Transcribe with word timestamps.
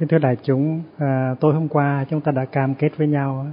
Kính 0.00 0.08
thưa 0.08 0.18
đại 0.18 0.36
chúng, 0.42 0.82
à, 0.98 1.34
tối 1.40 1.54
hôm 1.54 1.68
qua 1.68 2.04
chúng 2.10 2.20
ta 2.20 2.32
đã 2.32 2.44
cam 2.44 2.74
kết 2.74 2.96
với 2.96 3.08
nhau 3.08 3.46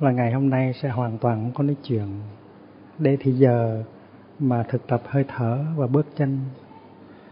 là 0.00 0.10
ngày 0.10 0.32
hôm 0.32 0.50
nay 0.50 0.72
sẽ 0.82 0.88
hoàn 0.88 1.18
toàn 1.18 1.42
không 1.42 1.52
có 1.54 1.62
nói 1.62 1.76
chuyện. 1.82 2.06
Đây 2.98 3.16
thì 3.20 3.32
giờ 3.32 3.84
mà 4.38 4.62
thực 4.62 4.86
tập 4.86 5.02
hơi 5.06 5.24
thở 5.28 5.64
và 5.76 5.86
bước 5.86 6.06
chân. 6.16 6.40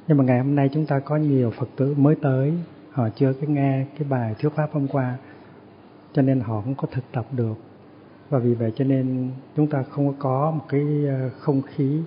Nhưng 0.09 0.19
mà 0.19 0.25
ngày 0.25 0.39
hôm 0.39 0.55
nay 0.55 0.69
chúng 0.73 0.87
ta 0.87 0.99
có 0.99 1.17
nhiều 1.17 1.51
Phật 1.51 1.69
tử 1.77 1.95
mới 1.99 2.17
tới, 2.23 2.53
họ 2.91 3.09
chưa 3.09 3.33
có 3.33 3.47
nghe 3.47 3.87
cái 3.99 4.09
bài 4.09 4.35
thuyết 4.39 4.53
pháp 4.55 4.69
hôm 4.73 4.89
qua, 4.89 5.17
cho 6.13 6.23
nên 6.23 6.41
họ 6.41 6.61
không 6.61 6.75
có 6.75 6.89
thực 6.93 7.05
tập 7.13 7.27
được. 7.33 7.55
Và 8.31 8.39
vì 8.39 8.55
vậy 8.55 8.73
cho 8.77 8.85
nên 8.85 9.31
chúng 9.57 9.67
ta 9.67 9.83
không 9.91 10.15
có 10.19 10.51
một 10.51 10.65
cái 10.69 10.85
à, 11.09 11.31
không 11.39 11.63
khí 11.63 12.03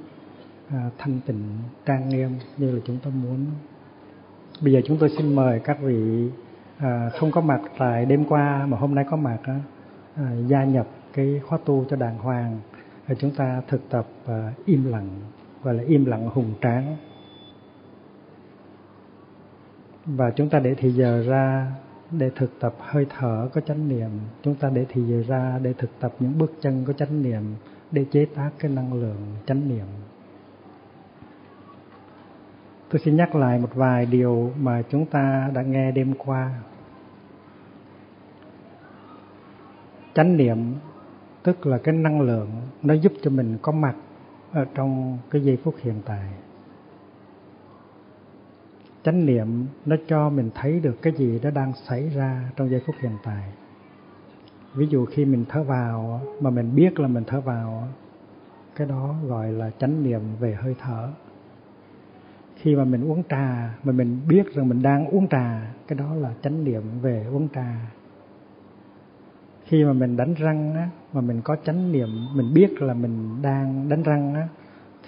à, 0.69 0.89
thanh 0.97 1.19
tịnh 1.25 1.43
trang 1.85 2.09
nghiêm 2.09 2.29
như 2.57 2.71
là 2.71 2.79
chúng 2.85 2.97
ta 2.97 3.09
muốn 3.23 3.45
bây 4.61 4.73
giờ 4.73 4.81
chúng 4.85 4.97
tôi 4.97 5.09
xin 5.09 5.35
mời 5.35 5.59
các 5.59 5.77
vị 5.81 6.29
à, 6.77 7.09
không 7.19 7.31
có 7.31 7.41
mặt 7.41 7.61
tại 7.77 8.05
đêm 8.05 8.25
qua 8.25 8.65
mà 8.65 8.77
hôm 8.77 8.95
nay 8.95 9.05
có 9.09 9.17
mặt 9.17 9.37
á, 9.43 9.59
à, 10.15 10.31
gia 10.47 10.63
nhập 10.63 10.87
cái 11.13 11.41
khóa 11.45 11.59
tu 11.65 11.85
cho 11.89 11.95
đàng 11.95 12.17
hoàng. 12.17 12.59
Để 13.07 13.15
chúng 13.19 13.31
ta 13.31 13.61
thực 13.67 13.89
tập 13.89 14.07
à, 14.25 14.53
im 14.65 14.91
lặng 14.91 15.09
gọi 15.63 15.73
là 15.73 15.83
im 15.83 16.05
lặng 16.05 16.29
hùng 16.33 16.53
tráng. 16.61 16.97
Và 20.05 20.31
chúng 20.31 20.49
ta 20.49 20.59
để 20.59 20.75
thì 20.77 20.91
giờ 20.91 21.23
ra 21.27 21.71
để 22.11 22.29
thực 22.35 22.59
tập 22.59 22.75
hơi 22.79 23.05
thở 23.19 23.49
có 23.53 23.61
chánh 23.61 23.89
niệm. 23.89 24.09
Chúng 24.43 24.55
ta 24.55 24.69
để 24.69 24.85
thì 24.89 25.01
giờ 25.01 25.23
ra 25.27 25.59
để 25.63 25.73
thực 25.73 25.89
tập 25.99 26.13
những 26.19 26.37
bước 26.37 26.51
chân 26.61 26.83
có 26.87 26.93
chánh 26.93 27.23
niệm 27.23 27.43
để 27.91 28.05
chế 28.11 28.25
tác 28.25 28.49
cái 28.59 28.71
năng 28.71 28.93
lượng 28.93 29.35
chánh 29.45 29.69
niệm. 29.69 29.85
Tôi 32.89 32.99
xin 32.99 33.15
nhắc 33.15 33.35
lại 33.35 33.59
một 33.59 33.75
vài 33.75 34.05
điều 34.05 34.51
mà 34.59 34.81
chúng 34.89 35.05
ta 35.05 35.51
đã 35.53 35.61
nghe 35.61 35.91
đêm 35.91 36.13
qua. 36.17 36.51
Chánh 40.13 40.37
niệm 40.37 40.57
tức 41.43 41.65
là 41.65 41.77
cái 41.77 41.95
năng 41.95 42.21
lượng 42.21 42.49
nó 42.81 42.93
giúp 42.93 43.13
cho 43.21 43.31
mình 43.31 43.57
có 43.61 43.71
mặt 43.71 43.95
ở 44.51 44.65
trong 44.75 45.17
cái 45.29 45.43
giây 45.43 45.57
phút 45.63 45.75
hiện 45.81 46.01
tại. 46.05 46.29
Chánh 49.03 49.25
niệm 49.25 49.65
nó 49.85 49.95
cho 50.07 50.29
mình 50.29 50.49
thấy 50.55 50.79
được 50.79 51.01
cái 51.01 51.13
gì 51.13 51.39
đó 51.39 51.49
đang 51.49 51.73
xảy 51.73 52.09
ra 52.09 52.49
trong 52.55 52.69
giây 52.69 52.81
phút 52.85 52.95
hiện 52.99 53.17
tại. 53.23 53.51
Ví 54.73 54.87
dụ 54.87 55.05
khi 55.05 55.25
mình 55.25 55.45
thở 55.49 55.63
vào 55.63 56.21
mà 56.41 56.49
mình 56.49 56.75
biết 56.75 56.99
là 56.99 57.07
mình 57.07 57.23
thở 57.27 57.41
vào, 57.41 57.87
cái 58.75 58.87
đó 58.87 59.15
gọi 59.27 59.51
là 59.51 59.71
chánh 59.79 60.03
niệm 60.03 60.21
về 60.39 60.55
hơi 60.55 60.75
thở 60.79 61.09
khi 62.61 62.75
mà 62.75 62.83
mình 62.83 63.09
uống 63.09 63.23
trà, 63.29 63.73
mà 63.83 63.91
mình 63.91 64.19
biết 64.27 64.55
rằng 64.55 64.69
mình 64.69 64.81
đang 64.81 65.07
uống 65.07 65.27
trà, 65.27 65.73
cái 65.87 65.99
đó 65.99 66.15
là 66.15 66.33
chánh 66.41 66.63
niệm 66.63 66.81
về 67.01 67.25
uống 67.31 67.47
trà. 67.55 67.91
Khi 69.65 69.83
mà 69.83 69.93
mình 69.93 70.17
đánh 70.17 70.33
răng 70.33 70.75
á, 70.75 70.89
mà 71.13 71.21
mình 71.21 71.41
có 71.41 71.55
chánh 71.65 71.91
niệm, 71.91 72.09
mình 72.35 72.53
biết 72.53 72.81
là 72.81 72.93
mình 72.93 73.41
đang 73.41 73.89
đánh 73.89 74.03
răng 74.03 74.33
á, 74.33 74.47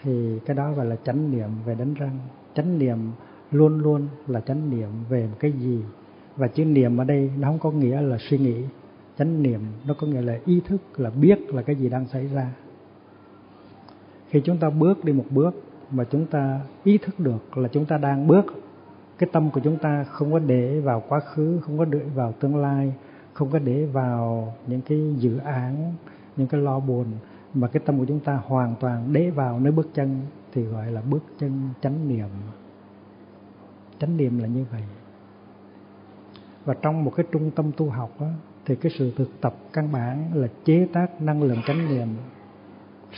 thì 0.01 0.40
cái 0.45 0.56
đó 0.56 0.72
gọi 0.72 0.85
là 0.85 0.95
chánh 1.03 1.31
niệm 1.31 1.50
về 1.66 1.75
đánh 1.75 1.94
răng. 1.94 2.19
Chánh 2.56 2.79
niệm 2.79 2.97
luôn 3.51 3.79
luôn 3.79 4.07
là 4.28 4.41
chánh 4.41 4.69
niệm 4.69 4.90
về 5.09 5.28
một 5.28 5.38
cái 5.40 5.51
gì. 5.51 5.84
Và 6.35 6.47
chữ 6.47 6.66
niệm 6.66 6.97
ở 6.97 7.03
đây 7.03 7.31
nó 7.40 7.47
không 7.47 7.59
có 7.59 7.72
nghĩa 7.72 8.01
là 8.01 8.17
suy 8.29 8.38
nghĩ. 8.38 8.63
Chánh 9.17 9.44
niệm 9.44 9.59
nó 9.88 9.94
có 9.94 10.07
nghĩa 10.07 10.22
là 10.22 10.40
ý 10.45 10.61
thức 10.66 10.81
là 10.97 11.09
biết 11.09 11.53
là 11.53 11.61
cái 11.61 11.75
gì 11.75 11.90
đang 11.90 12.07
xảy 12.07 12.28
ra. 12.28 12.51
Khi 14.29 14.41
chúng 14.44 14.57
ta 14.57 14.69
bước 14.69 15.06
đi 15.06 15.13
một 15.13 15.25
bước 15.29 15.63
mà 15.91 16.03
chúng 16.03 16.25
ta 16.25 16.59
ý 16.84 16.97
thức 16.97 17.19
được 17.19 17.57
là 17.57 17.68
chúng 17.68 17.85
ta 17.85 17.97
đang 17.97 18.28
bước. 18.28 18.46
Cái 19.18 19.29
tâm 19.34 19.50
của 19.50 19.62
chúng 19.63 19.78
ta 19.78 20.03
không 20.03 20.31
có 20.31 20.40
để 20.40 20.79
vào 20.79 21.03
quá 21.09 21.19
khứ 21.19 21.59
không 21.62 21.78
có 21.78 21.85
để 21.85 22.00
vào 22.16 22.34
tương 22.40 22.56
lai 22.56 22.94
không 23.34 23.52
có 23.52 23.59
để 23.59 23.85
vào 23.85 24.53
những 24.68 24.81
cái 24.81 25.16
dự 25.18 25.38
án 25.38 25.94
những 26.38 26.47
cái 26.47 26.62
lo 26.62 26.79
buồn 26.79 27.06
mà 27.53 27.68
cái 27.68 27.84
tâm 27.85 28.00
của 28.00 28.06
chúng 28.06 28.19
ta 28.19 28.41
hoàn 28.46 28.75
toàn 28.79 29.13
để 29.13 29.29
vào 29.29 29.59
nơi 29.59 29.72
bước 29.72 29.90
chân 29.94 30.22
thì 30.53 30.63
gọi 30.63 30.91
là 30.91 31.02
bước 31.02 31.24
chân 31.40 31.69
chánh 31.81 32.08
niệm. 32.08 32.28
Chánh 34.00 34.18
niệm 34.18 34.40
là 34.40 34.47
như 34.47 34.66
vậy. 34.72 34.84
Và 36.66 36.73
trong 36.81 37.03
một 37.03 37.13
cái 37.16 37.25
trung 37.31 37.52
tâm 37.52 37.72
tu 37.78 37.90
học 37.90 38.12
đó, 38.19 38.28
thì 38.66 38.75
cái 38.75 38.91
sự 39.00 39.13
thực 39.18 39.41
tập 39.41 39.56
căn 39.73 39.91
bản 39.91 40.31
là 40.34 40.47
chế 40.66 40.88
tác 40.94 41.22
năng 41.22 41.44
lượng 41.44 41.62
chánh 41.68 41.90
niệm 41.90 42.08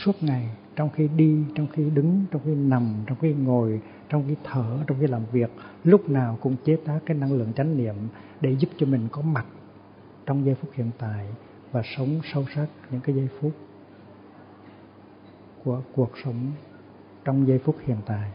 suốt 0.04 0.22
ngày 0.22 0.50
trong 0.76 0.90
khi 0.90 1.08
đi, 1.16 1.44
trong 1.54 1.66
khi 1.72 1.90
đứng, 1.90 2.24
trong 2.30 2.42
khi 2.44 2.54
nằm, 2.54 2.94
trong 3.06 3.18
khi 3.20 3.34
ngồi, 3.34 3.80
trong 4.08 4.24
khi 4.28 4.34
thở, 4.44 4.78
trong 4.86 4.96
khi 5.00 5.06
làm 5.06 5.22
việc, 5.32 5.50
lúc 5.84 6.10
nào 6.10 6.38
cũng 6.40 6.56
chế 6.64 6.76
tác 6.76 6.98
cái 7.06 7.16
năng 7.16 7.32
lượng 7.32 7.52
chánh 7.56 7.76
niệm 7.76 7.94
để 8.40 8.56
giúp 8.58 8.68
cho 8.76 8.86
mình 8.86 9.08
có 9.12 9.22
mặt 9.22 9.46
trong 10.26 10.44
giây 10.44 10.54
phút 10.54 10.70
hiện 10.74 10.90
tại 10.98 11.26
và 11.72 11.82
sống 11.96 12.20
sâu 12.32 12.44
sắc 12.54 12.66
những 12.90 13.00
cái 13.00 13.16
giây 13.16 13.28
phút 13.40 13.52
của 15.64 15.82
cuộc 15.94 16.10
sống 16.24 16.52
trong 17.24 17.48
giây 17.48 17.58
phút 17.58 17.76
hiện 17.86 17.96
tại. 18.06 18.30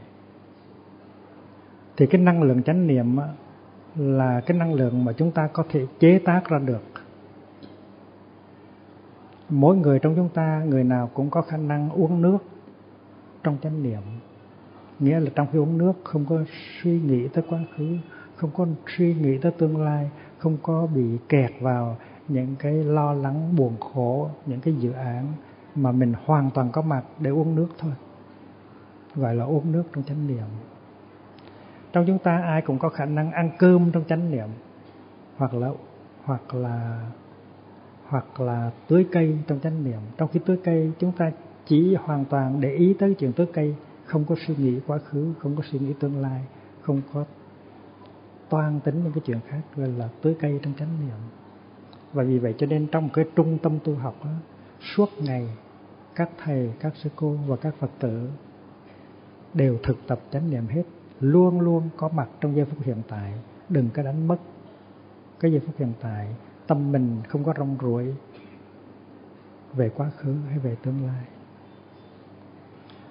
Thì 1.97 2.05
cái 2.05 2.21
năng 2.21 2.43
lượng 2.43 2.63
chánh 2.63 2.87
niệm 2.87 3.17
là 3.95 4.41
cái 4.45 4.57
năng 4.57 4.73
lượng 4.73 5.05
mà 5.05 5.13
chúng 5.13 5.31
ta 5.31 5.47
có 5.53 5.63
thể 5.69 5.85
chế 5.99 6.19
tác 6.19 6.49
ra 6.49 6.59
được 6.59 6.83
mỗi 9.49 9.75
người 9.75 9.99
trong 9.99 10.15
chúng 10.15 10.29
ta, 10.29 10.63
người 10.67 10.83
nào 10.83 11.09
cũng 11.13 11.29
có 11.29 11.41
khả 11.41 11.57
năng 11.57 11.89
uống 11.89 12.21
nước 12.21 12.37
trong 13.43 13.57
chánh 13.61 13.83
niệm. 13.83 14.01
Nghĩa 14.99 15.19
là 15.19 15.31
trong 15.35 15.47
khi 15.51 15.59
uống 15.59 15.77
nước, 15.77 15.93
không 16.03 16.25
có 16.29 16.43
suy 16.81 17.01
nghĩ 17.01 17.27
tới 17.27 17.43
quá 17.49 17.59
khứ, 17.77 17.97
không 18.35 18.49
có 18.57 18.67
suy 18.97 19.13
nghĩ 19.13 19.37
tới 19.37 19.51
tương 19.51 19.83
lai, 19.83 20.09
không 20.37 20.57
có 20.63 20.87
bị 20.95 21.17
kẹt 21.29 21.51
vào 21.61 21.97
những 22.27 22.55
cái 22.59 22.73
lo 22.73 23.13
lắng, 23.13 23.55
buồn 23.55 23.73
khổ, 23.79 24.29
những 24.45 24.59
cái 24.59 24.73
dự 24.73 24.91
án 24.91 25.25
mà 25.75 25.91
mình 25.91 26.13
hoàn 26.25 26.49
toàn 26.51 26.71
có 26.71 26.81
mặt 26.81 27.03
để 27.19 27.29
uống 27.29 27.55
nước 27.55 27.67
thôi. 27.77 27.91
Gọi 29.15 29.35
là 29.35 29.45
uống 29.45 29.71
nước 29.71 29.83
trong 29.93 30.03
chánh 30.03 30.27
niệm. 30.27 30.47
Trong 31.93 32.05
chúng 32.07 32.19
ta 32.19 32.41
ai 32.41 32.61
cũng 32.61 32.79
có 32.79 32.89
khả 32.89 33.05
năng 33.05 33.31
ăn 33.31 33.49
cơm 33.59 33.91
trong 33.91 34.03
chánh 34.09 34.31
niệm, 34.31 34.47
hoặc 35.37 35.53
là 35.53 35.69
hoặc 36.23 36.53
là 36.53 37.05
hoặc 38.09 38.41
là 38.41 38.71
tưới 38.87 39.07
cây 39.11 39.37
trong 39.47 39.59
chánh 39.59 39.83
niệm. 39.83 39.99
Trong 40.17 40.29
khi 40.29 40.39
tưới 40.45 40.57
cây 40.63 40.91
chúng 40.99 41.11
ta 41.11 41.31
chỉ 41.65 41.95
hoàn 41.95 42.25
toàn 42.25 42.61
để 42.61 42.73
ý 42.73 42.93
tới 42.99 43.13
chuyện 43.19 43.33
tưới 43.33 43.47
cây 43.53 43.75
không 44.05 44.25
có 44.25 44.35
suy 44.47 44.55
nghĩ 44.57 44.79
quá 44.87 44.97
khứ 44.97 45.33
không 45.39 45.55
có 45.55 45.63
suy 45.71 45.79
nghĩ 45.79 45.93
tương 45.99 46.21
lai 46.21 46.45
không 46.81 47.01
có 47.13 47.25
toan 48.49 48.79
tính 48.79 49.03
những 49.03 49.13
cái 49.13 49.21
chuyện 49.25 49.39
khác 49.47 49.61
gọi 49.75 49.87
là 49.87 50.09
tưới 50.21 50.35
cây 50.39 50.59
trong 50.63 50.73
chánh 50.79 50.99
niệm. 50.99 51.17
Và 52.13 52.23
vì 52.23 52.39
vậy 52.39 52.55
cho 52.57 52.67
nên 52.67 52.87
trong 52.87 53.09
cái 53.13 53.25
trung 53.35 53.57
tâm 53.57 53.79
tu 53.83 53.95
học 53.95 54.15
đó, 54.23 54.31
suốt 54.95 55.09
ngày 55.17 55.47
các 56.15 56.29
thầy 56.43 56.73
các 56.79 56.93
sư 56.95 57.09
cô 57.15 57.35
và 57.47 57.55
các 57.55 57.75
phật 57.79 57.91
tử 57.99 58.29
đều 59.53 59.77
thực 59.83 59.97
tập 60.07 60.19
chánh 60.31 60.51
niệm 60.51 60.67
hết 60.67 60.83
luôn 61.19 61.61
luôn 61.61 61.89
có 61.97 62.09
mặt 62.09 62.29
trong 62.41 62.55
giây 62.55 62.65
phút 62.65 62.83
hiện 62.83 63.01
tại 63.07 63.33
đừng 63.69 63.89
có 63.93 64.03
đánh 64.03 64.27
mất 64.27 64.37
cái 65.39 65.51
giây 65.51 65.61
phút 65.65 65.75
hiện 65.77 65.93
tại 66.01 66.27
tâm 66.69 66.91
mình 66.91 67.17
không 67.27 67.43
có 67.43 67.53
rong 67.57 67.77
ruổi 67.81 68.05
về 69.73 69.89
quá 69.89 70.11
khứ 70.17 70.35
hay 70.49 70.59
về 70.59 70.75
tương 70.83 71.05
lai. 71.07 71.23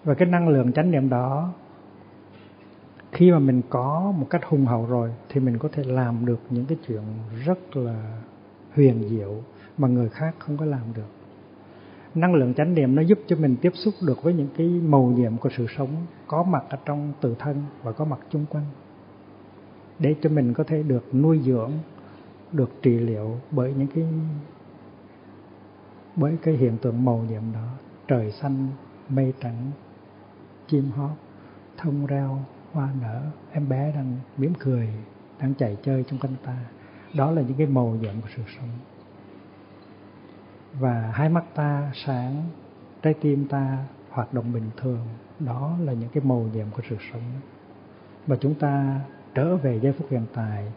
Và 0.04 0.14
cái 0.14 0.28
năng 0.28 0.48
lượng 0.48 0.72
chánh 0.72 0.90
niệm 0.90 1.08
đó, 1.08 1.52
khi 3.12 3.30
mà 3.30 3.38
mình 3.38 3.62
có 3.70 4.12
một 4.18 4.26
cách 4.30 4.44
hùng 4.44 4.66
hậu 4.66 4.86
rồi, 4.86 5.10
thì 5.28 5.40
mình 5.40 5.58
có 5.58 5.68
thể 5.72 5.84
làm 5.84 6.26
được 6.26 6.40
những 6.50 6.64
cái 6.64 6.78
chuyện 6.86 7.02
rất 7.44 7.76
là 7.76 8.20
huyền 8.74 9.08
diệu 9.08 9.34
mà 9.78 9.88
người 9.88 10.08
khác 10.08 10.34
không 10.38 10.56
có 10.56 10.64
làm 10.64 10.94
được. 10.94 11.10
Năng 12.14 12.34
lượng 12.34 12.54
chánh 12.54 12.74
niệm 12.74 12.94
nó 12.94 13.02
giúp 13.02 13.18
cho 13.26 13.36
mình 13.36 13.56
tiếp 13.60 13.72
xúc 13.74 13.94
được 14.06 14.22
với 14.22 14.34
những 14.34 14.48
cái 14.56 14.66
màu 14.66 15.06
nhiệm 15.06 15.36
của 15.36 15.48
sự 15.56 15.66
sống 15.76 15.88
có 16.26 16.42
mặt 16.42 16.64
ở 16.68 16.78
trong 16.84 17.12
tự 17.20 17.34
thân 17.38 17.62
và 17.82 17.92
có 17.92 18.04
mặt 18.04 18.18
chung 18.30 18.46
quanh, 18.50 18.64
để 19.98 20.14
cho 20.20 20.30
mình 20.30 20.54
có 20.54 20.64
thể 20.64 20.82
được 20.82 21.14
nuôi 21.14 21.40
dưỡng 21.44 21.72
được 22.52 22.70
trị 22.82 22.98
liệu 22.98 23.40
bởi 23.50 23.74
những 23.74 23.88
cái, 23.94 24.04
bởi 26.16 26.36
cái 26.42 26.54
hiện 26.54 26.78
tượng 26.78 27.04
màu 27.04 27.18
nhiệm 27.18 27.42
đó. 27.54 27.68
Trời 28.08 28.32
xanh, 28.32 28.68
mây 29.08 29.32
trắng, 29.40 29.70
chim 30.68 30.90
hót, 30.90 31.10
thông 31.76 32.06
reo, 32.06 32.38
hoa 32.72 32.88
nở. 33.02 33.22
Em 33.52 33.68
bé 33.68 33.92
đang 33.92 34.16
mỉm 34.36 34.52
cười, 34.58 34.88
đang 35.40 35.54
chạy 35.54 35.76
chơi 35.82 36.04
trong 36.10 36.18
canh 36.18 36.34
ta. 36.44 36.56
Đó 37.14 37.30
là 37.30 37.42
những 37.42 37.56
cái 37.58 37.66
màu 37.66 37.88
nhiệm 37.88 38.20
của 38.20 38.28
sự 38.36 38.42
sống. 38.58 38.68
Và 40.80 41.10
hai 41.14 41.28
mắt 41.28 41.44
ta 41.54 41.92
sáng, 41.94 42.42
trái 43.02 43.14
tim 43.20 43.48
ta 43.48 43.84
hoạt 44.10 44.34
động 44.34 44.52
bình 44.52 44.70
thường. 44.76 45.06
Đó 45.40 45.76
là 45.84 45.92
những 45.92 46.08
cái 46.08 46.24
màu 46.24 46.46
nhiệm 46.54 46.66
của 46.76 46.82
sự 46.90 46.96
sống. 47.12 47.22
Và 48.26 48.36
chúng 48.40 48.54
ta 48.54 49.00
trở 49.34 49.56
về 49.56 49.80
giây 49.80 49.92
phút 49.92 50.06
hiện 50.10 50.26
tại 50.34 50.72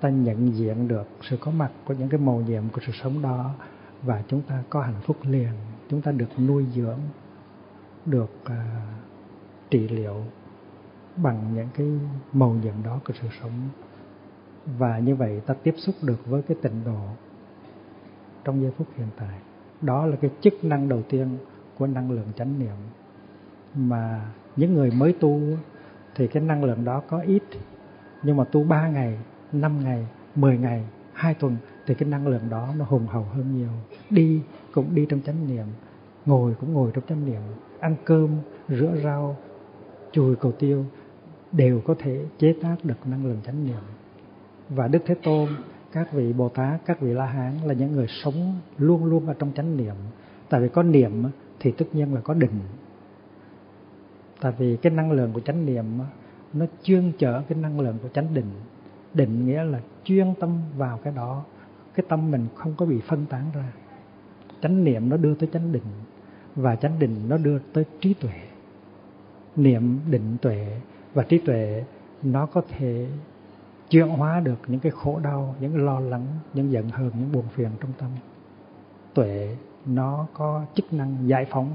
ta 0.00 0.08
nhận 0.08 0.54
diện 0.54 0.88
được 0.88 1.08
sự 1.22 1.36
có 1.36 1.50
mặt 1.50 1.70
của 1.84 1.94
những 1.94 2.08
cái 2.08 2.20
màu 2.20 2.40
nhiệm 2.40 2.62
của 2.72 2.80
sự 2.86 2.92
sống 3.02 3.22
đó 3.22 3.54
và 4.02 4.22
chúng 4.28 4.42
ta 4.42 4.62
có 4.70 4.80
hạnh 4.80 5.00
phúc 5.02 5.16
liền. 5.22 5.52
Chúng 5.90 6.02
ta 6.02 6.12
được 6.12 6.38
nuôi 6.38 6.66
dưỡng 6.74 6.98
được 8.06 8.30
uh, 8.44 8.52
trị 9.70 9.88
liệu 9.88 10.16
bằng 11.16 11.54
những 11.54 11.68
cái 11.74 11.86
màu 12.32 12.50
nhiệm 12.50 12.74
đó 12.84 13.00
của 13.06 13.14
sự 13.22 13.28
sống. 13.42 13.68
Và 14.78 14.98
như 14.98 15.14
vậy 15.14 15.40
ta 15.46 15.54
tiếp 15.62 15.74
xúc 15.78 15.94
được 16.02 16.26
với 16.26 16.42
cái 16.42 16.56
tịnh 16.62 16.84
độ 16.84 17.00
trong 18.44 18.62
giây 18.62 18.72
phút 18.78 18.86
hiện 18.96 19.08
tại. 19.16 19.38
Đó 19.82 20.06
là 20.06 20.16
cái 20.16 20.30
chức 20.40 20.64
năng 20.64 20.88
đầu 20.88 21.02
tiên 21.08 21.38
của 21.78 21.86
năng 21.86 22.10
lượng 22.10 22.28
chánh 22.36 22.58
niệm. 22.58 22.76
Mà 23.74 24.30
những 24.56 24.74
người 24.74 24.90
mới 24.90 25.12
tu 25.12 25.40
thì 26.14 26.26
cái 26.26 26.42
năng 26.42 26.64
lượng 26.64 26.84
đó 26.84 27.02
có 27.08 27.20
ít 27.20 27.42
nhưng 28.22 28.36
mà 28.36 28.44
tu 28.44 28.64
ba 28.64 28.88
ngày, 28.88 29.18
5 29.52 29.84
ngày, 29.84 30.06
10 30.34 30.58
ngày, 30.58 30.84
2 31.12 31.34
tuần 31.34 31.56
thì 31.86 31.94
cái 31.94 32.08
năng 32.08 32.26
lượng 32.26 32.48
đó 32.50 32.68
nó 32.78 32.84
hùng 32.84 33.06
hậu 33.06 33.22
hơn 33.22 33.56
nhiều. 33.56 33.68
Đi 34.10 34.40
cũng 34.72 34.94
đi 34.94 35.06
trong 35.08 35.20
chánh 35.20 35.46
niệm, 35.48 35.66
ngồi 36.26 36.54
cũng 36.60 36.72
ngồi 36.72 36.90
trong 36.94 37.04
chánh 37.08 37.26
niệm, 37.26 37.40
ăn 37.80 37.96
cơm, 38.04 38.30
rửa 38.68 39.00
rau, 39.04 39.36
chùi 40.12 40.36
cầu 40.36 40.52
tiêu 40.52 40.84
đều 41.52 41.80
có 41.80 41.94
thể 41.98 42.24
chế 42.38 42.54
tác 42.62 42.76
được 42.84 43.06
năng 43.06 43.26
lượng 43.26 43.40
chánh 43.46 43.66
niệm. 43.66 43.82
Và 44.68 44.88
Đức 44.88 45.02
Thế 45.06 45.14
Tôn, 45.14 45.48
các 45.92 46.12
vị 46.12 46.32
Bồ 46.32 46.48
Tát, 46.48 46.80
các 46.86 47.00
vị 47.00 47.12
La 47.12 47.26
Hán 47.26 47.54
là 47.64 47.74
những 47.74 47.92
người 47.92 48.06
sống 48.08 48.60
luôn 48.78 49.04
luôn 49.04 49.26
ở 49.26 49.34
trong 49.38 49.52
chánh 49.54 49.76
niệm. 49.76 49.94
Tại 50.48 50.60
vì 50.60 50.68
có 50.68 50.82
niệm 50.82 51.24
thì 51.60 51.70
tất 51.70 51.86
nhiên 51.92 52.14
là 52.14 52.20
có 52.20 52.34
định. 52.34 52.60
Tại 54.40 54.52
vì 54.58 54.76
cái 54.76 54.92
năng 54.92 55.12
lượng 55.12 55.32
của 55.32 55.40
chánh 55.40 55.66
niệm 55.66 55.84
nó 56.52 56.66
chuyên 56.82 57.12
chở 57.18 57.42
cái 57.48 57.58
năng 57.58 57.80
lượng 57.80 57.98
của 58.02 58.08
chánh 58.08 58.34
định. 58.34 58.50
Định 59.16 59.46
nghĩa 59.46 59.64
là 59.64 59.80
chuyên 60.04 60.34
tâm 60.40 60.58
vào 60.76 60.98
cái 60.98 61.12
đó, 61.12 61.44
cái 61.94 62.06
tâm 62.08 62.30
mình 62.30 62.46
không 62.54 62.74
có 62.76 62.86
bị 62.86 63.00
phân 63.00 63.26
tán 63.26 63.44
ra. 63.54 63.72
Chánh 64.62 64.84
niệm 64.84 65.08
nó 65.08 65.16
đưa 65.16 65.34
tới 65.34 65.48
chánh 65.52 65.72
định 65.72 65.82
và 66.54 66.76
chánh 66.76 66.98
định 66.98 67.28
nó 67.28 67.36
đưa 67.36 67.58
tới 67.58 67.84
trí 68.00 68.14
tuệ. 68.14 68.40
Niệm 69.56 69.98
định 70.10 70.36
tuệ 70.42 70.80
và 71.14 71.22
trí 71.22 71.38
tuệ 71.38 71.84
nó 72.22 72.46
có 72.46 72.62
thể 72.68 73.08
chuyển 73.90 74.08
hóa 74.08 74.40
được 74.40 74.58
những 74.66 74.80
cái 74.80 74.92
khổ 74.92 75.20
đau, 75.24 75.54
những 75.60 75.84
lo 75.84 76.00
lắng, 76.00 76.26
những 76.54 76.72
giận 76.72 76.90
hờn, 76.90 77.10
những 77.18 77.32
buồn 77.32 77.44
phiền 77.54 77.70
trong 77.80 77.92
tâm. 77.98 78.10
Tuệ 79.14 79.56
nó 79.86 80.26
có 80.34 80.64
chức 80.74 80.92
năng 80.92 81.28
giải 81.28 81.46
phóng. 81.50 81.72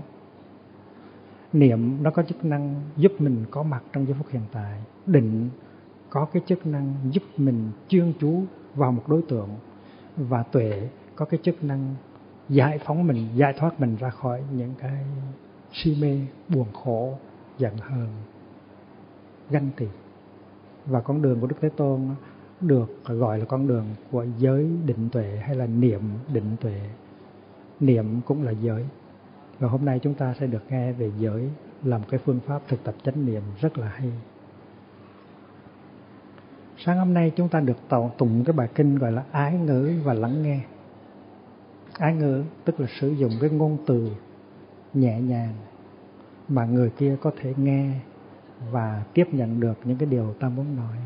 Niệm 1.54 2.04
nó 2.04 2.12
có 2.12 2.24
chức 2.24 2.46
năng 2.46 2.76
giúp 2.98 3.12
mình 3.20 3.46
có 3.52 3.64
mặt 3.64 3.84
trong 3.94 4.06
giây 4.06 4.16
phút 4.20 4.28
hiện 4.30 4.44
tại. 4.52 4.82
Định 5.06 5.50
có 6.12 6.26
cái 6.26 6.44
chức 6.46 6.66
năng 6.66 6.94
giúp 7.12 7.24
mình 7.38 7.72
chuyên 7.88 8.14
chú 8.20 8.44
vào 8.76 8.92
một 8.92 9.04
đối 9.08 9.22
tượng. 9.22 9.50
Và 10.18 10.44
tuệ 10.44 10.90
có 11.16 11.26
cái 11.26 11.40
chức 11.44 11.64
năng 11.64 11.96
giải 12.50 12.80
phóng 12.86 13.08
mình, 13.08 13.28
giải 13.36 13.54
thoát 13.58 13.80
mình 13.80 13.96
ra 14.00 14.10
khỏi 14.10 14.44
những 14.56 14.74
cái 14.80 15.06
si 15.74 15.98
mê, 16.02 16.20
buồn 16.50 16.68
khổ, 16.74 17.18
giận 17.58 17.78
hờn, 17.78 18.10
ganh 19.50 19.70
tị 19.78 19.88
và 20.86 21.02
con 21.02 21.22
đường 21.22 21.40
của 21.40 21.48
Đức 21.48 21.56
Thế 21.62 21.70
Tôn 21.70 22.02
được 22.62 23.04
gọi 23.06 23.40
là 23.40 23.46
con 23.46 23.68
đường 23.68 23.86
của 24.12 24.26
giới 24.38 24.70
định 24.86 25.10
tuệ 25.12 25.40
hay 25.44 25.56
là 25.56 25.66
niệm 25.66 26.02
định 26.34 26.56
tuệ. 26.62 26.82
Niệm 27.80 28.22
cũng 28.26 28.44
là 28.44 28.52
giới. 28.52 28.86
Và 29.60 29.70
hôm 29.70 29.86
nay 29.86 30.00
chúng 30.00 30.14
ta 30.14 30.36
sẽ 30.40 30.48
được 30.48 30.64
nghe 30.70 30.92
về 30.92 31.12
giới 31.20 31.50
là 31.84 31.98
một 31.98 32.06
cái 32.10 32.20
phương 32.26 32.40
pháp 32.40 32.62
thực 32.68 32.84
tập 32.84 32.96
chánh 33.04 33.26
niệm 33.26 33.42
rất 33.62 33.78
là 33.78 33.88
hay. 33.88 34.12
Sáng 36.86 36.98
hôm 36.98 37.14
nay 37.14 37.32
chúng 37.36 37.50
ta 37.50 37.60
được 37.60 37.78
tụng 38.18 38.44
cái 38.46 38.54
bài 38.54 38.68
kinh 38.76 38.98
gọi 38.98 39.12
là 39.12 39.24
ái 39.32 39.54
ngữ 39.54 39.92
và 40.04 40.14
lắng 40.14 40.44
nghe. 40.44 40.60
Ái 41.98 42.16
ngữ 42.16 42.44
tức 42.66 42.80
là 42.80 42.88
sử 43.00 43.10
dụng 43.10 43.32
cái 43.42 43.50
ngôn 43.50 43.78
từ 43.88 44.12
nhẹ 44.94 45.22
nhàng 45.22 45.54
mà 46.48 46.66
người 46.66 46.90
kia 46.90 47.18
có 47.22 47.32
thể 47.42 47.54
nghe 47.58 47.92
và 48.72 49.04
tiếp 49.14 49.28
nhận 49.32 49.60
được 49.60 49.80
những 49.84 49.98
cái 49.98 50.10
điều 50.10 50.34
ta 50.40 50.50
muốn 50.50 50.76
nói. 50.76 50.98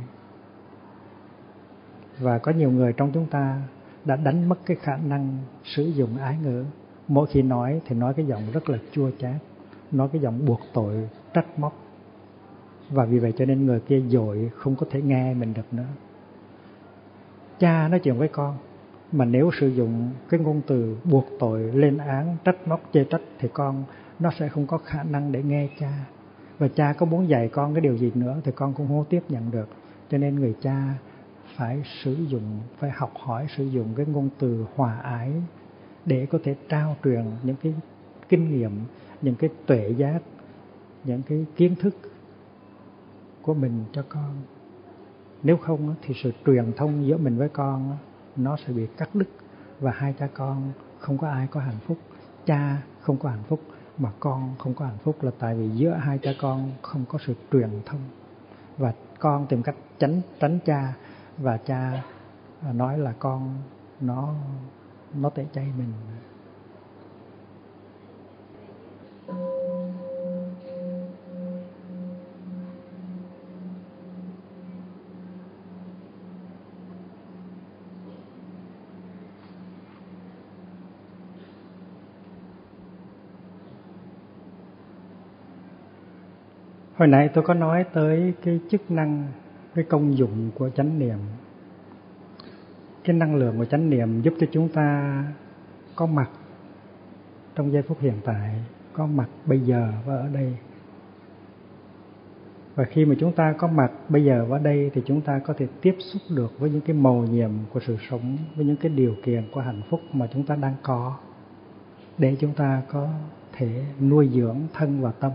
Và 2.20 2.38
có 2.38 2.52
nhiều 2.52 2.72
người 2.72 2.94
trong 2.94 3.12
chúng 3.14 3.26
ta 3.26 3.62
đã 4.06 4.16
đánh 4.16 4.50
mất 4.50 4.60
cái 4.66 4.78
khả 4.82 4.98
năng 4.98 5.38
sử 5.64 5.84
dụng 5.84 6.18
ái 6.18 6.38
ngữ. 6.44 6.66
Mỗi 7.08 7.28
khi 7.28 7.42
nói 7.42 7.82
thì 7.88 7.96
nói 7.96 8.14
cái 8.14 8.26
giọng 8.26 8.44
rất 8.54 8.70
là 8.70 8.78
chua 8.92 9.12
chát, 9.20 9.42
nói 9.92 10.10
cái 10.12 10.22
giọng 10.22 10.46
buộc 10.46 10.60
tội, 10.74 11.10
trách 11.34 11.60
móc 11.60 11.85
và 12.90 13.06
vì 13.06 13.20
vậy 13.20 13.34
cho 13.38 13.46
nên 13.46 13.66
người 13.66 13.80
kia 13.80 14.02
dội 14.10 14.52
không 14.56 14.76
có 14.76 14.86
thể 14.90 15.02
nghe 15.02 15.34
mình 15.34 15.54
được 15.54 15.74
nữa. 15.74 15.88
Cha 17.60 17.88
nói 17.88 18.00
chuyện 18.00 18.18
với 18.18 18.28
con, 18.28 18.58
mà 19.12 19.26
nếu 19.26 19.52
sử 19.60 19.68
dụng 19.68 20.10
cái 20.30 20.40
ngôn 20.40 20.62
từ 20.68 20.98
buộc 21.04 21.26
tội 21.40 21.60
lên 21.60 21.98
án, 21.98 22.38
trách 22.44 22.68
móc, 22.68 22.82
chê 22.94 23.04
trách 23.04 23.22
thì 23.40 23.50
con, 23.54 23.84
nó 24.20 24.32
sẽ 24.40 24.50
không 24.50 24.68
có 24.68 24.78
khả 24.78 25.04
năng 25.04 25.32
để 25.32 25.44
nghe 25.44 25.70
cha. 25.80 26.06
Và 26.58 26.68
cha 26.68 26.94
có 26.94 27.06
muốn 27.06 27.30
dạy 27.30 27.48
con 27.48 27.74
cái 27.74 27.82
điều 27.82 27.98
gì 27.98 28.12
nữa 28.16 28.42
thì 28.44 28.52
con 28.56 28.74
cũng 28.74 28.88
không 28.88 29.06
tiếp 29.10 29.22
nhận 29.30 29.52
được. 29.52 29.70
Cho 30.10 30.18
nên 30.18 30.36
người 30.36 30.56
cha 30.62 30.94
phải 31.56 31.84
sử 32.04 32.14
dụng, 32.14 32.60
phải 32.78 32.90
học 32.90 33.12
hỏi 33.16 33.48
sử 33.58 33.66
dụng 33.66 33.88
cái 33.96 34.06
ngôn 34.06 34.30
từ 34.40 34.66
hòa 34.76 35.00
ái 35.04 35.32
để 36.06 36.26
có 36.26 36.40
thể 36.44 36.56
trao 36.70 36.96
truyền 37.04 37.26
những 37.44 37.56
cái 37.64 37.74
kinh 38.30 38.58
nghiệm, 38.58 38.72
những 39.22 39.36
cái 39.36 39.50
tuệ 39.66 39.94
giác, 39.98 40.20
những 41.04 41.22
cái 41.22 41.46
kiến 41.56 41.76
thức 41.76 41.96
của 43.46 43.54
mình 43.54 43.86
cho 43.94 44.04
con. 44.10 44.42
Nếu 45.44 45.58
không 45.58 45.96
thì 46.02 46.14
sự 46.24 46.32
truyền 46.46 46.74
thông 46.78 47.08
giữa 47.08 47.18
mình 47.18 47.38
với 47.38 47.50
con 47.50 47.98
nó 48.36 48.58
sẽ 48.68 48.74
bị 48.74 48.88
cắt 48.98 49.16
đứt 49.16 49.30
và 49.80 49.92
hai 49.92 50.14
cha 50.20 50.28
con 50.34 50.72
không 51.00 51.18
có 51.18 51.30
ai 51.30 51.48
có 51.48 51.60
hạnh 51.60 51.80
phúc. 51.88 51.98
Cha 52.46 52.82
không 53.02 53.18
có 53.18 53.30
hạnh 53.30 53.44
phúc 53.48 53.60
mà 53.98 54.12
con 54.20 54.56
không 54.60 54.74
có 54.74 54.86
hạnh 54.86 54.98
phúc 55.04 55.24
là 55.24 55.32
tại 55.40 55.56
vì 55.56 55.70
giữa 55.70 55.92
hai 55.92 56.18
cha 56.18 56.32
con 56.42 56.72
không 56.82 57.06
có 57.10 57.20
sự 57.26 57.34
truyền 57.52 57.70
thông. 57.86 58.02
Và 58.78 58.94
con 59.20 59.48
tìm 59.48 59.64
cách 59.64 59.76
tránh 60.00 60.22
tránh 60.40 60.60
cha 60.66 60.94
và 61.38 61.58
cha 61.58 62.04
nói 62.74 62.98
là 62.98 63.14
con, 63.20 63.56
nó 64.02 64.34
nó 65.14 65.30
tẩy 65.30 65.48
chay 65.54 65.68
mình. 65.78 65.94
Hồi 86.96 87.08
nãy 87.08 87.30
tôi 87.34 87.44
có 87.44 87.54
nói 87.54 87.86
tới 87.94 88.34
cái 88.44 88.60
chức 88.70 88.92
năng, 88.92 89.28
cái 89.76 89.86
công 89.90 90.18
dụng 90.18 90.52
của 90.56 90.70
chánh 90.70 91.00
niệm. 91.00 91.18
Cái 93.04 93.16
năng 93.16 93.36
lượng 93.36 93.58
của 93.58 93.66
chánh 93.66 93.90
niệm 93.90 94.22
giúp 94.22 94.34
cho 94.40 94.48
chúng 94.52 94.70
ta 94.70 95.24
có 95.96 96.06
mặt 96.06 96.30
trong 97.56 97.72
giây 97.72 97.82
phút 97.82 97.98
hiện 98.02 98.14
tại, 98.26 98.56
có 98.94 99.06
mặt 99.06 99.30
bây 99.46 99.60
giờ 99.60 99.92
và 100.06 100.16
ở 100.16 100.28
đây. 100.34 100.58
Và 102.76 102.84
khi 102.84 103.06
mà 103.06 103.16
chúng 103.20 103.32
ta 103.32 103.54
có 103.58 103.68
mặt 103.68 103.92
bây 104.10 104.24
giờ 104.24 104.46
và 104.50 104.58
ở 104.58 104.64
đây 104.64 104.92
thì 104.94 105.02
chúng 105.06 105.22
ta 105.22 105.40
có 105.40 105.54
thể 105.58 105.68
tiếp 105.82 105.96
xúc 106.00 106.22
được 106.30 106.60
với 106.60 106.70
những 106.70 106.82
cái 106.82 106.96
màu 106.96 107.24
nhiệm 107.32 107.52
của 107.74 107.80
sự 107.80 107.98
sống, 108.10 108.38
với 108.56 108.66
những 108.66 108.78
cái 108.78 108.92
điều 108.92 109.16
kiện 109.24 109.44
của 109.52 109.62
hạnh 109.62 109.82
phúc 109.90 110.02
mà 110.14 110.28
chúng 110.34 110.44
ta 110.44 110.56
đang 110.56 110.76
có, 110.84 111.18
để 112.18 112.36
chúng 112.40 112.54
ta 112.54 112.82
có 112.88 113.08
thể 113.54 113.86
nuôi 114.00 114.30
dưỡng 114.34 114.58
thân 114.74 115.02
và 115.02 115.12
tâm 115.12 115.32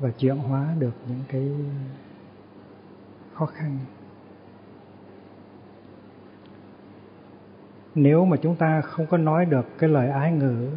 và 0.00 0.10
chuyển 0.10 0.36
hóa 0.36 0.74
được 0.78 0.94
những 1.08 1.20
cái 1.28 1.50
khó 3.32 3.46
khăn. 3.46 3.78
Nếu 7.94 8.24
mà 8.24 8.36
chúng 8.36 8.56
ta 8.56 8.80
không 8.80 9.06
có 9.06 9.16
nói 9.16 9.44
được 9.44 9.66
cái 9.78 9.90
lời 9.90 10.08
ái 10.08 10.32
ngữ, 10.32 10.68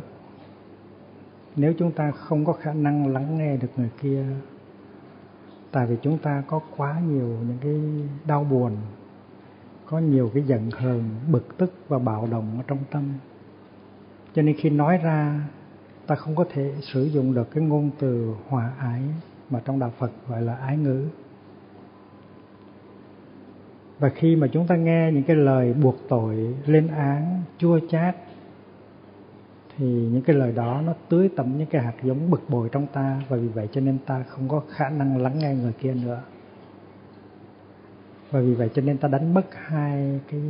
nếu 1.56 1.74
chúng 1.80 1.92
ta 1.92 2.12
không 2.12 2.46
có 2.46 2.54
khả 2.54 2.74
năng 2.74 3.14
lắng 3.14 3.38
nghe 3.38 3.58
được 3.58 3.68
người 3.78 3.90
kia, 4.02 4.26
tại 5.72 5.88
vì 5.88 5.98
chúng 6.02 6.18
ta 6.18 6.44
có 6.48 6.60
quá 6.78 7.00
nhiều 7.00 7.28
những 7.28 7.58
cái 7.62 7.82
đau 8.26 8.44
buồn, 8.44 8.78
có 9.86 10.00
nhiều 10.00 10.32
cái 10.34 10.44
giận 10.44 10.70
hờn, 10.72 11.04
bực 11.32 11.58
tức 11.58 11.74
và 11.88 12.00
bạo 12.00 12.28
động 12.32 12.54
ở 12.58 12.64
trong 12.68 12.80
tâm. 12.92 13.14
Cho 14.34 14.42
nên 14.42 14.56
khi 14.58 14.70
nói 14.70 14.98
ra 14.98 15.42
ta 16.08 16.16
không 16.16 16.36
có 16.36 16.46
thể 16.54 16.74
sử 16.82 17.04
dụng 17.04 17.34
được 17.34 17.52
cái 17.52 17.64
ngôn 17.64 17.92
từ 18.00 18.34
hòa 18.48 18.72
ái 18.80 19.02
mà 19.50 19.62
trong 19.66 19.80
đạo 19.80 19.94
Phật 19.98 20.12
gọi 20.30 20.42
là 20.42 20.56
ái 20.56 20.78
ngữ. 20.78 21.06
Và 24.00 24.10
khi 24.10 24.36
mà 24.36 24.48
chúng 24.48 24.68
ta 24.68 24.76
nghe 24.76 25.12
những 25.12 25.24
cái 25.24 25.36
lời 25.36 25.74
buộc 25.74 25.96
tội, 26.10 26.56
lên 26.66 26.88
án, 26.88 27.42
chua 27.58 27.80
chát 27.90 28.16
thì 29.78 29.86
những 29.86 30.22
cái 30.22 30.36
lời 30.36 30.52
đó 30.52 30.82
nó 30.86 30.94
tưới 31.10 31.30
tẩm 31.36 31.58
những 31.58 31.68
cái 31.68 31.84
hạt 31.84 31.94
giống 32.04 32.32
bực 32.32 32.50
bội 32.50 32.70
trong 32.72 32.88
ta 32.88 33.22
và 33.30 33.38
vì 33.38 33.48
vậy 33.48 33.70
cho 33.72 33.82
nên 33.82 33.98
ta 34.06 34.24
không 34.24 34.50
có 34.50 34.62
khả 34.70 34.90
năng 34.90 35.18
lắng 35.22 35.40
nghe 35.40 35.56
người 35.56 35.74
kia 35.74 35.94
nữa. 35.94 36.22
Và 38.32 38.40
vì 38.40 38.54
vậy 38.54 38.70
cho 38.76 38.82
nên 38.82 38.98
ta 38.98 39.08
đánh 39.08 39.34
mất 39.34 39.46
hai 39.54 40.20
cái 40.32 40.42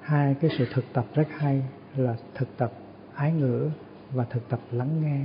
hai 0.00 0.34
cái 0.40 0.50
sự 0.58 0.66
thực 0.74 0.84
tập 0.92 1.04
rất 1.14 1.28
hay 1.30 1.62
là 1.96 2.16
thực 2.34 2.56
tập 2.56 2.72
ái 3.16 3.32
ngữ 3.32 3.70
và 4.12 4.24
thực 4.24 4.48
tập 4.48 4.60
lắng 4.70 5.02
nghe. 5.02 5.24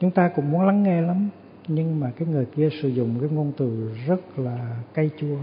Chúng 0.00 0.10
ta 0.10 0.28
cũng 0.36 0.50
muốn 0.50 0.66
lắng 0.66 0.82
nghe 0.82 1.00
lắm, 1.00 1.28
nhưng 1.68 2.00
mà 2.00 2.12
cái 2.16 2.28
người 2.28 2.44
kia 2.44 2.68
sử 2.82 2.88
dụng 2.88 3.16
cái 3.20 3.30
ngôn 3.30 3.52
từ 3.56 3.92
rất 4.06 4.38
là 4.38 4.76
cay 4.94 5.10
chua, 5.20 5.38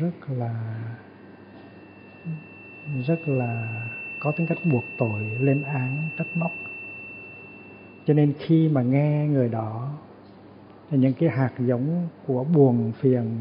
rất 0.00 0.30
là 0.38 0.84
rất 3.06 3.28
là 3.28 3.82
có 4.20 4.32
tính 4.36 4.46
cách 4.46 4.58
buộc 4.72 4.84
tội, 4.98 5.20
lên 5.40 5.62
án, 5.62 6.08
trách 6.18 6.36
móc. 6.36 6.50
Cho 8.06 8.14
nên 8.14 8.32
khi 8.38 8.68
mà 8.68 8.82
nghe 8.82 9.26
người 9.28 9.48
đó, 9.48 9.92
thì 10.90 10.98
những 10.98 11.12
cái 11.12 11.28
hạt 11.28 11.52
giống 11.58 12.08
của 12.26 12.44
buồn, 12.44 12.92
phiền, 13.00 13.40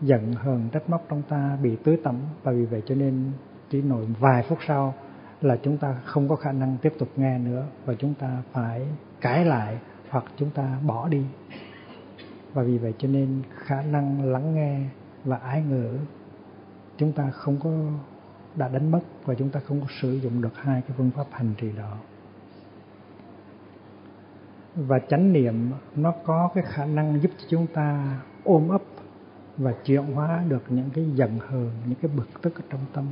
giận, 0.00 0.32
hờn, 0.32 0.68
trách 0.72 0.90
móc 0.90 1.06
trong 1.08 1.22
ta 1.28 1.58
bị 1.62 1.76
tưới 1.84 1.96
tẩm. 2.04 2.16
Và 2.42 2.52
vì 2.52 2.64
vậy 2.64 2.82
cho 2.86 2.94
nên 2.94 3.24
chỉ 3.70 3.82
nổi 3.82 4.06
vài 4.20 4.42
phút 4.42 4.58
sau 4.66 4.94
là 5.44 5.56
chúng 5.62 5.78
ta 5.78 5.94
không 6.04 6.28
có 6.28 6.36
khả 6.36 6.52
năng 6.52 6.76
tiếp 6.82 6.92
tục 6.98 7.08
nghe 7.16 7.38
nữa 7.38 7.66
và 7.84 7.94
chúng 7.94 8.14
ta 8.14 8.42
phải 8.52 8.86
cãi 9.20 9.44
lại 9.44 9.78
hoặc 10.10 10.24
chúng 10.36 10.50
ta 10.50 10.78
bỏ 10.86 11.08
đi. 11.08 11.24
Và 12.52 12.62
vì 12.62 12.78
vậy 12.78 12.94
cho 12.98 13.08
nên 13.08 13.42
khả 13.50 13.82
năng 13.82 14.32
lắng 14.32 14.54
nghe 14.54 14.80
và 15.24 15.36
ái 15.36 15.62
ngữ 15.62 15.98
chúng 16.96 17.12
ta 17.12 17.30
không 17.30 17.56
có 17.60 17.70
đã 18.56 18.68
đánh 18.68 18.90
mất 18.90 19.00
và 19.24 19.34
chúng 19.34 19.50
ta 19.50 19.60
không 19.60 19.80
có 19.80 19.86
sử 20.00 20.12
dụng 20.12 20.42
được 20.42 20.56
hai 20.56 20.80
cái 20.80 20.90
phương 20.96 21.10
pháp 21.10 21.26
hành 21.30 21.54
trì 21.58 21.72
đó. 21.72 21.96
Và 24.76 24.98
chánh 24.98 25.32
niệm 25.32 25.70
nó 25.96 26.14
có 26.24 26.50
cái 26.54 26.64
khả 26.66 26.84
năng 26.84 27.20
giúp 27.20 27.30
cho 27.38 27.46
chúng 27.48 27.66
ta 27.66 28.18
ôm 28.44 28.68
ấp 28.68 28.82
và 29.56 29.72
chuyển 29.84 30.02
hóa 30.02 30.44
được 30.48 30.62
những 30.68 30.90
cái 30.94 31.04
giận 31.14 31.38
hờn, 31.38 31.70
những 31.86 31.98
cái 32.02 32.10
bực 32.16 32.42
tức 32.42 32.54
ở 32.56 32.62
trong 32.70 32.80
tâm 32.92 33.04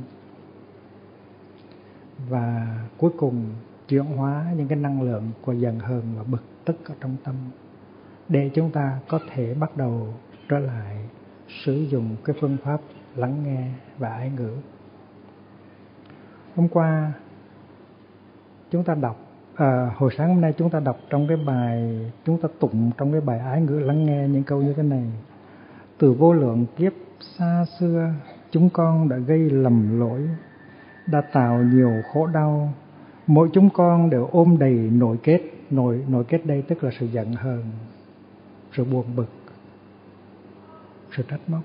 và 2.29 2.77
cuối 2.97 3.11
cùng 3.17 3.45
chuyển 3.87 4.03
hóa 4.03 4.45
những 4.57 4.67
cái 4.67 4.77
năng 4.77 5.01
lượng 5.01 5.31
của 5.41 5.53
giận 5.53 5.79
hờn 5.79 6.03
và 6.17 6.23
bực 6.23 6.43
tức 6.65 6.77
ở 6.85 6.95
trong 7.01 7.15
tâm 7.23 7.35
để 8.29 8.51
chúng 8.53 8.71
ta 8.71 8.99
có 9.07 9.19
thể 9.33 9.53
bắt 9.53 9.77
đầu 9.77 10.13
trở 10.49 10.59
lại 10.59 11.09
sử 11.65 11.73
dụng 11.73 12.15
cái 12.23 12.35
phương 12.41 12.57
pháp 12.63 12.81
lắng 13.15 13.43
nghe 13.43 13.67
và 13.97 14.09
ái 14.09 14.31
ngữ. 14.37 14.57
Hôm 16.55 16.67
qua 16.67 17.13
chúng 18.71 18.83
ta 18.83 18.95
đọc 18.95 19.17
à, 19.55 19.91
hồi 19.95 20.11
sáng 20.17 20.27
hôm 20.27 20.41
nay 20.41 20.53
chúng 20.57 20.69
ta 20.69 20.79
đọc 20.79 20.97
trong 21.09 21.27
cái 21.27 21.37
bài 21.37 21.99
chúng 22.25 22.41
ta 22.41 22.49
tụng 22.59 22.91
trong 22.97 23.11
cái 23.11 23.21
bài 23.21 23.39
ái 23.39 23.61
ngữ 23.61 23.79
lắng 23.79 24.05
nghe 24.05 24.27
những 24.27 24.43
câu 24.43 24.61
như 24.61 24.73
thế 24.73 24.83
này. 24.83 25.05
Từ 25.97 26.13
vô 26.13 26.33
lượng 26.33 26.65
kiếp 26.77 26.93
xa 27.37 27.65
xưa 27.79 28.09
chúng 28.51 28.69
con 28.69 29.09
đã 29.09 29.17
gây 29.17 29.49
lầm 29.49 29.99
lỗi 29.99 30.29
đã 31.11 31.21
tạo 31.21 31.63
nhiều 31.63 31.91
khổ 32.13 32.27
đau. 32.27 32.73
Mỗi 33.27 33.49
chúng 33.53 33.69
con 33.69 34.09
đều 34.09 34.29
ôm 34.31 34.57
đầy 34.59 34.73
nội 34.73 35.17
kết, 35.23 35.41
nội 35.69 36.05
nội 36.07 36.23
kết 36.23 36.45
đây 36.45 36.61
tức 36.61 36.83
là 36.83 36.91
sự 36.99 37.05
giận 37.05 37.33
hờn, 37.33 37.63
sự 38.73 38.83
buồn 38.83 39.05
bực, 39.15 39.29
sự 41.11 41.23
trách 41.27 41.39
móc, 41.47 41.61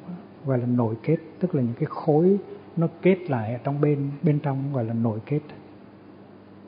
gọi 0.46 0.58
là 0.58 0.66
nội 0.66 0.94
kết, 1.02 1.16
tức 1.40 1.54
là 1.54 1.62
những 1.62 1.74
cái 1.74 1.86
khối 1.90 2.38
nó 2.76 2.88
kết 3.02 3.18
lại 3.28 3.52
ở 3.52 3.58
trong 3.64 3.80
bên 3.80 4.10
bên 4.22 4.38
trong 4.38 4.72
gọi 4.72 4.84
là 4.84 4.94
nội 4.94 5.18
kết. 5.26 5.40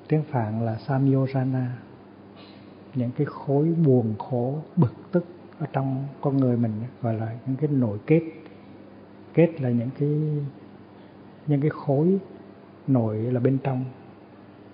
Tiếng 0.08 0.22
phạn 0.22 0.64
là 0.64 0.78
samyojana 0.86 1.66
những 2.94 3.10
cái 3.16 3.26
khối 3.30 3.64
buồn 3.86 4.14
khổ, 4.18 4.58
bực 4.76 4.92
tức 5.12 5.24
ở 5.58 5.66
trong 5.72 6.04
con 6.20 6.36
người 6.36 6.56
mình, 6.56 6.72
gọi 7.02 7.14
là 7.14 7.36
những 7.46 7.56
cái 7.56 7.70
nội 7.70 7.98
kết. 8.06 8.22
Kết 9.34 9.60
là 9.60 9.70
những 9.70 9.90
cái 9.98 10.08
những 11.46 11.60
cái 11.60 11.70
khối 11.70 12.18
nội 12.88 13.16
là 13.16 13.40
bên 13.40 13.58
trong. 13.62 13.84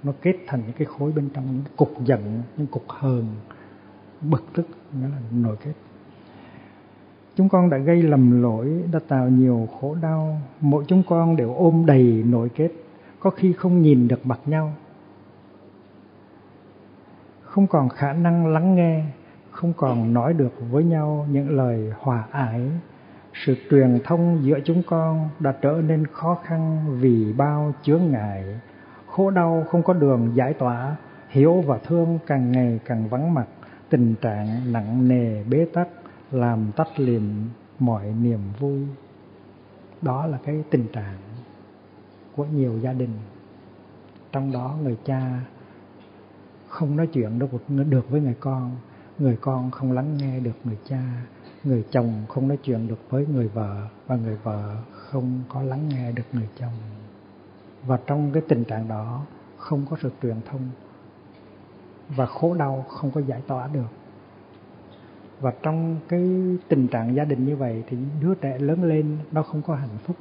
Nó 0.02 0.12
kết 0.22 0.36
thành 0.46 0.60
những 0.66 0.76
cái 0.78 0.86
khối 0.86 1.12
bên 1.12 1.28
trong, 1.34 1.46
những 1.46 1.64
cục 1.76 2.04
giận, 2.04 2.42
những 2.56 2.66
cục 2.66 2.84
hờn, 2.88 3.26
bực 4.20 4.44
tức, 4.54 4.66
nghĩa 4.92 5.08
là 5.08 5.18
nội 5.30 5.56
kết. 5.64 5.72
Chúng 7.36 7.48
con 7.48 7.70
đã 7.70 7.78
gây 7.78 8.02
lầm 8.02 8.42
lỗi, 8.42 8.82
đã 8.92 9.00
tạo 9.08 9.28
nhiều 9.28 9.68
khổ 9.80 9.96
đau. 10.02 10.40
Mỗi 10.60 10.84
chúng 10.88 11.02
con 11.08 11.36
đều 11.36 11.54
ôm 11.54 11.86
đầy 11.86 12.22
nội 12.26 12.48
kết, 12.54 12.70
có 13.20 13.30
khi 13.30 13.52
không 13.52 13.82
nhìn 13.82 14.08
được 14.08 14.26
mặt 14.26 14.40
nhau. 14.46 14.72
Không 17.42 17.66
còn 17.66 17.88
khả 17.88 18.12
năng 18.12 18.46
lắng 18.46 18.74
nghe, 18.74 19.04
không 19.50 19.72
còn 19.76 20.14
nói 20.14 20.34
được 20.34 20.52
với 20.70 20.84
nhau 20.84 21.26
những 21.30 21.50
lời 21.50 21.92
hòa 21.98 22.24
ái 22.30 22.60
sự 23.34 23.54
truyền 23.70 23.98
thông 24.04 24.40
giữa 24.42 24.58
chúng 24.64 24.82
con 24.86 25.28
đã 25.40 25.52
trở 25.62 25.80
nên 25.86 26.06
khó 26.06 26.38
khăn 26.44 26.84
vì 27.00 27.32
bao 27.32 27.74
chướng 27.82 28.02
ngại. 28.10 28.60
Khổ 29.06 29.30
đau 29.30 29.64
không 29.70 29.82
có 29.82 29.92
đường 29.92 30.32
giải 30.34 30.54
tỏa 30.54 30.96
hiểu 31.28 31.60
và 31.66 31.78
thương 31.78 32.18
càng 32.26 32.52
ngày 32.52 32.80
càng 32.84 33.08
vắng 33.08 33.34
mặt. 33.34 33.46
Tình 33.88 34.14
trạng 34.20 34.72
nặng 34.72 35.08
nề 35.08 35.42
bế 35.42 35.66
tắc 35.72 35.88
làm 36.30 36.72
tắt 36.76 37.00
liền 37.00 37.48
mọi 37.78 38.14
niềm 38.22 38.40
vui. 38.58 38.86
Đó 40.02 40.26
là 40.26 40.38
cái 40.44 40.64
tình 40.70 40.86
trạng 40.92 41.18
của 42.36 42.44
nhiều 42.44 42.78
gia 42.78 42.92
đình. 42.92 43.18
Trong 44.32 44.52
đó 44.52 44.76
người 44.82 44.96
cha 45.04 45.40
không 46.68 46.96
nói 46.96 47.06
chuyện 47.06 47.38
được 47.38 47.46
được 47.68 48.10
với 48.10 48.20
người 48.20 48.36
con. 48.40 48.70
Người 49.18 49.36
con 49.40 49.70
không 49.70 49.92
lắng 49.92 50.16
nghe 50.16 50.40
được 50.40 50.56
người 50.64 50.78
cha 50.88 51.02
người 51.64 51.84
chồng 51.90 52.12
không 52.28 52.48
nói 52.48 52.58
chuyện 52.62 52.88
được 52.88 52.98
với 53.10 53.26
người 53.26 53.48
vợ 53.48 53.88
và 54.06 54.16
người 54.16 54.36
vợ 54.42 54.76
không 54.92 55.42
có 55.48 55.62
lắng 55.62 55.88
nghe 55.88 56.12
được 56.12 56.22
người 56.32 56.48
chồng. 56.60 56.72
Và 57.86 57.98
trong 58.06 58.30
cái 58.32 58.42
tình 58.48 58.64
trạng 58.64 58.88
đó, 58.88 59.22
không 59.56 59.86
có 59.90 59.96
sự 60.02 60.10
truyền 60.22 60.36
thông 60.50 60.68
và 62.08 62.26
khổ 62.26 62.54
đau 62.54 62.84
không 62.88 63.10
có 63.10 63.20
giải 63.20 63.42
tỏa 63.46 63.66
được. 63.66 63.88
Và 65.40 65.52
trong 65.62 65.96
cái 66.08 66.20
tình 66.68 66.88
trạng 66.88 67.14
gia 67.14 67.24
đình 67.24 67.46
như 67.46 67.56
vậy 67.56 67.84
thì 67.88 67.96
đứa 68.20 68.34
trẻ 68.34 68.58
lớn 68.58 68.84
lên 68.84 69.18
nó 69.32 69.42
không 69.42 69.62
có 69.62 69.74
hạnh 69.74 69.98
phúc. 70.04 70.16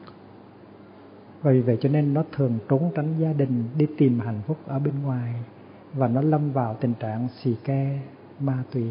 Vì 1.43 1.61
vậy 1.61 1.77
cho 1.81 1.89
nên 1.89 2.13
nó 2.13 2.23
thường 2.31 2.59
trốn 2.69 2.91
tránh 2.95 3.19
gia 3.19 3.33
đình 3.33 3.63
đi 3.77 3.87
tìm 3.97 4.19
hạnh 4.19 4.41
phúc 4.47 4.57
ở 4.65 4.79
bên 4.79 4.93
ngoài 5.03 5.33
và 5.93 6.07
nó 6.07 6.21
lâm 6.21 6.51
vào 6.51 6.75
tình 6.81 6.93
trạng 6.99 7.27
xì 7.41 7.55
ke, 7.63 7.99
ma 8.39 8.63
túy 8.73 8.85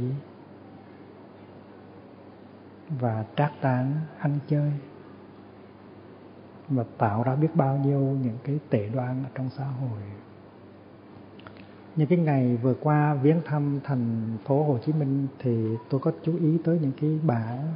và 3.00 3.24
trác 3.36 3.52
tán 3.60 3.92
ăn 4.18 4.38
chơi. 4.48 4.72
Và 6.68 6.84
tạo 6.98 7.22
ra 7.22 7.34
biết 7.34 7.48
bao 7.54 7.76
nhiêu 7.76 8.00
những 8.00 8.38
cái 8.44 8.58
tệ 8.70 8.88
đoan 8.88 9.24
ở 9.24 9.30
trong 9.34 9.50
xã 9.50 9.64
hội. 9.64 10.00
Những 11.96 12.08
cái 12.08 12.18
ngày 12.18 12.56
vừa 12.56 12.74
qua, 12.74 13.14
viếng 13.14 13.40
thăm 13.44 13.80
thành 13.84 14.36
phố 14.44 14.64
Hồ 14.64 14.78
Chí 14.78 14.92
Minh 14.92 15.26
thì 15.38 15.76
tôi 15.90 16.00
có 16.00 16.12
chú 16.22 16.36
ý 16.36 16.58
tới 16.64 16.78
những 16.82 16.92
cái 17.00 17.18
bảng 17.22 17.74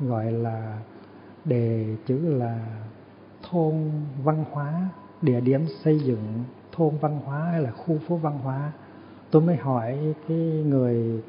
gọi 0.00 0.32
là 0.32 0.78
đề 1.44 1.96
chữ 2.06 2.38
là 2.38 2.66
thôn 3.50 3.74
văn 4.24 4.44
hóa, 4.50 4.88
địa 5.22 5.40
điểm 5.40 5.66
xây 5.84 5.98
dựng 5.98 6.44
thôn 6.72 6.98
văn 7.00 7.20
hóa 7.24 7.44
hay 7.44 7.60
là 7.60 7.70
khu 7.70 7.98
phố 8.08 8.16
văn 8.16 8.38
hóa. 8.38 8.72
Tôi 9.30 9.42
mới 9.42 9.56
hỏi 9.56 10.14
cái 10.28 10.64
người 10.66 11.22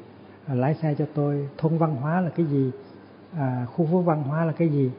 lái 0.48 0.74
xe 0.74 0.94
cho 0.94 1.06
tôi, 1.14 1.48
thôn 1.58 1.78
văn 1.78 1.96
hóa 1.96 2.20
là 2.20 2.30
cái 2.30 2.46
gì? 2.46 2.70
À, 3.36 3.66
khu 3.72 3.86
phố 3.86 4.00
văn 4.00 4.22
hóa 4.22 4.44
là 4.44 4.52
cái 4.52 4.68
gì? 4.68 4.90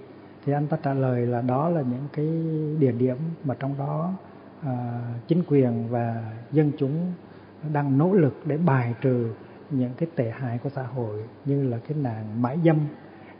Thì 0.45 0.53
anh 0.53 0.67
ta 0.67 0.77
trả 0.83 0.93
lời 0.93 1.25
là 1.25 1.41
đó 1.41 1.69
là 1.69 1.81
những 1.81 2.07
cái 2.13 2.25
địa 2.79 2.91
điểm 2.91 3.17
mà 3.43 3.55
trong 3.59 3.77
đó 3.77 4.13
à, 4.61 5.01
chính 5.27 5.43
quyền 5.47 5.89
và 5.89 6.31
dân 6.51 6.71
chúng 6.77 7.13
đang 7.73 7.97
nỗ 7.97 8.13
lực 8.13 8.41
để 8.45 8.57
bài 8.57 8.95
trừ 9.01 9.33
những 9.69 9.93
cái 9.97 10.09
tệ 10.15 10.29
hại 10.29 10.57
của 10.57 10.69
xã 10.69 10.83
hội 10.83 11.23
như 11.45 11.69
là 11.69 11.77
cái 11.87 11.97
nạn 11.97 12.41
mãi 12.41 12.59
dâm 12.65 12.77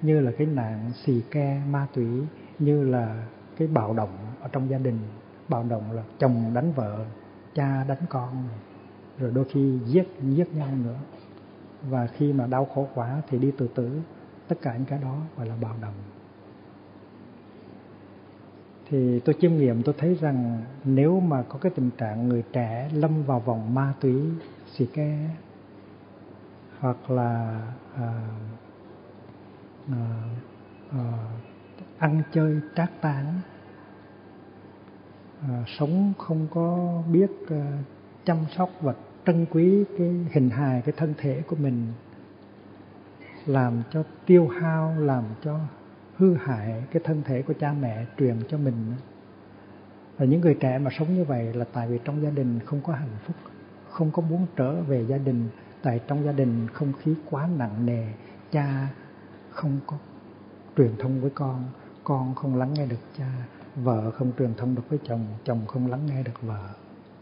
như 0.01 0.19
là 0.19 0.31
cái 0.37 0.47
nạn 0.47 0.91
xì 1.03 1.21
ke 1.31 1.61
ma 1.71 1.87
túy 1.93 2.07
như 2.59 2.83
là 2.83 3.23
cái 3.57 3.67
bạo 3.67 3.93
động 3.93 4.17
ở 4.41 4.47
trong 4.51 4.69
gia 4.69 4.77
đình 4.77 4.99
bạo 5.49 5.65
động 5.69 5.91
là 5.91 6.03
chồng 6.19 6.51
đánh 6.53 6.71
vợ 6.71 7.05
cha 7.55 7.83
đánh 7.87 8.01
con 8.09 8.43
rồi 9.19 9.31
đôi 9.31 9.45
khi 9.45 9.79
giết 9.85 10.07
giết 10.21 10.55
nhau 10.55 10.67
nữa. 10.83 10.97
Và 11.89 12.07
khi 12.07 12.33
mà 12.33 12.47
đau 12.47 12.65
khổ 12.65 12.87
quá 12.95 13.21
thì 13.29 13.37
đi 13.37 13.51
tự 13.57 13.67
tử 13.67 14.01
tất 14.49 14.55
cả 14.61 14.73
những 14.73 14.85
cái 14.85 14.99
đó 14.99 15.15
gọi 15.37 15.47
là 15.47 15.55
bạo 15.61 15.75
động. 15.81 15.93
Thì 18.89 19.19
tôi 19.19 19.35
chiêm 19.41 19.57
nghiệm 19.57 19.83
tôi 19.83 19.95
thấy 19.97 20.17
rằng 20.21 20.61
nếu 20.83 21.19
mà 21.19 21.43
có 21.49 21.59
cái 21.59 21.71
tình 21.75 21.89
trạng 21.97 22.29
người 22.29 22.43
trẻ 22.53 22.89
lâm 22.93 23.23
vào 23.23 23.39
vòng 23.39 23.73
ma 23.73 23.93
túy 23.99 24.21
xì 24.75 24.85
ke 24.85 25.29
hoặc 26.79 27.11
là 27.11 27.61
à, 27.95 28.13
à, 29.91 30.23
à, 30.91 31.03
ăn 31.97 32.21
chơi 32.33 32.59
trác 32.75 32.91
tán 33.01 33.25
à, 35.41 35.63
sống 35.79 36.13
không 36.17 36.47
có 36.51 37.01
biết 37.11 37.31
à, 37.49 37.77
chăm 38.25 38.37
sóc 38.57 38.69
và 38.81 38.93
trân 39.25 39.45
quý 39.51 39.83
cái 39.97 40.15
hình 40.31 40.49
hài 40.49 40.81
cái 40.81 40.93
thân 40.97 41.13
thể 41.17 41.41
của 41.47 41.55
mình 41.55 41.87
làm 43.49 43.83
cho 43.91 44.03
tiêu 44.25 44.47
hao, 44.47 44.95
làm 44.99 45.23
cho 45.43 45.59
hư 46.17 46.33
hại 46.33 46.83
cái 46.91 47.01
thân 47.05 47.21
thể 47.23 47.41
của 47.41 47.53
cha 47.59 47.73
mẹ, 47.81 48.05
truyền 48.17 48.35
cho 48.49 48.57
mình. 48.57 48.93
Và 50.17 50.25
những 50.25 50.41
người 50.41 50.57
trẻ 50.59 50.77
mà 50.77 50.91
sống 50.99 51.15
như 51.15 51.23
vậy 51.23 51.53
là 51.53 51.65
tại 51.73 51.87
vì 51.87 51.99
trong 52.03 52.23
gia 52.23 52.29
đình 52.29 52.59
không 52.65 52.81
có 52.81 52.93
hạnh 52.93 53.17
phúc, 53.25 53.35
không 53.89 54.11
có 54.11 54.21
muốn 54.21 54.45
trở 54.55 54.81
về 54.81 55.05
gia 55.05 55.17
đình. 55.17 55.49
Tại 55.81 55.99
trong 56.07 56.25
gia 56.25 56.31
đình 56.31 56.67
không 56.73 56.93
khí 56.93 57.13
quá 57.29 57.49
nặng 57.57 57.85
nề, 57.85 58.07
cha 58.51 58.87
không 59.49 59.79
có 59.87 59.97
truyền 60.77 60.91
thông 60.99 61.21
với 61.21 61.29
con 61.29 61.63
con 62.03 62.35
không 62.35 62.55
lắng 62.55 62.73
nghe 62.73 62.85
được 62.85 62.99
cha, 63.17 63.31
vợ 63.75 64.11
không 64.11 64.31
truyền 64.39 64.53
thông 64.57 64.75
được 64.75 64.89
với 64.89 64.99
chồng 65.03 65.25
chồng 65.43 65.65
không 65.67 65.87
lắng 65.87 66.05
nghe 66.05 66.23
được 66.23 66.41
vợ. 66.41 66.69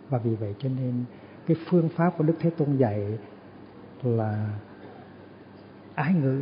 Và 0.09 0.17
vì 0.17 0.35
vậy 0.35 0.55
cho 0.59 0.69
nên 0.69 1.03
cái 1.47 1.57
phương 1.69 1.89
pháp 1.89 2.17
của 2.17 2.23
đức 2.23 2.35
thế 2.39 2.49
tôn 2.49 2.77
dạy 2.77 3.17
là 4.03 4.49
ái 5.97 6.13
ngữ 6.13 6.41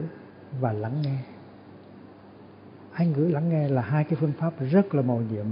và 0.60 0.74
lắng 0.74 1.02
nghe. 1.02 1.18
Ái 2.94 3.08
ngữ, 3.08 3.28
lắng 3.28 3.50
nghe 3.50 3.68
là 3.68 3.82
hai 3.82 4.04
cái 4.04 4.16
phương 4.20 4.32
pháp 4.40 4.54
rất 4.72 4.96
là 4.96 5.02
màu 5.02 5.22
nhiệm. 5.32 5.46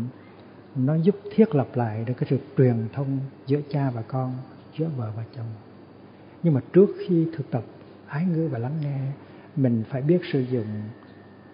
Nó 0.76 0.96
giúp 0.96 1.16
thiết 1.36 1.56
lập 1.56 1.68
lại 1.74 2.04
được 2.06 2.14
cái 2.18 2.28
sự 2.30 2.40
truyền 2.58 2.88
thông 2.94 3.20
giữa 3.46 3.60
cha 3.70 3.90
và 3.90 4.02
con, 4.02 4.34
giữa 4.78 4.90
vợ 4.98 5.12
và 5.18 5.24
chồng. 5.36 5.46
Nhưng 6.44 6.54
mà 6.54 6.62
trước 6.74 6.90
khi 7.08 7.28
thực 7.38 7.52
tập 7.52 7.64
ái 8.08 8.26
ngữ 8.26 8.48
và 8.48 8.60
lắng 8.60 8.76
nghe, 8.82 9.00
mình 9.56 9.84
phải 9.90 10.02
biết 10.02 10.20
sử 10.32 10.40
dụng 10.40 10.68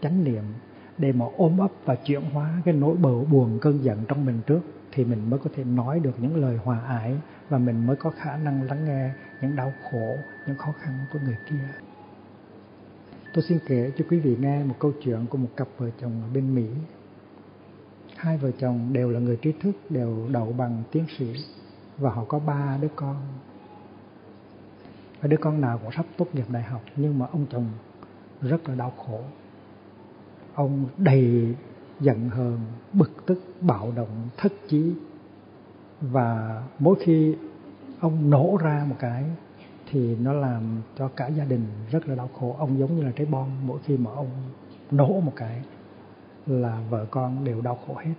chánh 0.01 0.24
niệm 0.24 0.44
để 0.98 1.12
mà 1.12 1.25
ôm 1.38 1.58
ấp 1.58 1.72
và 1.86 1.96
chuyển 1.96 2.22
hóa 2.22 2.62
cái 2.65 2.74
nỗi 2.74 2.96
bầu 2.98 3.27
buồn 3.32 3.60
cơn 3.62 3.84
giận 3.84 4.03
trong 4.08 4.25
mình 4.25 4.39
trước, 4.48 4.62
thì 4.91 5.06
mình 5.06 5.29
mới 5.29 5.39
có 5.39 5.50
thể 5.56 5.63
nói 5.63 6.00
được 6.00 6.13
những 6.18 6.36
lời 6.36 6.58
hòa 6.63 6.79
ái 6.79 7.15
và 7.50 7.58
mình 7.58 7.88
mới 7.88 7.96
có 7.96 8.10
khả 8.10 8.38
năng 8.38 8.63
lắng 8.63 8.86
nghe 8.86 9.12
những 9.41 9.56
đau 9.56 9.74
khổ, 9.91 10.18
những 10.48 10.58
khó 10.58 10.72
khăn 10.82 10.94
của 11.13 11.20
người 11.25 11.38
kia 11.50 11.88
tôi 13.34 13.44
xin 13.44 13.60
kể 13.66 13.92
cho 13.98 14.06
quý 14.10 14.20
vị 14.20 14.36
nghe 14.40 14.64
một 14.64 14.76
câu 14.80 14.92
chuyện 15.04 15.26
của 15.30 15.38
một 15.38 15.50
cặp 15.56 15.68
vợ 15.78 15.90
chồng 16.02 16.22
ở 16.22 16.28
bên 16.34 16.56
mỹ. 16.56 16.66
Hai 18.16 18.38
vợ 18.38 18.52
chồng 18.60 18.94
đều 18.94 19.10
là 19.10 19.20
người 19.20 19.38
trí 19.42 19.52
thức, 19.52 19.72
đều 19.90 20.28
đậu 20.32 20.54
bằng 20.54 20.84
tiến 20.92 21.06
sĩ, 21.18 21.34
và 21.98 22.10
họ 22.10 22.26
có 22.26 22.40
ba 22.40 22.78
đứa 22.82 22.88
con. 22.96 23.16
Và 25.22 25.28
đứa 25.28 25.38
con 25.38 25.62
nào 25.62 25.78
cũng 25.78 25.92
sắp 25.92 26.06
tốt 26.18 26.28
nghiệp 26.34 26.46
đại 26.50 26.64
học, 26.64 26.82
nhưng 26.96 27.20
mà 27.20 27.26
ông 27.32 27.46
chồng 27.52 27.66
rất 28.42 28.70
là 28.70 28.76
đau 28.76 28.94
khổ. 28.98 29.22
Ông 30.54 30.86
đầy 30.98 31.56
giận 32.00 32.30
hờn, 32.30 32.60
bực 32.94 33.26
tức, 33.26 33.44
bạo 33.62 33.92
động, 33.96 34.30
thất 34.38 34.54
chí. 34.68 34.94
Và 36.02 36.64
mỗi 36.80 36.96
khi 37.00 37.36
ông 38.00 38.30
nổ 38.30 38.58
ra 38.62 38.86
một 38.90 38.96
cái 39.00 39.24
thì 39.91 40.15
nó 40.15 40.34
làm 40.34 40.81
cho 40.98 41.08
cả 41.08 41.27
gia 41.27 41.46
đình 41.46 41.65
rất 41.91 42.08
là 42.08 42.15
đau 42.15 42.29
khổ. 42.39 42.55
Ông 42.60 42.79
giống 42.79 42.96
như 42.96 43.03
là 43.03 43.12
trái 43.12 43.25
bom, 43.25 43.48
mỗi 43.65 43.79
khi 43.86 43.98
mà 43.98 44.12
ông 44.12 44.29
nổ 44.91 45.19
một 45.19 45.34
cái 45.36 45.62
là 46.46 46.81
vợ 46.89 47.05
con 47.12 47.43
đều 47.43 47.62
đau 47.62 47.79
khổ 47.88 47.96
hết. 47.96 48.13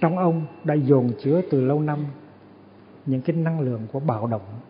Trong 0.00 0.18
ông 0.18 0.46
đã 0.64 0.74
dồn 0.74 1.12
chứa 1.22 1.42
từ 1.50 1.64
lâu 1.64 1.80
năm 1.80 2.04
những 3.06 3.22
cái 3.22 3.36
năng 3.36 3.60
lượng 3.60 3.86
của 3.92 4.00
bạo 4.00 4.26
động, 4.26 4.60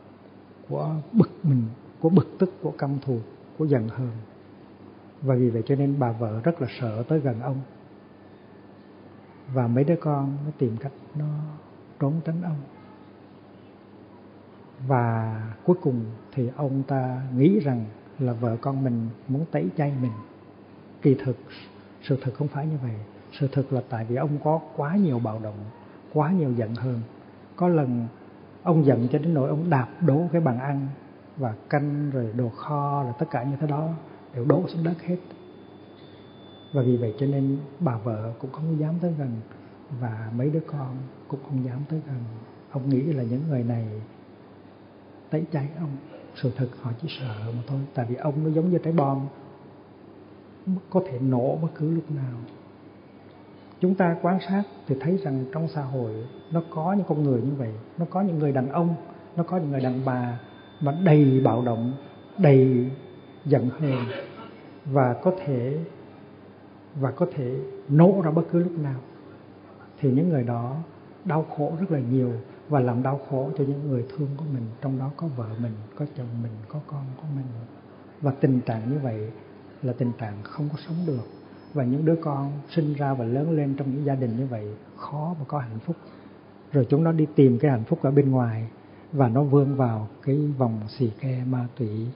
của 0.68 0.94
bực 1.12 1.30
mình, 1.42 1.62
của 2.00 2.08
bực 2.08 2.28
tức, 2.38 2.54
của 2.62 2.70
căm 2.70 2.98
thù, 2.98 3.18
của 3.58 3.64
giận 3.64 3.88
hờn. 3.88 4.10
Và 5.22 5.34
vì 5.34 5.50
vậy 5.50 5.62
cho 5.66 5.74
nên 5.74 5.98
bà 5.98 6.12
vợ 6.12 6.40
rất 6.44 6.62
là 6.62 6.68
sợ 6.80 7.02
tới 7.08 7.20
gần 7.20 7.40
ông. 7.40 7.60
Và 9.54 9.66
mấy 9.66 9.84
đứa 9.84 9.96
con 9.96 10.36
nó 10.44 10.50
tìm 10.58 10.76
cách 10.76 10.92
nó 11.14 11.26
trốn 12.00 12.20
tránh 12.24 12.42
ông 12.42 12.56
và 14.86 15.40
cuối 15.64 15.76
cùng 15.82 16.04
thì 16.32 16.48
ông 16.56 16.82
ta 16.82 17.22
nghĩ 17.36 17.60
rằng 17.60 17.84
là 18.18 18.32
vợ 18.32 18.56
con 18.60 18.84
mình 18.84 19.08
muốn 19.28 19.44
tẩy 19.50 19.68
chay 19.76 19.92
mình. 20.02 20.12
Kỳ 21.02 21.14
thực, 21.14 21.36
sự 22.02 22.18
thật 22.22 22.32
không 22.34 22.48
phải 22.48 22.66
như 22.66 22.76
vậy. 22.82 22.96
Sự 23.32 23.48
thật 23.52 23.72
là 23.72 23.82
tại 23.88 24.04
vì 24.04 24.16
ông 24.16 24.38
có 24.44 24.60
quá 24.76 24.96
nhiều 24.96 25.18
bạo 25.18 25.40
động, 25.42 25.58
quá 26.12 26.32
nhiều 26.32 26.52
giận 26.52 26.74
hơn 26.74 27.00
có 27.56 27.68
lần 27.68 28.06
ông 28.62 28.84
giận 28.84 29.08
cho 29.12 29.18
đến 29.18 29.34
nỗi 29.34 29.48
ông 29.48 29.70
đạp 29.70 29.88
đổ 30.00 30.28
cái 30.32 30.40
bàn 30.40 30.58
ăn 30.58 30.88
và 31.36 31.54
canh 31.70 32.10
rồi 32.10 32.32
đồ 32.36 32.48
kho 32.48 33.02
rồi 33.04 33.12
tất 33.18 33.26
cả 33.30 33.42
như 33.42 33.56
thế 33.60 33.66
đó 33.66 33.88
đều 34.34 34.44
đổ 34.44 34.64
xuống 34.68 34.84
đất 34.84 35.02
hết. 35.02 35.16
Và 36.74 36.82
vì 36.82 36.96
vậy 36.96 37.14
cho 37.18 37.26
nên 37.26 37.58
bà 37.80 37.96
vợ 37.96 38.32
cũng 38.38 38.52
không 38.52 38.80
dám 38.80 38.94
tới 39.00 39.14
gần 39.18 39.30
và 40.00 40.30
mấy 40.36 40.50
đứa 40.50 40.62
con 40.66 40.96
cũng 41.28 41.40
không 41.42 41.64
dám 41.64 41.78
tới 41.88 42.00
gần. 42.06 42.24
Ông 42.70 42.88
nghĩ 42.88 43.02
là 43.02 43.22
những 43.22 43.42
người 43.48 43.64
này 43.64 43.86
tẩy 45.32 45.44
chay 45.52 45.68
ông. 45.78 45.96
Sự 46.34 46.50
thật 46.56 46.68
họ 46.80 46.90
chỉ 47.02 47.08
sợ 47.20 47.34
mà 47.46 47.62
thôi, 47.66 47.78
tại 47.94 48.06
vì 48.08 48.14
ông 48.14 48.44
nó 48.44 48.50
giống 48.50 48.70
như 48.70 48.78
trái 48.78 48.92
bom. 48.92 49.26
Có 50.90 51.02
thể 51.06 51.18
nổ 51.18 51.58
bất 51.62 51.68
cứ 51.74 51.90
lúc 51.94 52.10
nào. 52.10 52.38
Chúng 53.80 53.94
ta 53.94 54.16
quan 54.22 54.38
sát 54.48 54.62
thì 54.86 54.96
thấy 55.00 55.16
rằng 55.16 55.44
trong 55.52 55.68
xã 55.68 55.82
hội 55.82 56.12
nó 56.52 56.62
có 56.70 56.92
những 56.92 57.06
con 57.08 57.22
người 57.22 57.40
như 57.42 57.52
vậy, 57.58 57.72
nó 57.98 58.06
có 58.10 58.20
những 58.20 58.38
người 58.38 58.52
đàn 58.52 58.68
ông, 58.68 58.94
nó 59.36 59.42
có 59.42 59.56
những 59.56 59.70
người 59.70 59.80
đàn 59.80 60.04
bà 60.04 60.38
mà 60.80 60.92
đầy 61.04 61.40
bạo 61.44 61.62
động, 61.62 61.94
đầy 62.38 62.90
giận 63.44 63.68
hờn 63.68 64.04
và 64.84 65.14
có 65.22 65.32
thể, 65.44 65.78
và 66.94 67.10
có 67.10 67.26
thể 67.34 67.56
nổ 67.88 68.22
ra 68.24 68.30
bất 68.30 68.42
cứ 68.52 68.58
lúc 68.58 68.72
nào. 68.78 69.00
Thì 70.00 70.10
những 70.10 70.28
người 70.28 70.44
đó 70.44 70.76
đau 71.24 71.46
khổ 71.56 71.72
rất 71.80 71.90
là 71.90 71.98
nhiều 71.98 72.32
và 72.68 72.80
làm 72.80 73.02
đau 73.02 73.20
khổ 73.30 73.50
cho 73.58 73.64
những 73.64 73.88
người 73.88 74.06
thương 74.10 74.28
của 74.36 74.44
mình, 74.54 74.66
trong 74.82 74.98
đó 74.98 75.10
có 75.16 75.26
vợ 75.36 75.48
mình, 75.58 75.72
có 75.96 76.06
chồng 76.16 76.26
mình, 76.42 76.52
có 76.68 76.80
con 76.86 77.04
của 77.16 77.26
mình. 77.36 77.46
Và 78.20 78.32
tình 78.40 78.60
trạng 78.60 78.90
như 78.90 78.98
vậy 78.98 79.30
là 79.82 79.92
tình 79.92 80.12
trạng 80.18 80.34
không 80.42 80.68
có 80.72 80.78
sống 80.86 80.96
được. 81.06 81.24
Và 81.74 81.84
những 81.84 82.04
đứa 82.04 82.16
con 82.22 82.52
sinh 82.70 82.94
ra 82.94 83.14
và 83.14 83.24
lớn 83.24 83.50
lên 83.50 83.74
trong 83.76 83.94
những 83.94 84.04
gia 84.04 84.14
đình 84.14 84.36
như 84.36 84.46
vậy 84.46 84.74
khó 84.96 85.34
mà 85.38 85.44
có 85.48 85.58
hạnh 85.58 85.78
phúc. 85.86 85.96
Rồi 86.72 86.86
chúng 86.90 87.04
nó 87.04 87.12
đi 87.12 87.26
tìm 87.34 87.58
cái 87.58 87.70
hạnh 87.70 87.84
phúc 87.84 87.98
ở 88.02 88.10
bên 88.10 88.30
ngoài 88.30 88.68
và 89.12 89.28
nó 89.28 89.42
vươn 89.42 89.74
vào 89.74 90.08
cái 90.22 90.36
vòng 90.58 90.80
xì 90.88 91.10
ke 91.20 91.44
ma 91.46 91.66
túy 91.78 92.06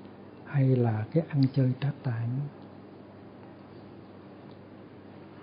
hay 0.45 0.77
là 0.77 1.05
cái 1.13 1.23
ăn 1.29 1.43
chơi 1.53 1.73
trác 1.81 1.93
tán. 2.03 2.29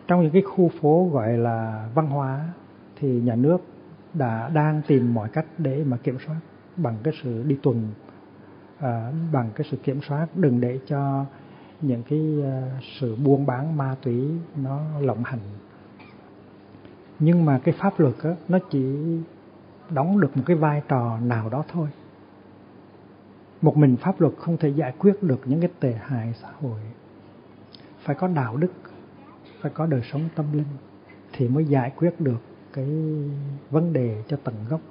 Trong 0.07 0.21
những 0.21 0.31
cái 0.31 0.41
khu 0.41 0.71
phố 0.81 1.09
gọi 1.13 1.37
là 1.37 1.89
văn 1.95 2.07
hóa 2.07 2.49
thì 2.95 3.21
nhà 3.21 3.35
nước 3.35 3.57
đã 4.13 4.49
đang 4.53 4.81
tìm 4.87 5.13
mọi 5.13 5.29
cách 5.29 5.45
để 5.57 5.83
mà 5.83 5.97
kiểm 5.97 6.17
soát 6.25 6.39
bằng 6.77 6.97
cái 7.03 7.13
sự 7.23 7.43
đi 7.43 7.57
tuần 7.63 7.87
à, 8.79 9.11
bằng 9.31 9.49
cái 9.55 9.67
sự 9.71 9.77
kiểm 9.77 10.01
soát. 10.01 10.27
Đừng 10.35 10.61
để 10.61 10.79
cho 10.87 11.25
những 11.81 12.03
cái 12.09 12.37
uh, 12.39 12.83
sự 12.99 13.15
buôn 13.15 13.45
bán 13.45 13.77
ma 13.77 13.95
túy 14.01 14.29
nó 14.55 14.99
lộng 14.99 15.23
hành. 15.23 15.39
Nhưng 17.19 17.45
mà 17.45 17.59
cái 17.63 17.75
pháp 17.77 17.99
luật 17.99 18.13
á, 18.23 18.35
nó 18.47 18.59
chỉ 18.69 18.95
đóng 19.89 20.19
được 20.19 20.37
một 20.37 20.43
cái 20.45 20.57
vai 20.57 20.81
trò 20.87 21.17
nào 21.19 21.49
đó 21.49 21.63
thôi. 21.71 21.89
Một 23.61 23.77
mình 23.77 23.97
pháp 23.97 24.21
luật 24.21 24.33
không 24.37 24.57
thể 24.57 24.69
giải 24.69 24.93
quyết 24.99 25.23
được 25.23 25.41
những 25.45 25.59
cái 25.59 25.69
tệ 25.79 25.93
hại 26.01 26.33
xã 26.41 26.47
hội. 26.61 26.79
Phải 28.03 28.15
có 28.15 28.27
đạo 28.27 28.57
đức 28.57 28.71
phải 29.61 29.71
có 29.75 29.85
đời 29.85 30.01
sống 30.11 30.21
tâm 30.35 30.45
linh 30.53 30.67
thì 31.33 31.47
mới 31.47 31.65
giải 31.65 31.91
quyết 31.95 32.21
được 32.21 32.41
cái 32.73 32.85
vấn 33.69 33.93
đề 33.93 34.23
cho 34.27 34.37
tận 34.43 34.55
gốc. 34.69 34.81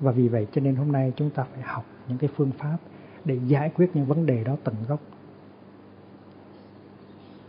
Và 0.00 0.12
vì 0.12 0.28
vậy 0.28 0.46
cho 0.52 0.60
nên 0.60 0.76
hôm 0.76 0.92
nay 0.92 1.12
chúng 1.16 1.30
ta 1.30 1.44
phải 1.52 1.62
học 1.62 1.84
những 2.08 2.18
cái 2.18 2.30
phương 2.36 2.50
pháp 2.58 2.78
để 3.24 3.38
giải 3.46 3.70
quyết 3.74 3.90
những 3.94 4.06
vấn 4.06 4.26
đề 4.26 4.44
đó 4.44 4.56
tận 4.64 4.74
gốc. 4.88 5.00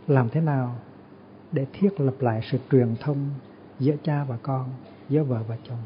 Làm 0.06 0.28
thế 0.28 0.40
nào 0.40 0.74
để 1.52 1.66
thiết 1.72 2.00
lập 2.00 2.14
lại 2.20 2.40
sự 2.50 2.58
truyền 2.70 2.94
thông 3.00 3.30
giữa 3.78 3.94
cha 4.02 4.24
và 4.24 4.38
con, 4.42 4.68
giữa 5.08 5.22
vợ 5.22 5.42
và 5.48 5.56
chồng? 5.68 5.82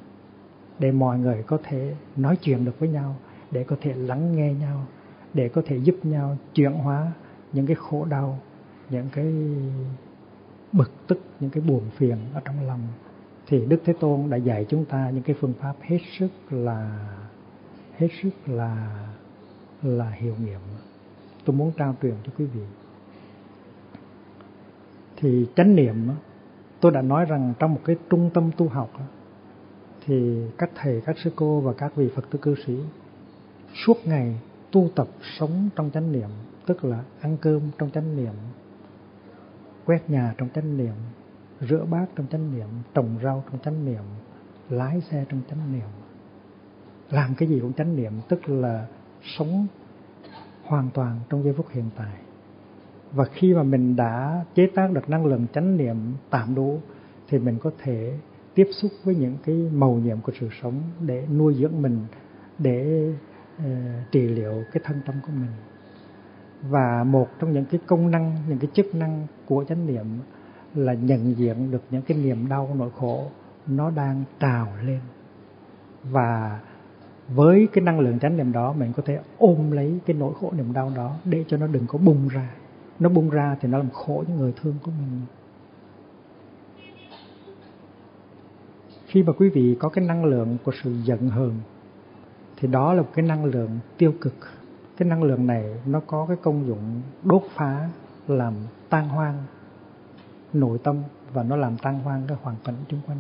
Để 0.79 0.93
mọi 0.93 1.19
người 1.19 1.43
có 1.43 1.59
thể 1.63 1.95
nói 2.17 2.37
chuyện 2.37 2.65
được 2.65 2.79
với 2.79 2.89
nhau, 2.89 3.17
để 3.51 3.65
có 3.65 3.77
thể 3.81 3.95
lắng 3.95 4.37
nghe 4.37 4.55
nhau, 4.55 4.87
để 5.35 5.49
có 5.49 5.63
thể 5.67 5.77
giúp 5.77 5.97
nhau 6.03 6.37
chuyển 6.55 6.73
hóa 6.73 7.13
những 7.53 7.67
cái 7.67 7.77
khổ 7.77 8.05
đau, 8.05 8.39
những 8.91 9.09
cái 9.13 9.35
bực 10.73 10.93
tức, 11.07 11.21
những 11.41 11.51
cái 11.51 11.63
buồn 11.63 11.83
phiền 11.97 12.17
ở 12.35 12.41
trong 12.45 12.67
lòng 12.67 12.81
thì 13.47 13.67
đức 13.67 13.83
thế 13.85 13.93
tôn 14.01 14.31
đã 14.31 14.37
dạy 14.37 14.67
chúng 14.69 14.85
ta 14.85 15.11
những 15.11 15.23
cái 15.23 15.37
phương 15.41 15.53
pháp 15.61 15.75
hết 15.81 15.99
sức 16.19 16.29
là, 16.51 17.09
hết 17.97 18.09
sức 18.23 18.31
là 18.47 19.01
là 19.83 20.11
hiệu 20.11 20.35
nghiệm. 20.45 20.61
Tôi 21.45 21.57
muốn 21.57 21.73
trao 21.77 21.97
truyền 22.03 22.15
cho 22.25 22.33
quý 22.39 22.45
vị. 22.45 22.63
Thì 25.17 25.47
chánh 25.57 25.77
niệm, 25.77 26.09
tôi 26.81 26.93
đã 26.93 27.03
nói 27.03 27.25
rằng 27.25 27.55
trong 27.59 27.75
một 27.75 27.81
cái 27.85 27.97
trung 28.11 28.31
tâm 28.35 28.51
tu 28.57 28.69
học, 28.69 28.91
thì 30.07 30.47
các 30.59 30.71
thầy, 30.75 31.01
các 31.01 31.17
sư 31.25 31.31
cô 31.37 31.61
và 31.61 31.73
các 31.73 31.97
vị 31.97 32.09
phật 32.15 32.31
tử 32.31 32.39
cư 32.43 32.55
sĩ 32.67 32.79
suốt 33.87 34.07
ngày 34.07 34.41
tu 34.71 34.89
tập 34.95 35.09
sống 35.39 35.69
trong 35.77 35.91
chánh 35.91 36.13
niệm, 36.13 36.29
tức 36.67 36.85
là 36.85 37.05
ăn 37.21 37.37
cơm 37.41 37.63
trong 37.79 37.91
chánh 37.91 38.17
niệm, 38.17 38.35
quét 39.85 40.11
nhà 40.11 40.35
trong 40.39 40.49
chánh 40.55 40.77
niệm 40.77 40.95
rửa 41.61 41.85
bát 41.91 42.07
trong 42.17 42.27
chánh 42.27 42.57
niệm 42.57 42.69
trồng 42.95 43.19
rau 43.23 43.45
trong 43.51 43.61
chánh 43.65 43.85
niệm 43.85 44.03
lái 44.71 45.01
xe 45.01 45.25
trong 45.29 45.41
chánh 45.51 45.73
niệm. 45.73 45.89
Làm 47.11 47.35
cái 47.35 47.49
gì 47.49 47.61
cũng 47.61 47.73
chánh 47.73 47.97
niệm 47.97 48.13
tức 48.29 48.49
là 48.49 48.87
sống 49.23 49.67
hoàn 50.65 50.91
toàn 50.95 51.21
trong 51.31 51.45
giây 51.45 51.53
phút 51.57 51.67
hiện 51.71 51.91
tại. 51.97 52.17
Và 53.13 53.25
khi 53.25 53.55
mà 53.55 53.63
mình 53.63 53.97
đã 53.97 54.45
chế 54.55 54.71
tác 54.75 54.93
được 54.93 55.11
năng 55.11 55.27
lượng 55.27 55.47
chánh 55.55 55.77
niệm 55.77 55.97
tạm 56.31 56.55
đủ 56.55 56.81
thì 57.29 57.39
mình 57.39 57.59
có 57.59 57.71
thể 57.83 58.19
tiếp 58.55 58.69
xúc 58.73 58.91
với 59.05 59.15
những 59.15 59.37
cái 59.45 59.55
màu 59.55 59.95
nhiệm 59.95 60.21
của 60.21 60.33
sự 60.41 60.49
sống 60.63 60.83
để 61.01 61.27
nuôi 61.27 61.55
dưỡng 61.55 61.83
mình 61.83 62.01
để 62.59 63.13
uh, 63.57 63.65
trị 64.13 64.29
liệu 64.29 64.53
cái 64.73 64.83
thân 64.85 65.01
tâm 65.07 65.15
của 65.23 65.33
mình. 65.33 65.51
Và 66.71 67.05
một 67.05 67.29
trong 67.39 67.53
những 67.53 67.65
cái 67.65 67.81
công 67.87 68.11
năng 68.11 68.37
những 68.49 68.59
cái 68.59 68.71
chức 68.75 68.95
năng 68.95 69.27
của 69.47 69.65
chánh 69.65 69.87
niệm 69.87 70.07
là 70.75 70.95
nhận 70.95 71.37
diện 71.37 71.71
được 71.71 71.83
những 71.91 72.03
cái 72.03 72.19
niềm 72.19 72.49
đau, 72.49 72.71
nỗi 72.79 72.91
khổ 72.99 73.27
nó 73.67 73.91
đang 73.91 74.25
trào 74.41 74.69
lên. 74.83 75.01
Và 76.03 76.61
với 77.29 77.69
cái 77.73 77.85
năng 77.85 78.01
lượng 78.01 78.19
chánh 78.19 78.37
niệm 78.37 78.53
đó, 78.53 78.73
mình 78.73 78.93
có 78.93 79.03
thể 79.07 79.21
ôm 79.39 79.71
lấy 79.71 79.99
cái 80.07 80.17
nỗi 80.17 80.33
khổ, 80.41 80.53
niềm 80.57 80.73
đau 80.73 80.93
đó 80.97 81.17
để 81.25 81.45
cho 81.49 81.57
nó 81.57 81.67
đừng 81.67 81.87
có 81.87 81.99
bung 81.99 82.29
ra. 82.29 82.51
Nó 82.99 83.09
bung 83.09 83.31
ra 83.31 83.57
thì 83.61 83.69
nó 83.69 83.79
làm 83.79 83.91
khổ 83.91 84.25
những 84.29 84.37
người 84.37 84.53
thương 84.63 84.75
của 84.83 84.91
mình. 84.91 85.21
Khi 89.07 89.23
mà 89.23 89.33
quý 89.33 89.49
vị 89.49 89.77
có 89.81 89.89
cái 89.89 90.05
năng 90.05 90.25
lượng 90.25 90.57
của 90.65 90.73
sự 90.83 90.95
giận 91.05 91.29
hờn, 91.29 91.53
thì 92.57 92.69
đó 92.69 92.95
là 92.95 93.03
một 93.03 93.09
cái 93.15 93.25
năng 93.25 93.45
lượng 93.45 93.79
tiêu 93.99 94.15
cực. 94.21 94.35
Cái 94.97 95.09
năng 95.09 95.23
lượng 95.23 95.47
này 95.47 95.65
nó 95.87 96.01
có 96.07 96.27
cái 96.27 96.37
công 96.43 96.67
dụng 96.67 97.03
đốt 97.23 97.43
phá, 97.55 97.89
làm 98.29 98.55
tan 98.89 99.09
hoang 99.09 99.43
nội 100.55 100.79
tâm 100.79 101.03
và 101.33 101.43
nó 101.43 101.57
làm 101.57 101.77
tan 101.77 101.99
hoang 101.99 102.23
cái 102.29 102.37
hoàn 102.43 102.57
cảnh 102.65 102.75
xung 102.91 103.01
quanh. 103.07 103.19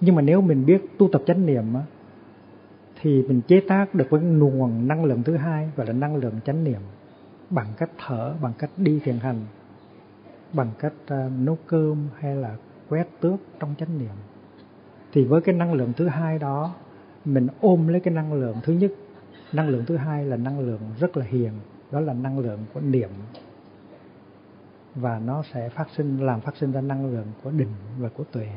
Nhưng 0.00 0.14
mà 0.14 0.22
nếu 0.22 0.40
mình 0.40 0.66
biết 0.66 0.98
tu 0.98 1.08
tập 1.12 1.22
chánh 1.26 1.46
niệm 1.46 1.74
á, 1.74 1.82
thì 3.00 3.22
mình 3.22 3.40
chế 3.40 3.60
tác 3.68 3.94
được 3.94 4.06
với 4.10 4.20
nguồn 4.20 4.88
năng 4.88 5.04
lượng 5.04 5.22
thứ 5.22 5.36
hai 5.36 5.70
gọi 5.76 5.86
là 5.86 5.92
năng 5.92 6.16
lượng 6.16 6.34
chánh 6.44 6.64
niệm 6.64 6.80
bằng 7.50 7.66
cách 7.76 7.90
thở 8.06 8.34
bằng 8.42 8.52
cách 8.58 8.70
đi 8.76 9.00
thiền 9.04 9.18
hành 9.18 9.40
bằng 10.52 10.70
cách 10.78 10.92
à, 11.06 11.30
nấu 11.38 11.58
cơm 11.66 12.08
hay 12.18 12.36
là 12.36 12.56
quét 12.88 13.08
tước 13.20 13.40
trong 13.60 13.74
chánh 13.78 13.98
niệm. 13.98 14.14
Thì 15.12 15.24
với 15.24 15.40
cái 15.40 15.54
năng 15.54 15.72
lượng 15.72 15.92
thứ 15.96 16.08
hai 16.08 16.38
đó 16.38 16.74
mình 17.24 17.46
ôm 17.60 17.88
lấy 17.88 18.00
cái 18.00 18.14
năng 18.14 18.32
lượng 18.32 18.56
thứ 18.62 18.72
nhất. 18.72 18.92
Năng 19.52 19.68
lượng 19.68 19.84
thứ 19.86 19.96
hai 19.96 20.24
là 20.24 20.36
năng 20.36 20.60
lượng 20.60 20.80
rất 21.00 21.16
là 21.16 21.24
hiền 21.24 21.52
đó 21.90 22.00
là 22.00 22.12
năng 22.12 22.38
lượng 22.38 22.58
của 22.74 22.80
niệm 22.80 23.08
và 24.94 25.18
nó 25.18 25.42
sẽ 25.52 25.68
phát 25.68 25.88
sinh, 25.96 26.18
làm 26.18 26.40
phát 26.40 26.56
sinh 26.56 26.72
ra 26.72 26.80
năng 26.80 27.06
lượng 27.12 27.26
của 27.42 27.50
định 27.50 27.72
và 27.98 28.08
của 28.08 28.24
tuệ. 28.32 28.48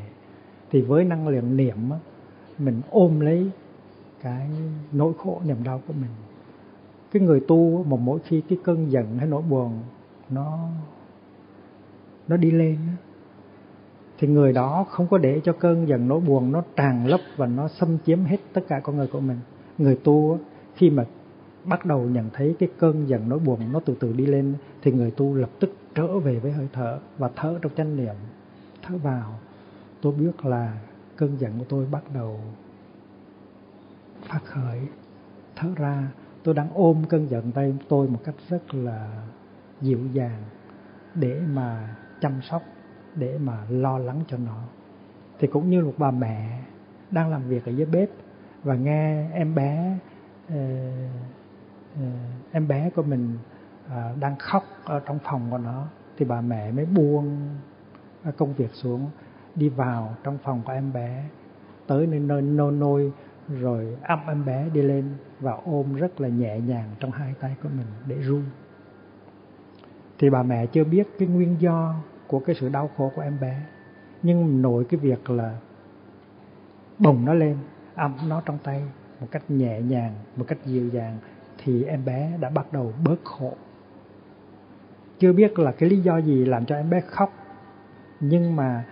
Thì 0.71 0.81
với 0.81 1.03
năng 1.03 1.27
lượng 1.27 1.57
niệm 1.57 1.77
mình 2.57 2.81
ôm 2.89 3.19
lấy 3.19 3.51
cái 4.21 4.49
nỗi 4.91 5.13
khổ 5.17 5.41
niềm 5.45 5.63
đau 5.63 5.81
của 5.87 5.93
mình. 5.93 6.11
Cái 7.11 7.21
người 7.21 7.39
tu 7.47 7.83
mà 7.83 7.97
mỗi 7.97 8.19
khi 8.19 8.41
cái 8.49 8.59
cơn 8.63 8.91
giận 8.91 9.17
hay 9.17 9.27
nỗi 9.27 9.41
buồn 9.41 9.79
nó 10.29 10.69
nó 12.27 12.37
đi 12.37 12.51
lên 12.51 12.77
thì 14.19 14.27
người 14.27 14.53
đó 14.53 14.85
không 14.89 15.07
có 15.07 15.17
để 15.17 15.41
cho 15.43 15.53
cơn 15.53 15.87
giận, 15.87 16.07
nỗi 16.07 16.19
buồn 16.19 16.51
nó 16.51 16.63
tràn 16.75 17.07
lấp 17.07 17.19
và 17.37 17.45
nó 17.45 17.67
xâm 17.67 17.97
chiếm 18.05 18.23
hết 18.23 18.37
tất 18.53 18.61
cả 18.67 18.79
con 18.79 18.97
người 18.97 19.07
của 19.07 19.19
mình. 19.19 19.37
Người 19.77 19.95
tu 20.03 20.39
khi 20.75 20.89
mà 20.89 21.05
bắt 21.67 21.85
đầu 21.85 22.05
nhận 22.05 22.29
thấy 22.33 22.55
cái 22.59 22.69
cơn 22.77 23.09
giận 23.09 23.29
nỗi 23.29 23.39
buồn, 23.39 23.59
nó 23.71 23.79
từ 23.85 23.95
từ 23.99 24.13
đi 24.13 24.25
lên, 24.25 24.53
thì 24.81 24.91
người 24.91 25.11
tu 25.11 25.35
lập 25.35 25.49
tức 25.59 25.75
trở 25.95 26.19
về 26.19 26.39
với 26.39 26.51
hơi 26.51 26.67
thở 26.73 26.99
và 27.17 27.29
thở 27.35 27.59
trong 27.61 27.71
chánh 27.75 27.95
niệm, 27.95 28.15
thở 28.81 28.97
vào. 28.97 29.39
Tôi 30.01 30.13
biết 30.13 30.45
là 30.45 30.77
cơn 31.15 31.37
giận 31.39 31.59
của 31.59 31.65
tôi 31.69 31.85
bắt 31.91 32.03
đầu 32.13 32.39
phát 34.21 34.39
khởi, 34.45 34.79
thở 35.55 35.67
ra. 35.75 36.07
Tôi 36.43 36.53
đang 36.53 36.69
ôm 36.73 37.03
cơn 37.09 37.29
giận 37.29 37.51
tay 37.51 37.73
tôi 37.89 38.07
một 38.07 38.19
cách 38.23 38.35
rất 38.49 38.73
là 38.73 39.23
dịu 39.81 39.99
dàng 40.13 40.43
để 41.15 41.41
mà 41.53 41.95
chăm 42.21 42.41
sóc, 42.41 42.63
để 43.15 43.37
mà 43.37 43.57
lo 43.69 43.97
lắng 43.97 44.21
cho 44.27 44.37
nó. 44.37 44.63
Thì 45.39 45.47
cũng 45.47 45.69
như 45.69 45.81
một 45.85 45.93
bà 45.97 46.11
mẹ 46.11 46.59
đang 47.11 47.29
làm 47.31 47.49
việc 47.49 47.65
ở 47.65 47.71
dưới 47.71 47.85
bếp 47.85 48.09
và 48.63 48.75
nghe 48.75 49.31
em 49.31 49.55
bé 49.55 49.97
ờ, 50.49 50.55
Ừ, 51.99 52.05
em 52.51 52.67
bé 52.67 52.89
của 52.89 53.03
mình 53.03 53.37
à, 53.89 54.13
đang 54.19 54.35
khóc 54.35 54.63
ở 54.85 54.99
trong 54.99 55.19
phòng 55.23 55.47
của 55.51 55.57
nó, 55.57 55.85
thì 56.17 56.25
bà 56.25 56.41
mẹ 56.41 56.71
mới 56.71 56.85
buông 56.85 57.57
công 58.37 58.53
việc 58.53 58.69
xuống, 58.73 59.09
đi 59.55 59.69
vào 59.69 60.15
trong 60.23 60.37
phòng 60.43 60.61
của 60.65 60.71
em 60.71 60.93
bé, 60.93 61.23
tới 61.87 62.07
nơi 62.07 62.19
nơi 62.19 62.41
nô 62.41 62.71
nôi, 62.71 63.11
rồi 63.49 63.97
ấm 64.03 64.19
em 64.27 64.45
bé 64.45 64.69
đi 64.69 64.81
lên 64.81 65.05
và 65.39 65.51
ôm 65.65 65.95
rất 65.95 66.21
là 66.21 66.27
nhẹ 66.27 66.59
nhàng 66.59 66.89
trong 66.99 67.11
hai 67.11 67.33
tay 67.39 67.55
của 67.63 67.69
mình 67.69 67.87
để 68.05 68.15
ru. 68.21 68.39
Thì 70.19 70.29
bà 70.29 70.43
mẹ 70.43 70.65
chưa 70.65 70.83
biết 70.83 71.07
cái 71.19 71.27
nguyên 71.27 71.55
do 71.59 71.95
của 72.27 72.39
cái 72.39 72.55
sự 72.55 72.69
đau 72.69 72.89
khổ 72.97 73.11
của 73.15 73.21
em 73.21 73.39
bé, 73.39 73.61
nhưng 74.23 74.61
nổi 74.61 74.85
cái 74.89 74.99
việc 74.99 75.29
là 75.29 75.57
bồng 76.99 77.25
nó 77.25 77.33
lên, 77.33 77.57
ấm 77.95 78.15
nó 78.27 78.41
trong 78.45 78.57
tay 78.63 78.83
một 79.19 79.27
cách 79.31 79.51
nhẹ 79.51 79.81
nhàng, 79.81 80.13
một 80.35 80.45
cách 80.47 80.65
dịu 80.65 80.89
dàng 80.89 81.17
thì 81.67 81.83
em 81.83 82.05
bé 82.05 82.37
đã 82.39 82.49
bắt 82.49 82.73
đầu 82.73 82.93
bớt 83.03 83.23
khổ. 83.23 83.53
Chưa 85.19 85.33
biết 85.33 85.59
là 85.59 85.71
cái 85.71 85.89
lý 85.89 85.97
do 85.97 86.17
gì 86.17 86.45
làm 86.45 86.65
cho 86.65 86.75
em 86.75 86.89
bé 86.89 86.99
khóc, 86.99 87.33
nhưng 88.19 88.55
mà 88.55 88.85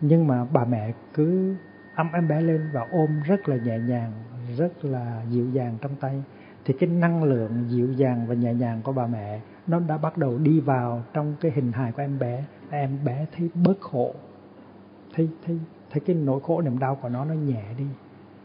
nhưng 0.00 0.26
mà 0.26 0.44
bà 0.44 0.64
mẹ 0.64 0.92
cứ 1.14 1.54
ấm 1.94 2.10
em 2.12 2.28
bé 2.28 2.40
lên 2.40 2.70
và 2.72 2.88
ôm 2.90 3.22
rất 3.24 3.48
là 3.48 3.56
nhẹ 3.56 3.78
nhàng, 3.78 4.12
rất 4.56 4.84
là 4.84 5.22
dịu 5.30 5.50
dàng 5.50 5.76
trong 5.80 5.96
tay. 6.00 6.22
Thì 6.64 6.74
cái 6.80 6.88
năng 6.88 7.24
lượng 7.24 7.64
dịu 7.68 7.92
dàng 7.92 8.26
và 8.26 8.34
nhẹ 8.34 8.54
nhàng 8.54 8.80
của 8.84 8.92
bà 8.92 9.06
mẹ, 9.06 9.40
nó 9.66 9.80
đã 9.80 9.98
bắt 9.98 10.18
đầu 10.18 10.38
đi 10.38 10.60
vào 10.60 11.02
trong 11.12 11.34
cái 11.40 11.52
hình 11.54 11.72
hài 11.72 11.92
của 11.92 12.02
em 12.02 12.18
bé. 12.18 12.44
Em 12.70 12.98
bé 13.04 13.26
thấy 13.36 13.50
bớt 13.54 13.80
khổ. 13.80 14.14
Thấy 15.14 15.28
thấy 15.46 15.58
thấy 15.90 16.02
cái 16.06 16.16
nỗi 16.16 16.40
khổ 16.42 16.60
niềm 16.60 16.78
đau 16.78 16.94
của 16.94 17.08
nó 17.08 17.24
nó 17.24 17.34
nhẹ 17.34 17.62
đi. 17.78 17.86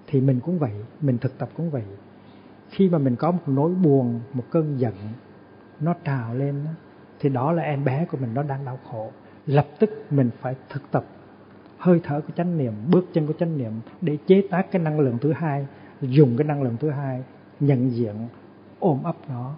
Thì 0.08 0.22
mình 0.22 0.40
cũng 0.40 0.60
vậy, 0.60 0.72
mình 1.02 1.18
thực 1.18 1.38
tập 1.38 1.50
cũng 1.58 1.70
vậy 1.70 1.84
khi 2.70 2.90
mà 2.90 2.98
mình 2.98 3.16
có 3.16 3.32
một 3.32 3.44
nỗi 3.48 3.72
buồn, 3.72 4.22
một 4.34 4.44
cơn 4.52 4.80
giận, 4.80 4.94
nó 5.80 5.94
trào 6.04 6.34
lên 6.34 6.66
thì 7.20 7.30
đó 7.30 7.52
là 7.52 7.64
em 7.64 7.84
bé 7.84 8.06
của 8.06 8.18
mình 8.18 8.34
nó 8.34 8.44
đang 8.44 8.66
đau 8.66 8.80
khổ. 8.92 9.12
Lập 9.46 9.68
tức 9.80 9.90
mình 10.10 10.30
phải 10.42 10.56
thực 10.70 10.92
tập 10.92 11.06
hơi 11.78 12.00
thở 12.04 12.22
của 12.22 12.34
chánh 12.36 12.58
niệm, 12.58 12.74
bước 12.92 13.06
chân 13.14 13.28
của 13.28 13.34
chánh 13.34 13.58
niệm 13.58 13.72
để 14.02 14.18
chế 14.28 14.44
tác 14.52 14.72
cái 14.72 14.82
năng 14.82 15.00
lượng 15.00 15.18
thứ 15.22 15.34
hai, 15.34 15.68
dùng 16.02 16.38
cái 16.38 16.48
năng 16.48 16.64
lượng 16.64 16.78
thứ 16.80 16.90
hai 16.90 17.24
nhận 17.60 17.92
diện, 17.92 18.16
ôm 18.80 19.04
ấp 19.04 19.16
nó. 19.30 19.56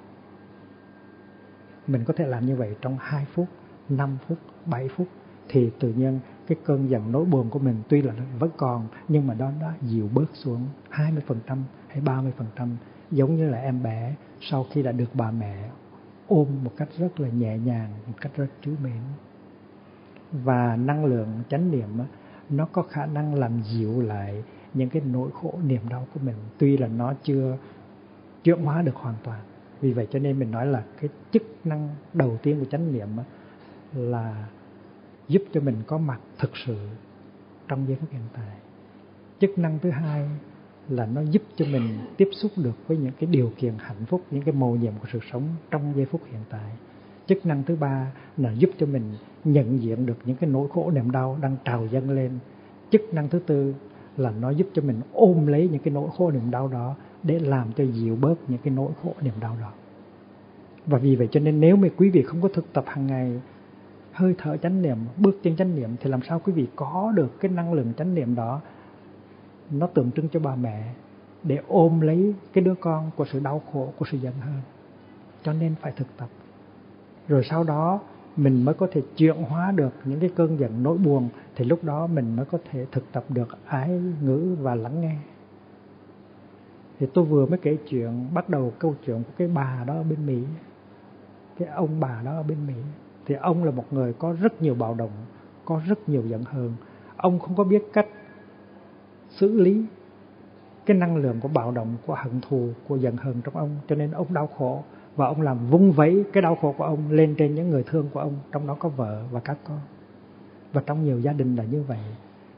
Mình 1.88 2.04
có 2.04 2.13
thể 2.17 2.28
làm 2.28 2.45
như 2.45 2.56
vậy 2.56 2.76
trong 2.82 2.97
2 3.00 3.26
phút 3.34 3.47
5 3.89 4.17
phút 4.28 4.38
7 4.65 4.88
phút. 4.88 5.08
Thì 5.50 5.69
tự 5.80 5.93
nhiên 5.93 6.19
cái 6.47 6.58
cơn 6.65 6.89
giận, 6.89 7.12
nỗi 7.12 7.26
buồn 7.26 7.50
của 7.50 7.60
mình 7.60 7.76
tuy 7.89 8.02
là 8.02 8.13
vẫn 8.39 8.50
còn, 8.58 8.88
nhưng 9.08 9.28
mà 9.28 9.34
đó 9.34 9.52
đã 9.62 9.74
dịu 9.82 10.10
bớt 10.13 10.26
xuống 10.34 10.67
20% 10.91 11.58
hay 11.88 12.02
30% 12.02 12.32
giống 13.12 13.36
như 13.36 13.50
là 13.50 13.58
em 13.58 13.84
bé, 13.84 14.15
sau 14.41 14.65
khi 14.71 14.84
đã 14.84 14.91
được 14.91 15.10
bà 15.13 15.32
mẹ 15.32 15.69
ôm 16.28 16.47
một 16.63 16.71
cách 16.78 16.89
rất 16.97 17.19
là 17.19 17.28
nhẹ 17.28 17.58
nhàng, 17.58 17.89
một 18.08 18.13
cách 18.21 18.32
rất 18.36 18.47
trú 18.62 18.71
mến. 18.84 19.02
Và 20.32 20.76
năng 20.76 21.06
lượng 21.06 21.28
chánh 21.50 21.71
niệm 21.71 21.89
nó 22.50 22.65
có 22.65 22.82
khả 22.82 23.06
năng 23.06 23.36
làm 23.36 23.62
dịu 23.63 24.02
lại 24.02 24.43
những 24.74 24.89
cái 24.89 25.02
nỗi 25.06 25.30
khổ, 25.34 25.54
niềm 25.65 25.89
đau 25.89 26.08
của 26.13 26.19
mình. 26.24 26.36
Tuy 26.58 26.78
là 26.78 26.88
nó 26.88 27.13
chưa 27.24 27.58
chuyển 28.43 28.63
hóa 28.63 28.82
được 28.82 28.95
hoàn 28.95 29.15
toàn. 29.24 29.41
Vì 29.82 29.93
vậy 29.93 30.08
cho 30.12 30.19
nên 30.19 30.39
mình 30.39 30.52
nói 30.52 30.65
là 30.65 30.84
cái 31.02 31.10
chức 31.32 31.43
năng 31.63 31.89
đầu 32.13 32.38
tiên 32.43 32.60
của 32.60 32.65
chánh 32.65 32.93
niệm 32.93 33.08
là 33.93 34.47
giúp 35.28 35.43
cho 35.54 35.62
mình 35.62 35.76
có 35.88 35.97
mặt 35.97 36.19
thực 36.39 36.52
sự 36.65 36.89
trong 37.67 37.88
giây 37.88 37.97
phút 38.02 38.10
hiện 38.12 38.21
tại. 38.34 38.56
Chức 39.39 39.60
năng 39.60 39.80
thứ 39.80 39.89
hai 39.89 40.30
là 40.91 41.06
nó 41.06 41.21
giúp 41.21 41.41
cho 41.56 41.65
mình 41.71 41.84
tiếp 42.17 42.30
xúc 42.32 42.51
được 42.56 42.88
với 42.88 42.97
những 42.97 43.12
cái 43.19 43.30
điều 43.32 43.51
kiện 43.58 43.73
hạnh 43.77 44.06
phúc, 44.06 44.21
những 44.32 44.43
cái 44.43 44.54
màu 44.54 44.75
nhiệm 44.75 44.93
của 45.01 45.08
sự 45.13 45.19
sống 45.32 45.43
trong 45.71 45.93
giây 45.95 46.06
phút 46.06 46.21
hiện 46.32 46.41
tại. 46.49 46.71
Chức 47.27 47.45
năng 47.45 47.63
thứ 47.63 47.75
ba 47.75 48.12
là 48.38 48.51
giúp 48.51 48.69
cho 48.77 48.86
mình 48.86 49.04
nhận 49.43 49.82
diện 49.82 50.06
được 50.06 50.17
những 50.25 50.36
cái 50.36 50.49
nỗi 50.49 50.67
khổ 50.73 50.91
niềm 50.91 51.12
đau 51.12 51.38
đang 51.41 51.56
trào 51.65 51.88
dâng 51.91 52.10
lên. 52.10 52.32
Chức 52.91 53.13
năng 53.13 53.30
thứ 53.30 53.39
tư 53.39 53.73
là 54.17 54.32
nó 54.41 54.49
giúp 54.49 54.67
cho 54.73 54.82
mình 54.82 55.01
ôm 55.13 55.47
lấy 55.47 55.69
những 55.71 55.82
cái 55.82 55.93
nỗi 55.93 56.10
khổ 56.17 56.32
niềm 56.32 56.51
đau 56.51 56.67
đó 56.67 56.95
để 57.23 57.39
làm 57.39 57.73
cho 57.73 57.84
dịu 57.84 58.15
bớt 58.15 58.36
những 58.47 58.60
cái 58.63 58.73
nỗi 58.73 58.91
khổ 59.04 59.13
niềm 59.21 59.34
đau 59.41 59.58
đó. 59.62 59.71
Và 60.86 60.97
vì 60.97 61.15
vậy 61.15 61.27
cho 61.32 61.39
nên 61.39 61.60
nếu 61.60 61.75
mà 61.75 61.88
quý 61.97 62.10
vị 62.10 62.23
không 62.23 62.41
có 62.41 62.49
thực 62.54 62.73
tập 62.73 62.86
hàng 62.88 63.08
ngày, 63.08 63.41
hơi 64.12 64.36
thở 64.38 64.58
chánh 64.58 64.82
niệm, 64.82 64.97
bước 65.17 65.39
chân 65.43 65.56
chánh 65.56 65.75
niệm 65.75 65.89
thì 66.01 66.10
làm 66.10 66.19
sao 66.27 66.39
quý 66.39 66.54
vị 66.54 66.67
có 66.75 67.13
được 67.15 67.39
cái 67.39 67.51
năng 67.51 67.73
lượng 67.73 67.93
chánh 67.97 68.15
niệm 68.15 68.36
đó 68.36 68.62
nó 69.71 69.88
tượng 69.88 70.12
trưng 70.12 70.29
cho 70.29 70.39
bà 70.39 70.55
mẹ 70.55 70.93
để 71.43 71.60
ôm 71.67 72.01
lấy 72.01 72.34
cái 72.53 72.63
đứa 72.63 72.75
con 72.75 73.12
của 73.15 73.25
sự 73.25 73.39
đau 73.39 73.62
khổ, 73.73 73.93
của 73.97 74.05
sự 74.12 74.17
giận 74.17 74.34
hờn. 74.39 74.62
Cho 75.43 75.53
nên 75.53 75.75
phải 75.81 75.91
thực 75.91 76.07
tập. 76.17 76.29
Rồi 77.27 77.43
sau 77.43 77.63
đó, 77.63 77.99
mình 78.38 78.65
mới 78.65 78.75
có 78.75 78.88
thể 78.91 79.01
chuyển 79.17 79.36
hóa 79.36 79.71
được 79.71 79.93
những 80.05 80.19
cái 80.19 80.31
cơn 80.36 80.60
giận 80.60 80.84
nỗi 80.84 80.97
buồn, 80.97 81.29
thì 81.55 81.65
lúc 81.65 81.84
đó 81.84 82.07
mình 82.07 82.36
mới 82.36 82.45
có 82.45 82.57
thể 82.71 82.86
thực 82.91 83.12
tập 83.12 83.23
được 83.29 83.57
ái 83.65 83.89
ngữ 84.21 84.55
và 84.62 84.75
lắng 84.75 85.01
nghe. 85.01 85.15
Thì 86.99 87.07
tôi 87.13 87.25
vừa 87.25 87.45
mới 87.45 87.60
kể 87.60 87.77
chuyện, 87.89 88.27
bắt 88.34 88.49
đầu 88.49 88.73
câu 88.79 88.95
chuyện 89.05 89.23
của 89.23 89.31
cái 89.38 89.47
bà 89.47 89.84
đó 89.88 89.93
ở 89.93 90.03
bên 90.03 90.25
Mỹ, 90.25 90.43
cái 91.60 91.67
ông 91.67 91.99
bà 91.99 92.21
đó 92.25 92.31
ở 92.31 92.43
bên 92.43 92.57
Mỹ. 92.67 92.73
Thì 93.25 93.36
ông 93.36 93.63
là 93.63 93.71
một 93.71 93.86
người 93.91 94.13
có 94.13 94.36
rất 94.41 94.62
nhiều 94.62 94.75
bạo 94.75 94.95
động, 94.95 95.12
có 95.65 95.81
rất 95.88 96.10
nhiều 96.10 96.23
giận 96.27 96.43
hờn. 96.43 96.73
Ông 97.17 97.39
không 97.39 97.55
có 97.55 97.63
biết 97.63 97.84
cách 97.93 98.07
xử 99.31 99.59
lý 99.59 99.85
cái 100.85 100.97
năng 100.97 101.17
lượng 101.17 101.39
của 101.39 101.47
bạo 101.47 101.71
động, 101.71 101.95
của 102.05 102.15
hận 102.15 102.41
thù, 102.41 102.69
của 102.87 102.95
giận 102.95 103.17
hờn 103.17 103.41
trong 103.43 103.57
ông. 103.57 103.69
Cho 103.87 103.95
nên 103.95 104.11
ông 104.11 104.33
đau 104.33 104.47
khổ 104.47 104.83
và 105.15 105.27
ông 105.27 105.41
làm 105.41 105.69
vung 105.69 105.91
vẫy 105.91 106.23
cái 106.33 106.41
đau 106.41 106.55
khổ 106.55 106.75
của 106.77 106.83
ông 106.83 107.11
lên 107.11 107.35
trên 107.37 107.55
những 107.55 107.69
người 107.69 107.83
thương 107.83 108.09
của 108.13 108.19
ông, 108.19 108.35
trong 108.51 108.67
đó 108.67 108.75
có 108.79 108.89
vợ 108.89 109.23
và 109.31 109.39
các 109.39 109.57
con. 109.63 109.79
Và 110.73 110.81
trong 110.85 111.03
nhiều 111.03 111.19
gia 111.19 111.33
đình 111.33 111.55
là 111.55 111.63
như 111.63 111.83
vậy. 111.83 111.99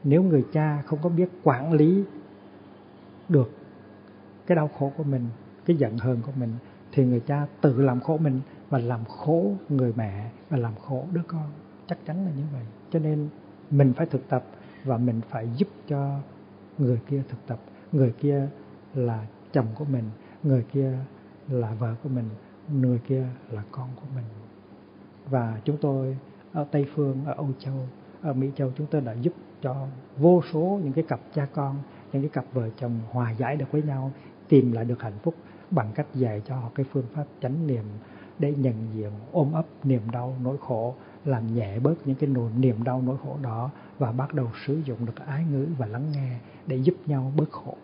Nếu 0.04 0.22
người 0.22 0.44
cha 0.52 0.82
không 0.86 0.98
có 1.02 1.08
biết 1.08 1.28
quản 1.42 1.72
lý 1.72 2.04
được 3.28 3.50
cái 4.46 4.56
đau 4.56 4.70
khổ 4.78 4.92
của 4.96 5.04
mình, 5.04 5.26
cái 5.66 5.76
giận 5.76 5.98
hờn 5.98 6.18
của 6.26 6.32
mình, 6.40 6.52
thì 6.92 7.04
người 7.04 7.20
cha 7.20 7.46
tự 7.60 7.82
làm 7.82 8.00
khổ 8.00 8.18
mình 8.18 8.40
và 8.70 8.78
làm 8.78 9.04
khổ 9.04 9.52
người 9.68 9.92
mẹ 9.96 10.30
và 10.50 10.58
làm 10.58 10.72
khổ 10.74 11.06
đứa 11.12 11.22
con. 11.26 11.50
Chắc 11.88 11.98
chắn 12.06 12.24
là 12.26 12.30
như 12.36 12.42
vậy. 12.52 12.62
Cho 12.90 12.98
nên 12.98 13.28
mình 13.70 13.92
phải 13.96 14.06
thực 14.06 14.28
tập 14.28 14.44
và 14.84 14.96
mình 14.96 15.20
phải 15.30 15.48
giúp 15.56 15.68
cho 15.88 16.18
người 16.78 17.00
kia 17.08 17.22
thực 17.28 17.46
tập, 17.46 17.58
người 17.92 18.12
kia 18.20 18.48
là 18.94 19.26
chồng 19.52 19.66
của 19.74 19.84
mình, 19.84 20.04
người 20.42 20.64
kia 20.72 20.98
là 21.48 21.74
vợ 21.74 21.94
của 22.02 22.08
mình, 22.08 22.28
người 22.72 22.98
kia 22.98 23.26
là 23.50 23.62
con 23.70 23.88
của 23.96 24.06
mình. 24.14 24.24
Và 25.30 25.60
chúng 25.64 25.76
tôi 25.80 26.16
ở 26.52 26.64
tây 26.70 26.86
phương, 26.94 27.24
ở 27.24 27.32
âu 27.32 27.48
châu, 27.58 27.88
ở 28.22 28.32
mỹ 28.32 28.50
châu, 28.56 28.72
chúng 28.76 28.86
tôi 28.90 29.00
đã 29.00 29.12
giúp 29.12 29.32
cho 29.62 29.86
vô 30.16 30.42
số 30.52 30.80
những 30.84 30.92
cái 30.92 31.04
cặp 31.08 31.20
cha 31.34 31.46
con, 31.54 31.76
những 32.12 32.22
cái 32.22 32.30
cặp 32.30 32.44
vợ 32.52 32.68
chồng 32.76 33.00
hòa 33.10 33.30
giải 33.30 33.56
được 33.56 33.72
với 33.72 33.82
nhau, 33.82 34.12
tìm 34.48 34.72
lại 34.72 34.84
được 34.84 35.02
hạnh 35.02 35.18
phúc 35.22 35.34
bằng 35.70 35.92
cách 35.94 36.06
dạy 36.14 36.42
cho 36.46 36.56
họ 36.56 36.70
cái 36.74 36.86
phương 36.92 37.06
pháp 37.14 37.24
chánh 37.40 37.66
niệm 37.66 37.84
để 38.38 38.54
nhận 38.56 38.74
diện, 38.94 39.10
ôm 39.32 39.52
ấp 39.52 39.66
niềm 39.84 40.02
đau 40.12 40.36
nỗi 40.42 40.56
khổ, 40.60 40.94
làm 41.24 41.54
nhẹ 41.54 41.78
bớt 41.78 41.94
những 42.06 42.16
cái 42.16 42.30
nỗi 42.30 42.50
niềm 42.58 42.84
đau 42.84 43.02
nỗi 43.02 43.16
khổ 43.24 43.36
đó 43.42 43.70
và 43.98 44.12
bắt 44.12 44.34
đầu 44.34 44.48
sử 44.66 44.80
dụng 44.84 45.06
được 45.06 45.26
ái 45.26 45.44
ngữ 45.52 45.66
và 45.78 45.86
lắng 45.86 46.12
nghe 46.12 46.38
để 46.66 46.76
giúp 46.76 46.94
nhau 47.06 47.32
bớt 47.36 47.50
khổ. 47.50 47.76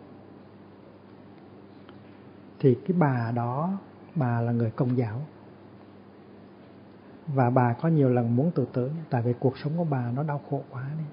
Thì 2.59 2.75
cái 2.75 2.97
bà 2.97 3.31
đó, 3.31 3.77
bà 4.15 4.41
là 4.41 4.51
người 4.51 4.71
công 4.71 4.97
giáo. 4.97 5.21
Và 7.27 7.49
bà 7.49 7.73
có 7.73 7.89
nhiều 7.89 8.09
lần 8.09 8.35
muốn 8.35 8.51
tự 8.51 8.65
tử, 8.73 8.91
tại 9.09 9.21
vì 9.21 9.33
cuộc 9.39 9.57
sống 9.57 9.73
của 9.77 9.83
bà 9.83 10.11
nó 10.11 10.23
đau 10.23 10.41
khổ 10.49 10.61
quá 10.69 10.85
đi. 10.97 11.03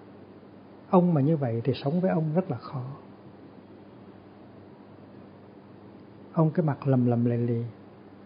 Ông 0.90 1.14
mà 1.14 1.20
như 1.20 1.36
vậy 1.36 1.60
thì 1.64 1.72
sống 1.74 2.00
với 2.00 2.10
ông 2.10 2.34
rất 2.34 2.50
là 2.50 2.56
khó. 2.56 2.84
Ông 6.32 6.50
cái 6.50 6.66
mặt 6.66 6.86
lầm 6.86 7.06
lầm 7.06 7.24
lì 7.24 7.36
lì. 7.36 7.64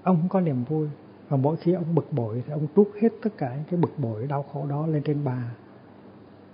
Ông 0.03 0.17
không 0.17 0.29
có 0.29 0.41
niềm 0.41 0.65
vui. 0.65 0.89
Và 1.29 1.37
mỗi 1.37 1.57
khi 1.57 1.73
ông 1.73 1.95
bực 1.95 2.13
bội 2.13 2.43
thì 2.47 2.53
ông 2.53 2.67
trút 2.77 2.89
hết 3.03 3.09
tất 3.23 3.31
cả 3.37 3.55
những 3.55 3.65
cái 3.71 3.81
bực 3.81 3.99
bội, 3.99 4.27
đau 4.27 4.43
khổ 4.53 4.67
đó 4.67 4.87
lên 4.87 5.03
trên 5.03 5.25
bà 5.25 5.55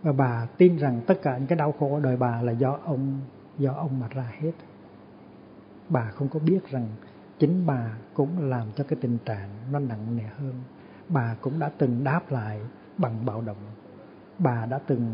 và 0.02 0.12
bà 0.12 0.46
tin 0.56 0.76
rằng 0.76 1.00
tất 1.06 1.22
cả 1.22 1.38
những 1.38 1.46
cái 1.46 1.58
đau 1.58 1.72
khổ 1.72 1.94
ở 1.94 2.00
đời 2.00 2.16
bà 2.16 2.42
là 2.42 2.52
do 2.52 2.78
ông 2.84 3.20
do 3.58 3.72
ông 3.72 4.00
mà 4.00 4.08
ra 4.08 4.32
hết. 4.40 4.52
Bà 5.88 6.11
không 6.11 6.28
có 6.28 6.38
biết 6.38 6.70
rằng 6.70 6.88
chính 7.38 7.66
bà 7.66 7.96
cũng 8.14 8.50
làm 8.50 8.66
cho 8.76 8.84
cái 8.84 8.98
tình 9.00 9.18
trạng 9.24 9.48
nó 9.72 9.78
nặng 9.78 10.16
nề 10.16 10.22
hơn. 10.22 10.54
Bà 11.08 11.37
cũng 11.40 11.58
đã 11.58 11.70
từng 11.78 12.04
đáp 12.04 12.32
lại 12.32 12.61
bằng 12.98 13.26
bạo 13.26 13.40
động. 13.40 13.56
Bà 14.38 14.66
đã 14.66 14.78
từng 14.87 15.12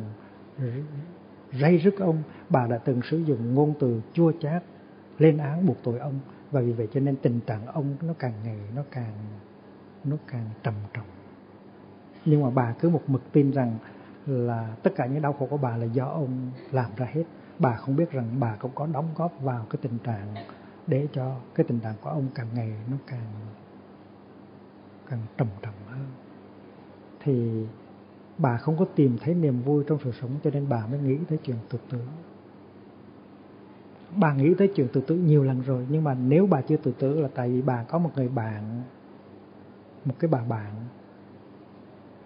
rây 1.53 1.79
rứt 1.79 1.95
ông. 1.99 2.23
Bà 2.49 2.67
đã 2.67 2.79
từng 2.79 3.01
sử 3.03 3.19
dụng 3.19 3.55
ngôn 3.55 3.75
từ 3.81 4.01
chua 4.13 4.33
chát 4.41 4.63
lên 5.19 5.39
án 5.39 5.67
buộc 5.67 5.77
tội 5.83 5.99
ông. 5.99 6.21
Và 6.51 6.61
vì 6.61 6.73
vậy 6.73 6.89
cho 6.95 7.01
nên 7.01 7.17
tình 7.17 7.41
trạng 7.41 7.67
ông 7.67 7.97
nó 8.03 8.15
càng 8.19 8.35
ngày 8.45 8.59
nó 8.77 8.83
càng 8.91 9.15
nó 10.05 10.17
càng 10.27 10.49
trầm 10.63 10.75
trọng. 10.95 11.07
Nhưng 12.25 12.43
mà 12.43 12.51
bà 12.51 12.75
cứ 12.81 12.89
một 12.89 13.03
mực 13.07 13.33
tin 13.33 13.51
rằng 13.51 13.79
là 14.27 14.75
tất 14.83 14.91
cả 14.97 15.07
những 15.07 15.23
đau 15.23 15.33
khổ 15.33 15.47
của 15.47 15.57
bà 15.57 15.77
là 15.77 15.85
do 15.85 16.05
ông 16.05 16.51
làm 16.71 16.91
ra 16.97 17.07
hết. 17.13 17.25
Bà 17.59 17.77
không 17.77 17.97
biết 17.97 18.11
rằng 18.11 18.37
bà 18.41 18.57
cũng 18.57 18.71
có 18.75 18.87
đóng 18.87 19.09
góp 19.17 19.33
vào 19.41 19.67
cái 19.71 19.79
tình 19.83 19.99
trạng 19.99 20.35
để 20.87 21.07
cho 21.13 21.37
cái 21.55 21.65
tình 21.69 21.81
trạng 21.81 21.95
của 22.03 22.11
ông 22.11 22.27
càng 22.35 22.49
ngày 22.55 22.73
nó 22.91 22.97
càng 23.07 23.31
càng 25.09 25.21
trầm 25.37 25.49
trọng 25.63 25.75
hơn. 25.87 26.07
Thì 27.21 27.67
bà 28.39 28.57
không 28.57 28.77
có 28.77 28.85
tìm 28.95 29.17
thấy 29.21 29.35
niềm 29.35 29.63
vui 29.63 29.85
trong 29.87 29.99
sự 30.05 30.13
sống 30.21 30.31
cho 30.45 30.51
nên 30.51 30.69
bà 30.69 30.87
mới 30.87 31.01
nghĩ 31.01 31.19
tới 31.29 31.39
chuyện 31.45 31.57
tự 31.69 31.79
tử. 31.91 31.99
Bà 34.17 34.35
nghĩ 34.35 34.55
tới 34.59 34.73
chuyện 34.75 34.89
tự 34.93 35.01
tử 35.01 35.17
nhiều 35.17 35.45
lần 35.45 35.61
rồi, 35.61 35.87
nhưng 35.91 36.05
mà 36.05 36.15
nếu 36.15 36.47
bà 36.47 36.61
chưa 36.61 36.77
tự 36.77 36.93
tử 36.93 37.21
là 37.21 37.29
tại 37.35 37.49
vì 37.49 37.63
bà 37.63 37.85
có 37.85 37.99
một 37.99 38.11
người 38.17 38.29
bạn, 38.29 38.83
một 40.05 40.15
cái 40.19 40.29
bà 40.29 40.45
bạn 40.45 40.73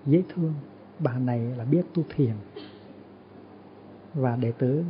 dễ 0.07 0.23
thương 0.35 0.55
bà 0.99 1.13
này 1.19 1.41
là 1.41 1.65
biết 1.65 1.83
tu 1.95 2.03
thiền 2.17 2.33
và 4.15 4.37
đệ 4.37 4.53
tử 4.53 4.85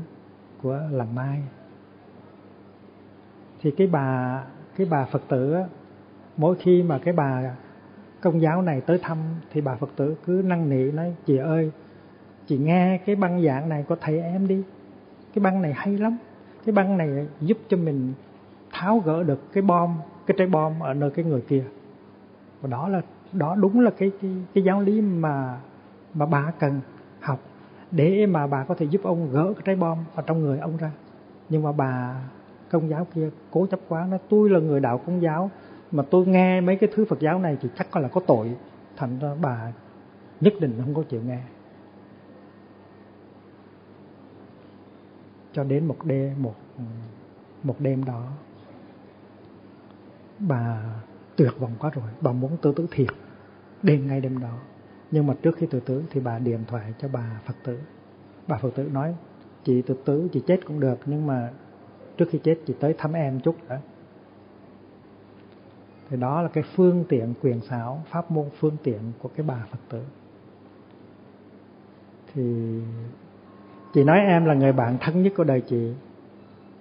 của 0.62 0.80
làng 0.90 1.14
mai. 1.14 1.42
Thì 3.60 3.70
cái 3.70 3.86
bà 3.86 4.42
cái 4.76 4.86
bà 4.90 5.04
phật 5.04 5.22
tử 5.28 5.56
mỗi 6.36 6.56
khi 6.56 6.82
mà 6.82 6.98
cái 6.98 7.14
bà 7.14 7.56
công 8.20 8.40
giáo 8.40 8.62
này 8.62 8.80
tới 8.80 8.98
thăm 9.02 9.18
thì 9.52 9.60
bà 9.60 9.74
phật 9.74 9.90
tử 9.96 10.16
cứ 10.24 10.42
năn 10.44 10.68
nỉ 10.70 10.90
nói 10.92 11.14
chị 11.26 11.36
ơi 11.36 11.70
chị 12.46 12.58
nghe 12.58 12.98
cái 13.06 13.16
băng 13.16 13.42
giảng 13.42 13.68
này 13.68 13.84
của 13.88 13.96
thầy 14.00 14.20
em 14.20 14.48
đi. 14.48 14.62
Cái 15.34 15.42
băng 15.42 15.62
này 15.62 15.72
hay 15.72 15.98
lắm. 15.98 16.16
Cái 16.64 16.72
băng 16.72 16.98
này 16.98 17.26
giúp 17.40 17.58
cho 17.68 17.76
mình 17.76 18.12
tháo 18.70 18.98
gỡ 18.98 19.22
được 19.22 19.52
cái 19.52 19.62
bom 19.62 19.94
cái 20.26 20.34
trái 20.38 20.46
bom 20.46 20.80
ở 20.80 20.94
nơi 20.94 21.10
cái 21.10 21.24
người 21.24 21.40
kia. 21.40 21.64
Và 22.60 22.68
đó 22.68 22.88
là 22.88 23.00
đó 23.32 23.54
đúng 23.54 23.80
là 23.80 23.90
cái 23.98 24.10
cái, 24.22 24.30
cái 24.54 24.64
giáo 24.64 24.80
lý 24.80 25.00
mà 25.00 25.60
mà 26.14 26.26
bà 26.26 26.52
cần 26.58 26.80
học 27.20 27.40
để 27.90 28.26
mà 28.26 28.46
bà 28.46 28.64
có 28.64 28.74
thể 28.74 28.86
giúp 28.86 29.00
ông 29.04 29.30
gỡ 29.32 29.52
cái 29.56 29.62
trái 29.64 29.76
bom 29.76 29.98
ở 30.14 30.22
trong 30.26 30.40
người 30.40 30.58
ông 30.58 30.76
ra. 30.76 30.90
Nhưng 31.48 31.62
mà 31.62 31.72
bà 31.72 32.22
công 32.70 32.88
giáo 32.88 33.06
kia 33.14 33.30
cố 33.50 33.66
chấp 33.66 33.80
quá, 33.88 34.06
nói 34.10 34.18
tôi 34.28 34.50
là 34.50 34.60
người 34.60 34.80
đạo 34.80 34.98
công 35.06 35.22
giáo, 35.22 35.50
mà 35.90 36.02
tôi 36.10 36.26
nghe 36.26 36.60
mấy 36.60 36.76
cái 36.76 36.90
thứ 36.94 37.04
Phật 37.04 37.20
giáo 37.20 37.38
này 37.38 37.56
thì 37.60 37.68
chắc 37.78 37.90
có 37.90 38.00
là 38.00 38.08
có 38.08 38.20
tội. 38.26 38.56
Thành 38.96 39.18
ra 39.18 39.34
bà 39.40 39.72
nhất 40.40 40.52
định 40.60 40.80
không 40.84 40.94
có 40.94 41.02
chịu 41.02 41.20
nghe. 41.22 41.40
Cho 45.52 45.64
đến 45.64 45.86
một 45.86 46.04
đêm 46.04 46.42
một 46.42 46.54
một 47.62 47.76
đêm 47.78 48.04
đó, 48.04 48.26
bà 50.38 50.82
tuyệt 51.36 51.52
vọng 51.58 51.72
quá 51.78 51.90
rồi. 51.90 52.04
Bà 52.20 52.32
muốn 52.32 52.56
tự 52.62 52.72
tử 52.72 52.86
thiệt. 52.90 53.08
Đêm 53.82 54.06
ngay 54.06 54.20
đêm 54.20 54.40
đó 54.40 54.58
nhưng 55.10 55.26
mà 55.26 55.34
trước 55.42 55.56
khi 55.56 55.66
tự 55.66 55.80
tử 55.80 56.04
thì 56.10 56.20
bà 56.20 56.38
điện 56.38 56.60
thoại 56.66 56.94
cho 56.98 57.08
bà 57.12 57.40
phật 57.44 57.56
tử. 57.64 57.78
Bà 58.48 58.58
phật 58.58 58.74
tử 58.74 58.88
nói, 58.92 59.14
chị 59.64 59.82
tự 59.82 59.96
tử, 60.04 60.28
chị 60.32 60.42
chết 60.46 60.66
cũng 60.66 60.80
được, 60.80 60.98
nhưng 61.06 61.26
mà 61.26 61.50
trước 62.16 62.28
khi 62.30 62.38
chết 62.44 62.58
chị 62.66 62.74
tới 62.80 62.94
thăm 62.98 63.12
em 63.12 63.40
chút 63.40 63.56
đã. 63.68 63.80
Thì 66.10 66.16
đó 66.16 66.42
là 66.42 66.48
cái 66.48 66.64
phương 66.74 67.04
tiện 67.08 67.34
quyền 67.42 67.60
xảo, 67.60 68.02
pháp 68.10 68.30
môn 68.30 68.46
phương 68.58 68.76
tiện 68.82 68.98
của 69.22 69.28
cái 69.36 69.46
bà 69.46 69.66
phật 69.70 69.78
tử. 69.88 70.02
Thì 72.34 72.80
chị 73.94 74.04
nói 74.04 74.18
em 74.18 74.44
là 74.44 74.54
người 74.54 74.72
bạn 74.72 74.98
thân 75.00 75.22
nhất 75.22 75.32
của 75.36 75.44
đời 75.44 75.60
chị. 75.60 75.92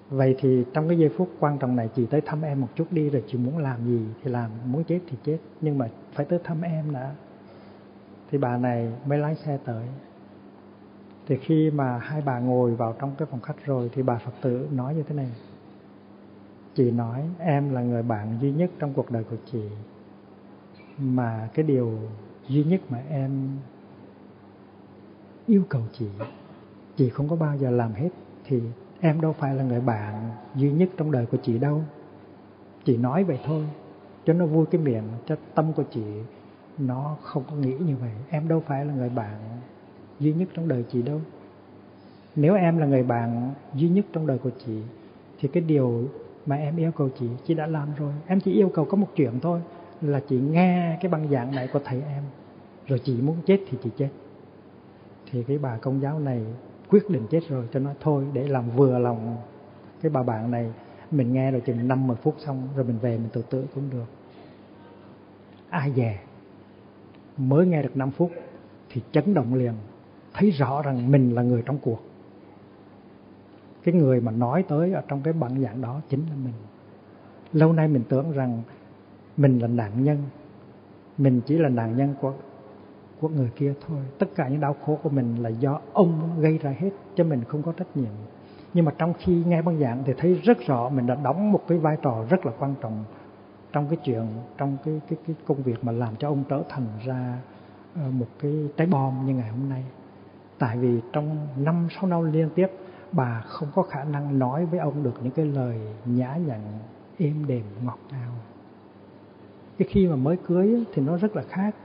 Vậy 0.09 0.35
thì 0.39 0.65
trong 0.73 0.87
cái 0.87 0.97
giây 0.97 1.09
phút 1.17 1.29
quan 1.39 1.57
trọng 1.57 1.75
này 1.75 1.89
chị 1.95 2.05
tới 2.05 2.21
thăm 2.21 2.41
em 2.41 2.61
một 2.61 2.67
chút 2.75 2.85
đi, 2.91 3.09
rồi 3.09 3.23
chị 3.27 3.37
muốn 3.37 3.57
làm 3.57 3.85
gì 3.85 4.01
thì 4.23 4.31
làm, 4.31 4.51
muốn 4.65 4.83
chết 4.83 4.99
thì 5.07 5.17
chết, 5.23 5.37
nhưng 5.61 5.77
mà 5.77 5.89
phải 6.13 6.25
tới 6.25 6.39
thăm 6.43 6.61
em 6.61 6.93
đã 6.93 7.15
thì 8.31 8.37
bà 8.37 8.57
này 8.57 8.91
mới 9.05 9.17
lái 9.17 9.35
xe 9.35 9.57
tới. 9.65 9.85
Thì 11.27 11.37
khi 11.37 11.71
mà 11.71 11.97
hai 11.97 12.21
bà 12.21 12.39
ngồi 12.39 12.75
vào 12.75 12.95
trong 12.99 13.15
cái 13.17 13.27
phòng 13.31 13.41
khách 13.41 13.65
rồi 13.65 13.89
thì 13.93 14.01
bà 14.03 14.17
phật 14.17 14.31
tử 14.41 14.67
nói 14.71 14.95
như 14.95 15.03
thế 15.03 15.15
này. 15.15 15.31
Chị 16.75 16.91
nói, 16.91 17.29
em 17.39 17.73
là 17.73 17.81
người 17.81 18.03
bạn 18.03 18.37
duy 18.41 18.51
nhất 18.51 18.71
trong 18.79 18.93
cuộc 18.93 19.11
đời 19.11 19.23
của 19.23 19.35
chị, 19.51 19.63
mà 20.97 21.49
cái 21.53 21.65
điều 21.65 21.91
duy 22.47 22.63
nhất 22.63 22.81
mà 22.89 23.03
em 23.09 23.49
yêu 25.45 25.63
cầu 25.69 25.81
chị 25.93 26.07
chị 26.95 27.09
không 27.09 27.29
có 27.29 27.35
bao 27.35 27.57
giờ 27.57 27.69
làm 27.69 27.93
hết, 27.93 28.09
thì 28.45 28.61
em 28.99 29.21
đâu 29.21 29.33
phải 29.33 29.55
là 29.55 29.63
người 29.63 29.81
bạn 29.81 30.31
duy 30.55 30.71
nhất 30.71 30.89
trong 30.97 31.11
đời 31.11 31.25
của 31.25 31.37
chị 31.43 31.57
đâu. 31.57 31.81
Chị 32.85 32.97
nói 32.97 33.23
vậy 33.23 33.39
thôi, 33.45 33.65
cho 34.25 34.33
nó 34.33 34.45
vui 34.45 34.65
cái 34.65 34.81
miệng, 34.81 35.03
cho 35.25 35.35
tâm 35.55 35.73
của 35.73 35.83
chị 35.91 36.03
nó 36.77 37.17
không 37.21 37.43
có 37.49 37.55
nghĩ 37.55 37.73
như 37.79 37.95
vậy. 37.95 38.11
Em 38.29 38.47
đâu 38.47 38.63
phải 38.67 38.85
là 38.85 38.93
người 38.93 39.09
bạn 39.09 39.37
duy 40.19 40.33
nhất 40.33 40.49
trong 40.53 40.67
đời 40.67 40.85
chị 40.91 41.01
đâu. 41.01 41.21
Nếu 42.35 42.55
em 42.55 42.77
là 42.77 42.85
người 42.85 43.03
bạn 43.03 43.53
duy 43.73 43.89
nhất 43.89 44.05
trong 44.13 44.27
đời 44.27 44.37
của 44.37 44.51
chị, 44.65 44.81
thì 45.39 45.47
cái 45.47 45.63
điều 45.63 46.03
mà 46.45 46.55
em 46.55 46.77
yêu 46.77 46.91
cầu 46.91 47.09
chị 47.19 47.27
chị 47.45 47.53
đã 47.53 47.67
làm 47.67 47.87
rồi. 47.97 48.13
Em 48.27 48.39
chỉ 48.39 48.53
yêu 48.53 48.69
cầu 48.73 48.85
có 48.85 48.97
một 48.97 49.07
chuyện 49.15 49.39
thôi, 49.41 49.61
là 50.01 50.19
chị 50.29 50.39
nghe 50.39 50.97
cái 51.01 51.11
băng 51.11 51.29
giảng 51.29 51.55
này 51.55 51.67
của 51.73 51.79
thầy 51.85 52.01
em. 52.01 52.23
Rồi 52.87 52.99
chị 52.99 53.21
muốn 53.21 53.35
chết 53.45 53.59
thì 53.69 53.77
chị 53.83 53.89
chết. 53.97 54.09
Thì 55.31 55.43
cái 55.43 55.57
bà 55.57 55.77
công 55.77 56.01
giáo 56.01 56.19
này 56.19 56.41
quyết 56.89 57.09
định 57.09 57.27
chết 57.29 57.39
rồi, 57.49 57.67
cho 57.73 57.79
nó 57.79 57.91
thôi, 57.99 58.25
để 58.33 58.47
làm 58.47 58.69
vừa 58.69 58.99
lòng 58.99 59.37
cái 60.01 60.09
bà 60.09 60.23
bạn 60.23 60.51
này. 60.51 60.71
Mình 61.11 61.33
nghe 61.33 61.51
rồi 61.51 61.61
chừng 61.61 61.87
năm 61.87 62.07
mười 62.07 62.17
phút 62.17 62.35
xong, 62.37 62.67
rồi 62.75 62.85
mình 62.85 62.99
về 63.01 63.17
mình 63.17 63.29
tự 63.33 63.41
tử 63.41 63.65
cũng 63.75 63.89
được. 63.89 64.05
Ai 65.69 65.91
về 65.91 66.19
mới 67.37 67.65
nghe 67.65 67.81
được 67.81 67.97
5 67.97 68.11
phút 68.11 68.31
thì 68.89 69.01
chấn 69.11 69.33
động 69.33 69.53
liền, 69.53 69.73
thấy 70.33 70.51
rõ 70.51 70.81
rằng 70.81 71.11
mình 71.11 71.35
là 71.35 71.41
người 71.41 71.63
trong 71.65 71.77
cuộc. 71.77 71.99
Cái 73.83 73.93
người 73.93 74.21
mà 74.21 74.31
nói 74.31 74.63
tới 74.67 74.93
ở 74.93 75.01
trong 75.07 75.21
cái 75.21 75.33
bản 75.33 75.61
dạng 75.63 75.81
đó 75.81 76.01
chính 76.09 76.19
là 76.19 76.35
mình. 76.43 76.53
Lâu 77.53 77.73
nay 77.73 77.87
mình 77.87 78.03
tưởng 78.09 78.31
rằng 78.31 78.61
mình 79.37 79.59
là 79.59 79.67
nạn 79.67 80.03
nhân, 80.03 80.17
mình 81.17 81.41
chỉ 81.45 81.57
là 81.57 81.69
nạn 81.69 81.97
nhân 81.97 82.15
của 82.21 82.33
của 83.19 83.29
người 83.29 83.49
kia 83.55 83.73
thôi. 83.87 83.99
Tất 84.19 84.27
cả 84.35 84.47
những 84.47 84.59
đau 84.59 84.75
khổ 84.85 84.99
của 85.03 85.09
mình 85.09 85.43
là 85.43 85.49
do 85.49 85.79
ông 85.93 86.29
gây 86.39 86.57
ra 86.57 86.75
hết 86.79 86.89
cho 87.15 87.23
mình 87.23 87.43
không 87.47 87.63
có 87.63 87.71
trách 87.71 87.97
nhiệm. 87.97 88.11
Nhưng 88.73 88.85
mà 88.85 88.91
trong 88.97 89.13
khi 89.19 89.43
nghe 89.47 89.61
băng 89.61 89.79
giảng 89.79 90.03
thì 90.05 90.13
thấy 90.17 90.33
rất 90.33 90.57
rõ 90.67 90.89
mình 90.89 91.07
đã 91.07 91.15
đóng 91.23 91.51
một 91.51 91.61
cái 91.67 91.77
vai 91.77 91.97
trò 92.01 92.25
rất 92.29 92.45
là 92.45 92.51
quan 92.59 92.75
trọng 92.81 93.03
trong 93.77 93.87
cái 93.89 93.97
chuyện, 94.03 94.25
trong 94.57 94.77
cái 94.85 95.01
cái 95.09 95.19
cái 95.27 95.35
công 95.47 95.63
việc 95.63 95.83
mà 95.83 95.91
làm 95.91 96.15
cho 96.15 96.27
ông 96.27 96.43
trở 96.49 96.63
thành 96.69 96.85
ra 97.05 97.37
ờ, 97.95 98.11
một 98.11 98.25
cái 98.41 98.53
trái 98.77 98.87
bom 98.87 99.25
như 99.25 99.33
ngày 99.33 99.49
hôm 99.49 99.69
nay. 99.69 99.83
Tại 100.59 100.77
vì 100.77 100.99
trong 101.13 101.47
năm, 101.57 101.87
sáu 101.95 102.09
năm 102.09 102.31
liên 102.31 102.49
tiếp, 102.55 102.67
bà 103.11 103.41
không 103.47 103.69
có 103.75 103.81
khả 103.81 104.03
năng 104.03 104.39
nói 104.39 104.65
với 104.65 104.79
ông 104.79 105.03
được 105.03 105.13
những 105.23 105.31
cái 105.31 105.45
lời 105.45 105.79
nhã 106.05 106.35
nhặn, 106.47 106.61
êm 107.17 107.47
đềm, 107.47 107.63
ngọt 107.83 107.99
ngào. 108.11 108.31
Cái 109.77 109.87
khi 109.91 110.07
mà 110.07 110.15
mới 110.15 110.37
cưới 110.47 110.83
thì 110.93 111.01
nó 111.01 111.17
rất 111.17 111.35
là 111.35 111.43
khác. 111.49 111.75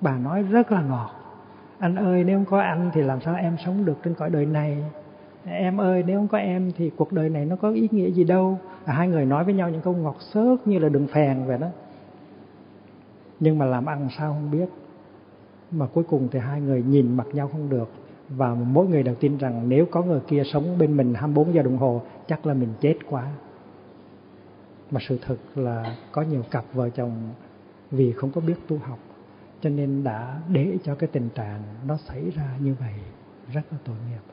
Bà 0.00 0.18
nói 0.18 0.42
rất 0.42 0.72
là 0.72 0.82
ngọt. 0.82 1.10
Anh 1.78 1.96
ơi, 1.96 2.24
nếu 2.24 2.38
không 2.38 2.50
có 2.50 2.60
anh 2.60 2.90
thì 2.94 3.02
làm 3.02 3.20
sao 3.20 3.34
em 3.34 3.56
sống 3.64 3.84
được 3.84 3.98
trên 4.04 4.14
cõi 4.14 4.30
đời 4.30 4.46
này? 4.46 4.84
Em 5.44 5.80
ơi, 5.80 6.04
nếu 6.06 6.18
không 6.18 6.28
có 6.28 6.38
em 6.38 6.72
thì 6.76 6.90
cuộc 6.96 7.12
đời 7.12 7.28
này 7.28 7.46
nó 7.46 7.56
có 7.56 7.70
ý 7.70 7.88
nghĩa 7.90 8.10
gì 8.10 8.24
đâu? 8.24 8.58
À, 8.84 8.94
hai 8.94 9.08
người 9.08 9.24
nói 9.24 9.44
với 9.44 9.54
nhau 9.54 9.70
những 9.70 9.80
câu 9.80 9.94
ngọt 9.96 10.16
xớt 10.20 10.66
như 10.66 10.78
là 10.78 10.88
đừng 10.88 11.06
phèn 11.06 11.44
vậy 11.46 11.58
đó. 11.58 11.68
Nhưng 13.40 13.58
mà 13.58 13.66
làm 13.66 13.86
ăn 13.86 14.08
sao 14.18 14.32
không 14.32 14.50
biết. 14.50 14.68
Mà 15.70 15.86
cuối 15.86 16.04
cùng 16.04 16.28
thì 16.32 16.38
hai 16.38 16.60
người 16.60 16.82
nhìn 16.82 17.16
mặt 17.16 17.26
nhau 17.32 17.48
không 17.48 17.68
được. 17.68 17.90
Và 18.28 18.54
mỗi 18.54 18.86
người 18.86 19.02
đều 19.02 19.14
tin 19.14 19.36
rằng 19.36 19.68
nếu 19.68 19.86
có 19.90 20.02
người 20.02 20.20
kia 20.20 20.42
sống 20.52 20.78
bên 20.78 20.96
mình 20.96 21.14
24 21.14 21.54
giờ 21.54 21.62
đồng 21.62 21.78
hồ 21.78 22.02
chắc 22.26 22.46
là 22.46 22.54
mình 22.54 22.72
chết 22.80 22.96
quá. 23.10 23.26
Mà 24.90 25.00
sự 25.08 25.18
thật 25.26 25.36
là 25.54 25.96
có 26.12 26.22
nhiều 26.22 26.42
cặp 26.50 26.64
vợ 26.72 26.90
chồng 26.90 27.12
vì 27.90 28.12
không 28.12 28.30
có 28.30 28.40
biết 28.40 28.54
tu 28.68 28.78
học 28.78 28.98
cho 29.62 29.70
nên 29.70 30.04
đã 30.04 30.40
để 30.48 30.78
cho 30.84 30.94
cái 30.94 31.08
tình 31.12 31.28
trạng 31.34 31.62
nó 31.86 31.96
xảy 31.96 32.30
ra 32.30 32.56
như 32.60 32.74
vậy 32.80 32.94
rất 33.52 33.62
là 33.70 33.78
tội 33.84 33.96
nghiệp 34.10 34.32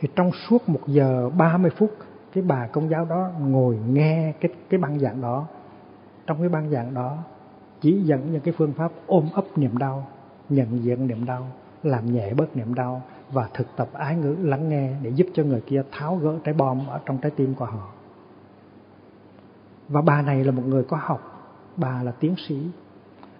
thì 0.00 0.08
trong 0.16 0.30
suốt 0.32 0.68
một 0.68 0.80
giờ 0.86 1.30
30 1.36 1.70
phút, 1.76 1.90
cái 2.32 2.44
bà 2.44 2.66
công 2.66 2.90
giáo 2.90 3.04
đó 3.04 3.30
ngồi 3.40 3.78
nghe 3.88 4.32
cái 4.40 4.52
cái 4.70 4.80
băng 4.80 4.98
giảng 4.98 5.20
đó. 5.20 5.46
Trong 6.26 6.38
cái 6.40 6.48
băng 6.48 6.70
giảng 6.70 6.94
đó, 6.94 7.18
chỉ 7.80 8.02
dẫn 8.02 8.32
những 8.32 8.40
cái 8.40 8.54
phương 8.58 8.72
pháp 8.72 8.92
ôm 9.06 9.28
ấp 9.34 9.44
niềm 9.56 9.78
đau, 9.78 10.06
nhận 10.48 10.84
diện 10.84 11.06
niềm 11.06 11.24
đau, 11.24 11.46
làm 11.82 12.12
nhẹ 12.12 12.34
bớt 12.34 12.56
niềm 12.56 12.74
đau 12.74 13.02
và 13.32 13.48
thực 13.54 13.66
tập 13.76 13.88
ái 13.92 14.16
ngữ 14.16 14.36
lắng 14.40 14.68
nghe 14.68 14.92
để 15.02 15.10
giúp 15.10 15.26
cho 15.34 15.42
người 15.42 15.60
kia 15.60 15.82
tháo 15.92 16.16
gỡ 16.16 16.34
trái 16.44 16.54
bom 16.54 16.86
ở 16.86 17.00
trong 17.06 17.18
trái 17.18 17.30
tim 17.36 17.54
của 17.54 17.64
họ. 17.64 17.88
Và 19.88 20.00
bà 20.00 20.22
này 20.22 20.44
là 20.44 20.52
một 20.52 20.62
người 20.66 20.84
có 20.84 20.98
học, 21.00 21.50
bà 21.76 22.02
là 22.02 22.12
tiến 22.12 22.34
sĩ. 22.48 22.66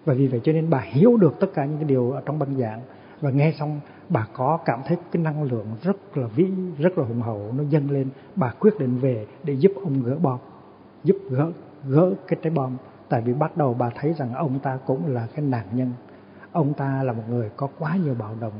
Và 0.04 0.14
vì 0.14 0.26
vậy 0.26 0.40
cho 0.44 0.52
nên 0.52 0.70
bà 0.70 0.80
hiểu 0.80 1.16
được 1.16 1.34
tất 1.40 1.46
cả 1.54 1.64
những 1.64 1.76
cái 1.76 1.84
điều 1.84 2.10
ở 2.10 2.22
trong 2.24 2.38
băng 2.38 2.56
giảng. 2.56 2.80
Và 3.20 3.30
nghe 3.30 3.52
xong 3.58 3.80
bà 4.08 4.26
có 4.32 4.58
cảm 4.64 4.80
thấy 4.86 4.96
cái 5.12 5.22
năng 5.22 5.42
lượng 5.42 5.66
rất 5.82 6.16
là 6.16 6.26
vĩ 6.26 6.50
rất 6.78 6.98
là 6.98 7.04
hùng 7.04 7.22
hậu, 7.22 7.52
nó 7.56 7.62
dâng 7.70 7.90
lên. 7.90 8.08
Bà 8.36 8.50
quyết 8.60 8.78
định 8.78 8.98
về 8.98 9.26
để 9.44 9.52
giúp 9.52 9.72
ông 9.82 10.02
gỡ 10.02 10.16
bom, 10.22 10.38
giúp 11.04 11.16
gỡ 11.30 11.52
gỡ 11.88 12.14
cái 12.28 12.38
trái 12.42 12.50
bom. 12.50 12.76
Tại 13.08 13.20
vì 13.20 13.32
bắt 13.32 13.56
đầu 13.56 13.74
bà 13.74 13.90
thấy 13.90 14.12
rằng 14.12 14.34
ông 14.34 14.58
ta 14.58 14.78
cũng 14.86 15.06
là 15.06 15.26
cái 15.34 15.44
nạn 15.44 15.66
nhân. 15.72 15.92
Ông 16.52 16.74
ta 16.74 17.02
là 17.02 17.12
một 17.12 17.22
người 17.28 17.50
có 17.56 17.68
quá 17.78 17.96
nhiều 18.04 18.14
bạo 18.14 18.34
động, 18.40 18.52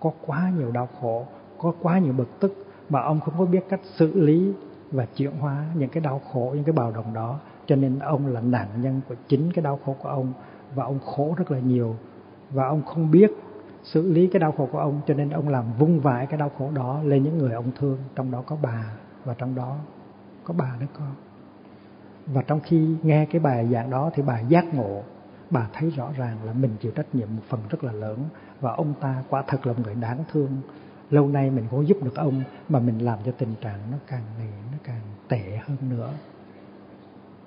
có 0.00 0.12
quá 0.26 0.52
nhiều 0.58 0.70
đau 0.70 0.88
khổ, 1.00 1.26
có 1.58 1.72
quá 1.82 1.98
nhiều 1.98 2.12
bực 2.12 2.40
tức, 2.40 2.66
mà 2.90 3.02
ông 3.02 3.20
không 3.20 3.34
có 3.38 3.44
biết 3.44 3.64
cách 3.68 3.80
xử 3.84 4.20
lý 4.20 4.52
và 4.90 5.06
chuyển 5.16 5.30
hóa 5.30 5.64
những 5.74 5.88
cái 5.88 6.00
đau 6.00 6.20
khổ, 6.32 6.50
những 6.54 6.64
cái 6.64 6.72
bạo 6.72 6.92
động 6.92 7.14
đó. 7.14 7.38
Cho 7.66 7.76
nên 7.76 7.98
ông 7.98 8.26
là 8.26 8.40
nạn 8.40 8.68
nhân 8.82 9.00
của 9.08 9.14
chính 9.28 9.52
cái 9.52 9.62
đau 9.62 9.78
khổ 9.84 9.96
của 10.02 10.08
ông, 10.08 10.32
và 10.74 10.84
ông 10.84 10.98
khổ 10.98 11.34
rất 11.36 11.50
là 11.50 11.58
nhiều. 11.58 11.96
Và 12.50 12.66
ông 12.66 12.82
không 12.82 13.10
biết 13.10 13.30
xử 13.82 14.12
lý 14.12 14.26
cái 14.26 14.40
đau 14.40 14.52
khổ 14.52 14.68
của 14.72 14.78
ông, 14.78 15.00
cho 15.06 15.14
nên 15.14 15.30
ông 15.30 15.48
làm 15.48 15.64
vung 15.78 16.00
vãi 16.00 16.26
cái 16.26 16.38
đau 16.38 16.50
khổ 16.58 16.70
đó 16.74 17.02
lên 17.02 17.22
những 17.22 17.38
người 17.38 17.52
ông 17.52 17.70
thương, 17.78 17.98
trong 18.14 18.30
đó 18.30 18.42
có 18.46 18.56
bà, 18.62 18.92
và 19.24 19.34
trong 19.34 19.54
đó 19.54 19.76
có 20.44 20.54
bà 20.54 20.76
đứa 20.80 20.86
con. 20.98 21.14
Và 22.26 22.42
trong 22.42 22.60
khi 22.60 22.96
nghe 23.02 23.26
cái 23.26 23.40
bài 23.40 23.68
giảng 23.72 23.90
đó 23.90 24.10
thì 24.14 24.22
bà 24.22 24.40
giác 24.40 24.74
ngộ, 24.74 25.02
bà 25.50 25.68
thấy 25.72 25.90
rõ 25.90 26.10
ràng 26.16 26.36
là 26.44 26.52
mình 26.52 26.70
chịu 26.80 26.92
trách 26.92 27.14
nhiệm 27.14 27.28
một 27.36 27.42
phần 27.48 27.60
rất 27.70 27.84
là 27.84 27.92
lớn, 27.92 28.18
và 28.60 28.72
ông 28.72 28.94
ta 29.00 29.22
quả 29.28 29.44
thật 29.46 29.66
là 29.66 29.72
một 29.72 29.78
người 29.84 29.94
đáng 29.94 30.24
thương. 30.32 30.50
Lâu 31.10 31.28
nay 31.28 31.50
mình 31.50 31.64
cố 31.70 31.80
giúp 31.80 31.96
được 32.02 32.14
ông, 32.14 32.42
mà 32.68 32.78
mình 32.78 32.98
làm 32.98 33.18
cho 33.24 33.32
tình 33.38 33.54
trạng 33.60 33.78
nó 33.90 33.96
càng 34.06 34.22
ngày 34.38 34.52
nó 34.72 34.78
càng 34.84 35.00
tệ 35.28 35.58
hơn 35.66 35.76
nữa. 35.90 36.10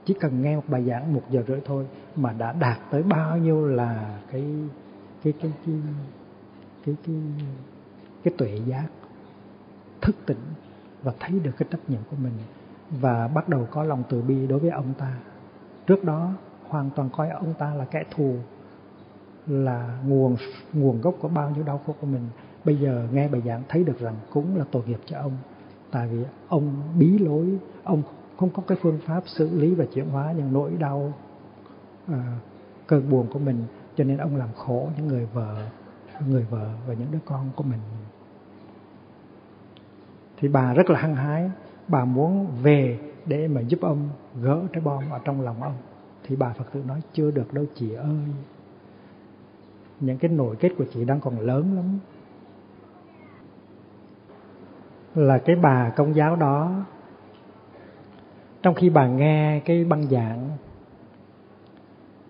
Chỉ 0.06 0.16
cần 0.20 0.42
nghe 0.42 0.56
một 0.56 0.64
bài 0.68 0.84
giảng 0.84 1.14
một 1.14 1.22
giờ 1.30 1.44
rưỡi 1.48 1.60
thôi, 1.66 1.86
mà 2.16 2.34
đã 2.34 2.54
đạt 2.60 2.78
tới 2.92 3.04
bao 3.04 3.38
nhiêu 3.38 3.68
là 3.68 4.20
cái 4.32 4.46
cái 5.24 5.34
cái 5.42 5.52
cái 5.66 5.76
cái 6.86 6.96
cái, 7.06 7.16
cái 8.24 8.34
tuệ 8.38 8.60
giác 8.66 8.88
thức 10.02 10.16
tỉnh 10.26 10.42
và 11.04 11.14
thấy 11.20 11.40
được 11.40 11.52
cái 11.58 11.68
trách 11.72 11.90
nhiệm 11.90 12.02
của 12.12 12.18
mình 12.24 12.34
và 12.92 13.28
bắt 13.28 13.50
đầu 13.50 13.68
có 13.72 13.84
lòng 13.84 14.04
từ 14.10 14.22
bi 14.22 14.48
đối 14.48 14.60
với 14.60 14.70
ông 14.70 14.94
ta. 14.98 15.18
Trước 15.88 16.04
đó 16.04 16.32
hoàn 16.68 16.90
toàn 16.96 17.10
coi 17.10 17.30
ông 17.30 17.54
ta 17.54 17.74
là 17.74 17.86
kẻ 17.86 18.04
thù 18.16 18.36
là 19.48 20.00
nguồn 20.06 20.36
nguồn 20.74 21.02
gốc 21.02 21.16
của 21.20 21.28
bao 21.28 21.50
nhiêu 21.50 21.64
đau 21.64 21.82
khổ 21.86 21.96
của 22.02 22.08
mình. 22.08 22.30
Bây 22.66 22.78
giờ 22.78 23.08
nghe 23.12 23.28
bài 23.28 23.42
giảng 23.46 23.64
thấy 23.70 23.84
được 23.84 24.00
rằng 24.00 24.16
cũng 24.34 24.58
là 24.58 24.66
tội 24.72 24.84
nghiệp 24.86 25.00
cho 25.06 25.18
ông 25.18 25.38
tại 25.96 26.08
vì 26.08 26.24
ông 26.48 26.74
bí 27.00 27.18
lối 27.18 27.58
ông 27.84 28.02
không 28.38 28.50
có 28.50 28.64
cái 28.68 28.78
phương 28.82 29.00
pháp 29.06 29.24
xử 29.26 29.50
lý 29.60 29.74
và 29.74 29.86
chuyển 29.94 30.10
hóa 30.10 30.32
những 30.32 30.54
nỗi 30.54 30.72
đau 30.80 31.14
à, 32.08 32.38
cơn 32.88 33.10
buồn 33.10 33.28
của 33.34 33.40
mình 33.40 33.64
cho 33.98 34.04
nên 34.04 34.18
ông 34.18 34.36
làm 34.36 34.50
khổ 34.56 34.90
những 34.98 35.08
người 35.08 35.26
vợ 35.34 35.68
người 36.28 36.46
vợ 36.50 36.70
và 36.88 36.94
những 36.94 37.12
đứa 37.12 37.20
con 37.26 37.50
của 37.56 37.64
mình. 37.64 37.80
Thì 40.38 40.48
bà 40.48 40.74
rất 40.74 40.90
là 40.90 41.00
hăng 41.00 41.16
hái. 41.16 41.52
Bà 41.88 42.06
muốn 42.06 42.48
về 42.62 43.00
để 43.26 43.48
mà 43.48 43.62
giúp 43.62 43.80
ông 43.82 44.10
gỡ 44.42 44.62
trái 44.74 44.82
bom 44.82 45.04
ở 45.10 45.20
trong 45.26 45.42
lòng 45.42 45.64
ông. 45.64 45.76
Thì 46.24 46.36
bà 46.36 46.54
Phật 46.54 46.72
tử 46.74 46.84
nói, 46.88 47.02
chưa 47.14 47.32
được 47.32 47.54
đâu 47.54 47.66
chị 47.76 47.94
ơi. 47.94 48.18
Những 50.00 50.18
cái 50.18 50.32
nội 50.32 50.56
kết 50.56 50.70
của 50.78 50.86
chị 50.94 51.06
đang 51.06 51.20
còn 51.20 51.40
lớn 51.40 51.76
lắm. 51.76 52.00
Là 55.16 55.38
cái 55.38 55.56
bà 55.56 55.90
công 55.90 56.16
giáo 56.16 56.36
đó, 56.36 56.86
trong 58.62 58.76
khi 58.76 58.90
bà 58.90 59.08
nghe 59.08 59.60
cái 59.60 59.84
băng 59.84 60.10
giảng, 60.10 60.50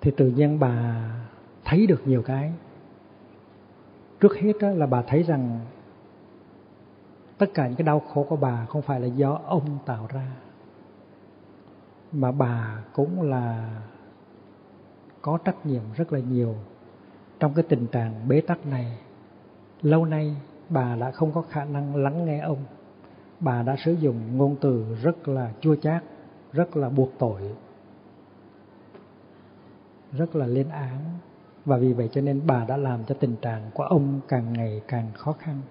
thì 0.01 0.11
tự 0.11 0.27
nhiên 0.27 0.59
bà 0.59 1.03
thấy 1.65 1.87
được 1.87 2.01
nhiều 2.05 2.21
cái 2.21 2.53
trước 4.25 4.39
hết 4.39 4.53
đó 4.59 4.69
là 4.69 4.85
bà 4.85 5.01
thấy 5.01 5.23
rằng 5.23 5.59
tất 7.37 7.45
cả 7.53 7.67
những 7.67 7.75
cái 7.75 7.85
đau 7.85 7.99
khổ 7.99 8.25
của 8.29 8.35
bà 8.35 8.65
không 8.65 8.81
phải 8.81 8.99
là 8.99 9.07
do 9.07 9.39
ông 9.45 9.77
tạo 9.85 10.07
ra, 10.09 10.27
mà 12.11 12.31
bà 12.31 12.83
cũng 12.93 13.21
là 13.21 13.69
có 15.21 15.37
trách 15.45 15.65
nhiệm 15.65 15.81
rất 15.95 16.13
là 16.13 16.19
nhiều 16.19 16.55
trong 17.39 17.53
cái 17.53 17.65
tình 17.69 17.87
trạng 17.87 18.27
bế 18.27 18.41
tắc 18.41 18.65
này. 18.65 18.97
Lâu 19.81 20.05
nay 20.05 20.35
bà 20.69 20.95
đã 20.95 21.11
không 21.11 21.31
có 21.31 21.41
khả 21.41 21.65
năng 21.65 21.95
lắng 21.95 22.25
nghe 22.25 22.39
ông. 22.39 22.63
Bà 23.39 23.61
đã 23.61 23.75
sử 23.85 23.93
dụng 23.93 24.37
ngôn 24.37 24.55
từ 24.61 24.95
rất 25.01 25.27
là 25.27 25.51
chua 25.61 25.75
chát, 25.75 26.03
rất 26.53 26.77
là 26.77 26.89
buộc 26.89 27.09
tội, 27.17 27.41
rất 30.11 30.35
là 30.35 30.45
lên 30.45 30.69
án 30.69 30.99
và 31.65 31.77
vì 31.77 31.93
vậy 31.93 32.09
cho 32.11 32.21
nên 32.21 32.41
bà 32.47 32.65
đã 32.65 32.77
làm 32.77 33.03
cho 33.03 33.15
tình 33.19 33.35
trạng 33.35 33.71
của 33.73 33.83
ông 33.83 34.19
càng 34.27 34.53
ngày 34.53 34.81
càng 34.87 35.11
khó 35.13 35.31
khăn. 35.31 35.61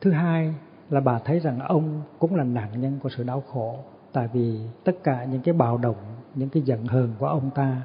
Thứ 0.00 0.10
hai 0.10 0.54
là 0.90 1.00
bà 1.00 1.18
thấy 1.18 1.38
rằng 1.38 1.60
ông 1.60 2.02
cũng 2.18 2.34
là 2.34 2.44
nạn 2.44 2.80
nhân 2.80 2.98
của 3.02 3.08
sự 3.08 3.24
đau 3.24 3.40
khổ. 3.40 3.78
Tại 4.12 4.28
vì 4.32 4.60
tất 4.84 4.92
cả 5.04 5.24
những 5.24 5.40
cái 5.40 5.54
bạo 5.54 5.78
động, 5.78 5.96
những 6.34 6.48
cái 6.48 6.62
giận 6.62 6.86
hờn 6.86 7.14
của 7.18 7.26
ông 7.26 7.50
ta, 7.54 7.82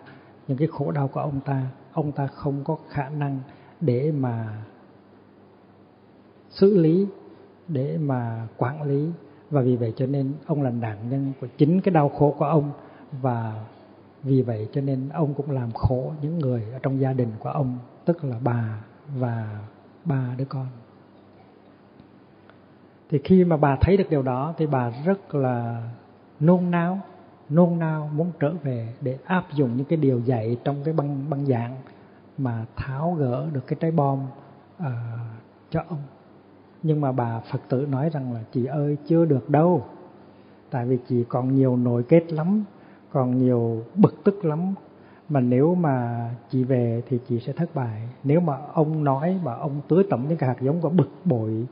những 0.47 0.57
cái 0.57 0.67
khổ 0.67 0.91
đau 0.91 1.07
của 1.07 1.19
ông 1.19 1.39
ta 1.45 1.67
ông 1.93 2.11
ta 2.11 2.27
không 2.27 2.63
có 2.63 2.77
khả 2.89 3.09
năng 3.09 3.39
để 3.81 4.11
mà 4.11 4.63
xử 6.49 6.77
lý, 6.77 7.07
để 7.67 7.97
mà 7.97 8.47
quản 8.57 8.81
lý. 8.81 9.09
Và 9.49 9.61
vì 9.61 9.75
vậy 9.75 9.93
cho 9.95 10.05
nên 10.05 10.33
ông 10.45 10.61
là 10.61 10.69
nạn 10.69 10.97
nhân 11.09 11.33
của 11.41 11.47
chính 11.57 11.81
cái 11.81 11.93
đau 11.93 12.09
khổ 12.09 12.35
của 12.37 12.45
ông. 12.45 12.71
Và 13.21 13.65
vì 14.23 14.41
vậy 14.41 14.67
cho 14.73 14.81
nên 14.81 15.09
ông 15.09 15.33
cũng 15.33 15.51
làm 15.51 15.71
khổ 15.71 16.13
những 16.21 16.39
người 16.39 16.63
ở 16.73 16.79
trong 16.83 16.99
gia 16.99 17.13
đình 17.13 17.31
của 17.39 17.49
ông 17.49 17.77
tức 18.05 18.23
là 18.23 18.37
bà 18.43 18.81
và 19.15 19.59
ba 20.05 20.35
đứa 20.37 20.45
con. 20.45 20.67
Thì 23.09 23.19
khi 23.23 23.43
mà 23.43 23.57
bà 23.57 23.77
thấy 23.81 23.97
được 23.97 24.09
điều 24.09 24.21
đó 24.21 24.53
thì 24.57 24.67
bà 24.67 24.91
rất 25.05 25.35
là 25.35 25.89
nôn 26.39 26.71
nao 26.71 26.99
nôn 27.49 27.79
nao 27.79 28.09
muốn 28.13 28.31
trở 28.39 28.53
về 28.63 28.93
để 29.01 29.17
áp 29.25 29.45
dụng 29.53 29.77
những 29.77 29.85
cái 29.85 29.97
điều 29.97 30.19
dạy 30.19 30.57
trong 30.63 30.83
cái 30.83 30.93
băng 30.93 31.29
băng 31.29 31.45
giảng 31.45 31.75
mà 32.37 32.65
tháo 32.75 33.15
gỡ 33.19 33.47
được 33.53 33.67
cái 33.67 33.77
trái 33.79 33.91
bom 33.91 34.19
uh, 34.77 34.85
cho 35.69 35.83
ông. 35.87 36.01
Nhưng 36.83 37.01
mà 37.01 37.11
bà 37.11 37.39
phật 37.51 37.61
tử 37.69 37.87
nói 37.91 38.09
rằng 38.09 38.33
là 38.33 38.39
chị 38.51 38.65
ơi 38.65 38.97
chưa 39.07 39.25
được 39.25 39.49
đâu 39.49 39.85
tại 40.69 40.85
vì 40.85 40.97
chị 41.09 41.23
còn 41.29 41.55
nhiều 41.55 41.77
nội 41.77 42.03
kết 42.03 42.33
lắm 42.33 42.63
còn 43.11 43.37
nhiều 43.37 43.83
bực 43.95 44.23
tức 44.23 44.45
lắm. 44.45 44.73
Mà 45.29 45.39
nếu 45.39 45.75
mà 45.75 46.29
chị 46.49 46.63
về 46.63 47.01
thì 47.07 47.19
chị 47.29 47.39
sẽ 47.39 47.53
thất 47.53 47.75
bại. 47.75 48.09
Nếu 48.23 48.39
mà 48.39 48.57
ông 48.73 49.03
nói 49.03 49.39
mà 49.43 49.53
ông 49.53 49.81
tưới 49.87 50.03
tẩm 50.09 50.25
những 50.29 50.37
cái 50.37 50.49
hạt 50.49 50.61
giống 50.61 50.81
của 50.81 50.89
bực 50.89 51.09
bội, 51.25 51.67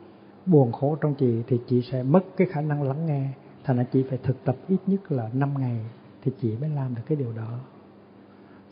buồn 0.45 0.71
khổ 0.71 0.97
trong 1.01 1.13
chị 1.13 1.43
thì 1.47 1.59
chị 1.67 1.81
sẽ 1.91 2.03
mất 2.03 2.23
cái 2.37 2.47
khả 2.51 2.61
năng 2.61 2.83
lắng 2.83 3.05
nghe. 3.05 3.29
Thành 3.63 3.77
ra 3.77 3.83
chị 3.83 4.03
phải 4.09 4.19
thực 4.23 4.43
tập 4.43 4.55
ít 4.67 4.77
nhất 4.87 5.11
là 5.11 5.29
5 5.33 5.53
ngày 5.59 5.79
thì 6.23 6.31
chị 6.41 6.57
mới 6.61 6.69
làm 6.69 6.95
được 6.95 7.01
cái 7.07 7.15
điều 7.15 7.33
đó. 7.33 7.59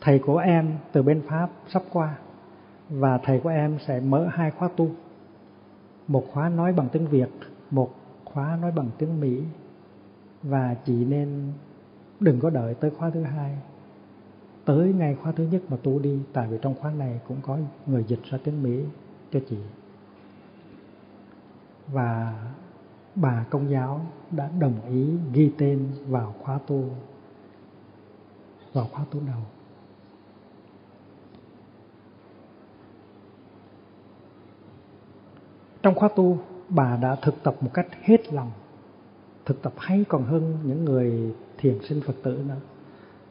Thầy 0.00 0.18
của 0.18 0.38
em 0.38 0.72
từ 0.92 1.02
bên 1.02 1.22
pháp 1.28 1.50
sắp 1.68 1.82
qua 1.92 2.16
và 2.90 3.18
thầy 3.18 3.40
của 3.40 3.48
em 3.48 3.78
sẽ 3.86 4.00
mở 4.00 4.28
hai 4.30 4.50
khóa 4.50 4.68
tu. 4.76 4.90
Một 6.08 6.24
khóa 6.32 6.48
nói 6.48 6.72
bằng 6.72 6.88
tiếng 6.92 7.06
việt, 7.06 7.28
một 7.70 7.90
khóa 8.24 8.58
nói 8.62 8.72
bằng 8.76 8.90
tiếng 8.98 9.20
mỹ. 9.20 9.42
Và 10.42 10.74
chị 10.84 11.04
nên 11.04 11.52
đừng 12.20 12.40
có 12.40 12.50
đợi 12.50 12.74
tới 12.74 12.90
khóa 12.90 13.10
thứ 13.10 13.22
hai. 13.22 13.58
Tới 14.64 14.92
ngay 14.92 15.16
khóa 15.22 15.32
thứ 15.32 15.44
nhất 15.44 15.62
mà 15.68 15.76
tu 15.82 15.98
đi, 15.98 16.20
tại 16.32 16.48
vì 16.48 16.58
trong 16.62 16.74
khóa 16.74 16.92
này 16.92 17.20
cũng 17.28 17.40
có 17.42 17.58
người 17.86 18.04
dịch 18.08 18.20
ra 18.30 18.38
tiếng 18.44 18.62
mỹ 18.62 18.84
cho 19.32 19.40
chị. 19.48 19.58
Và 21.86 22.34
bà 23.14 23.44
công 23.50 23.70
giáo 23.70 24.06
đã 24.30 24.50
đồng 24.58 24.80
ý 24.88 25.10
ghi 25.32 25.52
tên 25.58 25.88
vào 26.08 26.34
khóa 26.42 26.58
tu, 26.66 26.84
vào 28.72 28.88
khóa 28.92 29.04
tu 29.10 29.20
đầu. 29.26 29.40
Trong 35.82 35.94
khóa 35.94 36.08
tu, 36.16 36.38
bà 36.68 36.96
đã 36.96 37.16
thực 37.22 37.42
tập 37.42 37.56
một 37.60 37.70
cách 37.74 37.86
hết 38.02 38.32
lòng. 38.32 38.50
Thực 39.44 39.62
tập 39.62 39.72
hay 39.76 40.04
còn 40.08 40.24
hơn 40.24 40.58
những 40.64 40.84
người 40.84 41.34
thiền 41.58 41.78
sinh 41.88 42.00
phật 42.00 42.14
tử 42.22 42.42
nữa 42.48 42.60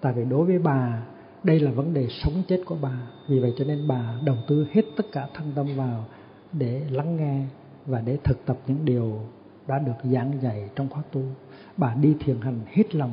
tại 0.05 0.13
vì 0.13 0.25
đối 0.25 0.45
với 0.45 0.59
bà, 0.59 1.03
đây 1.43 1.59
là 1.59 1.71
vấn 1.71 1.93
đề 1.93 2.07
sống 2.09 2.43
chết 2.47 2.61
của 2.65 2.77
bà. 2.81 3.07
Vì 3.27 3.39
vậy 3.39 3.53
cho 3.57 3.65
nên 3.65 3.87
bà 3.87 4.13
đầu 4.25 4.35
tư 4.47 4.67
hết 4.71 4.81
tất 4.97 5.05
cả 5.11 5.27
thân 5.33 5.51
tâm 5.55 5.67
vào 5.75 6.05
để 6.51 6.81
lắng 6.89 7.15
nghe 7.15 7.45
và 7.85 8.01
để 8.01 8.17
thực 8.23 8.45
tập 8.45 8.57
những 8.67 8.85
điều 8.85 9.19
đã 9.67 9.79
được 9.79 9.93
giảng 10.03 10.41
dạy 10.41 10.69
trong 10.75 10.89
khóa 10.89 11.03
tu. 11.11 11.21
Bà 11.77 11.95
đi 12.01 12.15
thiền 12.19 12.41
hành 12.41 12.59
hết 12.65 12.95
lòng. 12.95 13.11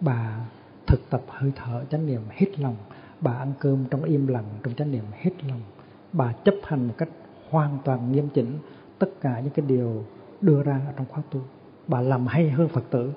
Bà 0.00 0.46
thực 0.86 1.10
tập 1.10 1.22
hơi 1.28 1.52
thở 1.56 1.84
chánh 1.90 2.06
niệm 2.06 2.22
hết 2.30 2.58
lòng. 2.58 2.76
Bà 3.20 3.32
ăn 3.32 3.52
cơm 3.60 3.84
trong 3.90 4.04
im 4.04 4.26
lặng 4.26 4.48
trong 4.62 4.74
chánh 4.74 4.92
niệm 4.92 5.04
hết 5.12 5.44
lòng. 5.48 5.60
Bà 6.12 6.32
chấp 6.32 6.54
hành 6.62 6.88
một 6.88 6.94
cách 6.98 7.08
hoàn 7.50 7.78
toàn 7.84 8.12
nghiêm 8.12 8.28
chỉnh 8.34 8.58
tất 8.98 9.20
cả 9.20 9.40
những 9.40 9.52
cái 9.52 9.66
điều 9.68 10.04
đưa 10.40 10.62
ra 10.62 10.80
ở 10.86 10.92
trong 10.96 11.06
khóa 11.08 11.22
tu. 11.30 11.40
Bà 11.88 12.00
làm 12.00 12.26
hay 12.26 12.50
hơn 12.50 12.68
phật 12.68 12.84
tử 12.90 13.12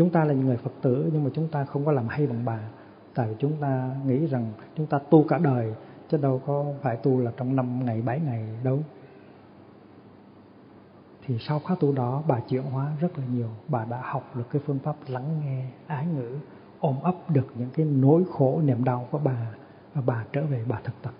chúng 0.00 0.10
ta 0.10 0.24
là 0.24 0.34
những 0.34 0.46
người 0.46 0.56
phật 0.56 0.72
tử, 0.82 1.10
nhưng 1.12 1.24
mà 1.24 1.30
chúng 1.34 1.48
ta 1.48 1.64
không 1.64 1.84
có 1.84 1.92
làm 1.92 2.08
hay 2.08 2.26
bằng 2.26 2.44
bà. 2.44 2.58
Tại 3.14 3.28
vì 3.28 3.34
chúng 3.38 3.52
ta 3.60 3.90
nghĩ 4.06 4.26
rằng 4.26 4.52
chúng 4.76 4.86
ta 4.86 4.98
tu 5.10 5.24
cả 5.28 5.38
đời, 5.38 5.74
chứ 6.08 6.16
đâu 6.16 6.42
có 6.46 6.64
phải 6.82 6.96
tu 6.96 7.20
là 7.20 7.32
trong 7.36 7.56
năm 7.56 7.84
ngày, 7.84 8.02
bảy 8.02 8.20
ngày 8.20 8.48
đâu. 8.64 8.78
Thì 11.26 11.38
sau 11.40 11.58
khóa 11.58 11.76
tu 11.80 11.92
đó, 11.92 12.22
bà 12.28 12.40
chuyển 12.40 12.62
hóa 12.62 12.92
rất 13.00 13.18
là 13.18 13.24
nhiều. 13.32 13.48
Bà 13.68 13.84
đã 13.84 14.00
học 14.04 14.36
được 14.36 14.50
cái 14.50 14.62
phương 14.66 14.78
pháp 14.78 14.96
lắng 15.08 15.40
nghe, 15.44 15.66
ái 15.86 16.06
ngữ, 16.06 16.36
ôm 16.80 16.96
ấp 17.02 17.30
được 17.30 17.46
những 17.54 17.70
cái 17.70 17.86
nỗi 17.86 18.24
khổ, 18.32 18.60
niềm 18.64 18.84
đau 18.84 19.08
của 19.10 19.18
bà, 19.18 19.50
và 19.94 20.02
bà 20.06 20.24
trở 20.32 20.42
về 20.42 20.64
bà 20.68 20.80
thực 20.84 20.94
tập. 21.02 21.12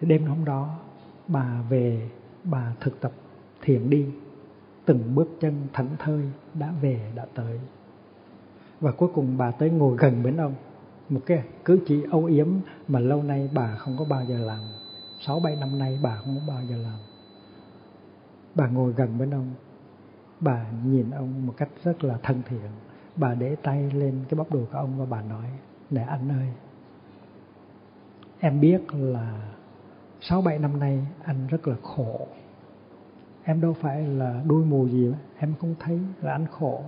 Đêm 0.00 0.26
hôm 0.26 0.44
đó, 0.44 0.78
bà 1.28 1.62
về, 1.68 2.10
bà 2.44 2.72
thực 2.80 3.00
tập 3.00 3.12
thiền 3.62 3.90
đi 3.90 4.06
từng 4.84 5.14
bước 5.14 5.28
chân 5.40 5.66
thảnh 5.72 5.96
thơi 5.98 6.22
đã 6.54 6.72
về, 6.80 7.12
đã 7.14 7.26
tới. 7.34 7.60
Và 8.80 8.92
cuối 8.92 9.08
cùng 9.14 9.36
bà 9.38 9.50
tới 9.50 9.70
ngồi 9.70 9.96
gần 9.96 10.22
bên 10.22 10.36
ông, 10.36 10.54
một 11.08 11.20
cái 11.26 11.44
cử 11.64 11.80
chỉ 11.86 12.02
âu 12.10 12.24
yếm 12.24 12.48
mà 12.88 13.00
lâu 13.00 13.22
nay 13.22 13.50
bà 13.54 13.76
không 13.76 13.96
có 13.98 14.04
bao 14.04 14.24
giờ 14.24 14.38
làm. 14.38 14.60
Sáu 15.20 15.40
bảy 15.40 15.56
năm 15.56 15.78
nay 15.78 15.98
bà 16.02 16.16
không 16.16 16.40
có 16.40 16.54
bao 16.54 16.64
giờ 16.64 16.76
làm. 16.76 16.98
Bà 18.54 18.68
ngồi 18.68 18.92
gần 18.92 19.18
bên 19.18 19.34
ông, 19.34 19.50
bà 20.40 20.66
nhìn 20.84 21.10
ông 21.10 21.46
một 21.46 21.54
cách 21.56 21.68
rất 21.84 22.04
là 22.04 22.18
thân 22.22 22.42
thiện. 22.48 22.70
Bà 23.16 23.34
để 23.34 23.56
tay 23.62 23.90
lên 23.92 24.24
cái 24.28 24.38
bắp 24.38 24.52
đùi 24.52 24.66
của 24.66 24.78
ông 24.78 24.98
và 24.98 25.04
bà 25.04 25.22
nói, 25.22 25.46
nè 25.90 26.02
anh 26.02 26.28
ơi, 26.28 26.48
em 28.40 28.60
biết 28.60 28.80
là 28.92 29.52
sáu 30.20 30.42
bảy 30.42 30.58
năm 30.58 30.80
nay 30.80 31.06
anh 31.24 31.46
rất 31.46 31.68
là 31.68 31.76
khổ 31.82 32.26
em 33.44 33.60
đâu 33.60 33.72
phải 33.72 34.02
là 34.02 34.42
đuôi 34.46 34.64
mù 34.64 34.88
gì 34.88 35.08
mà. 35.08 35.18
em 35.38 35.54
không 35.60 35.74
thấy 35.80 36.00
là 36.22 36.32
anh 36.32 36.46
khổ. 36.46 36.82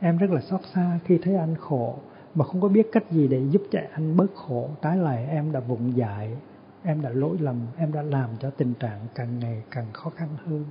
Em 0.00 0.18
rất 0.18 0.30
là 0.30 0.40
xót 0.40 0.60
xa 0.74 0.98
khi 1.04 1.18
thấy 1.22 1.36
anh 1.36 1.54
khổ, 1.54 1.98
mà 2.34 2.44
không 2.44 2.60
có 2.60 2.68
biết 2.68 2.88
cách 2.92 3.10
gì 3.10 3.28
để 3.28 3.42
giúp 3.50 3.62
cho 3.70 3.78
anh 3.92 4.16
bớt 4.16 4.34
khổ. 4.34 4.68
Trái 4.82 4.96
lại 4.96 5.26
em 5.26 5.52
đã 5.52 5.60
vụng 5.60 5.96
dại, 5.96 6.36
em 6.82 7.02
đã 7.02 7.10
lỗi 7.10 7.36
lầm, 7.40 7.56
em 7.76 7.92
đã 7.92 8.02
làm 8.02 8.30
cho 8.40 8.50
tình 8.50 8.74
trạng 8.74 9.00
càng 9.14 9.38
ngày 9.38 9.62
càng 9.70 9.86
khó 9.92 10.10
khăn 10.10 10.28
hơn. 10.46 10.64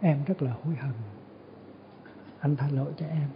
Em 0.00 0.18
rất 0.26 0.42
là 0.42 0.54
hối 0.64 0.74
hận. 0.74 0.92
Anh 2.40 2.56
tha 2.56 2.68
lỗi 2.72 2.92
cho 2.96 3.06
em. 3.06 3.28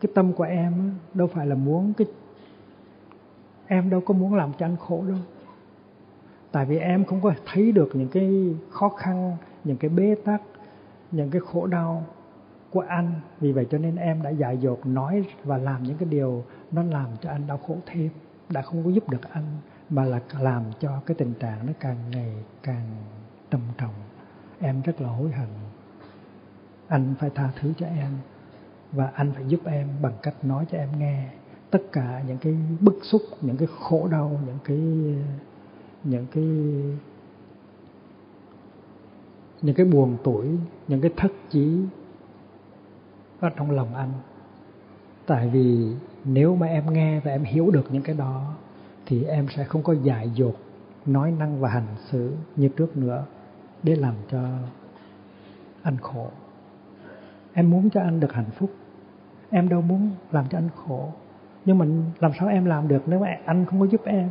Cái 0.00 0.12
tâm 0.14 0.32
của 0.32 0.44
em 0.44 0.94
đâu 1.14 1.26
phải 1.26 1.46
là 1.46 1.54
muốn 1.54 1.92
cái 1.94 2.06
em 3.72 3.90
đâu 3.90 4.00
có 4.00 4.14
muốn 4.14 4.34
làm 4.34 4.52
cho 4.58 4.66
anh 4.66 4.76
khổ 4.76 5.04
đâu. 5.08 5.18
Tại 6.52 6.66
vì 6.66 6.78
em 6.78 7.04
không 7.04 7.20
có 7.20 7.32
thấy 7.46 7.72
được 7.72 7.90
những 7.94 8.08
cái 8.08 8.54
khó 8.70 8.88
khăn, 8.88 9.36
những 9.64 9.76
cái 9.76 9.88
bế 9.88 10.14
tắc, 10.24 10.42
những 11.10 11.30
cái 11.30 11.40
khổ 11.40 11.66
đau 11.66 12.04
của 12.70 12.80
anh. 12.80 13.12
Vì 13.40 13.52
vậy 13.52 13.66
cho 13.70 13.78
nên 13.78 13.96
em 13.96 14.22
đã 14.22 14.30
dại 14.30 14.58
dột 14.58 14.86
nói 14.86 15.24
và 15.44 15.58
làm 15.58 15.82
những 15.82 15.96
cái 15.96 16.08
điều 16.08 16.44
nó 16.72 16.82
làm 16.82 17.06
cho 17.20 17.30
anh 17.30 17.46
đau 17.46 17.58
khổ 17.58 17.76
thêm, 17.86 18.08
đã 18.48 18.62
không 18.62 18.84
có 18.84 18.90
giúp 18.90 19.08
được 19.08 19.30
anh, 19.30 19.46
mà 19.90 20.04
là 20.04 20.20
làm 20.38 20.62
cho 20.80 21.00
cái 21.06 21.14
tình 21.14 21.34
trạng 21.34 21.66
nó 21.66 21.72
càng 21.80 21.96
ngày 22.10 22.34
càng 22.62 22.86
trầm 23.50 23.60
trọng. 23.78 23.94
Em 24.60 24.82
rất 24.82 25.00
là 25.00 25.08
hối 25.08 25.30
hận. 25.30 25.48
Anh 26.88 27.14
phải 27.18 27.30
tha 27.34 27.50
thứ 27.60 27.72
cho 27.76 27.86
em 27.86 28.10
và 28.92 29.10
anh 29.14 29.32
phải 29.32 29.44
giúp 29.48 29.60
em 29.64 29.88
bằng 30.02 30.14
cách 30.22 30.34
nói 30.42 30.64
cho 30.70 30.78
em 30.78 30.88
nghe 30.98 31.28
tất 31.70 31.82
cả 31.92 32.22
những 32.28 32.38
cái 32.38 32.56
bức 32.80 32.98
xúc, 33.02 33.22
những 33.40 33.56
cái 33.56 33.68
khổ 33.80 34.08
đau, 34.10 34.40
những 34.46 34.58
cái 34.64 34.78
những 36.04 36.26
cái 36.32 36.44
những 39.62 39.74
cái 39.74 39.86
buồn 39.86 40.16
tuổi 40.24 40.46
những 40.88 41.00
cái 41.00 41.10
thất 41.16 41.32
chí 41.50 41.78
ở 43.40 43.50
trong 43.56 43.70
lòng 43.70 43.94
anh. 43.94 44.12
Tại 45.26 45.48
vì 45.48 45.94
nếu 46.24 46.56
mà 46.56 46.66
em 46.66 46.92
nghe 46.92 47.20
và 47.20 47.30
em 47.30 47.44
hiểu 47.44 47.70
được 47.70 47.84
những 47.92 48.02
cái 48.02 48.16
đó, 48.16 48.54
thì 49.06 49.24
em 49.24 49.46
sẽ 49.56 49.64
không 49.64 49.82
có 49.82 49.92
dại 49.92 50.30
dột, 50.34 50.56
nói 51.06 51.30
năng 51.30 51.60
và 51.60 51.68
hành 51.68 51.86
xử 52.10 52.32
như 52.56 52.68
trước 52.68 52.96
nữa 52.96 53.24
để 53.82 53.96
làm 53.96 54.14
cho 54.30 54.42
anh 55.82 55.96
khổ. 55.96 56.28
Em 57.52 57.70
muốn 57.70 57.90
cho 57.90 58.00
anh 58.00 58.20
được 58.20 58.32
hạnh 58.32 58.50
phúc. 58.56 58.70
Em 59.50 59.68
đâu 59.68 59.80
muốn 59.80 60.10
làm 60.32 60.44
cho 60.50 60.58
anh 60.58 60.68
khổ 60.76 61.12
nhưng 61.64 61.78
mà 61.78 61.86
làm 62.20 62.32
sao 62.38 62.48
em 62.48 62.64
làm 62.64 62.88
được 62.88 63.02
nếu 63.06 63.20
mà 63.20 63.38
anh 63.44 63.64
không 63.64 63.80
có 63.80 63.86
giúp 63.86 64.00
em? 64.04 64.28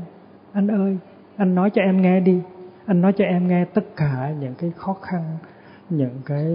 Anh 0.54 0.68
ơi, 0.68 0.98
anh 1.38 1.56
nói 1.56 1.70
cho 1.70 1.82
em 1.82 2.02
nghe 2.02 2.20
đi. 2.20 2.42
Anh 2.86 3.02
nói 3.02 3.14
cho 3.18 3.26
em 3.26 3.48
nghe 3.48 3.66
tất 3.66 3.96
cả 3.96 4.34
những 4.40 4.56
cái 4.56 4.72
khó 4.76 4.94
khăn, 4.94 5.38
những 5.90 6.22
cái 6.26 6.46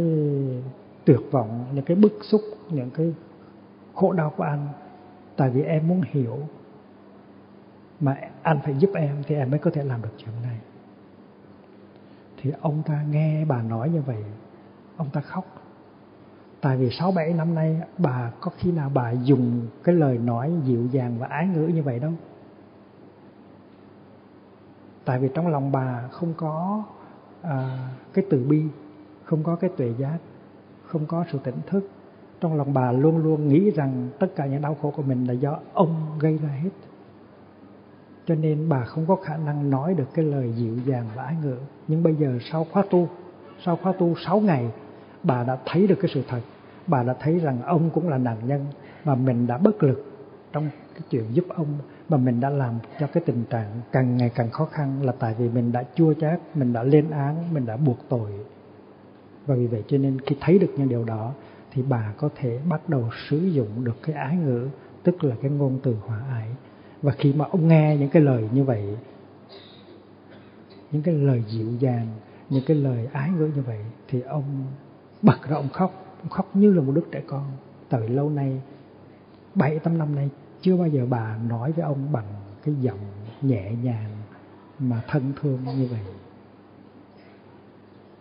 tuyệt 1.04 1.20
vọng, 1.30 1.64
những 1.74 1.84
cái 1.84 1.96
bức 1.96 2.12
xúc, 2.22 2.40
những 2.70 2.90
cái 2.90 3.14
khổ 3.94 4.12
đau 4.12 4.30
của 4.36 4.44
anh. 4.44 4.68
Tại 5.36 5.50
vì 5.50 5.62
em 5.62 5.88
muốn 5.88 6.00
hiểu 6.10 6.38
mà 8.00 8.16
anh 8.42 8.58
phải 8.64 8.74
giúp 8.74 8.90
em 8.94 9.16
thì 9.26 9.34
em 9.34 9.50
mới 9.50 9.58
có 9.58 9.70
thể 9.74 9.84
làm 9.84 10.02
được 10.02 10.12
chuyện 10.18 10.34
này. 10.42 10.58
Thì 12.42 12.52
ông 12.60 12.82
ta 12.86 13.02
nghe 13.10 13.44
bà 13.44 13.62
nói 13.62 13.90
như 13.90 14.02
vậy, 14.02 14.24
ông 14.96 15.08
ta 15.12 15.20
khóc 15.20 15.53
tại 16.64 16.76
vì 16.76 16.90
sáu 16.90 17.12
bảy 17.12 17.32
năm 17.32 17.54
nay 17.54 17.80
bà 17.98 18.30
có 18.40 18.50
khi 18.58 18.72
nào 18.72 18.90
bà 18.94 19.10
dùng 19.10 19.66
cái 19.84 19.94
lời 19.94 20.18
nói 20.18 20.52
dịu 20.64 20.86
dàng 20.90 21.16
và 21.18 21.26
ái 21.26 21.46
ngữ 21.46 21.66
như 21.66 21.82
vậy 21.82 21.98
đâu? 21.98 22.12
Tại 25.04 25.18
vì 25.18 25.28
trong 25.34 25.48
lòng 25.48 25.72
bà 25.72 26.08
không 26.10 26.34
có 26.36 26.82
à, 27.42 27.88
cái 28.14 28.24
từ 28.30 28.44
bi 28.48 28.62
không 29.24 29.42
có 29.42 29.56
cái 29.56 29.70
tuệ 29.76 29.92
giác 29.98 30.18
không 30.86 31.06
có 31.06 31.24
sự 31.32 31.38
tỉnh 31.44 31.58
thức. 31.66 31.88
Trong 32.40 32.56
lòng 32.56 32.74
bà 32.74 32.92
luôn 32.92 33.18
luôn 33.18 33.48
nghĩ 33.48 33.70
rằng 33.70 34.08
tất 34.18 34.26
cả 34.36 34.46
những 34.46 34.62
đau 34.62 34.76
khổ 34.82 34.92
của 34.96 35.02
mình 35.02 35.24
là 35.24 35.32
do 35.32 35.58
ông 35.72 36.18
gây 36.18 36.38
ra 36.38 36.48
hết. 36.48 36.70
Cho 38.26 38.34
nên 38.34 38.68
bà 38.68 38.84
không 38.84 39.06
có 39.06 39.16
khả 39.16 39.36
năng 39.36 39.70
nói 39.70 39.94
được 39.94 40.08
cái 40.14 40.24
lời 40.24 40.52
dịu 40.56 40.76
dàng 40.86 41.06
và 41.14 41.22
ái 41.22 41.36
ngữ. 41.42 41.56
Nhưng 41.88 42.02
bây 42.02 42.14
giờ 42.14 42.38
sau 42.50 42.66
khóa 42.72 42.84
tu 42.90 43.08
sau 43.64 43.76
khóa 43.76 43.92
tu 43.98 44.14
6 44.26 44.40
ngày 44.40 44.70
bà 45.22 45.44
đã 45.44 45.58
thấy 45.64 45.86
được 45.86 45.98
cái 46.00 46.10
sự 46.14 46.22
thật 46.28 46.40
bà 46.86 47.02
đã 47.02 47.14
thấy 47.20 47.38
rằng 47.38 47.62
ông 47.62 47.90
cũng 47.90 48.08
là 48.08 48.18
nạn 48.18 48.36
nhân 48.46 48.66
mà 49.04 49.14
mình 49.14 49.46
đã 49.46 49.58
bất 49.58 49.82
lực 49.82 50.04
trong 50.52 50.68
cái 50.94 51.02
chuyện 51.10 51.24
giúp 51.32 51.44
ông, 51.48 51.78
mà 52.08 52.16
mình 52.16 52.40
đã 52.40 52.50
làm 52.50 52.74
cho 53.00 53.06
cái 53.06 53.22
tình 53.26 53.44
trạng 53.50 53.80
càng 53.92 54.16
ngày 54.16 54.30
càng 54.34 54.50
khó 54.50 54.64
khăn 54.64 55.02
là 55.02 55.12
tại 55.18 55.34
vì 55.38 55.48
mình 55.48 55.72
đã 55.72 55.84
chua 55.94 56.14
chát, 56.14 56.40
mình 56.54 56.72
đã 56.72 56.82
lên 56.82 57.10
án, 57.10 57.54
mình 57.54 57.66
đã 57.66 57.76
buộc 57.76 57.98
tội. 58.08 58.30
Và 59.46 59.54
vì 59.54 59.66
vậy 59.66 59.84
cho 59.88 59.98
nên 59.98 60.20
khi 60.20 60.36
thấy 60.40 60.58
được 60.58 60.74
những 60.76 60.88
điều 60.88 61.04
đó 61.04 61.32
thì 61.72 61.82
bà 61.82 62.12
có 62.16 62.28
thể 62.36 62.58
bắt 62.68 62.88
đầu 62.88 63.10
sử 63.28 63.38
dụng 63.38 63.84
được 63.84 64.02
cái 64.02 64.16
ái 64.16 64.36
ngữ, 64.36 64.68
tức 65.02 65.24
là 65.24 65.36
cái 65.42 65.50
ngôn 65.50 65.78
từ 65.82 65.96
hòa 66.06 66.20
ái. 66.30 66.48
Và 67.02 67.12
khi 67.12 67.32
mà 67.32 67.44
ông 67.50 67.68
nghe 67.68 67.96
những 67.96 68.08
cái 68.08 68.22
lời 68.22 68.48
như 68.52 68.64
vậy, 68.64 68.96
những 70.90 71.02
cái 71.02 71.14
lời 71.14 71.44
dịu 71.48 71.72
dàng, 71.78 72.06
những 72.50 72.64
cái 72.66 72.76
lời 72.76 73.08
ái 73.12 73.30
ngữ 73.30 73.50
như 73.56 73.62
vậy 73.62 73.84
thì 74.08 74.20
ông 74.20 74.66
bật 75.22 75.48
ra 75.48 75.56
ông 75.56 75.68
khóc 75.68 76.03
ông 76.24 76.30
khóc 76.30 76.56
như 76.56 76.72
là 76.72 76.82
một 76.82 76.92
đứa 76.94 77.02
trẻ 77.12 77.22
con. 77.26 77.44
Tại 77.88 78.00
vì 78.00 78.08
lâu 78.08 78.30
nay, 78.30 78.60
bảy, 79.54 79.78
tám 79.78 79.98
năm 79.98 80.14
nay, 80.14 80.30
chưa 80.60 80.76
bao 80.76 80.88
giờ 80.88 81.06
bà 81.10 81.36
nói 81.48 81.72
với 81.72 81.84
ông 81.84 82.12
bằng 82.12 82.26
cái 82.64 82.74
giọng 82.80 82.98
nhẹ 83.42 83.72
nhàng 83.82 84.10
mà 84.78 85.02
thân 85.08 85.32
thương 85.40 85.64
như 85.64 85.88
vậy. 85.90 86.00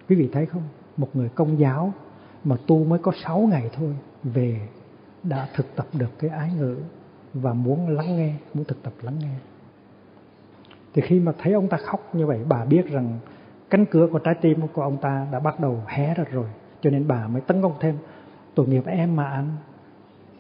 Quý 0.10 0.16
vị 0.16 0.30
thấy 0.34 0.46
không? 0.46 0.64
Một 0.98 1.16
người 1.16 1.30
công 1.30 1.60
giáo 1.60 1.94
mà 2.44 2.56
tu 2.68 2.84
mới 2.84 3.00
có 3.00 3.12
sáu 3.24 3.40
ngày 3.40 3.70
thôi, 3.74 3.96
về 4.24 4.68
đã 5.24 5.48
thực 5.56 5.76
tập 5.76 5.88
được 5.94 6.20
cái 6.20 6.30
ái 6.30 6.52
ngữ 6.58 6.78
và 7.34 7.54
muốn 7.54 7.90
lắng 7.90 8.18
nghe, 8.18 8.34
muốn 8.54 8.66
thực 8.66 8.84
tập 8.84 8.94
lắng 9.02 9.20
nghe. 9.20 9.36
Thì 10.94 11.02
khi 11.02 11.20
mà 11.20 11.34
thấy 11.38 11.54
ông 11.54 11.68
ta 11.68 11.78
khóc 11.78 12.16
như 12.16 12.28
vậy, 12.28 12.40
bà 12.50 12.66
biết 12.66 12.86
rằng 12.90 13.20
cánh 13.70 13.86
cửa 13.86 14.08
của 14.12 14.20
trái 14.20 14.36
tim 14.42 14.68
của 14.74 14.82
ông 14.82 14.98
ta 14.98 15.28
đã 15.32 15.40
bắt 15.40 15.60
đầu 15.60 15.82
hé 15.88 16.14
ra 16.14 16.24
rồi 16.32 16.48
cho 16.84 16.90
nên 16.90 17.08
bà 17.08 17.28
mới 17.28 17.42
tấn 17.42 17.62
công 17.62 17.74
thêm. 17.80 17.98
Tội 18.56 18.68
nghiệp 18.68 18.86
em 18.86 19.16
mà 19.16 19.26
anh. 19.26 19.50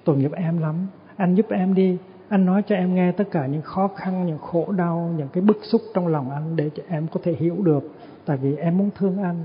Tội 0.03 0.17
nghiệp 0.17 0.31
em 0.31 0.57
lắm. 0.57 0.75
Anh 1.15 1.35
giúp 1.35 1.45
em 1.49 1.73
đi. 1.73 1.97
Anh 2.29 2.45
nói 2.45 2.63
cho 2.67 2.75
em 2.75 2.95
nghe 2.95 3.11
tất 3.11 3.23
cả 3.31 3.45
những 3.45 3.61
khó 3.61 3.87
khăn, 3.87 4.25
những 4.25 4.37
khổ 4.37 4.71
đau, 4.71 5.13
những 5.17 5.27
cái 5.33 5.43
bức 5.43 5.57
xúc 5.61 5.81
trong 5.93 6.07
lòng 6.07 6.31
anh 6.31 6.55
để 6.55 6.69
cho 6.75 6.83
em 6.89 7.07
có 7.07 7.19
thể 7.23 7.33
hiểu 7.33 7.55
được. 7.63 7.83
Tại 8.25 8.37
vì 8.37 8.55
em 8.55 8.77
muốn 8.77 8.89
thương 8.95 9.23
anh. 9.23 9.43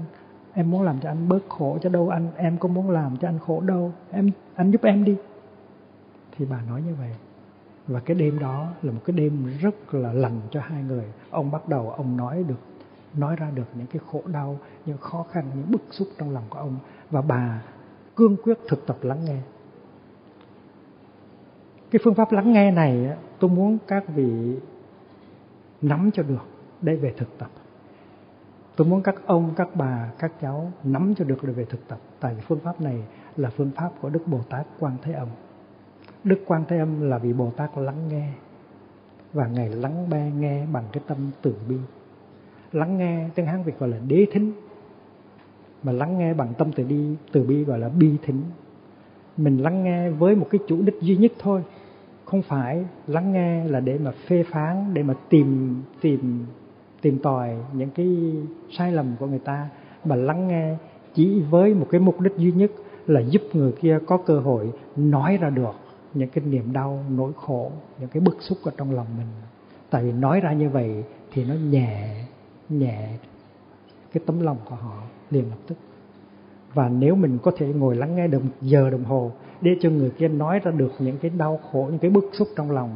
Em 0.53 0.71
muốn 0.71 0.83
làm 0.83 1.01
cho 1.01 1.09
anh 1.09 1.29
bớt 1.29 1.49
khổ 1.49 1.79
cho 1.83 1.91
đâu 1.91 2.09
anh. 2.09 2.27
Em 2.37 2.57
có 2.59 2.69
muốn 2.69 2.91
làm 2.91 3.17
cho 3.17 3.29
anh 3.29 3.39
khổ 3.39 3.61
đâu. 3.61 3.93
Em, 4.11 4.31
anh 4.55 4.71
giúp 4.71 4.83
em 4.83 5.05
đi. 5.05 5.17
Thì 6.37 6.45
bà 6.51 6.63
nói 6.69 6.83
như 6.83 6.95
vậy. 6.95 7.11
Và 7.87 8.01
cái 8.01 8.15
đêm 8.15 8.39
đó 8.39 8.67
là 8.83 8.93
một 8.93 9.01
cái 9.05 9.17
đêm 9.17 9.47
rất 9.61 9.95
là 9.95 10.13
lành 10.13 10.41
cho 10.51 10.61
hai 10.61 10.83
người. 10.83 11.05
Ông 11.31 11.51
bắt 11.51 11.69
đầu 11.69 11.91
ông 11.91 12.17
nói 12.17 12.45
được 12.49 12.61
nói 13.15 13.37
ra 13.37 13.51
được 13.51 13.67
những 13.75 13.87
cái 13.87 14.01
khổ 14.13 14.23
đau, 14.27 14.59
những 14.87 14.99
khó 14.99 15.27
khăn, 15.31 15.51
những 15.55 15.71
bức 15.71 15.83
xúc 15.91 16.09
trong 16.19 16.31
lòng 16.31 16.45
của 16.51 16.59
ông 16.59 16.77
và 17.11 17.23
bà 17.23 17.63
cương 18.17 18.37
quyết 18.37 18.59
thực 18.69 18.87
tập 18.87 18.97
lắng 19.03 19.25
nghe. 19.25 19.39
Cái 21.91 22.01
phương 22.05 22.15
pháp 22.15 22.33
lắng 22.33 22.53
nghe 22.53 22.71
này 22.71 23.17
tôi 23.39 23.51
muốn 23.51 23.79
các 23.87 24.05
vị 24.09 24.57
nắm 25.83 26.11
cho 26.15 26.23
được 26.23 26.47
để 26.83 26.97
về 26.97 27.15
thực 27.17 27.39
tập. 27.39 27.51
Tôi 28.77 28.87
muốn 28.87 29.03
các 29.03 29.15
ông, 29.27 29.53
các 29.57 29.69
bà, 29.75 30.11
các 30.19 30.33
cháu 30.41 30.73
nắm 30.85 31.15
cho 31.15 31.25
được 31.25 31.45
để 31.45 31.53
về 31.53 31.65
thực 31.65 31.89
tập, 31.89 31.99
tại 32.21 32.35
vì 32.35 32.41
phương 32.41 32.61
pháp 32.61 32.81
này 32.81 33.03
là 33.37 33.51
phương 33.51 33.71
pháp 33.77 33.91
của 34.01 34.09
đức 34.09 34.23
bồ 34.27 34.41
tát 34.51 34.67
quan 34.79 34.97
thế 35.03 35.13
âm. 35.13 35.29
Đức 36.25 36.39
quan 36.47 36.65
thế 36.69 36.79
âm 36.79 37.11
là 37.11 37.19
vị 37.19 37.33
bồ 37.33 37.51
tát 37.57 37.79
lắng 37.79 38.09
nghe 38.09 38.33
và 39.33 39.47
ngài 39.47 39.69
lắng 39.69 40.11
be 40.11 40.31
nghe 40.31 40.67
bằng 40.73 40.85
cái 40.93 41.03
tâm 41.07 41.19
từ 41.43 41.55
bi 41.69 41.77
lắng 42.73 42.99
nghe 42.99 43.29
tiếng 43.35 43.47
hán 43.47 43.63
việt 43.63 43.79
gọi 43.79 43.89
là 43.89 43.97
đế 44.09 44.27
thính, 44.33 44.53
mà 45.83 45.93
lắng 45.93 46.19
nghe 46.19 46.35
bằng 46.35 46.55
tâm 46.59 46.73
từ 46.73 46.85
bi 46.85 47.17
từ 47.33 47.43
bi 47.43 47.65
gọi 47.65 47.79
là 47.79 47.89
bi 47.89 48.11
thính. 48.23 48.43
Mình 49.37 49.59
lắng 49.59 49.85
nghe 49.85 50.11
với 50.11 50.35
một 50.35 50.47
cái 50.51 50.59
chủ 50.69 50.83
đích 50.83 51.01
duy 51.01 51.17
nhất 51.17 51.33
thôi, 51.39 51.63
không 52.25 52.43
phải 52.43 52.85
lắng 53.07 53.33
nghe 53.33 53.65
là 53.65 53.81
để 53.81 53.99
mà 53.99 54.11
phê 54.11 54.45
phán, 54.51 54.95
để 54.95 55.03
mà 55.03 55.15
tìm 55.29 55.83
tìm 56.01 56.47
tìm 57.01 57.19
tòi 57.19 57.57
những 57.73 57.91
cái 57.91 58.33
sai 58.79 58.93
lầm 58.93 59.07
của 59.19 59.27
người 59.27 59.39
ta, 59.39 59.69
mà 60.05 60.17
lắng 60.17 60.49
nghe 60.49 60.77
chỉ 61.15 61.43
với 61.51 61.75
một 61.75 61.87
cái 61.91 62.01
mục 62.01 62.21
đích 62.21 62.37
duy 62.37 62.53
nhất 62.53 62.71
là 63.07 63.21
giúp 63.21 63.43
người 63.53 63.73
kia 63.73 63.99
có 64.07 64.17
cơ 64.17 64.41
hội 64.41 64.73
nói 64.97 65.37
ra 65.37 65.51
được 65.51 65.75
những 66.15 66.29
cái 66.29 66.45
niềm 66.45 66.73
đau, 66.73 67.05
nỗi 67.11 67.33
khổ, 67.37 67.71
những 68.01 68.09
cái 68.09 68.21
bức 68.21 68.37
xúc 68.41 68.59
ở 68.65 68.73
trong 68.77 68.95
lòng 68.95 69.07
mình. 69.17 69.27
Tại 69.91 70.05
vì 70.05 70.13
nói 70.13 70.41
ra 70.41 70.53
như 70.53 70.69
vậy 70.69 71.05
thì 71.33 71.45
nó 71.45 71.55
nhẹ 71.55 72.25
nhẹ 72.69 73.09
cái 74.13 74.23
tấm 74.27 74.41
lòng 74.41 74.57
của 74.69 74.75
họ 74.75 75.03
liền 75.31 75.51
lập 75.51 75.59
tức. 75.67 75.75
Và 76.75 76.89
nếu 76.89 77.15
mình 77.15 77.39
có 77.43 77.53
thể 77.57 77.67
ngồi 77.67 77.97
lắng 77.97 78.17
nghe 78.17 78.29
được 78.29 78.45
một 78.45 78.51
giờ 78.61 78.91
đồng 78.91 79.05
hồ 79.05 79.33
để 79.61 79.71
cho 79.81 79.91
người 79.91 80.11
kia 80.11 80.29
nói 80.29 80.59
ra 80.59 80.71
được 80.71 80.93
những 80.99 81.19
cái 81.19 81.31
đau 81.31 81.61
khổ, 81.73 81.87
những 81.91 81.99
cái 81.99 82.11
bức 82.11 82.25
xúc 82.33 82.49
trong 82.57 82.71
lòng, 82.71 82.95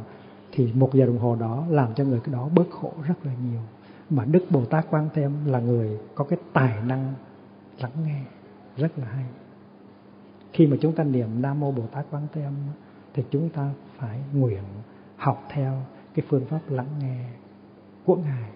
thì 0.51 0.73
một 0.73 0.93
giờ 0.93 1.05
đồng 1.05 1.17
hồ 1.17 1.35
đó 1.35 1.65
làm 1.69 1.93
cho 1.93 2.03
người 2.03 2.19
đó 2.25 2.49
bớt 2.55 2.69
khổ 2.71 2.93
rất 3.07 3.25
là 3.25 3.31
nhiều. 3.49 3.61
Mà 4.09 4.25
đức 4.25 4.45
bồ 4.49 4.65
tát 4.65 4.85
quan 4.89 5.09
thế 5.13 5.23
âm 5.23 5.45
là 5.45 5.59
người 5.59 5.99
có 6.15 6.23
cái 6.23 6.39
tài 6.53 6.81
năng 6.85 7.13
lắng 7.79 7.91
nghe 8.05 8.21
rất 8.77 8.99
là 8.99 9.05
hay. 9.05 9.25
Khi 10.53 10.67
mà 10.67 10.77
chúng 10.81 10.95
ta 10.95 11.03
niệm 11.03 11.41
nam 11.41 11.59
mô 11.59 11.71
bồ 11.71 11.83
tát 11.91 12.05
quan 12.11 12.27
thế 12.33 12.43
âm 12.43 12.53
thì 13.13 13.23
chúng 13.31 13.49
ta 13.49 13.69
phải 13.97 14.19
nguyện 14.33 14.63
học 15.17 15.43
theo 15.49 15.81
cái 16.15 16.25
phương 16.29 16.45
pháp 16.45 16.59
lắng 16.69 16.87
nghe 17.01 17.25
của 18.05 18.15
ngài 18.15 18.49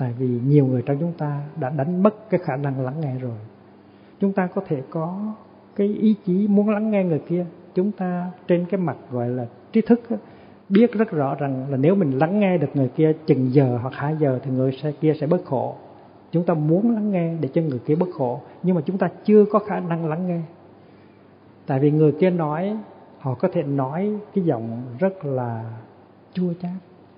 tại 0.00 0.12
vì 0.18 0.26
nhiều 0.26 0.66
người 0.66 0.82
trong 0.82 0.96
chúng 1.00 1.12
ta 1.12 1.40
đã 1.60 1.70
đánh 1.70 2.02
mất 2.02 2.30
cái 2.30 2.40
khả 2.44 2.56
năng 2.56 2.80
lắng 2.80 3.00
nghe 3.00 3.18
rồi. 3.18 3.38
Chúng 4.20 4.32
ta 4.32 4.46
có 4.46 4.62
thể 4.66 4.82
có 4.90 5.34
cái 5.76 5.86
ý 5.86 6.14
chí 6.26 6.48
muốn 6.48 6.68
lắng 6.68 6.90
nghe 6.90 7.04
người 7.04 7.22
kia. 7.28 7.46
Chúng 7.74 7.92
ta 7.92 8.30
trên 8.48 8.64
cái 8.70 8.80
mặt 8.80 8.96
gọi 9.10 9.28
là 9.28 9.46
trí 9.72 9.80
thức 9.80 10.00
biết 10.68 10.92
rất 10.92 11.10
rõ 11.10 11.34
rằng 11.34 11.70
là 11.70 11.76
nếu 11.76 11.94
mình 11.94 12.18
lắng 12.18 12.40
nghe 12.40 12.58
được 12.58 12.68
người 12.74 12.88
kia 12.88 13.12
chừng 13.26 13.52
giờ 13.52 13.78
hoặc 13.82 13.94
hai 13.94 14.16
giờ 14.16 14.40
thì 14.42 14.50
người 14.50 14.72
kia 15.00 15.14
sẽ 15.20 15.26
bớt 15.26 15.44
khổ. 15.44 15.74
Chúng 16.32 16.44
ta 16.44 16.54
muốn 16.54 16.94
lắng 16.94 17.10
nghe 17.10 17.34
để 17.40 17.48
cho 17.54 17.62
người 17.62 17.78
kia 17.78 17.94
bớt 17.94 18.08
khổ, 18.14 18.40
nhưng 18.62 18.74
mà 18.74 18.82
chúng 18.86 18.98
ta 18.98 19.10
chưa 19.24 19.44
có 19.44 19.58
khả 19.58 19.80
năng 19.80 20.08
lắng 20.08 20.28
nghe. 20.28 20.40
Tại 21.66 21.80
vì 21.80 21.90
người 21.90 22.12
kia 22.12 22.30
nói, 22.30 22.76
họ 23.18 23.34
có 23.34 23.48
thể 23.52 23.62
nói 23.62 24.18
cái 24.34 24.44
giọng 24.44 24.82
rất 24.98 25.24
là 25.24 25.64
chua 26.32 26.52
chát, 26.62 26.70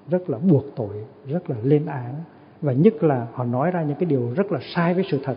rất 0.08 0.30
là 0.30 0.38
buộc 0.38 0.64
tội, 0.76 1.04
rất 1.26 1.50
là 1.50 1.56
lên 1.62 1.86
án 1.86 2.14
và 2.62 2.72
nhất 2.72 3.02
là 3.02 3.26
họ 3.32 3.44
nói 3.44 3.70
ra 3.70 3.82
những 3.82 3.96
cái 3.96 4.06
điều 4.06 4.32
rất 4.36 4.52
là 4.52 4.60
sai 4.74 4.94
với 4.94 5.04
sự 5.10 5.20
thật 5.24 5.36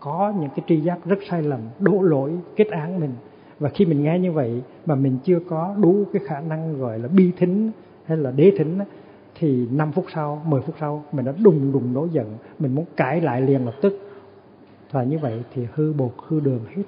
có 0.00 0.32
những 0.40 0.50
cái 0.56 0.64
tri 0.68 0.80
giác 0.80 0.98
rất 1.04 1.18
sai 1.30 1.42
lầm 1.42 1.60
đổ 1.78 2.02
lỗi 2.02 2.32
kết 2.56 2.68
án 2.68 3.00
mình 3.00 3.12
và 3.58 3.68
khi 3.68 3.86
mình 3.86 4.02
nghe 4.02 4.18
như 4.18 4.32
vậy 4.32 4.62
mà 4.86 4.94
mình 4.94 5.18
chưa 5.24 5.38
có 5.48 5.74
đủ 5.78 6.04
cái 6.12 6.22
khả 6.26 6.40
năng 6.40 6.78
gọi 6.78 6.98
là 6.98 7.08
bi 7.08 7.32
thính 7.36 7.70
hay 8.04 8.16
là 8.16 8.30
đế 8.30 8.52
thính 8.58 8.78
thì 9.38 9.66
5 9.70 9.92
phút 9.92 10.04
sau, 10.14 10.42
10 10.46 10.60
phút 10.60 10.74
sau 10.80 11.04
mình 11.12 11.24
đã 11.24 11.32
đùng 11.42 11.72
đùng 11.72 11.94
nổi 11.94 12.08
giận, 12.12 12.36
mình 12.58 12.74
muốn 12.74 12.84
cãi 12.96 13.20
lại 13.20 13.40
liền 13.40 13.64
lập 13.64 13.74
tức. 13.82 13.98
Và 14.90 15.04
như 15.04 15.18
vậy 15.18 15.42
thì 15.54 15.66
hư 15.74 15.92
bột, 15.92 16.12
hư 16.26 16.40
đường 16.40 16.60
hết. 16.76 16.82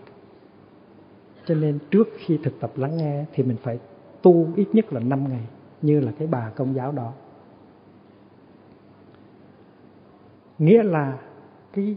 Cho 1.46 1.54
nên 1.54 1.78
trước 1.90 2.08
khi 2.18 2.38
thực 2.42 2.60
tập 2.60 2.70
lắng 2.76 2.96
nghe 2.96 3.24
thì 3.32 3.42
mình 3.42 3.56
phải 3.62 3.78
tu 4.22 4.46
ít 4.56 4.68
nhất 4.72 4.92
là 4.92 5.00
5 5.00 5.28
ngày 5.28 5.42
như 5.82 6.00
là 6.00 6.12
cái 6.18 6.28
bà 6.28 6.50
công 6.56 6.74
giáo 6.74 6.92
đó. 6.92 7.12
Nghĩa 10.58 10.82
là 10.82 11.18
cái 11.72 11.96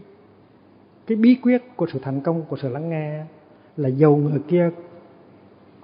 cái 1.06 1.16
bí 1.16 1.38
quyết 1.42 1.62
của 1.76 1.86
sự 1.92 1.98
thành 2.02 2.20
công 2.20 2.42
của 2.42 2.56
sự 2.56 2.68
lắng 2.68 2.88
nghe 2.88 3.24
là 3.76 3.88
dầu 3.88 4.16
người 4.16 4.40
kia 4.48 4.70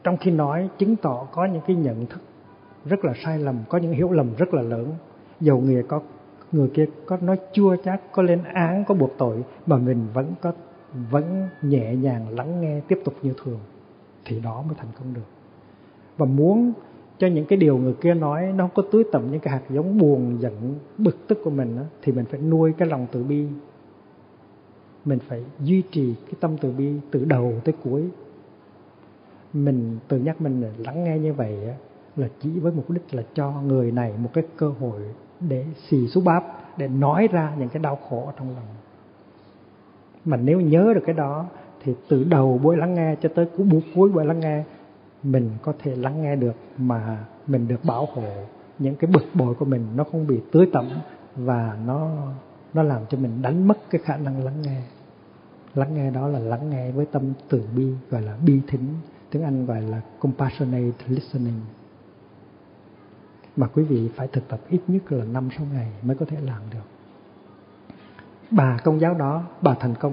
trong 0.05 0.17
khi 0.17 0.31
nói 0.31 0.69
chứng 0.79 0.97
tỏ 0.97 1.27
có 1.33 1.45
những 1.45 1.63
cái 1.67 1.77
nhận 1.77 2.07
thức 2.07 2.21
rất 2.85 3.05
là 3.05 3.13
sai 3.25 3.39
lầm, 3.39 3.59
có 3.69 3.79
những 3.79 3.93
hiểu 3.93 4.11
lầm 4.11 4.35
rất 4.39 4.55
là 4.55 4.63
lớn. 4.63 4.95
Dầu 5.41 5.61
người 5.61 5.83
có, 5.83 6.01
người 6.53 6.71
kia 6.75 6.87
có 7.07 7.17
nói 7.17 7.39
chua 7.53 7.77
chát, 7.77 8.01
có 8.13 8.23
lên 8.23 8.45
án, 8.55 8.85
có 8.85 8.95
buộc 8.95 9.11
tội 9.19 9.45
mà 9.67 9.77
mình 9.77 10.07
vẫn 10.15 10.33
có, 10.41 10.53
vẫn 11.11 11.49
nhẹ 11.63 11.95
nhàng 11.95 12.29
lắng 12.29 12.61
nghe 12.61 12.81
tiếp 12.89 13.01
tục 13.05 13.15
như 13.23 13.35
thường 13.45 13.61
thì 14.25 14.41
đó 14.41 14.63
mới 14.67 14.75
thành 14.79 14.91
công 14.99 15.15
được. 15.15 15.27
Và 16.17 16.27
muốn 16.27 16.73
cho 17.19 17.27
những 17.27 17.45
cái 17.45 17.57
điều 17.57 17.79
người 17.79 17.95
kia 18.01 18.15
nói 18.15 18.53
nó 18.57 18.65
không 18.65 18.75
có 18.75 18.83
tưới 18.93 19.05
tẩm 19.13 19.23
những 19.31 19.41
cái 19.41 19.53
hạt 19.53 19.63
giống 19.71 19.99
buồn 19.99 20.37
giận 20.41 20.75
bực 20.99 21.29
tức 21.29 21.39
của 21.45 21.51
mình 21.51 21.77
đó, 21.77 21.83
thì 22.03 22.13
mình 22.13 22.25
phải 22.25 22.41
nuôi 22.41 22.73
cái 22.79 22.89
lòng 22.89 23.07
từ 23.13 23.25
bi. 23.25 23.47
Mình 25.05 25.19
phải 25.29 25.45
duy 25.61 25.83
trì 25.91 26.15
cái 26.27 26.35
tâm 26.41 26.57
từ 26.61 26.71
bi 26.71 26.93
từ 27.11 27.25
đầu 27.25 27.53
tới 27.65 27.75
cuối. 27.85 28.09
Mình 29.53 29.99
tự 30.09 30.19
nhắc 30.19 30.41
mình 30.41 30.65
lắng 30.79 31.05
nghe 31.05 31.19
như 31.19 31.33
vậy 31.33 31.59
là 32.17 32.29
chỉ 32.41 32.51
với 32.51 32.73
mục 32.73 32.91
đích 32.91 33.15
là 33.15 33.23
cho 33.35 33.51
người 33.51 33.93
này 33.93 34.13
một 34.23 34.31
cái 34.33 34.45
cơ 34.57 34.69
hội 34.81 35.01
để 35.41 35.65
xì 35.89 36.09
xú 36.09 36.21
bắp 36.21 36.45
để 36.79 36.89
nói 36.89 37.29
ra 37.33 37.53
những 37.59 37.69
cái 37.69 37.83
đau 37.83 37.99
khổ 38.09 38.33
trong 38.39 38.49
lòng. 38.49 38.67
Mà 40.25 40.37
nếu 40.37 40.61
nhớ 40.61 40.93
được 40.95 41.03
cái 41.07 41.15
đó 41.15 41.47
thì 41.83 41.95
từ 42.09 42.25
đầu 42.25 42.61
buổi 42.63 42.77
lắng 42.77 42.95
nghe 42.95 43.17
cho 43.23 43.29
tới 43.35 43.47
cuối 43.57 43.83
cuối 43.95 44.11
buổi 44.11 44.25
lắng 44.25 44.41
nghe 44.41 44.65
mình 45.31 45.51
có 45.63 45.73
thể 45.79 45.97
lắng 45.97 46.23
nghe 46.23 46.37
được 46.37 46.55
mà 46.79 47.25
mình 47.47 47.69
được 47.69 47.85
bảo 47.85 48.09
hộ. 48.13 48.29
Những 48.79 48.97
cái 48.97 49.11
bực 49.11 49.25
bội 49.35 49.55
của 49.55 49.65
mình 49.65 49.87
nó 49.97 50.05
không 50.05 50.27
bị 50.27 50.41
tưới 50.53 50.71
tẩm 50.73 50.89
và 51.37 51.77
nó 51.87 52.11
nó 52.75 52.83
làm 52.83 53.03
cho 53.09 53.19
mình 53.19 53.43
đánh 53.43 53.69
mất 53.69 53.79
cái 53.91 54.01
khả 54.05 54.17
năng 54.17 54.45
lắng 54.45 54.63
nghe. 54.63 54.83
Lắng 55.75 55.95
nghe 55.95 56.11
đó 56.11 56.29
là 56.29 56.39
lắng 56.39 56.71
nghe 56.71 56.93
với 56.93 57.07
tâm 57.07 57.33
từ 57.49 57.63
bi, 57.77 57.93
gọi 58.11 58.23
là 58.23 58.37
bi 58.47 58.61
thính. 58.69 58.95
Tiếng 59.31 59.43
anh 59.43 59.67
gọi 59.67 59.83
là 59.83 60.01
compassionate 60.19 61.05
listening. 61.07 61.61
Mà 63.57 63.67
quý 63.67 63.85
vị 63.85 64.11
phải 64.17 64.29
thực 64.29 64.49
tập 64.49 64.61
ít 64.69 64.81
nhất 64.87 65.13
là 65.13 65.25
năm, 65.25 65.49
sáu 65.57 65.67
ngày 65.73 65.93
mới 66.03 66.17
có 66.17 66.27
thể 66.27 66.37
làm 66.41 66.63
được. 66.71 66.87
Bà 68.51 68.79
công 68.85 69.01
giáo 69.01 69.15
đó, 69.15 69.45
bà 69.63 69.75
thành 69.75 69.95
công. 69.95 70.13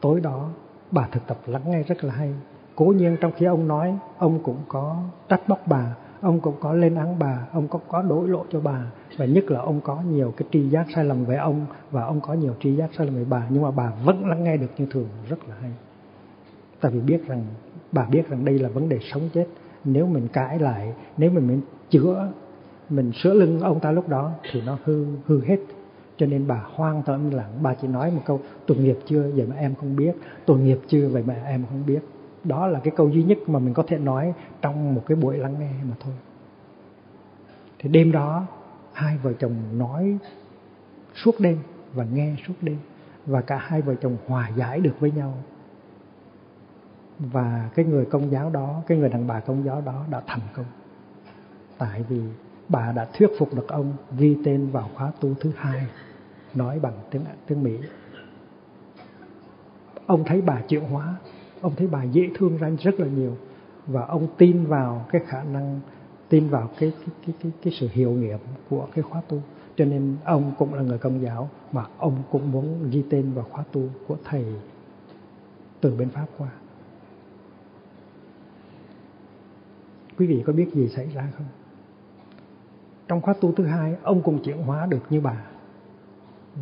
Tối 0.00 0.20
đó, 0.20 0.50
bà 0.90 1.08
thực 1.12 1.26
tập 1.26 1.38
lắng 1.46 1.62
nghe 1.66 1.82
rất 1.82 2.04
là 2.04 2.14
hay 2.14 2.34
cố 2.80 2.86
nhiên 2.86 3.16
trong 3.20 3.32
khi 3.36 3.46
ông 3.46 3.68
nói, 3.68 3.98
ông 4.18 4.38
cũng 4.42 4.56
có 4.68 4.96
trách 5.28 5.48
móc 5.48 5.66
bà, 5.66 5.96
ông 6.20 6.40
cũng 6.40 6.54
có 6.60 6.72
lên 6.72 6.94
án 6.94 7.18
bà, 7.18 7.46
ông 7.52 7.68
cũng 7.68 7.80
có 7.88 8.02
đối 8.02 8.28
lộ 8.28 8.44
cho 8.52 8.60
bà. 8.60 8.92
Và 9.16 9.24
nhất 9.24 9.50
là 9.50 9.60
ông 9.60 9.80
có 9.80 10.02
nhiều 10.10 10.32
cái 10.36 10.48
tri 10.52 10.68
giác 10.68 10.86
sai 10.94 11.04
lầm 11.04 11.24
về 11.24 11.36
ông 11.36 11.66
và 11.90 12.04
ông 12.04 12.20
có 12.20 12.34
nhiều 12.34 12.54
tri 12.60 12.76
giác 12.76 12.90
sai 12.96 13.06
lầm 13.06 13.16
về 13.16 13.24
bà. 13.30 13.46
Nhưng 13.50 13.62
mà 13.62 13.70
bà 13.70 13.92
vẫn 14.04 14.28
lắng 14.28 14.44
nghe 14.44 14.56
được 14.56 14.66
như 14.78 14.86
thường, 14.90 15.08
rất 15.28 15.48
là 15.48 15.54
hay. 15.60 15.70
Tại 16.80 16.92
vì 16.92 17.00
biết 17.00 17.26
rằng, 17.26 17.44
bà 17.92 18.04
biết 18.04 18.28
rằng 18.28 18.44
đây 18.44 18.58
là 18.58 18.68
vấn 18.68 18.88
đề 18.88 18.98
sống 19.12 19.22
chết. 19.34 19.46
Nếu 19.84 20.06
mình 20.06 20.28
cãi 20.28 20.58
lại, 20.58 20.94
nếu 21.16 21.30
mình 21.30 21.48
mình 21.48 21.60
chữa, 21.90 22.28
mình 22.90 23.12
sửa 23.22 23.34
lưng 23.34 23.60
ông 23.60 23.80
ta 23.80 23.90
lúc 23.90 24.08
đó 24.08 24.30
thì 24.50 24.62
nó 24.66 24.78
hư 24.84 25.06
hư 25.26 25.40
hết. 25.44 25.58
Cho 26.16 26.26
nên 26.26 26.46
bà 26.46 26.64
hoang 26.74 27.02
tâm 27.02 27.30
lặng 27.30 27.52
bà 27.62 27.74
chỉ 27.74 27.88
nói 27.88 28.10
một 28.10 28.22
câu, 28.24 28.40
tội 28.66 28.78
nghiệp 28.78 28.98
chưa? 29.06 29.30
Vậy 29.34 29.46
mà 29.46 29.56
em 29.56 29.74
không 29.74 29.96
biết. 29.96 30.12
Tội 30.46 30.58
nghiệp 30.58 30.78
chưa? 30.86 31.08
Vậy 31.08 31.22
mà 31.26 31.34
em 31.46 31.64
không 31.70 31.82
biết 31.86 32.00
đó 32.44 32.66
là 32.66 32.80
cái 32.84 32.92
câu 32.96 33.08
duy 33.08 33.22
nhất 33.22 33.38
mà 33.46 33.58
mình 33.58 33.74
có 33.74 33.82
thể 33.86 33.98
nói 33.98 34.34
trong 34.62 34.94
một 34.94 35.02
cái 35.06 35.16
buổi 35.16 35.38
lắng 35.38 35.54
nghe 35.60 35.72
mà 35.84 35.96
thôi. 36.00 36.14
Thì 37.78 37.88
đêm 37.88 38.12
đó, 38.12 38.46
hai 38.92 39.18
vợ 39.18 39.32
chồng 39.32 39.54
nói 39.78 40.18
suốt 41.14 41.40
đêm 41.40 41.58
và 41.94 42.04
nghe 42.04 42.36
suốt 42.46 42.54
đêm 42.62 42.78
và 43.26 43.40
cả 43.40 43.56
hai 43.56 43.82
vợ 43.82 43.94
chồng 43.94 44.16
hòa 44.26 44.48
giải 44.56 44.80
được 44.80 45.00
với 45.00 45.10
nhau. 45.10 45.34
Và 47.18 47.70
cái 47.74 47.84
người 47.84 48.04
công 48.04 48.30
giáo 48.30 48.50
đó, 48.50 48.82
cái 48.86 48.98
người 48.98 49.08
đàn 49.08 49.26
bà 49.26 49.40
công 49.40 49.64
giáo 49.64 49.80
đó 49.80 50.04
đã 50.10 50.22
thành 50.26 50.40
công. 50.52 50.66
Tại 51.78 52.04
vì 52.08 52.20
bà 52.68 52.92
đã 52.92 53.06
thuyết 53.12 53.30
phục 53.38 53.54
được 53.54 53.68
ông 53.68 53.92
ghi 54.18 54.36
tên 54.44 54.70
vào 54.70 54.90
khóa 54.94 55.12
tu 55.20 55.34
thứ 55.40 55.52
hai, 55.56 55.86
nói 56.54 56.78
bằng 56.78 56.92
tiếng 57.10 57.22
tiếng 57.46 57.62
Mỹ. 57.62 57.78
Ông 60.06 60.24
thấy 60.24 60.40
bà 60.40 60.60
chịu 60.68 60.82
hóa 60.84 61.14
ông 61.60 61.74
thấy 61.76 61.86
bà 61.86 62.02
dễ 62.04 62.30
thương 62.34 62.56
ra 62.56 62.70
rất 62.82 63.00
là 63.00 63.06
nhiều. 63.06 63.36
Và 63.86 64.04
ông 64.06 64.26
tin 64.38 64.66
vào 64.66 65.06
cái 65.12 65.22
khả 65.26 65.42
năng 65.42 65.80
tin 66.28 66.48
vào 66.48 66.70
cái 66.78 66.92
cái 67.00 67.08
cái 67.26 67.34
cái, 67.42 67.52
cái 67.62 67.72
sự 67.80 67.88
hiệu 67.92 68.10
nghiệm 68.10 68.38
của 68.70 68.86
cái 68.94 69.02
khóa 69.02 69.22
tu. 69.28 69.42
Cho 69.76 69.84
nên 69.84 70.16
ông 70.24 70.52
cũng 70.58 70.74
là 70.74 70.82
người 70.82 70.98
công 70.98 71.22
giáo 71.22 71.50
mà 71.72 71.84
ông 71.98 72.22
cũng 72.30 72.52
muốn 72.52 72.90
ghi 72.90 73.04
tên 73.10 73.32
vào 73.32 73.46
khóa 73.50 73.64
tu 73.72 73.82
của 74.06 74.16
thầy 74.24 74.44
từ 75.80 75.96
bên 75.96 76.08
pháp 76.08 76.26
qua. 76.38 76.48
Quý 80.18 80.26
vị 80.26 80.42
có 80.46 80.52
biết 80.52 80.68
gì 80.74 80.88
xảy 80.88 81.06
ra 81.14 81.28
không? 81.36 81.46
Trong 83.08 83.20
khóa 83.20 83.34
tu 83.40 83.52
thứ 83.52 83.66
hai 83.66 83.96
ông 84.02 84.22
cũng 84.22 84.42
chuyển 84.42 84.62
hóa 84.62 84.86
được 84.86 85.02
như 85.10 85.20
bà. 85.20 85.44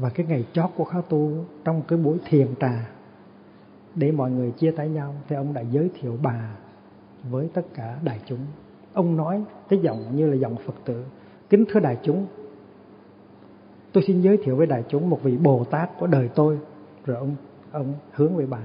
Và 0.00 0.08
cái 0.08 0.26
ngày 0.26 0.46
chót 0.52 0.70
của 0.76 0.84
khóa 0.84 1.02
tu 1.08 1.44
trong 1.64 1.82
cái 1.88 1.98
buổi 1.98 2.18
thiền 2.24 2.54
trà 2.60 2.90
để 3.94 4.12
mọi 4.12 4.30
người 4.30 4.50
chia 4.50 4.70
tay 4.70 4.88
nhau, 4.88 5.14
thì 5.28 5.36
ông 5.36 5.54
đã 5.54 5.60
giới 5.60 5.90
thiệu 6.00 6.18
bà 6.22 6.56
với 7.30 7.48
tất 7.54 7.62
cả 7.74 7.98
đại 8.04 8.20
chúng. 8.26 8.40
Ông 8.92 9.16
nói 9.16 9.42
cái 9.68 9.78
giọng 9.78 10.16
như 10.16 10.26
là 10.26 10.36
giọng 10.36 10.56
phật 10.66 10.74
tử. 10.84 11.04
Kính 11.50 11.64
thưa 11.68 11.80
đại 11.80 11.98
chúng, 12.02 12.26
tôi 13.92 14.04
xin 14.06 14.20
giới 14.20 14.36
thiệu 14.36 14.56
với 14.56 14.66
đại 14.66 14.84
chúng 14.88 15.10
một 15.10 15.22
vị 15.22 15.36
bồ 15.36 15.64
tát 15.64 15.90
của 15.98 16.06
đời 16.06 16.28
tôi. 16.34 16.58
Rồi 17.06 17.16
ông 17.16 17.36
ông 17.72 17.94
hướng 18.12 18.36
về 18.36 18.46
bà. 18.46 18.60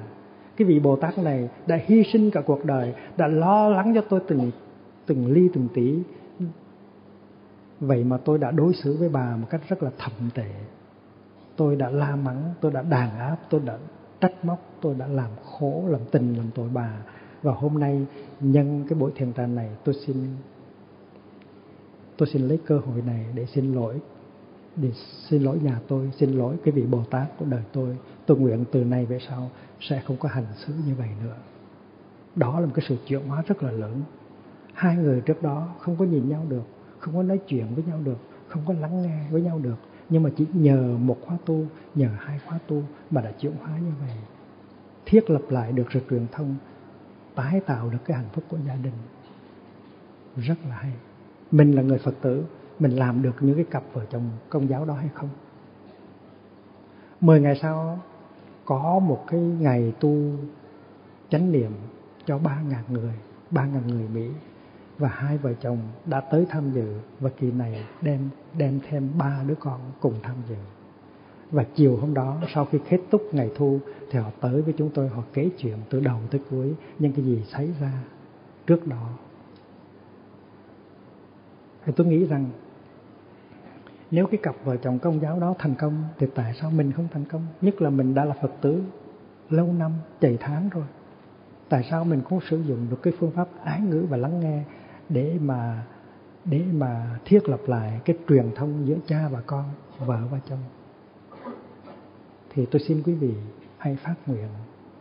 Cái 0.57 0.67
vị 0.67 0.79
bồ 0.79 0.95
tát 0.95 1.17
này 1.17 1.49
đã 1.67 1.79
hy 1.85 2.03
sinh 2.13 2.31
cả 2.31 2.41
cuộc 2.41 2.65
đời, 2.65 2.93
đã 3.17 3.27
lo 3.27 3.69
lắng 3.69 3.91
cho 3.95 4.01
tôi 4.09 4.19
từng 4.27 4.51
từng 5.05 5.31
ly 5.31 5.49
từng 5.53 5.67
tí. 5.73 5.99
Vậy 7.79 8.03
mà 8.03 8.17
tôi 8.17 8.37
đã 8.37 8.51
đối 8.51 8.73
xử 8.73 8.97
với 8.99 9.09
bà 9.09 9.35
một 9.35 9.47
cách 9.49 9.61
rất 9.69 9.83
là 9.83 9.91
thậm 9.97 10.29
tệ. 10.33 10.49
Tôi 11.55 11.75
đã 11.75 11.89
la 11.89 12.15
mắng, 12.15 12.53
tôi 12.61 12.71
đã 12.71 12.81
đàn 12.81 13.19
áp, 13.19 13.37
tôi 13.49 13.61
đã 13.65 13.77
trách 14.23 14.45
móc, 14.45 14.59
tôi 14.81 14.95
đã 14.95 15.07
làm 15.07 15.29
khổ, 15.43 15.83
làm 15.87 16.01
tình, 16.11 16.37
làm 16.37 16.45
tội 16.55 16.69
bà. 16.73 16.97
Và 17.41 17.53
hôm 17.53 17.79
nay, 17.79 18.05
nhân 18.39 18.85
cái 18.89 18.99
buổi 18.99 19.11
thiền 19.15 19.33
trà 19.33 19.47
này, 19.47 19.69
tôi 19.83 19.95
xin 20.05 20.15
tôi 22.17 22.29
xin 22.33 22.41
lấy 22.47 22.59
cơ 22.65 22.79
hội 22.79 23.01
này 23.01 23.25
để 23.33 23.45
xin 23.45 23.73
lỗi, 23.73 23.99
để 24.75 24.91
xin 25.29 25.43
lỗi 25.43 25.59
nhà 25.63 25.79
tôi, 25.87 26.11
xin 26.17 26.31
lỗi 26.31 26.55
cái 26.63 26.71
vị 26.71 26.83
bồ 26.83 27.03
tát 27.03 27.37
của 27.37 27.45
đời 27.45 27.61
tôi. 27.73 27.97
Tôi 28.25 28.37
nguyện 28.37 28.65
từ 28.71 28.83
nay 28.83 29.05
về 29.05 29.19
sau 29.29 29.49
sẽ 29.79 30.01
không 30.05 30.17
có 30.17 30.29
hành 30.29 30.45
xử 30.55 30.73
như 30.87 30.95
vậy 30.95 31.09
nữa. 31.23 31.35
Đó 32.35 32.59
là 32.59 32.65
một 32.65 32.71
cái 32.75 32.85
sự 32.89 32.97
chuyển 33.07 33.27
hóa 33.27 33.43
rất 33.47 33.63
là 33.63 33.71
lớn. 33.71 34.01
Hai 34.73 34.95
người 34.95 35.21
trước 35.21 35.41
đó 35.41 35.67
không 35.79 35.95
có 35.95 36.05
nhìn 36.05 36.29
nhau 36.29 36.45
được, 36.49 36.63
không 36.99 37.15
có 37.15 37.23
nói 37.23 37.39
chuyện 37.47 37.65
với 37.75 37.83
nhau 37.87 37.99
được, 38.03 38.17
không 38.47 38.61
có 38.65 38.73
lắng 38.73 39.01
nghe 39.01 39.27
với 39.31 39.41
nhau 39.41 39.59
được 39.59 39.77
nhưng 40.13 40.23
mà 40.23 40.29
chỉ 40.37 40.45
nhờ 40.53 40.97
một 40.97 41.17
khóa 41.25 41.37
tu, 41.45 41.65
nhờ 41.95 42.09
hai 42.17 42.39
khóa 42.39 42.59
tu 42.67 42.83
mà 43.11 43.21
đã 43.21 43.31
chuyển 43.31 43.53
hóa 43.61 43.77
như 43.77 43.91
vậy. 43.99 44.17
Thiết 45.05 45.29
lập 45.29 45.41
lại 45.49 45.71
được 45.71 45.91
sự 45.93 45.99
truyền 46.09 46.27
thông, 46.31 46.55
tái 47.35 47.59
tạo 47.59 47.89
được 47.89 47.97
cái 48.05 48.17
hạnh 48.17 48.29
phúc 48.33 48.43
của 48.49 48.57
gia 48.67 48.75
đình. 48.75 48.93
Rất 50.37 50.55
là 50.69 50.75
hay. 50.75 50.91
Mình 51.51 51.71
là 51.71 51.81
người 51.81 51.97
phật 51.97 52.13
tử, 52.21 52.43
mình 52.79 52.91
làm 52.91 53.21
được 53.21 53.35
những 53.39 53.55
cái 53.55 53.65
cặp 53.71 53.83
vợ 53.93 54.05
chồng 54.11 54.29
công 54.49 54.69
giáo 54.69 54.85
đó 54.85 54.93
hay 54.93 55.09
không? 55.13 55.29
Mười 57.21 57.41
ngày 57.41 57.55
sau, 57.61 57.99
có 58.65 58.99
một 58.99 59.23
cái 59.27 59.39
ngày 59.39 59.93
tu 59.99 60.17
chánh 61.29 61.51
niệm 61.51 61.71
cho 62.25 62.37
ba 62.37 62.61
ngàn 62.61 62.83
người, 62.89 63.13
ba 63.51 63.65
ngàn 63.65 63.87
người 63.87 64.07
Mỹ 64.07 64.29
và 65.03 65.09
hai 65.09 65.37
vợ 65.37 65.53
chồng 65.53 65.77
đã 66.05 66.21
tới 66.21 66.45
tham 66.49 66.71
dự 66.71 66.93
và 67.19 67.29
kỳ 67.29 67.51
này 67.51 67.85
đem 68.01 68.29
đem 68.57 68.79
thêm 68.89 69.09
ba 69.17 69.43
đứa 69.47 69.55
con 69.59 69.79
cùng 69.99 70.13
tham 70.23 70.35
dự. 70.49 70.55
Và 71.51 71.65
chiều 71.75 71.97
hôm 71.97 72.13
đó, 72.13 72.41
sau 72.53 72.65
khi 72.65 72.79
kết 72.89 72.99
thúc 73.11 73.21
ngày 73.31 73.51
thu 73.55 73.79
thì 74.11 74.19
họ 74.19 74.31
tới 74.41 74.61
với 74.61 74.73
chúng 74.77 74.89
tôi, 74.93 75.07
họ 75.07 75.23
kể 75.33 75.49
chuyện 75.57 75.77
từ 75.89 75.99
đầu 75.99 76.19
tới 76.31 76.41
cuối 76.49 76.73
những 76.99 77.13
cái 77.13 77.25
gì 77.25 77.43
xảy 77.51 77.69
ra 77.81 77.91
trước 78.67 78.87
đó. 78.87 79.09
Thì 81.85 81.93
tôi 81.95 82.07
nghĩ 82.07 82.25
rằng 82.25 82.45
nếu 84.11 84.27
cái 84.27 84.39
cặp 84.43 84.55
vợ 84.63 84.77
chồng 84.77 84.99
công 84.99 85.21
giáo 85.21 85.39
đó 85.39 85.55
thành 85.59 85.75
công 85.75 86.03
thì 86.19 86.27
tại 86.35 86.53
sao 86.61 86.71
mình 86.71 86.91
không 86.91 87.07
thành 87.11 87.25
công? 87.25 87.45
Nhất 87.61 87.81
là 87.81 87.89
mình 87.89 88.13
đã 88.13 88.25
là 88.25 88.35
phật 88.41 88.51
tử, 88.61 88.83
lâu 89.49 89.73
năm 89.73 89.91
chạy 90.21 90.37
tháng 90.39 90.69
rồi. 90.69 90.85
Tại 91.69 91.87
sao 91.91 92.05
mình 92.05 92.21
không 92.29 92.39
sử 92.49 92.61
dụng 92.63 92.87
được 92.89 93.01
cái 93.03 93.13
phương 93.19 93.31
pháp 93.31 93.47
ái 93.63 93.81
ngữ 93.81 94.05
và 94.09 94.17
lắng 94.17 94.39
nghe 94.39 94.63
để 95.09 95.37
mà 95.41 95.85
để 96.45 96.63
mà 96.73 97.19
thiết 97.25 97.49
lập 97.49 97.59
lại 97.67 98.01
cái 98.05 98.17
truyền 98.29 98.51
thông 98.55 98.87
giữa 98.87 98.97
cha 99.07 99.29
và 99.31 99.41
con 99.41 99.65
vợ 99.99 100.27
và 100.31 100.39
chồng. 100.49 100.63
Thì 102.49 102.65
tôi 102.65 102.81
xin 102.87 103.03
quý 103.05 103.13
vị 103.13 103.33
hãy 103.77 103.95
phát 103.95 104.15
nguyện 104.25 104.47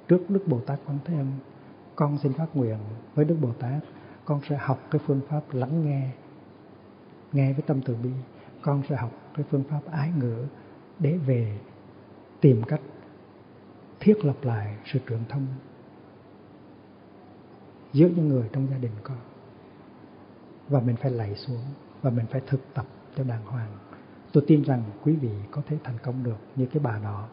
trước 0.08 0.30
Đức 0.30 0.42
Bồ 0.46 0.60
Tát 0.60 0.78
Quan 0.86 0.98
Thế 1.04 1.16
Âm. 1.16 1.26
Con 1.96 2.18
xin 2.18 2.32
phát 2.32 2.46
nguyện 2.54 2.78
với 3.14 3.24
Đức 3.24 3.36
Bồ 3.40 3.52
Tát. 3.52 3.84
Con 4.24 4.40
sẽ 4.48 4.56
học 4.56 4.80
cái 4.90 5.00
phương 5.06 5.20
pháp 5.28 5.40
lắng 5.52 5.84
nghe 5.84 6.10
nghe 7.32 7.52
với 7.52 7.62
tâm 7.62 7.80
từ 7.84 7.96
bi. 8.02 8.10
Con 8.62 8.82
sẽ 8.88 8.96
học 8.96 9.10
cái 9.34 9.44
phương 9.50 9.64
pháp 9.64 9.80
ái 9.90 10.12
ngữ 10.18 10.44
để 10.98 11.16
về 11.16 11.58
tìm 12.40 12.62
cách 12.62 12.80
thiết 14.00 14.24
lập 14.24 14.36
lại 14.42 14.76
sự 14.92 14.98
truyền 15.08 15.20
thông 15.28 15.46
giữa 17.92 18.08
những 18.16 18.28
người 18.28 18.48
trong 18.52 18.66
gia 18.70 18.78
đình 18.78 18.92
con 19.02 19.16
và 20.72 20.80
mình 20.80 20.96
phải 20.96 21.10
lạy 21.10 21.34
xuống, 21.34 21.64
và 22.02 22.10
mình 22.10 22.26
phải 22.30 22.40
thực 22.46 22.60
tập 22.74 22.86
cho 23.16 23.24
đàng 23.24 23.44
hoàng. 23.46 23.78
Tôi 24.32 24.44
tin 24.46 24.62
rằng 24.64 24.82
quý 25.04 25.16
vị 25.16 25.30
có 25.50 25.62
thể 25.68 25.76
thành 25.84 25.98
công 26.02 26.24
được 26.24 26.36
như 26.56 26.66
cái 26.66 26.82
bà 26.82 26.98
đó. 26.98 27.28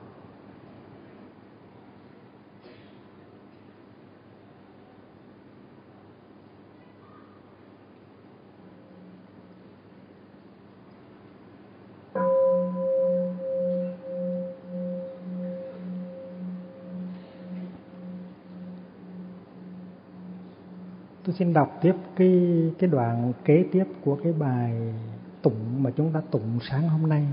Xin 21.39 21.53
đọc 21.53 21.79
tiếp 21.81 21.95
cái 22.15 22.71
cái 22.79 22.89
đoạn 22.89 23.33
kế 23.45 23.65
tiếp 23.71 23.83
của 24.05 24.17
cái 24.23 24.33
bài 24.33 24.93
tụng 25.41 25.83
mà 25.83 25.91
chúng 25.95 26.11
ta 26.13 26.21
tụng 26.31 26.59
sáng 26.61 26.89
hôm 26.89 27.09
nay. 27.09 27.27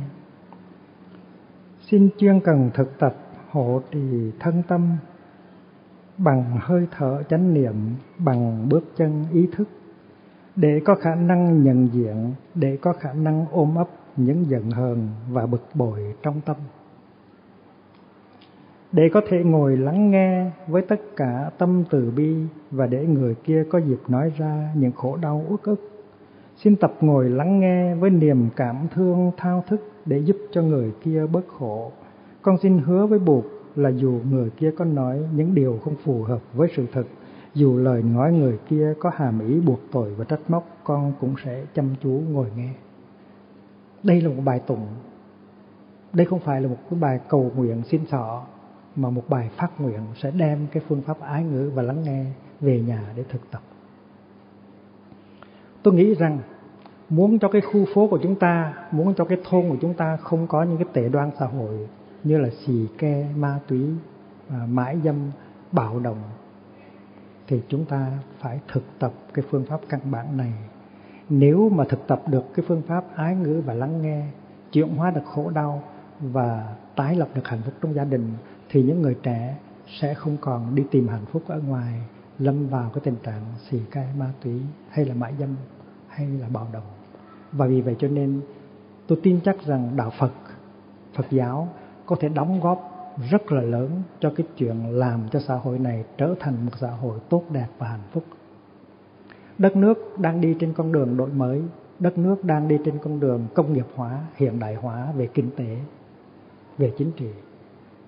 Xin 1.80 2.09
chuyên 2.18 2.40
cần 2.40 2.70
thực 2.74 2.98
tập 2.98 3.16
hộ 3.50 3.80
trì 3.92 4.32
thân 4.40 4.62
tâm 4.68 4.96
bằng 6.18 6.59
hơi 6.61 6.86
thở 6.90 7.22
chánh 7.28 7.54
niệm, 7.54 7.74
bằng 8.18 8.68
bước 8.68 8.84
chân 8.96 9.24
ý 9.32 9.48
thức 9.52 9.68
để 10.57 10.80
có 10.84 10.94
khả 10.94 11.14
năng 11.14 11.64
nhận 11.64 11.88
diện, 11.92 12.32
để 12.54 12.78
có 12.82 12.92
khả 12.92 13.12
năng 13.12 13.46
ôm 13.50 13.74
ấp 13.74 13.88
những 14.16 14.44
giận 14.48 14.70
hờn 14.70 15.09
và 15.30 15.46
bực 15.46 15.62
bội 15.74 16.14
trong 16.22 16.40
tâm 16.40 16.57
để 18.97 19.09
có 19.09 19.20
thể 19.28 19.44
ngồi 19.44 19.76
lắng 19.76 20.11
nghe 20.11 20.51
với 20.66 20.82
tất 20.82 21.01
cả 21.16 21.51
tâm 21.59 21.84
từ 21.90 22.12
bi 22.16 22.36
và 22.70 22.86
để 22.86 23.07
người 23.07 23.34
kia 23.34 23.64
có 23.70 23.78
dịp 23.78 24.01
nói 24.09 24.32
ra 24.38 24.72
những 24.74 24.92
khổ 24.92 25.16
đau 25.16 25.44
uất 25.49 25.62
ức 25.62 25.97
Xin 26.57 26.76
tập 26.76 26.92
ngồi 27.01 27.30
lắng 27.30 27.61
nghe 27.61 27.94
với 27.94 28.11
niềm 28.11 28.49
cảm 28.57 28.76
thương 28.94 29.30
thao 29.36 29.64
thức 29.68 29.92
để 30.07 30.18
giúp 30.18 30.36
cho 30.53 30.62
người 30.62 30.92
kia 31.03 31.26
bớt 31.32 31.49
khổ. 31.59 31.92
Con 32.42 32.59
xin 32.59 32.78
hứa 32.78 33.07
với 33.07 33.18
Bụt 33.18 33.44
là 33.74 33.88
dù 33.88 34.20
người 34.30 34.51
kia 34.51 34.70
có 34.78 34.84
nói 34.84 35.20
những 35.34 35.55
điều 35.55 35.78
không 35.84 35.94
phù 36.05 36.22
hợp 36.22 36.40
với 36.55 36.68
sự 36.76 36.86
thật, 36.92 37.07
dù 37.55 37.78
lời 37.78 38.03
nói 38.03 38.32
người 38.32 38.59
kia 38.68 38.94
có 39.01 39.11
hàm 39.14 39.40
ý 39.49 39.61
buộc 39.61 39.80
tội 39.92 40.14
và 40.14 40.24
trách 40.24 40.40
móc, 40.49 40.76
con 40.84 41.12
cũng 41.20 41.34
sẽ 41.44 41.64
chăm 41.74 41.94
chú 42.03 42.22
ngồi 42.30 42.47
nghe. 42.57 42.70
Đây 44.03 44.20
là 44.20 44.28
một 44.28 44.42
bài 44.44 44.61
tụng. 44.66 44.86
Đây 46.12 46.26
không 46.26 46.40
phải 46.40 46.61
là 46.61 46.68
một 46.68 46.78
cái 46.90 47.01
bài 47.01 47.20
cầu 47.28 47.53
nguyện 47.57 47.82
xin 47.82 48.07
xỏ, 48.07 48.44
mà 48.97 49.11
một 49.11 49.28
bài 49.28 49.51
phát 49.57 49.80
nguyện 49.80 50.01
sẽ 50.22 50.30
đem 50.30 50.66
cái 50.72 50.82
phương 50.88 51.03
pháp 51.03 51.20
ái 51.20 51.44
ngữ 51.44 51.70
và 51.74 51.82
lắng 51.82 52.03
nghe 52.03 52.24
về 52.61 52.80
nhà 52.80 53.12
để 53.16 53.24
thực 53.28 53.51
tập. 53.51 53.62
Tôi 55.82 55.94
nghĩ 55.94 56.14
rằng 56.14 56.38
muốn 57.09 57.38
cho 57.38 57.49
cái 57.49 57.61
khu 57.61 57.84
phố 57.94 58.09
của 58.09 58.18
chúng 58.22 58.34
ta, 58.34 58.74
muốn 58.90 59.14
cho 59.14 59.24
cái 59.24 59.38
thôn 59.44 59.68
của 59.68 59.76
chúng 59.80 59.94
ta 59.94 60.16
không 60.16 60.47
có 60.47 60.62
những 60.62 60.76
cái 60.76 60.86
tệ 60.92 61.09
đoan 61.09 61.30
xã 61.38 61.47
hội 61.47 61.88
như 62.24 62.38
là 62.38 62.49
xì 62.51 62.86
ke, 62.99 63.28
ma 63.36 63.61
túy, 63.68 63.86
à, 64.49 64.66
mãi 64.68 64.97
dâm, 65.05 65.16
bạo 65.72 66.01
động 66.01 66.22
thì 67.47 67.62
chúng 67.68 67.84
ta 67.84 68.11
phải 68.38 68.61
thực 68.68 68.82
tập 68.99 69.12
cái 69.34 69.44
phương 69.51 69.64
pháp 69.64 69.80
căn 69.88 70.01
bản 70.11 70.36
này. 70.36 70.53
Nếu 71.28 71.68
mà 71.68 71.84
thực 71.88 72.07
tập 72.07 72.22
được 72.26 72.44
cái 72.55 72.64
phương 72.68 72.82
pháp 72.82 73.05
ái 73.16 73.36
ngữ 73.36 73.62
và 73.66 73.74
lắng 73.74 74.03
nghe, 74.03 74.26
chuyển 74.72 74.88
hóa 74.88 75.11
được 75.11 75.24
khổ 75.24 75.51
đau 75.51 75.82
và 76.20 76.74
tái 76.97 77.16
lập 77.16 77.28
được 77.34 77.49
hạnh 77.49 77.61
phúc 77.64 77.74
trong 77.82 77.94
gia 77.94 78.05
đình 78.05 78.32
thì 78.68 78.82
những 78.82 79.02
người 79.02 79.16
trẻ 79.22 79.56
sẽ 80.00 80.14
không 80.14 80.36
còn 80.40 80.74
đi 80.74 80.84
tìm 80.90 81.08
hạnh 81.08 81.24
phúc 81.32 81.42
ở 81.46 81.60
ngoài, 81.68 82.00
lâm 82.38 82.68
vào 82.68 82.90
cái 82.94 83.00
tình 83.04 83.16
trạng 83.22 83.42
xì 83.70 83.80
cai 83.90 84.06
ma 84.18 84.32
túy 84.44 84.60
hay 84.88 85.04
là 85.04 85.14
mại 85.14 85.34
dâm 85.38 85.56
hay 86.08 86.26
là 86.26 86.48
bạo 86.48 86.66
động. 86.72 86.86
Và 87.52 87.66
vì 87.66 87.80
vậy 87.80 87.96
cho 87.98 88.08
nên 88.08 88.40
tôi 89.06 89.18
tin 89.22 89.40
chắc 89.44 89.66
rằng 89.66 89.96
đạo 89.96 90.12
Phật, 90.18 90.32
Phật 91.14 91.26
giáo 91.30 91.68
có 92.06 92.16
thể 92.20 92.28
đóng 92.28 92.60
góp 92.60 92.92
rất 93.30 93.52
là 93.52 93.62
lớn 93.62 94.02
cho 94.20 94.32
cái 94.36 94.46
chuyện 94.56 94.90
làm 94.90 95.28
cho 95.32 95.40
xã 95.40 95.54
hội 95.54 95.78
này 95.78 96.04
trở 96.18 96.34
thành 96.40 96.54
một 96.64 96.72
xã 96.80 96.90
hội 96.90 97.18
tốt 97.28 97.42
đẹp 97.50 97.68
và 97.78 97.88
hạnh 97.88 98.08
phúc. 98.12 98.24
Đất 99.58 99.76
nước 99.76 100.18
đang 100.18 100.40
đi 100.40 100.56
trên 100.60 100.72
con 100.72 100.92
đường 100.92 101.16
đổi 101.16 101.30
mới, 101.30 101.62
đất 101.98 102.18
nước 102.18 102.44
đang 102.44 102.68
đi 102.68 102.78
trên 102.84 102.98
con 102.98 103.20
đường 103.20 103.46
công 103.54 103.72
nghiệp 103.72 103.86
hóa, 103.94 104.20
hiện 104.34 104.58
đại 104.58 104.74
hóa 104.74 105.12
về 105.16 105.26
kinh 105.34 105.50
tế, 105.56 105.76
về 106.78 106.92
chính 106.98 107.12
trị. 107.12 107.30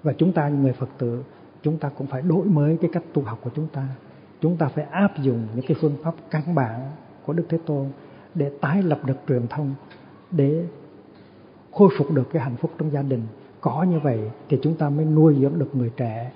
Và 0.02 0.12
chúng 0.12 0.32
ta 0.32 0.48
những 0.48 0.62
người 0.62 0.72
Phật 0.72 0.88
tử, 0.98 1.24
chúng 1.62 1.78
ta 1.78 1.88
cũng 1.88 2.06
phải 2.06 2.22
đổi 2.22 2.46
mới 2.46 2.78
cái 2.80 2.90
cách 2.92 3.02
tu 3.12 3.22
học 3.22 3.38
của 3.42 3.50
chúng 3.54 3.66
ta. 3.72 3.88
Chúng 4.40 4.56
ta 4.56 4.68
phải 4.68 4.84
áp 4.84 5.18
dụng 5.18 5.46
những 5.54 5.66
cái 5.68 5.76
phương 5.80 5.96
pháp 6.02 6.14
căn 6.30 6.54
bản 6.54 6.90
của 7.26 7.32
Đức 7.32 7.44
Thế 7.48 7.58
Tôn 7.66 7.86
để 8.34 8.50
tái 8.60 8.82
lập 8.82 9.00
được 9.04 9.16
truyền 9.28 9.46
thông, 9.48 9.74
để 10.30 10.66
khôi 11.72 11.88
phục 11.98 12.10
được 12.10 12.28
cái 12.32 12.42
hạnh 12.42 12.56
phúc 12.56 12.70
trong 12.78 12.92
gia 12.92 13.02
đình. 13.02 13.22
Có 13.60 13.82
như 13.82 13.98
vậy 14.00 14.30
thì 14.48 14.58
chúng 14.62 14.74
ta 14.74 14.88
mới 14.88 15.04
nuôi 15.04 15.36
dưỡng 15.40 15.58
được 15.58 15.76
người 15.76 15.90
trẻ 15.96 16.30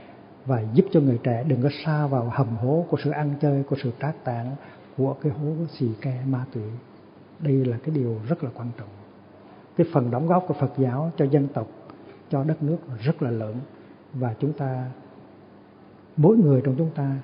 và 0.46 0.62
giúp 0.74 0.84
cho 0.92 1.00
người 1.00 1.18
trẻ 1.22 1.44
đừng 1.48 1.62
có 1.62 1.68
xa 1.84 2.06
vào 2.06 2.32
hầm 2.34 2.56
hố 2.56 2.84
của 2.88 2.96
sự 3.04 3.10
ăn 3.10 3.34
chơi 3.40 3.62
của 3.62 3.76
sự 3.82 3.90
trác 4.00 4.24
tạng 4.24 4.56
của 4.96 5.14
cái 5.22 5.32
hố 5.32 5.52
xì 5.78 5.88
ke 6.00 6.22
ma 6.26 6.44
túy 6.54 6.62
đây 7.38 7.64
là 7.64 7.76
cái 7.84 7.94
điều 7.94 8.16
rất 8.28 8.44
là 8.44 8.50
quan 8.54 8.68
trọng. 8.78 8.88
Cái 9.76 9.86
phần 9.92 10.10
đóng 10.10 10.26
góp 10.26 10.44
của 10.48 10.54
Phật 10.54 10.72
giáo 10.78 11.12
cho 11.16 11.24
dân 11.24 11.48
tộc 11.54 11.66
cho 12.32 12.44
đất 12.44 12.62
nước 12.62 12.78
rất 13.00 13.22
là 13.22 13.30
lớn. 13.30 13.56
Và 14.12 14.34
chúng 14.40 14.52
ta, 14.52 14.84
mỗi 16.16 16.36
người 16.36 16.60
trong 16.64 16.74
chúng 16.78 16.90
ta, 16.90 17.16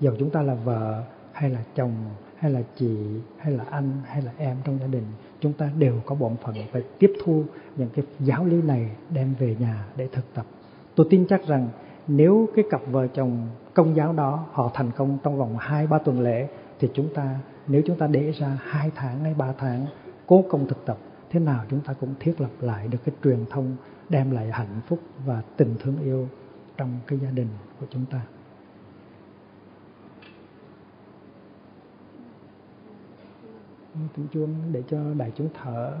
dầu 0.00 0.14
chúng 0.18 0.30
ta 0.30 0.42
là 0.42 0.54
vợ 0.54 1.02
hay 1.32 1.50
là 1.50 1.60
chồng, 1.74 1.94
hay 2.36 2.50
là 2.50 2.62
chị, 2.76 2.96
hay 3.38 3.52
là 3.52 3.64
anh, 3.70 3.90
hay 4.04 4.22
là 4.22 4.32
em 4.38 4.56
trong 4.64 4.78
gia 4.78 4.86
đình, 4.86 5.04
chúng 5.40 5.52
ta 5.52 5.70
đều 5.78 6.00
có 6.06 6.14
bổn 6.14 6.36
phận 6.42 6.54
phải 6.72 6.82
tiếp 6.98 7.12
thu 7.24 7.44
những 7.76 7.88
cái 7.94 8.04
giáo 8.20 8.44
lý 8.44 8.62
này 8.62 8.90
đem 9.10 9.34
về 9.38 9.56
nhà 9.58 9.86
để 9.96 10.08
thực 10.12 10.34
tập. 10.34 10.46
Tôi 10.94 11.06
tin 11.10 11.26
chắc 11.28 11.46
rằng 11.46 11.68
nếu 12.06 12.48
cái 12.56 12.64
cặp 12.70 12.80
vợ 12.90 13.06
chồng 13.06 13.48
công 13.74 13.96
giáo 13.96 14.12
đó 14.12 14.46
họ 14.52 14.70
thành 14.74 14.90
công 14.90 15.18
trong 15.22 15.38
vòng 15.38 15.56
hai, 15.60 15.86
ba 15.86 15.98
tuần 15.98 16.20
lễ, 16.20 16.48
thì 16.80 16.88
chúng 16.94 17.14
ta, 17.14 17.38
nếu 17.66 17.82
chúng 17.86 17.98
ta 17.98 18.06
để 18.06 18.30
ra 18.30 18.58
hai 18.62 18.90
tháng 18.94 19.24
hay 19.24 19.34
ba 19.34 19.52
tháng 19.58 19.86
cố 20.26 20.44
công 20.50 20.68
thực 20.68 20.86
tập, 20.86 20.98
thế 21.30 21.40
nào 21.40 21.64
chúng 21.70 21.80
ta 21.80 21.92
cũng 21.92 22.14
thiết 22.20 22.40
lập 22.40 22.50
lại 22.60 22.88
được 22.88 22.98
cái 23.04 23.14
truyền 23.24 23.44
thông 23.50 23.76
đem 24.12 24.30
lại 24.30 24.50
hạnh 24.52 24.80
phúc 24.86 25.00
và 25.26 25.42
tình 25.56 25.76
thương 25.80 26.02
yêu 26.02 26.28
trong 26.76 27.00
cái 27.06 27.18
gia 27.18 27.30
đình 27.30 27.48
của 27.80 27.86
chúng 27.90 28.04
ta. 28.06 28.20
Tiếng 34.16 34.26
chuông 34.32 34.72
để 34.72 34.82
cho 34.88 35.14
đại 35.14 35.32
chúng 35.36 35.48
thở. 35.54 35.98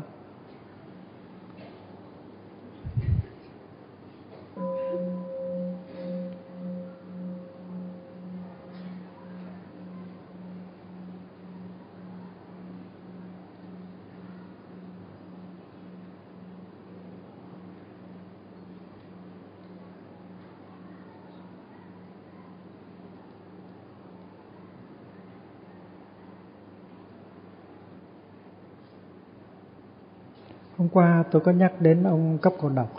Qua 30.92 31.24
tôi 31.30 31.42
có 31.42 31.52
nhắc 31.52 31.72
đến 31.80 32.02
ông 32.02 32.38
Cấp 32.38 32.52
Cô 32.60 32.68
Độc. 32.68 32.90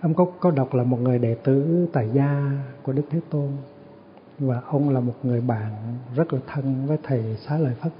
Ông 0.00 0.14
Cấp 0.14 0.28
Cô 0.40 0.50
Độc 0.50 0.74
là 0.74 0.84
một 0.84 1.00
người 1.00 1.18
đệ 1.18 1.34
tử 1.34 1.86
tài 1.92 2.08
gia 2.08 2.50
của 2.82 2.92
Đức 2.92 3.02
Thế 3.10 3.20
Tôn 3.30 3.48
và 4.38 4.60
ông 4.66 4.90
là 4.90 5.00
một 5.00 5.14
người 5.22 5.40
bạn 5.40 5.72
rất 6.16 6.32
là 6.32 6.40
thân 6.46 6.86
với 6.86 6.98
thầy 7.02 7.36
Xá 7.36 7.58
Lợi 7.58 7.74
Phất. 7.74 7.92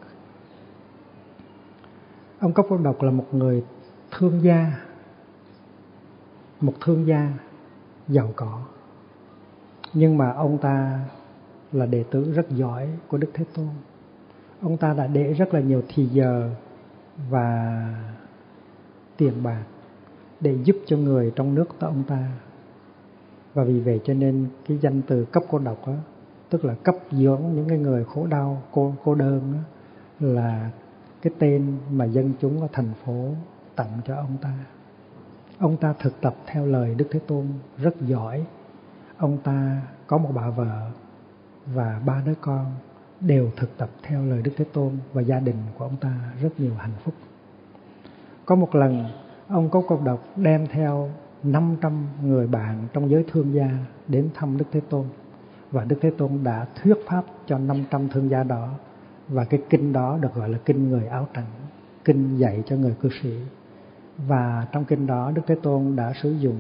Ông 2.41 2.53
Cấp 2.53 2.67
Cô 2.69 2.77
Độc 2.77 3.03
là 3.03 3.11
một 3.11 3.27
người 3.33 3.65
thương 4.11 4.43
gia, 4.43 4.73
một 6.61 6.75
thương 6.81 7.07
gia 7.07 7.33
giàu 8.09 8.33
có. 8.37 8.63
Nhưng 9.93 10.19
mà 10.19 10.33
ông 10.33 10.59
ta 10.59 11.01
là 11.73 11.87
đệ 11.87 12.05
tử 12.11 12.33
rất 12.33 12.51
giỏi 12.51 12.89
của 13.09 13.19
Đức 13.19 13.31
Thế 13.35 13.45
Tôn. 13.55 13.69
Ông 14.63 14.77
ta 14.77 14.95
đã 14.95 15.07
để 15.07 15.33
rất 15.33 15.55
là 15.55 15.61
nhiều 15.61 15.83
thì 15.89 16.07
giờ 16.07 16.51
và 17.31 17.95
tiền 19.17 19.43
bạc 19.43 19.65
để 20.41 20.59
giúp 20.65 20.77
cho 20.87 20.97
người 20.97 21.33
trong 21.37 21.55
nước 21.55 21.69
ta 21.79 21.87
ông 21.87 22.03
ta. 22.09 22.29
Và 23.55 23.65
vì 23.65 23.81
vậy 23.81 24.01
cho 24.05 24.15
nên 24.15 24.49
cái 24.69 24.79
danh 24.79 25.03
từ 25.03 25.25
cấp 25.25 25.43
cô 25.51 25.59
độc 25.59 25.87
đó, 25.87 25.95
tức 26.51 26.65
là 26.65 26.75
cấp 26.75 26.95
dưỡng 27.11 27.43
những 27.55 27.69
cái 27.69 27.79
người 27.79 28.05
khổ 28.05 28.27
đau 28.27 28.63
cô 28.73 28.95
cô 29.05 29.15
đơn 29.15 29.53
đó, 29.53 29.59
là 30.29 30.71
cái 31.23 31.33
tên 31.39 31.79
mà 31.91 32.05
dân 32.05 32.33
chúng 32.41 32.61
ở 32.61 32.69
thành 32.73 32.93
phố 33.05 33.29
tặng 33.77 34.01
cho 34.05 34.17
ông 34.17 34.37
ta. 34.43 34.53
Ông 35.59 35.77
ta 35.77 35.95
thực 36.01 36.21
tập 36.21 36.35
theo 36.47 36.67
lời 36.67 36.95
đức 36.95 37.07
thế 37.11 37.21
tôn 37.27 37.47
rất 37.77 38.01
giỏi. 38.01 38.47
Ông 39.17 39.39
ta 39.39 39.83
có 40.07 40.19
một 40.19 40.31
bà 40.35 40.51
vợ 40.51 40.91
và 41.67 42.01
ba 42.07 42.23
đứa 42.27 42.35
con 42.41 42.67
đều 43.21 43.51
thực 43.57 43.79
tập 43.79 43.91
theo 44.03 44.25
lời 44.25 44.43
Đức 44.43 44.53
Thế 44.57 44.65
Tôn 44.73 44.93
và 45.13 45.23
gia 45.23 45.41
đình 45.41 45.57
của 45.79 45.85
ông 45.85 45.97
ta 45.97 46.33
rất 46.43 46.61
nhiều 46.61 46.75
hạnh 46.79 46.95
phúc. 47.05 47.15
Có 48.47 48.55
một 48.55 48.75
lần 48.75 49.05
ông 49.49 49.71
có 49.71 49.83
câu 49.89 50.01
độc 50.05 50.25
đem 50.37 50.67
theo 50.67 51.11
500 51.43 52.07
người 52.23 52.47
bạn 52.47 52.87
trong 52.93 53.11
giới 53.11 53.25
thương 53.33 53.55
gia 53.55 53.71
đến 54.09 54.29
thăm 54.35 54.57
Đức 54.57 54.65
Thế 54.73 54.81
Tôn 54.81 55.05
và 55.71 55.85
Đức 55.85 55.97
Thế 56.01 56.11
Tôn 56.19 56.31
đã 56.45 56.67
thuyết 56.83 56.97
pháp 57.07 57.25
cho 57.47 57.59
500 57.59 58.09
thương 58.09 58.31
gia 58.31 58.43
đó 58.43 58.75
và 59.29 59.45
cái 59.45 59.63
kinh 59.71 59.93
đó 59.93 60.19
được 60.21 60.35
gọi 60.35 60.49
là 60.49 60.59
kinh 60.65 60.89
người 60.89 61.07
áo 61.07 61.29
trắng, 61.35 61.51
kinh 62.05 62.37
dạy 62.37 62.63
cho 62.67 62.77
người 62.77 62.95
cư 63.01 63.09
sĩ. 63.23 63.39
Và 64.29 64.67
trong 64.73 64.85
kinh 64.85 65.07
đó 65.07 65.33
Đức 65.35 65.43
Thế 65.47 65.55
Tôn 65.63 65.97
đã 65.97 66.13
sử 66.23 66.31
dụng 66.31 66.59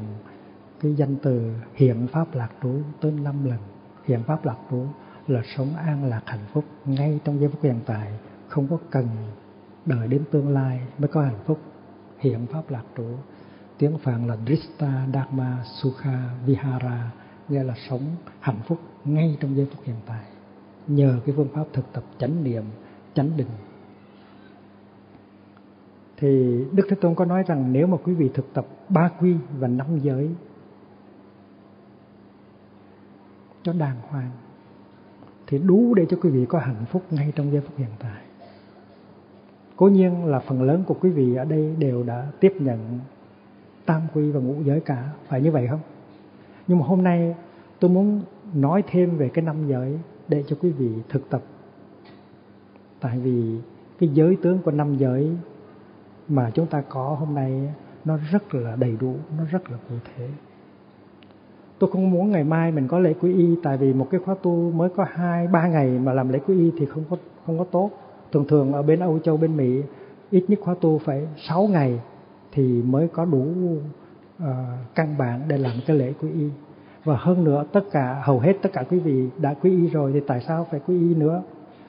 cái 0.81 0.95
danh 0.95 1.17
từ 1.23 1.53
hiện 1.75 2.07
pháp 2.13 2.35
lạc 2.35 2.51
trú 2.63 2.73
tới 3.01 3.13
5 3.13 3.45
lần. 3.45 3.59
Hiện 4.05 4.23
pháp 4.23 4.45
lạc 4.45 4.57
trú 4.71 4.85
là 5.31 5.43
sống 5.57 5.76
an 5.76 6.05
lạc 6.05 6.22
hạnh 6.26 6.47
phúc 6.53 6.64
ngay 6.85 7.20
trong 7.24 7.41
giây 7.41 7.49
phút 7.49 7.62
hiện 7.62 7.81
tại, 7.87 8.12
không 8.49 8.68
có 8.68 8.79
cần 8.91 9.09
đợi 9.87 10.09
đến 10.09 10.24
tương 10.31 10.49
lai 10.49 10.81
mới 10.99 11.09
có 11.09 11.22
hạnh 11.22 11.41
phúc. 11.47 11.59
Hiện 12.18 12.47
pháp 12.47 12.70
lạc 12.70 12.85
trụ, 12.97 13.09
tiếng 13.79 13.99
phạn 13.99 14.26
là 14.26 14.37
Drista 14.47 15.07
Dharma 15.14 15.64
Sukha 15.83 16.31
Vihara, 16.47 17.11
nghĩa 17.49 17.62
là 17.62 17.74
sống 17.89 18.03
hạnh 18.41 18.61
phúc 18.66 18.79
ngay 19.05 19.37
trong 19.41 19.57
giây 19.57 19.66
phút 19.70 19.85
hiện 19.85 19.97
tại. 20.07 20.24
Nhờ 20.87 21.20
cái 21.26 21.35
phương 21.37 21.49
pháp 21.55 21.64
thực 21.72 21.93
tập 21.93 22.05
chánh 22.18 22.45
niệm, 22.45 22.64
chánh 23.14 23.37
định. 23.37 23.49
Thì 26.16 26.64
Đức 26.72 26.87
Thế 26.91 26.97
Tôn 27.01 27.14
có 27.14 27.24
nói 27.24 27.45
rằng 27.47 27.72
nếu 27.72 27.87
mà 27.87 27.97
quý 28.05 28.14
vị 28.14 28.31
thực 28.35 28.55
tập 28.55 28.66
ba 28.89 29.11
quy 29.20 29.37
và 29.59 29.68
năm 29.68 29.99
giới, 29.99 30.31
cho 33.62 33.72
đàng 33.72 33.97
hoàng 34.09 34.31
thì 35.51 35.59
đủ 35.59 35.95
để 35.95 36.07
cho 36.11 36.17
quý 36.23 36.31
vị 36.31 36.47
có 36.47 36.59
hạnh 36.59 36.85
phúc 36.91 37.03
ngay 37.11 37.33
trong 37.37 37.53
giây 37.53 37.61
phút 37.61 37.79
hiện 37.79 37.89
tại. 37.99 38.23
Cố 39.77 39.89
nhiên 39.89 40.25
là 40.25 40.39
phần 40.39 40.63
lớn 40.63 40.85
của 40.87 40.95
quý 40.95 41.11
vị 41.11 41.35
ở 41.35 41.45
đây 41.45 41.75
đều 41.79 42.03
đã 42.03 42.27
tiếp 42.41 42.53
nhận 42.59 42.99
tam 43.87 44.03
quy 44.15 44.31
và 44.31 44.41
ngũ 44.41 44.55
giới 44.63 44.81
cả, 44.81 45.11
phải 45.29 45.41
như 45.41 45.51
vậy 45.51 45.67
không? 45.71 45.81
Nhưng 46.67 46.79
mà 46.79 46.87
hôm 46.87 47.03
nay 47.03 47.35
tôi 47.81 47.91
muốn 47.91 48.23
nói 48.55 48.83
thêm 48.87 49.17
về 49.17 49.29
cái 49.29 49.45
năm 49.45 49.69
giới 49.69 49.99
để 50.29 50.45
cho 50.47 50.57
quý 50.61 50.71
vị 50.71 50.91
thực 51.09 51.31
tập. 51.31 51.43
Tại 53.01 53.19
vì 53.19 53.59
cái 53.99 54.09
giới 54.09 54.37
tướng 54.43 54.59
của 54.59 54.71
năm 54.71 54.97
giới 54.97 55.37
mà 56.29 56.51
chúng 56.55 56.67
ta 56.67 56.83
có 56.89 57.17
hôm 57.21 57.35
nay 57.35 57.73
nó 58.05 58.19
rất 58.33 58.55
là 58.55 58.77
đầy 58.77 58.97
đủ, 59.01 59.17
nó 59.39 59.45
rất 59.45 59.71
là 59.71 59.79
cụ 59.89 59.95
thể 60.17 60.29
tôi 61.79 61.91
không 61.91 62.11
muốn 62.11 62.31
ngày 62.31 62.45
mai 62.45 62.72
mình 62.72 62.89
có 62.89 62.99
lễ 62.99 63.14
quy 63.20 63.35
y 63.35 63.57
tại 63.62 63.76
vì 63.76 63.93
một 63.93 64.09
cái 64.11 64.20
khóa 64.24 64.35
tu 64.43 64.70
mới 64.70 64.89
có 64.89 65.07
hai 65.11 65.47
ba 65.47 65.68
ngày 65.68 65.99
mà 65.99 66.12
làm 66.12 66.29
lễ 66.29 66.39
quy 66.47 66.59
y 66.59 66.72
thì 66.79 66.87
không 66.87 67.05
có 67.11 67.16
không 67.47 67.59
có 67.59 67.64
tốt. 67.64 67.91
Thường 68.33 68.45
thường 68.49 68.72
ở 68.72 68.83
bên 68.83 69.01
Âu 69.01 69.18
Châu 69.18 69.37
bên 69.37 69.57
Mỹ 69.57 69.83
ít 70.31 70.45
nhất 70.49 70.59
khóa 70.62 70.74
tu 70.81 70.99
phải 70.99 71.26
6 71.37 71.66
ngày 71.66 72.01
thì 72.53 72.83
mới 72.83 73.09
có 73.09 73.24
đủ 73.24 73.47
uh, 74.43 74.49
căn 74.95 75.18
bản 75.18 75.41
để 75.49 75.59
làm 75.59 75.72
cái 75.87 75.97
lễ 75.97 76.12
quy 76.20 76.31
y. 76.33 76.49
Và 77.05 77.16
hơn 77.16 77.45
nữa 77.45 77.64
tất 77.72 77.85
cả 77.91 78.22
hầu 78.24 78.41
hết 78.41 78.53
tất 78.62 78.72
cả 78.72 78.85
quý 78.91 78.99
vị 78.99 79.29
đã 79.39 79.55
quy 79.55 79.70
y 79.70 79.89
rồi 79.89 80.12
thì 80.12 80.20
tại 80.26 80.41
sao 80.41 80.66
phải 80.70 80.81
quy 80.87 80.99
y 80.99 81.14
nữa? 81.14 81.43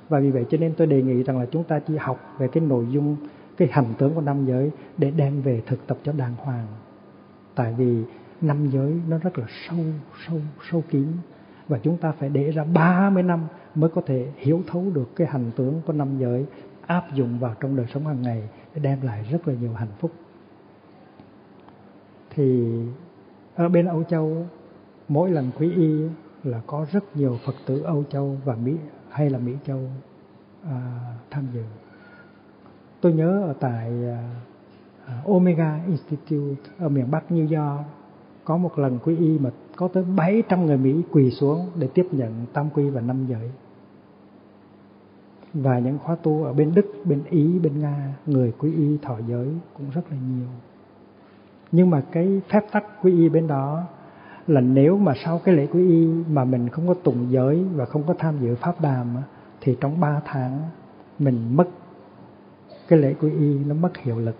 Và 0.09 0.19
vì 0.19 0.31
vậy 0.31 0.45
cho 0.49 0.57
nên 0.57 0.73
tôi 0.77 0.87
đề 0.87 1.01
nghị 1.01 1.23
rằng 1.23 1.39
là 1.39 1.45
chúng 1.51 1.63
ta 1.63 1.79
chỉ 1.79 1.97
học 1.97 2.35
về 2.37 2.47
cái 2.47 2.63
nội 2.63 2.85
dung 2.91 3.15
cái 3.57 3.67
hành 3.71 3.93
tướng 3.97 4.13
của 4.13 4.21
năm 4.21 4.45
giới 4.45 4.71
để 4.97 5.11
đem 5.11 5.41
về 5.41 5.61
thực 5.65 5.87
tập 5.87 5.97
cho 6.03 6.11
đàng 6.11 6.33
hoàng. 6.37 6.67
Tại 7.55 7.73
vì 7.77 8.03
năm 8.41 8.69
giới 8.69 9.01
nó 9.07 9.17
rất 9.17 9.37
là 9.37 9.45
sâu 9.67 9.85
sâu 10.27 10.41
sâu 10.71 10.83
kín 10.89 11.07
và 11.67 11.79
chúng 11.83 11.97
ta 11.97 12.11
phải 12.11 12.29
để 12.29 12.51
ra 12.51 12.63
30 12.63 13.23
năm 13.23 13.47
mới 13.75 13.89
có 13.89 14.01
thể 14.05 14.27
hiểu 14.37 14.61
thấu 14.67 14.85
được 14.93 15.15
cái 15.15 15.27
hành 15.27 15.51
tướng 15.55 15.81
của 15.85 15.93
năm 15.93 16.17
giới 16.17 16.45
áp 16.87 17.13
dụng 17.13 17.39
vào 17.39 17.55
trong 17.59 17.75
đời 17.75 17.85
sống 17.93 18.07
hàng 18.07 18.21
ngày 18.21 18.49
để 18.75 18.81
đem 18.81 19.01
lại 19.01 19.25
rất 19.31 19.47
là 19.47 19.53
nhiều 19.53 19.73
hạnh 19.73 19.91
phúc 19.99 20.11
thì 22.29 22.71
ở 23.55 23.69
bên 23.69 23.85
Âu 23.85 24.03
Châu 24.03 24.45
mỗi 25.07 25.31
lần 25.31 25.51
quý 25.59 25.71
y 25.75 26.01
là 26.43 26.61
có 26.67 26.85
rất 26.91 27.17
nhiều 27.17 27.37
Phật 27.45 27.55
tử 27.65 27.81
Âu 27.81 28.03
Châu 28.09 28.37
và 28.45 28.55
Mỹ 28.55 28.75
hay 29.09 29.29
là 29.29 29.39
Mỹ 29.39 29.53
Châu 29.65 29.79
à, 30.63 30.99
tham 31.31 31.47
dự. 31.53 31.63
Tôi 33.01 33.13
nhớ 33.13 33.43
ở 33.47 33.53
tại 33.59 33.91
à, 34.07 34.29
à 35.05 35.21
Omega 35.25 35.79
Institute 35.87 36.71
ở 36.79 36.89
miền 36.89 37.11
Bắc 37.11 37.23
New 37.29 37.61
York 37.61 37.85
có 38.49 38.57
một 38.57 38.79
lần 38.79 38.99
quý 39.03 39.17
y 39.17 39.39
mà 39.39 39.49
có 39.75 39.87
tới 39.87 40.03
700 40.15 40.65
người 40.65 40.77
Mỹ 40.77 41.01
quỳ 41.11 41.31
xuống 41.31 41.69
để 41.75 41.87
tiếp 41.93 42.07
nhận 42.11 42.45
tam 42.53 42.69
quy 42.69 42.89
và 42.89 43.01
năm 43.01 43.25
giới. 43.29 43.51
Và 45.53 45.79
những 45.79 45.97
khóa 45.97 46.15
tu 46.15 46.43
ở 46.43 46.53
bên 46.53 46.73
Đức, 46.75 46.85
bên 47.05 47.23
Ý, 47.29 47.59
bên 47.59 47.79
Nga, 47.79 48.15
người 48.25 48.53
quý 48.59 48.73
y 48.73 48.97
thọ 49.01 49.17
giới 49.27 49.47
cũng 49.77 49.89
rất 49.89 50.01
là 50.11 50.17
nhiều. 50.17 50.47
Nhưng 51.71 51.89
mà 51.89 52.01
cái 52.11 52.41
phép 52.49 52.65
tắc 52.71 52.85
quý 53.03 53.11
y 53.11 53.29
bên 53.29 53.47
đó 53.47 53.83
là 54.47 54.61
nếu 54.61 54.97
mà 54.97 55.13
sau 55.25 55.39
cái 55.39 55.55
lễ 55.55 55.67
quý 55.71 55.89
y 55.89 56.07
mà 56.29 56.43
mình 56.43 56.69
không 56.69 56.87
có 56.87 56.93
tụng 56.93 57.27
giới 57.29 57.65
và 57.75 57.85
không 57.85 58.03
có 58.07 58.13
tham 58.19 58.35
dự 58.41 58.55
pháp 58.55 58.81
đàm 58.81 59.07
thì 59.61 59.77
trong 59.81 59.99
3 59.99 60.21
tháng 60.25 60.59
mình 61.19 61.55
mất 61.55 61.67
cái 62.87 62.99
lễ 62.99 63.13
quý 63.21 63.31
y 63.31 63.59
nó 63.63 63.75
mất 63.75 63.97
hiệu 63.97 64.19
lực 64.19 64.35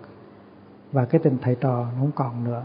và 0.92 1.04
cái 1.04 1.20
tình 1.24 1.36
thầy 1.42 1.54
trò 1.54 1.84
nó 1.84 2.00
không 2.00 2.12
còn 2.14 2.44
nữa 2.44 2.62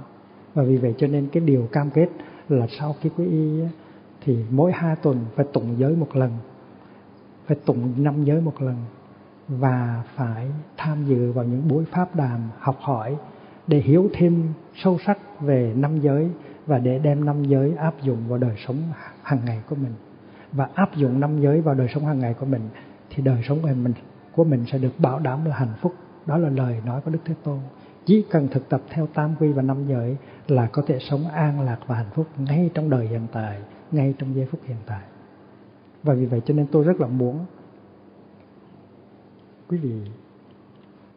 và 0.56 0.64
vì 0.64 0.78
vậy 0.78 0.94
cho 0.98 1.08
nên 1.08 1.28
cái 1.32 1.44
điều 1.44 1.68
cam 1.72 1.90
kết 1.90 2.08
là 2.50 2.68
sau 2.80 2.96
khi 3.02 3.10
quý 3.18 3.26
y 3.26 3.62
thì 4.22 4.38
mỗi 4.50 4.72
hai 4.72 4.96
tuần 4.96 5.26
phải 5.36 5.46
tụng 5.54 5.76
giới 5.78 5.96
một 5.96 6.16
lần, 6.16 6.32
phải 7.46 7.58
tụng 7.66 8.04
năm 8.04 8.24
giới 8.24 8.42
một 8.42 8.62
lần, 8.62 8.76
và 9.48 10.04
phải 10.16 10.48
tham 10.78 11.06
dự 11.06 11.32
vào 11.32 11.46
những 11.46 11.68
buổi 11.68 11.86
pháp 11.86 12.16
đàm 12.16 12.40
học 12.60 12.78
hỏi 12.80 13.16
để 13.68 13.78
hiểu 13.78 14.10
thêm 14.14 14.44
sâu 14.76 14.98
sắc 15.06 15.42
về 15.42 15.74
năm 15.76 16.00
giới 16.00 16.30
và 16.66 16.78
để 16.78 17.00
đem 17.00 17.26
năm 17.26 17.44
giới 17.44 17.76
áp 17.76 18.02
dụng 18.02 18.18
vào 18.28 18.38
đời 18.38 18.56
sống 18.68 18.78
hàng 19.24 19.40
ngày 19.46 19.62
của 19.70 19.76
mình. 19.76 19.94
Và 20.52 20.70
áp 20.74 20.96
dụng 20.96 21.20
năm 21.20 21.42
giới 21.42 21.62
vào 21.62 21.76
đời 21.76 21.88
sống 21.94 22.06
hàng 22.06 22.20
ngày 22.20 22.34
của 22.34 22.46
mình, 22.46 22.62
thì 23.10 23.24
đời 23.24 23.44
sống 23.48 23.60
của 23.62 23.68
mình 23.68 23.94
của 24.32 24.44
mình 24.44 24.66
sẽ 24.72 24.78
được 24.78 25.00
bảo 25.00 25.20
đảm 25.20 25.46
là 25.46 25.56
hạnh 25.56 25.74
phúc. 25.82 25.94
Đó 26.26 26.38
là 26.38 26.50
lời 26.50 26.82
nói 26.86 27.02
của 27.02 27.12
đức 27.12 27.20
thế 27.26 27.34
tôn 27.44 27.60
chỉ 28.06 28.26
cần 28.30 28.48
thực 28.48 28.70
tập 28.70 28.82
theo 28.90 29.08
tam 29.08 29.36
quy 29.40 29.52
và 29.52 29.62
năm 29.62 29.88
giới 29.88 30.18
là 30.48 30.68
có 30.68 30.84
thể 30.88 31.00
sống 31.00 31.28
an 31.28 31.62
lạc 31.62 31.80
và 31.88 31.96
hạnh 31.96 32.10
phúc 32.14 32.28
ngay 32.38 32.70
trong 32.74 32.90
đời 32.90 33.08
hiện 33.08 33.28
tại, 33.32 33.62
ngay 33.92 34.14
trong 34.18 34.36
giây 34.36 34.48
phút 34.52 34.62
hiện 34.64 34.78
tại. 34.86 35.02
Và 36.04 36.14
vì 36.14 36.26
vậy 36.26 36.42
cho 36.46 36.54
nên 36.54 36.68
tôi 36.72 36.84
rất 36.84 37.02
là 37.02 37.08
muốn 37.08 37.46
quý 39.70 39.78
vị 39.78 40.02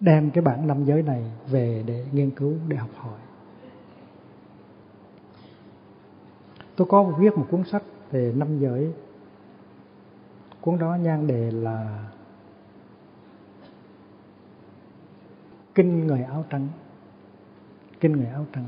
đem 0.01 0.30
cái 0.30 0.43
bản 0.43 0.66
năm 0.66 0.84
giới 0.84 1.03
này 1.03 1.24
về 1.51 1.82
để 1.86 2.07
nghiên 2.12 2.30
cứu, 2.30 2.55
để 2.68 2.76
học 2.76 2.91
hỏi. 2.97 3.18
Tôi 6.76 6.86
có 6.91 7.03
viết 7.03 7.36
một 7.36 7.47
cuốn 7.51 7.64
sách 7.64 7.82
về 8.11 8.32
năm 8.36 8.59
giới. 8.59 8.93
Cuốn 10.61 10.78
đó 10.78 10.95
nhan 10.95 11.26
đề 11.26 11.51
là 11.51 12.05
kinh 15.78 16.06
người 16.06 16.22
áo 16.22 16.44
trắng. 16.50 16.68
Kinh 18.00 18.12
người 18.12 18.26
áo 18.26 18.46
trắng. 18.52 18.64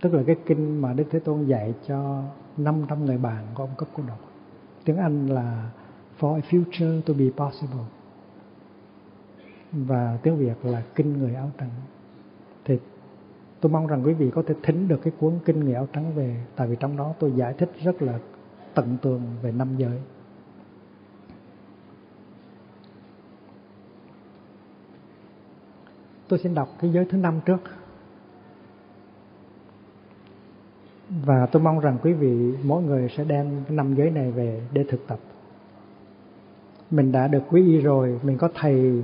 Tức 0.00 0.14
là 0.14 0.22
cái 0.26 0.36
kinh 0.46 0.82
mà 0.82 0.92
đức 0.92 1.04
thế 1.10 1.18
tôn 1.18 1.44
dạy 1.44 1.74
cho 1.86 2.22
500 2.56 3.04
người 3.06 3.18
bạn 3.18 3.46
của 3.54 3.62
ông 3.62 3.70
cấp 3.78 3.88
cô 3.94 4.02
độc. 4.08 4.18
Tiếng 4.84 4.96
anh 4.96 5.26
là 5.26 5.70
for 6.20 6.34
a 6.34 6.40
future 6.50 7.00
to 7.00 7.14
be 7.14 7.24
possible 7.36 7.84
và 9.72 10.18
tiếng 10.22 10.36
việt 10.36 10.64
là 10.64 10.82
kinh 10.94 11.18
người 11.18 11.34
áo 11.34 11.50
trắng 11.58 11.70
thì 12.64 12.78
tôi 13.60 13.72
mong 13.72 13.86
rằng 13.86 14.02
quý 14.04 14.12
vị 14.12 14.30
có 14.34 14.42
thể 14.46 14.54
thính 14.62 14.88
được 14.88 15.00
cái 15.02 15.12
cuốn 15.18 15.38
kinh 15.44 15.60
người 15.60 15.74
áo 15.74 15.88
trắng 15.92 16.14
về. 16.14 16.44
Tại 16.56 16.68
vì 16.68 16.76
trong 16.80 16.96
đó 16.96 17.14
tôi 17.18 17.32
giải 17.32 17.54
thích 17.58 17.70
rất 17.84 18.02
là 18.02 18.18
tận 18.74 18.96
tường 19.02 19.22
về 19.42 19.52
năm 19.52 19.68
giới. 19.76 19.98
Tôi 26.30 26.38
xin 26.38 26.54
đọc 26.54 26.68
cái 26.80 26.92
giới 26.92 27.04
thứ 27.04 27.18
năm 27.18 27.40
trước. 27.46 27.60
Và 31.24 31.46
tôi 31.46 31.62
mong 31.62 31.80
rằng 31.80 31.98
quý 32.02 32.12
vị, 32.12 32.54
mỗi 32.64 32.82
người 32.82 33.08
sẽ 33.16 33.24
đem 33.24 33.64
cái 33.68 33.76
năm 33.76 33.94
giới 33.94 34.10
này 34.10 34.30
về 34.30 34.62
để 34.72 34.84
thực 34.88 35.06
tập. 35.06 35.18
Mình 36.90 37.12
đã 37.12 37.28
được 37.28 37.42
quý 37.50 37.66
y 37.66 37.78
rồi, 37.78 38.20
mình 38.22 38.38
có 38.38 38.48
thầy, 38.54 39.02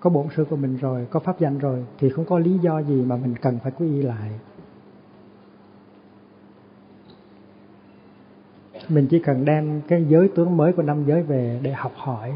có 0.00 0.10
bổn 0.10 0.26
sư 0.36 0.44
của 0.50 0.56
mình 0.56 0.76
rồi, 0.76 1.06
có 1.10 1.20
pháp 1.20 1.40
danh 1.40 1.58
rồi, 1.58 1.84
thì 1.98 2.10
không 2.10 2.24
có 2.24 2.38
lý 2.38 2.58
do 2.58 2.82
gì 2.82 3.02
mà 3.02 3.16
mình 3.16 3.34
cần 3.42 3.58
phải 3.62 3.72
quý 3.78 3.86
y 3.86 4.02
lại. 4.02 4.30
Mình 8.88 9.06
chỉ 9.10 9.18
cần 9.18 9.44
đem 9.44 9.80
cái 9.88 10.04
giới 10.08 10.28
tướng 10.28 10.56
mới 10.56 10.72
của 10.72 10.82
năm 10.82 11.04
giới 11.06 11.22
về 11.22 11.60
để 11.62 11.72
học 11.72 11.92
hỏi 11.96 12.32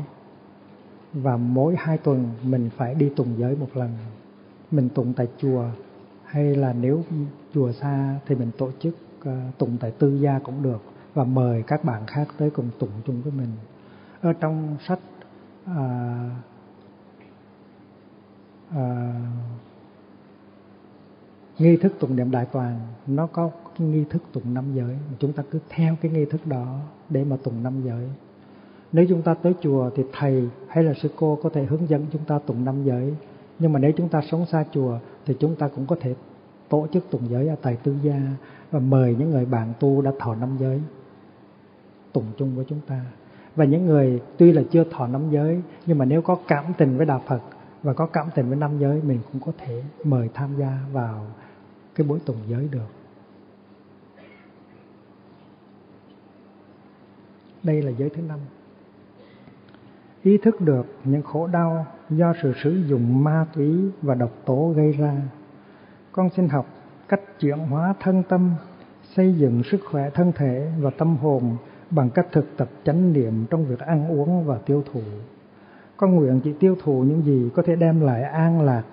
và 1.23 1.37
mỗi 1.37 1.75
hai 1.79 1.99
tuần 1.99 2.31
mình 2.43 2.71
phải 2.77 2.95
đi 2.95 3.09
tùng 3.17 3.39
giới 3.39 3.57
một 3.57 3.69
lần. 3.75 3.91
Mình 4.71 4.89
tụng 4.89 5.13
tại 5.17 5.29
chùa 5.39 5.65
hay 6.25 6.57
là 6.57 6.73
nếu 6.73 7.03
chùa 7.55 7.73
xa 7.73 8.19
thì 8.27 8.35
mình 8.35 8.51
tổ 8.59 8.71
chức 8.81 8.97
tùng 9.25 9.51
tụng 9.59 9.77
tại 9.81 9.91
tư 9.91 10.19
gia 10.21 10.39
cũng 10.39 10.63
được 10.63 10.83
và 11.15 11.25
mời 11.25 11.63
các 11.67 11.85
bạn 11.85 12.07
khác 12.07 12.29
tới 12.39 12.51
cùng 12.51 12.71
tụng 12.79 12.91
chung 13.07 13.23
với 13.23 13.33
mình. 13.33 13.49
Ở 14.21 14.33
trong 14.33 14.77
sách 14.89 14.99
à, 15.65 16.31
à, 18.71 19.15
nghi 21.59 21.77
thức 21.77 21.93
tụng 22.01 22.17
niệm 22.17 22.31
đại 22.31 22.47
toàn 22.53 22.81
nó 23.07 23.27
có 23.27 23.51
cái 23.79 23.89
nghi 23.89 24.05
thức 24.11 24.23
tụng 24.33 24.55
năm 24.55 24.65
giới. 24.75 24.99
Chúng 25.19 25.33
ta 25.33 25.43
cứ 25.51 25.59
theo 25.69 25.97
cái 26.01 26.11
nghi 26.11 26.25
thức 26.25 26.47
đó 26.47 26.81
để 27.11 27.25
mà 27.25 27.37
tụng 27.37 27.63
năm 27.63 27.83
giới 27.85 28.09
nếu 28.93 29.07
chúng 29.09 29.23
ta 29.23 29.35
tới 29.35 29.55
chùa 29.61 29.91
thì 29.97 30.03
thầy 30.13 30.49
hay 30.69 30.85
là 30.85 30.93
sư 30.95 31.09
cô 31.17 31.39
có 31.43 31.49
thể 31.49 31.65
hướng 31.65 31.89
dẫn 31.89 32.07
chúng 32.13 32.25
ta 32.25 32.39
tụng 32.39 32.65
năm 32.65 32.85
giới. 32.85 33.15
Nhưng 33.59 33.73
mà 33.73 33.79
nếu 33.79 33.93
chúng 33.97 34.09
ta 34.09 34.21
sống 34.31 34.47
xa 34.47 34.65
chùa 34.73 34.99
thì 35.27 35.35
chúng 35.41 35.57
ta 35.57 35.69
cũng 35.69 35.87
có 35.87 35.97
thể 36.01 36.15
tổ 36.69 36.87
chức 36.93 37.11
tụng 37.11 37.23
giới 37.31 37.49
ở 37.49 37.57
tại 37.63 37.77
tư 37.83 37.95
gia 38.03 38.21
và 38.71 38.79
mời 38.79 39.17
những 39.19 39.31
người 39.31 39.45
bạn 39.45 39.73
tu 39.81 40.03
đã 40.03 40.13
thọ 40.19 40.35
năm 40.35 40.57
giới 40.61 40.81
tụng 42.13 42.25
chung 42.37 42.57
với 42.57 42.65
chúng 42.69 42.81
ta. 42.87 43.01
Và 43.57 43.65
những 43.65 43.87
người 43.87 44.23
tuy 44.37 44.53
là 44.53 44.63
chưa 44.71 44.85
thọ 44.85 45.07
năm 45.07 45.31
giới, 45.31 45.63
nhưng 45.87 45.99
mà 45.99 46.05
nếu 46.05 46.23
có 46.23 46.39
cảm 46.49 46.65
tình 46.79 46.97
với 46.97 47.07
đạo 47.07 47.23
Phật 47.27 47.41
và 47.83 47.93
có 47.93 48.07
cảm 48.07 48.27
tình 48.35 48.49
với 48.49 48.57
năm 48.57 48.79
giới, 48.79 49.03
mình 49.03 49.19
cũng 49.33 49.43
có 49.47 49.53
thể 49.59 49.83
mời 50.05 50.29
tham 50.35 50.51
gia 50.59 50.79
vào 50.93 51.27
cái 51.95 52.07
buổi 52.07 52.19
tụng 52.27 52.37
giới 52.49 52.69
được. 52.71 52.87
Đây 57.63 57.83
là 57.83 57.91
giới 57.91 58.11
thứ 58.11 58.23
năm 58.23 58.39
ý 60.27 60.39
thức 60.39 60.61
được 60.61 60.87
những 61.05 61.23
khổ 61.23 61.47
đau 61.47 61.87
do 62.11 62.35
sự 62.43 62.53
sử 62.63 62.71
dụng 62.71 63.25
ma 63.25 63.47
túy 63.55 63.91
và 64.03 64.15
độc 64.15 64.31
tố 64.45 64.73
gây 64.77 64.93
ra. 64.93 65.15
Con 66.13 66.31
xin 66.37 66.49
học 66.49 66.67
cách 67.09 67.21
chuyển 67.41 67.59
hóa 67.59 67.95
thân 68.01 68.23
tâm, 68.29 68.51
xây 69.17 69.35
dựng 69.35 69.63
sức 69.63 69.81
khỏe 69.91 70.11
thân 70.11 70.33
thể 70.33 70.73
và 70.81 70.91
tâm 70.91 71.17
hồn 71.17 71.57
bằng 71.91 72.11
cách 72.11 72.27
thực 72.33 72.57
tập 72.57 72.69
chánh 72.85 73.13
niệm 73.13 73.47
trong 73.51 73.65
việc 73.65 73.79
ăn 73.79 74.09
uống 74.09 74.45
và 74.45 74.59
tiêu 74.67 74.83
thụ. 74.93 75.01
con 75.97 76.15
nguyện 76.15 76.41
chỉ 76.45 76.53
tiêu 76.61 76.77
thụ 76.83 77.03
những 77.03 77.23
gì 77.23 77.51
có 77.55 77.63
thể 77.63 77.77
đem 77.77 78.01
lại 78.01 78.23
an 78.23 78.61
lạc 78.61 78.85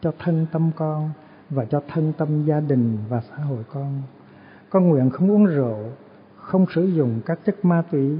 cho 0.00 0.12
thân 0.18 0.46
tâm 0.52 0.70
con 0.76 1.10
và 1.50 1.64
cho 1.64 1.80
thân 1.88 2.12
tâm 2.18 2.44
gia 2.44 2.60
đình 2.60 2.98
và 3.08 3.20
xã 3.30 3.36
hội 3.36 3.64
con 3.72 4.02
con 4.70 4.88
nguyện 4.88 5.10
không 5.10 5.30
uống 5.30 5.46
rượu 5.46 5.76
không 6.36 6.66
sử 6.74 6.84
dụng 6.84 7.20
các 7.26 7.38
chất 7.44 7.64
ma 7.64 7.82
túy 7.90 8.18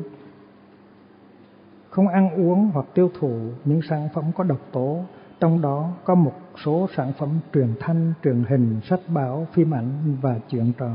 không 1.97 2.09
ăn 2.09 2.31
uống 2.31 2.71
hoặc 2.75 2.87
tiêu 2.95 3.11
thụ 3.19 3.39
những 3.65 3.81
sản 3.89 4.09
phẩm 4.15 4.25
có 4.37 4.45
độc 4.45 4.61
tố 4.73 5.05
trong 5.41 5.61
đó 5.63 5.91
có 6.05 6.15
một 6.15 6.33
số 6.65 6.89
sản 6.97 7.13
phẩm 7.19 7.29
truyền 7.55 7.69
thanh 7.81 8.13
truyền 8.25 8.45
hình 8.49 8.81
sách 8.85 9.01
báo 9.09 9.47
phim 9.53 9.75
ảnh 9.75 10.17
và 10.23 10.39
chuyện 10.49 10.73
trò 10.79 10.91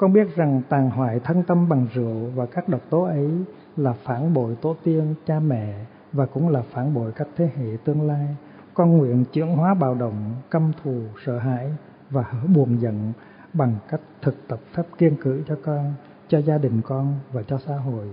con 0.00 0.12
biết 0.12 0.36
rằng 0.36 0.62
tàn 0.68 0.90
hoại 0.90 1.20
thân 1.20 1.42
tâm 1.42 1.68
bằng 1.68 1.86
rượu 1.94 2.30
và 2.34 2.46
các 2.46 2.68
độc 2.68 2.80
tố 2.90 3.02
ấy 3.02 3.30
là 3.76 3.92
phản 3.92 4.34
bội 4.34 4.56
tổ 4.62 4.76
tiên, 4.84 5.14
cha 5.26 5.40
mẹ 5.40 5.84
và 6.12 6.26
cũng 6.26 6.48
là 6.48 6.62
phản 6.70 6.94
bội 6.94 7.12
các 7.12 7.28
thế 7.36 7.50
hệ 7.56 7.76
tương 7.84 8.06
lai. 8.08 8.36
Con 8.74 8.98
nguyện 8.98 9.24
chuyển 9.32 9.46
hóa 9.46 9.74
bạo 9.74 9.94
động, 9.94 10.34
căm 10.50 10.72
thù, 10.82 11.00
sợ 11.24 11.38
hãi 11.38 11.70
và 12.10 12.22
hở 12.22 12.46
buồn 12.54 12.80
giận 12.80 13.12
bằng 13.52 13.74
cách 13.88 14.00
thực 14.22 14.48
tập 14.48 14.60
pháp 14.72 14.82
kiên 14.98 15.16
cử 15.22 15.42
cho 15.48 15.56
con, 15.64 15.94
cho 16.28 16.38
gia 16.38 16.58
đình 16.58 16.80
con 16.84 17.14
và 17.32 17.42
cho 17.42 17.58
xã 17.58 17.76
hội. 17.76 18.08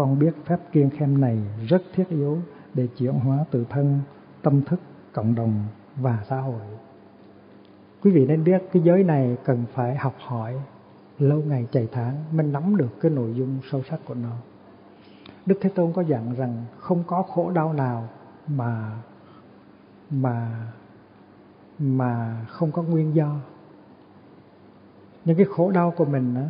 Con 0.00 0.18
biết 0.18 0.34
phép 0.44 0.60
kiên 0.72 0.90
khem 0.90 1.20
này 1.20 1.38
rất 1.68 1.82
thiết 1.94 2.08
yếu 2.08 2.38
để 2.74 2.88
chuyển 2.96 3.12
hóa 3.12 3.44
tự 3.50 3.64
thân, 3.70 4.00
tâm 4.42 4.62
thức, 4.62 4.80
cộng 5.12 5.34
đồng 5.34 5.64
và 5.96 6.24
xã 6.28 6.40
hội. 6.40 6.60
Quý 8.02 8.10
vị 8.10 8.26
nên 8.26 8.44
biết 8.44 8.62
cái 8.72 8.82
giới 8.82 9.04
này 9.04 9.36
cần 9.44 9.64
phải 9.74 9.96
học 9.96 10.14
hỏi 10.18 10.54
lâu 11.18 11.42
ngày 11.46 11.66
chạy 11.72 11.88
tháng 11.92 12.24
mới 12.32 12.46
nắm 12.46 12.76
được 12.76 13.00
cái 13.00 13.10
nội 13.10 13.34
dung 13.34 13.58
sâu 13.70 13.82
sắc 13.90 14.00
của 14.04 14.14
nó. 14.14 14.36
Đức 15.46 15.58
Thế 15.60 15.70
Tôn 15.74 15.92
có 15.92 16.02
dặn 16.02 16.34
rằng 16.34 16.64
không 16.78 17.04
có 17.06 17.22
khổ 17.22 17.50
đau 17.50 17.72
nào 17.72 18.08
mà 18.46 18.92
mà 20.10 20.66
mà 21.78 22.44
không 22.48 22.72
có 22.72 22.82
nguyên 22.82 23.14
do. 23.14 23.36
Những 25.24 25.36
cái 25.36 25.46
khổ 25.46 25.70
đau 25.70 25.90
của 25.96 26.04
mình 26.04 26.34
á 26.34 26.48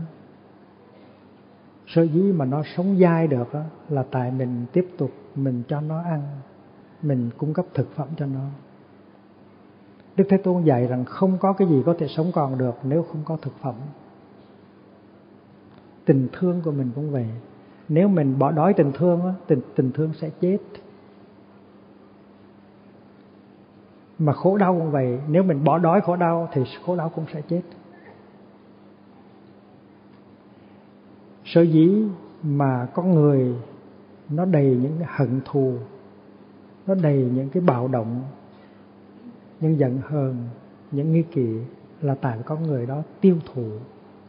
sở 1.95 2.03
dĩ 2.03 2.21
mà 2.21 2.45
nó 2.45 2.63
sống 2.77 2.99
dai 3.01 3.27
được 3.27 3.49
là 3.89 4.05
tại 4.11 4.31
mình 4.31 4.67
tiếp 4.73 4.89
tục 4.99 5.11
mình 5.35 5.63
cho 5.69 5.81
nó 5.81 6.03
ăn, 6.03 6.23
mình 7.03 7.31
cung 7.39 7.55
cấp 7.55 7.67
thực 7.75 7.95
phẩm 7.95 8.09
cho 8.17 8.27
nó. 8.27 8.45
Đức 10.17 10.25
Thế 10.31 10.37
Tôn 10.37 10.63
dạy 10.63 10.87
rằng 10.87 11.05
không 11.05 11.39
có 11.39 11.53
cái 11.53 11.69
gì 11.69 11.83
có 11.87 11.95
thể 11.99 12.07
sống 12.09 12.31
còn 12.33 12.59
được 12.59 12.75
nếu 12.83 13.03
không 13.03 13.23
có 13.25 13.37
thực 13.43 13.53
phẩm. 13.61 13.75
Tình 16.05 16.29
thương 16.33 16.61
của 16.65 16.71
mình 16.71 16.91
cũng 16.95 17.11
vậy 17.11 17.27
nếu 17.91 18.09
mình 18.09 18.39
bỏ 18.39 18.51
đói 18.51 18.75
tình 18.75 18.93
thương 18.93 19.35
tình 19.47 19.61
tình 19.75 19.93
thương 19.93 20.13
sẽ 20.21 20.31
chết 20.41 20.59
mà 24.19 24.33
khổ 24.33 24.57
đau 24.57 24.75
cũng 24.79 24.91
vậy 24.91 25.21
nếu 25.29 25.43
mình 25.43 25.65
bỏ 25.65 25.79
đói 25.79 26.01
khổ 26.01 26.17
đau 26.17 26.49
thì 26.53 26.63
khổ 26.87 26.97
đau 26.97 27.09
cũng 27.09 27.25
sẽ 27.33 27.43
chết 27.49 27.63
sở 31.51 31.63
dĩ 31.63 32.05
mà 32.43 32.89
con 32.95 33.15
người 33.15 33.55
nó 34.29 34.45
đầy 34.45 34.79
những 34.83 34.99
hận 35.07 35.41
thù 35.45 35.75
nó 36.87 36.95
đầy 36.95 37.31
những 37.35 37.49
cái 37.49 37.63
bạo 37.63 37.89
động 37.89 38.23
những 39.61 39.79
giận 39.79 39.99
hờn 40.09 40.37
những 40.91 41.13
nghi 41.13 41.23
kỵ 41.23 41.59
là 42.01 42.15
tại 42.15 42.39
con 42.45 42.63
người 42.63 42.87
đó 42.87 43.03
tiêu 43.21 43.37
thụ 43.55 43.65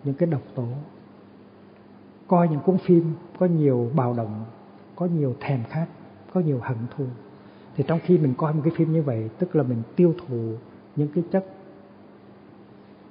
những 0.03 0.15
cái 0.15 0.29
độc 0.29 0.41
tố. 0.55 0.65
Coi 2.27 2.47
những 2.47 2.59
cuốn 2.59 2.77
phim 2.77 3.13
có 3.39 3.45
nhiều 3.45 3.91
bạo 3.95 4.13
động 4.13 4.45
có 4.95 5.05
nhiều 5.05 5.35
thèm 5.39 5.63
khát 5.69 5.87
có 6.33 6.41
nhiều 6.41 6.59
hận 6.61 6.77
thù 6.97 7.05
thì 7.75 7.83
trong 7.87 7.99
khi 8.03 8.17
mình 8.17 8.33
coi 8.37 8.53
một 8.53 8.61
cái 8.63 8.73
phim 8.75 8.93
như 8.93 9.01
vậy 9.01 9.29
tức 9.39 9.55
là 9.55 9.63
mình 9.63 9.81
tiêu 9.95 10.13
thụ 10.27 10.53
những 10.95 11.07
cái 11.15 11.23
chất 11.31 11.45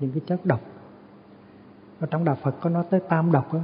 những 0.01 0.11
cái 0.11 0.21
chất 0.27 0.47
độc. 0.47 0.61
Ở 2.01 2.07
trong 2.11 2.25
đạo 2.25 2.37
Phật 2.43 2.55
có 2.61 2.71
nói 2.71 2.85
tới 2.91 3.01
tam 3.01 3.33
độc 3.33 3.55
đó, 3.55 3.61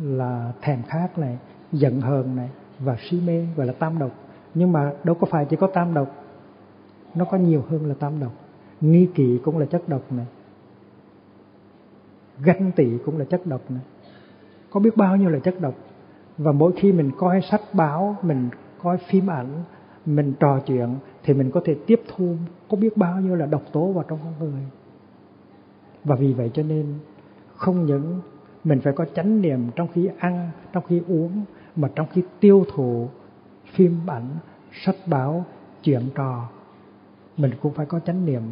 là 0.00 0.52
thèm 0.62 0.82
khát 0.82 1.18
này, 1.18 1.38
giận 1.72 2.00
hờn 2.00 2.36
này 2.36 2.50
và 2.78 2.96
si 3.00 3.20
mê 3.26 3.46
gọi 3.56 3.66
là 3.66 3.72
tam 3.72 3.98
độc. 3.98 4.10
Nhưng 4.54 4.72
mà 4.72 4.92
đâu 5.04 5.16
có 5.20 5.26
phải 5.30 5.46
chỉ 5.50 5.56
có 5.56 5.66
tam 5.66 5.94
độc, 5.94 6.08
nó 7.14 7.24
có 7.24 7.36
nhiều 7.36 7.64
hơn 7.68 7.86
là 7.86 7.94
tam 7.94 8.20
độc. 8.20 8.32
Nghi 8.80 9.08
kỵ 9.14 9.38
cũng 9.44 9.58
là 9.58 9.66
chất 9.66 9.88
độc 9.88 10.12
này, 10.12 10.26
ganh 12.38 12.72
tị 12.72 12.98
cũng 13.04 13.18
là 13.18 13.24
chất 13.24 13.46
độc 13.46 13.70
này. 13.70 13.82
Có 14.70 14.80
biết 14.80 14.96
bao 14.96 15.16
nhiêu 15.16 15.28
là 15.28 15.38
chất 15.38 15.60
độc? 15.60 15.74
Và 16.38 16.52
mỗi 16.52 16.72
khi 16.76 16.92
mình 16.92 17.10
coi 17.18 17.40
sách 17.50 17.62
báo, 17.72 18.16
mình 18.22 18.48
coi 18.82 18.98
phim 19.10 19.30
ảnh, 19.30 19.62
mình 20.06 20.32
trò 20.40 20.60
chuyện, 20.66 20.88
thì 21.24 21.34
mình 21.34 21.50
có 21.50 21.60
thể 21.64 21.76
tiếp 21.86 22.02
thu 22.08 22.36
có 22.68 22.76
biết 22.76 22.96
bao 22.96 23.20
nhiêu 23.20 23.34
là 23.34 23.46
độc 23.46 23.62
tố 23.72 23.92
vào 23.92 24.04
trong 24.08 24.18
con 24.24 24.50
người. 24.50 24.62
Và 26.04 26.16
vì 26.16 26.32
vậy 26.32 26.50
cho 26.54 26.62
nên 26.62 26.94
không 27.56 27.86
những 27.86 28.20
mình 28.66 28.80
phải 28.80 28.92
có 28.92 29.04
chánh 29.14 29.42
niệm 29.42 29.60
trong 29.76 29.88
khi 29.92 30.08
ăn, 30.18 30.50
trong 30.72 30.84
khi 30.88 31.02
uống, 31.08 31.44
mà 31.76 31.88
trong 31.94 32.06
khi 32.12 32.22
tiêu 32.40 32.64
thụ 32.74 33.08
phim 33.72 33.96
ảnh, 34.06 34.28
sách 34.72 34.96
báo, 35.06 35.44
chuyện 35.82 36.02
trò. 36.14 36.48
Mình 37.36 37.50
cũng 37.62 37.72
phải 37.72 37.86
có 37.86 38.00
chánh 38.00 38.26
niệm. 38.26 38.42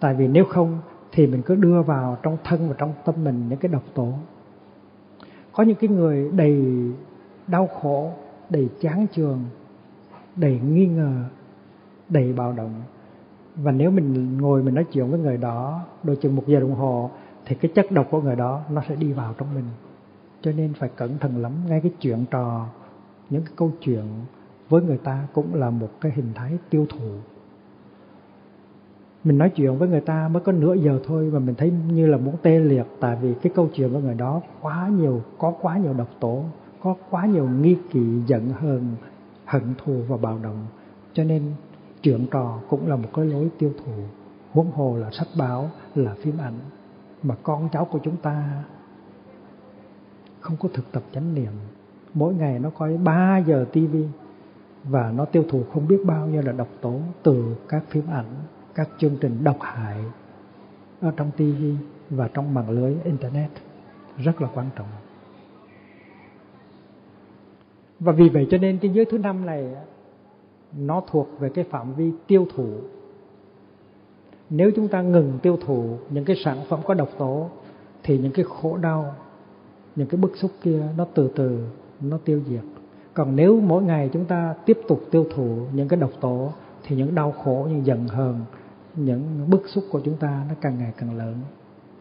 Tại 0.00 0.14
vì 0.14 0.28
nếu 0.28 0.44
không 0.44 0.78
thì 1.12 1.26
mình 1.26 1.42
cứ 1.42 1.54
đưa 1.54 1.82
vào 1.82 2.16
trong 2.22 2.36
thân 2.44 2.68
và 2.68 2.74
trong 2.78 2.92
tâm 3.04 3.14
mình 3.24 3.48
những 3.48 3.58
cái 3.58 3.68
độc 3.68 3.82
tố. 3.94 4.12
Có 5.52 5.62
những 5.62 5.76
cái 5.76 5.90
người 5.90 6.30
đầy 6.30 6.64
đau 7.46 7.66
khổ, 7.66 8.12
đầy 8.50 8.68
chán 8.80 9.06
trường 9.12 9.44
đầy 10.36 10.60
nghi 10.68 10.86
ngờ, 10.86 11.12
đầy 12.08 12.32
bạo 12.32 12.52
động. 12.52 12.82
Và 13.56 13.72
nếu 13.72 13.90
mình 13.90 14.38
ngồi 14.38 14.62
mình 14.62 14.74
nói 14.74 14.84
chuyện 14.92 15.10
với 15.10 15.20
người 15.20 15.36
đó, 15.36 15.80
đôi 16.02 16.16
chừng 16.16 16.36
một 16.36 16.44
giờ 16.46 16.60
đồng 16.60 16.74
hồ 16.74 17.10
thì 17.46 17.56
cái 17.56 17.70
chất 17.74 17.92
độc 17.92 18.06
của 18.10 18.20
người 18.20 18.36
đó 18.36 18.62
nó 18.70 18.82
sẽ 18.88 18.96
đi 18.96 19.12
vào 19.12 19.34
trong 19.38 19.54
mình. 19.54 19.64
Cho 20.42 20.52
nên 20.52 20.74
phải 20.74 20.88
cẩn 20.96 21.18
thận 21.18 21.42
lắm. 21.42 21.52
Ngay 21.68 21.80
cái 21.80 21.92
chuyện 22.00 22.24
trò, 22.30 22.66
những 23.30 23.42
cái 23.42 23.52
câu 23.56 23.70
chuyện 23.80 24.04
với 24.68 24.82
người 24.82 24.98
ta 24.98 25.26
cũng 25.32 25.54
là 25.54 25.70
một 25.70 25.88
cái 26.00 26.12
hình 26.12 26.32
thái 26.34 26.58
tiêu 26.70 26.86
thụ. 26.88 27.10
Mình 29.24 29.38
nói 29.38 29.50
chuyện 29.50 29.78
với 29.78 29.88
người 29.88 30.00
ta 30.00 30.28
mới 30.28 30.42
có 30.42 30.52
nửa 30.52 30.74
giờ 30.74 31.00
thôi 31.06 31.30
mà 31.32 31.38
mình 31.38 31.54
thấy 31.54 31.72
như 31.92 32.06
là 32.06 32.16
muốn 32.16 32.36
tê 32.42 32.58
liệt, 32.58 32.86
tại 33.00 33.18
vì 33.22 33.34
cái 33.42 33.52
câu 33.56 33.68
chuyện 33.74 33.92
với 33.92 34.02
người 34.02 34.14
đó 34.14 34.40
quá 34.60 34.88
nhiều, 34.88 35.22
có 35.38 35.54
quá 35.60 35.78
nhiều 35.78 35.94
độc 35.94 36.08
tố, 36.20 36.44
có 36.80 36.94
quá 37.10 37.26
nhiều 37.26 37.48
nghi 37.48 37.76
kỵ, 37.90 38.20
giận 38.26 38.48
hờn, 38.48 38.96
hận 39.44 39.74
thù 39.84 40.02
và 40.08 40.16
bạo 40.16 40.38
động. 40.42 40.66
Cho 41.12 41.24
nên 41.24 41.42
chuyện 42.02 42.26
trò 42.30 42.58
cũng 42.68 42.88
là 42.88 42.96
một 42.96 43.08
cái 43.14 43.24
lối 43.24 43.48
tiêu 43.58 43.72
thụ. 43.78 43.92
Huống 44.52 44.70
hồ 44.70 44.96
là 44.96 45.10
sách 45.10 45.28
báo, 45.38 45.70
là 45.94 46.14
phim 46.22 46.38
ảnh 46.38 46.58
mà 47.24 47.34
con 47.42 47.68
cháu 47.72 47.84
của 47.84 47.98
chúng 48.02 48.16
ta 48.16 48.64
không 50.40 50.56
có 50.60 50.68
thực 50.74 50.92
tập 50.92 51.02
chánh 51.12 51.34
niệm 51.34 51.52
mỗi 52.14 52.34
ngày 52.34 52.58
nó 52.58 52.70
coi 52.70 52.96
3 52.96 53.38
giờ 53.38 53.66
tivi 53.72 54.06
và 54.84 55.12
nó 55.16 55.24
tiêu 55.24 55.44
thụ 55.48 55.62
không 55.72 55.88
biết 55.88 56.00
bao 56.06 56.26
nhiêu 56.26 56.42
là 56.42 56.52
độc 56.52 56.68
tố 56.80 57.00
từ 57.22 57.56
các 57.68 57.84
phim 57.88 58.10
ảnh, 58.10 58.34
các 58.74 58.88
chương 58.98 59.16
trình 59.20 59.44
độc 59.44 59.56
hại 59.60 59.98
ở 61.00 61.12
trong 61.16 61.30
TV 61.36 61.64
và 62.10 62.28
trong 62.34 62.54
mạng 62.54 62.70
lưới 62.70 62.96
internet 63.04 63.50
rất 64.18 64.40
là 64.42 64.48
quan 64.54 64.66
trọng. 64.76 64.88
Và 68.00 68.12
vì 68.12 68.28
vậy 68.28 68.46
cho 68.50 68.58
nên 68.58 68.78
cái 68.78 68.90
giới 68.90 69.04
thứ 69.04 69.18
năm 69.18 69.46
này, 69.46 69.74
nó 70.78 71.02
thuộc 71.06 71.28
về 71.38 71.48
cái 71.48 71.64
phạm 71.64 71.94
vi 71.94 72.12
tiêu 72.26 72.46
thụ. 72.54 72.68
Nếu 74.50 74.70
chúng 74.76 74.88
ta 74.88 75.02
ngừng 75.02 75.38
tiêu 75.42 75.58
thụ 75.66 75.96
những 76.10 76.24
cái 76.24 76.36
sản 76.44 76.58
phẩm 76.68 76.80
có 76.86 76.94
độc 76.94 77.08
tố 77.18 77.48
thì 78.02 78.18
những 78.18 78.32
cái 78.32 78.44
khổ 78.44 78.76
đau, 78.76 79.14
những 79.96 80.08
cái 80.08 80.20
bức 80.20 80.36
xúc 80.36 80.50
kia 80.62 80.82
nó 80.96 81.06
từ 81.14 81.30
từ 81.36 81.66
nó 82.00 82.18
tiêu 82.24 82.40
diệt. 82.48 82.64
Còn 83.14 83.36
nếu 83.36 83.60
mỗi 83.60 83.82
ngày 83.82 84.10
chúng 84.12 84.24
ta 84.24 84.54
tiếp 84.66 84.78
tục 84.88 85.00
tiêu 85.10 85.26
thụ 85.34 85.58
những 85.72 85.88
cái 85.88 86.00
độc 86.00 86.10
tố 86.20 86.52
thì 86.82 86.96
những 86.96 87.14
đau 87.14 87.32
khổ 87.32 87.66
những 87.70 87.86
giận 87.86 88.08
hờn, 88.08 88.40
những 88.96 89.50
bức 89.50 89.68
xúc 89.68 89.84
của 89.90 90.00
chúng 90.04 90.16
ta 90.16 90.44
nó 90.48 90.54
càng 90.60 90.78
ngày 90.78 90.92
càng 90.96 91.18
lớn. 91.18 91.34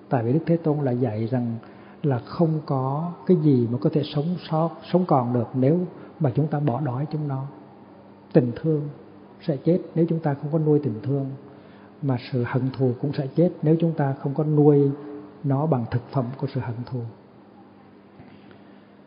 Tại 0.09 0.23
vì 0.23 0.33
đức 0.33 0.39
thế 0.45 0.57
tôn 0.57 0.77
lại 0.79 0.97
dạy 0.97 1.27
rằng 1.27 1.55
là 2.03 2.19
không 2.19 2.59
có 2.65 3.11
cái 3.25 3.37
gì 3.37 3.67
mà 3.71 3.77
có 3.81 3.89
thể 3.93 4.01
sống 4.03 4.25
sót 4.49 4.69
sống 4.91 5.05
còn 5.05 5.33
được 5.33 5.47
nếu 5.53 5.79
mà 6.19 6.31
chúng 6.35 6.47
ta 6.47 6.59
bỏ 6.59 6.81
đói 6.81 7.05
chúng 7.11 7.27
nó. 7.27 7.43
Tình 8.33 8.51
thương 8.55 8.81
sẽ 9.41 9.57
chết 9.57 9.79
nếu 9.95 10.05
chúng 10.09 10.19
ta 10.19 10.33
không 10.33 10.51
có 10.51 10.59
nuôi 10.59 10.79
tình 10.83 10.99
thương 11.03 11.25
mà 12.03 12.17
sự 12.31 12.43
hận 12.47 12.69
thù 12.77 12.91
cũng 13.01 13.13
sẽ 13.13 13.27
chết 13.35 13.49
nếu 13.61 13.75
chúng 13.79 13.93
ta 13.93 14.13
không 14.13 14.33
có 14.33 14.43
nuôi 14.43 14.91
nó 15.43 15.65
bằng 15.65 15.85
thực 15.91 16.01
phẩm 16.11 16.25
của 16.37 16.47
sự 16.53 16.59
hận 16.59 16.75
thù. 16.85 16.99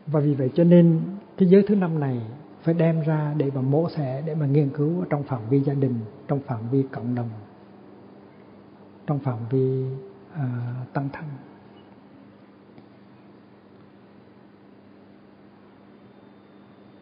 Và 0.07 0.19
vì 0.19 0.33
vậy 0.33 0.49
cho 0.55 0.63
nên 0.63 1.01
cái 1.37 1.49
giới 1.49 1.63
thứ 1.67 1.75
năm 1.75 1.99
này 1.99 2.21
phải 2.61 2.73
đem 2.73 3.01
ra 3.01 3.33
để 3.37 3.51
mà 3.55 3.61
mổ 3.61 3.89
xẻ 3.89 4.21
để 4.25 4.35
mà 4.35 4.45
nghiên 4.45 4.69
cứu 4.69 5.05
trong 5.09 5.23
phạm 5.23 5.41
vi 5.49 5.59
gia 5.59 5.73
đình 5.73 5.99
trong 6.27 6.39
phạm 6.39 6.69
vi 6.71 6.83
cộng 6.91 7.15
đồng 7.15 7.29
trong 9.07 9.19
phạm 9.19 9.37
vi 9.49 9.85
uh, 10.33 10.93
tăng 10.93 11.09
thân. 11.13 11.25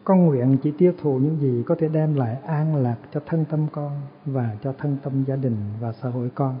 Con 0.06 0.26
nguyện 0.26 0.56
chỉ 0.62 0.72
tiêu 0.78 0.92
thụ 1.02 1.18
những 1.18 1.40
gì 1.40 1.62
có 1.66 1.74
thể 1.78 1.88
đem 1.88 2.14
lại 2.14 2.36
an 2.46 2.76
lạc 2.76 2.96
cho 3.14 3.20
thân 3.26 3.44
tâm 3.44 3.66
con 3.72 3.92
và 4.26 4.56
cho 4.64 4.72
thân 4.78 4.96
tâm 5.02 5.24
gia 5.24 5.36
đình 5.36 5.56
và 5.80 5.92
xã 5.92 6.08
hội 6.08 6.30
con. 6.34 6.54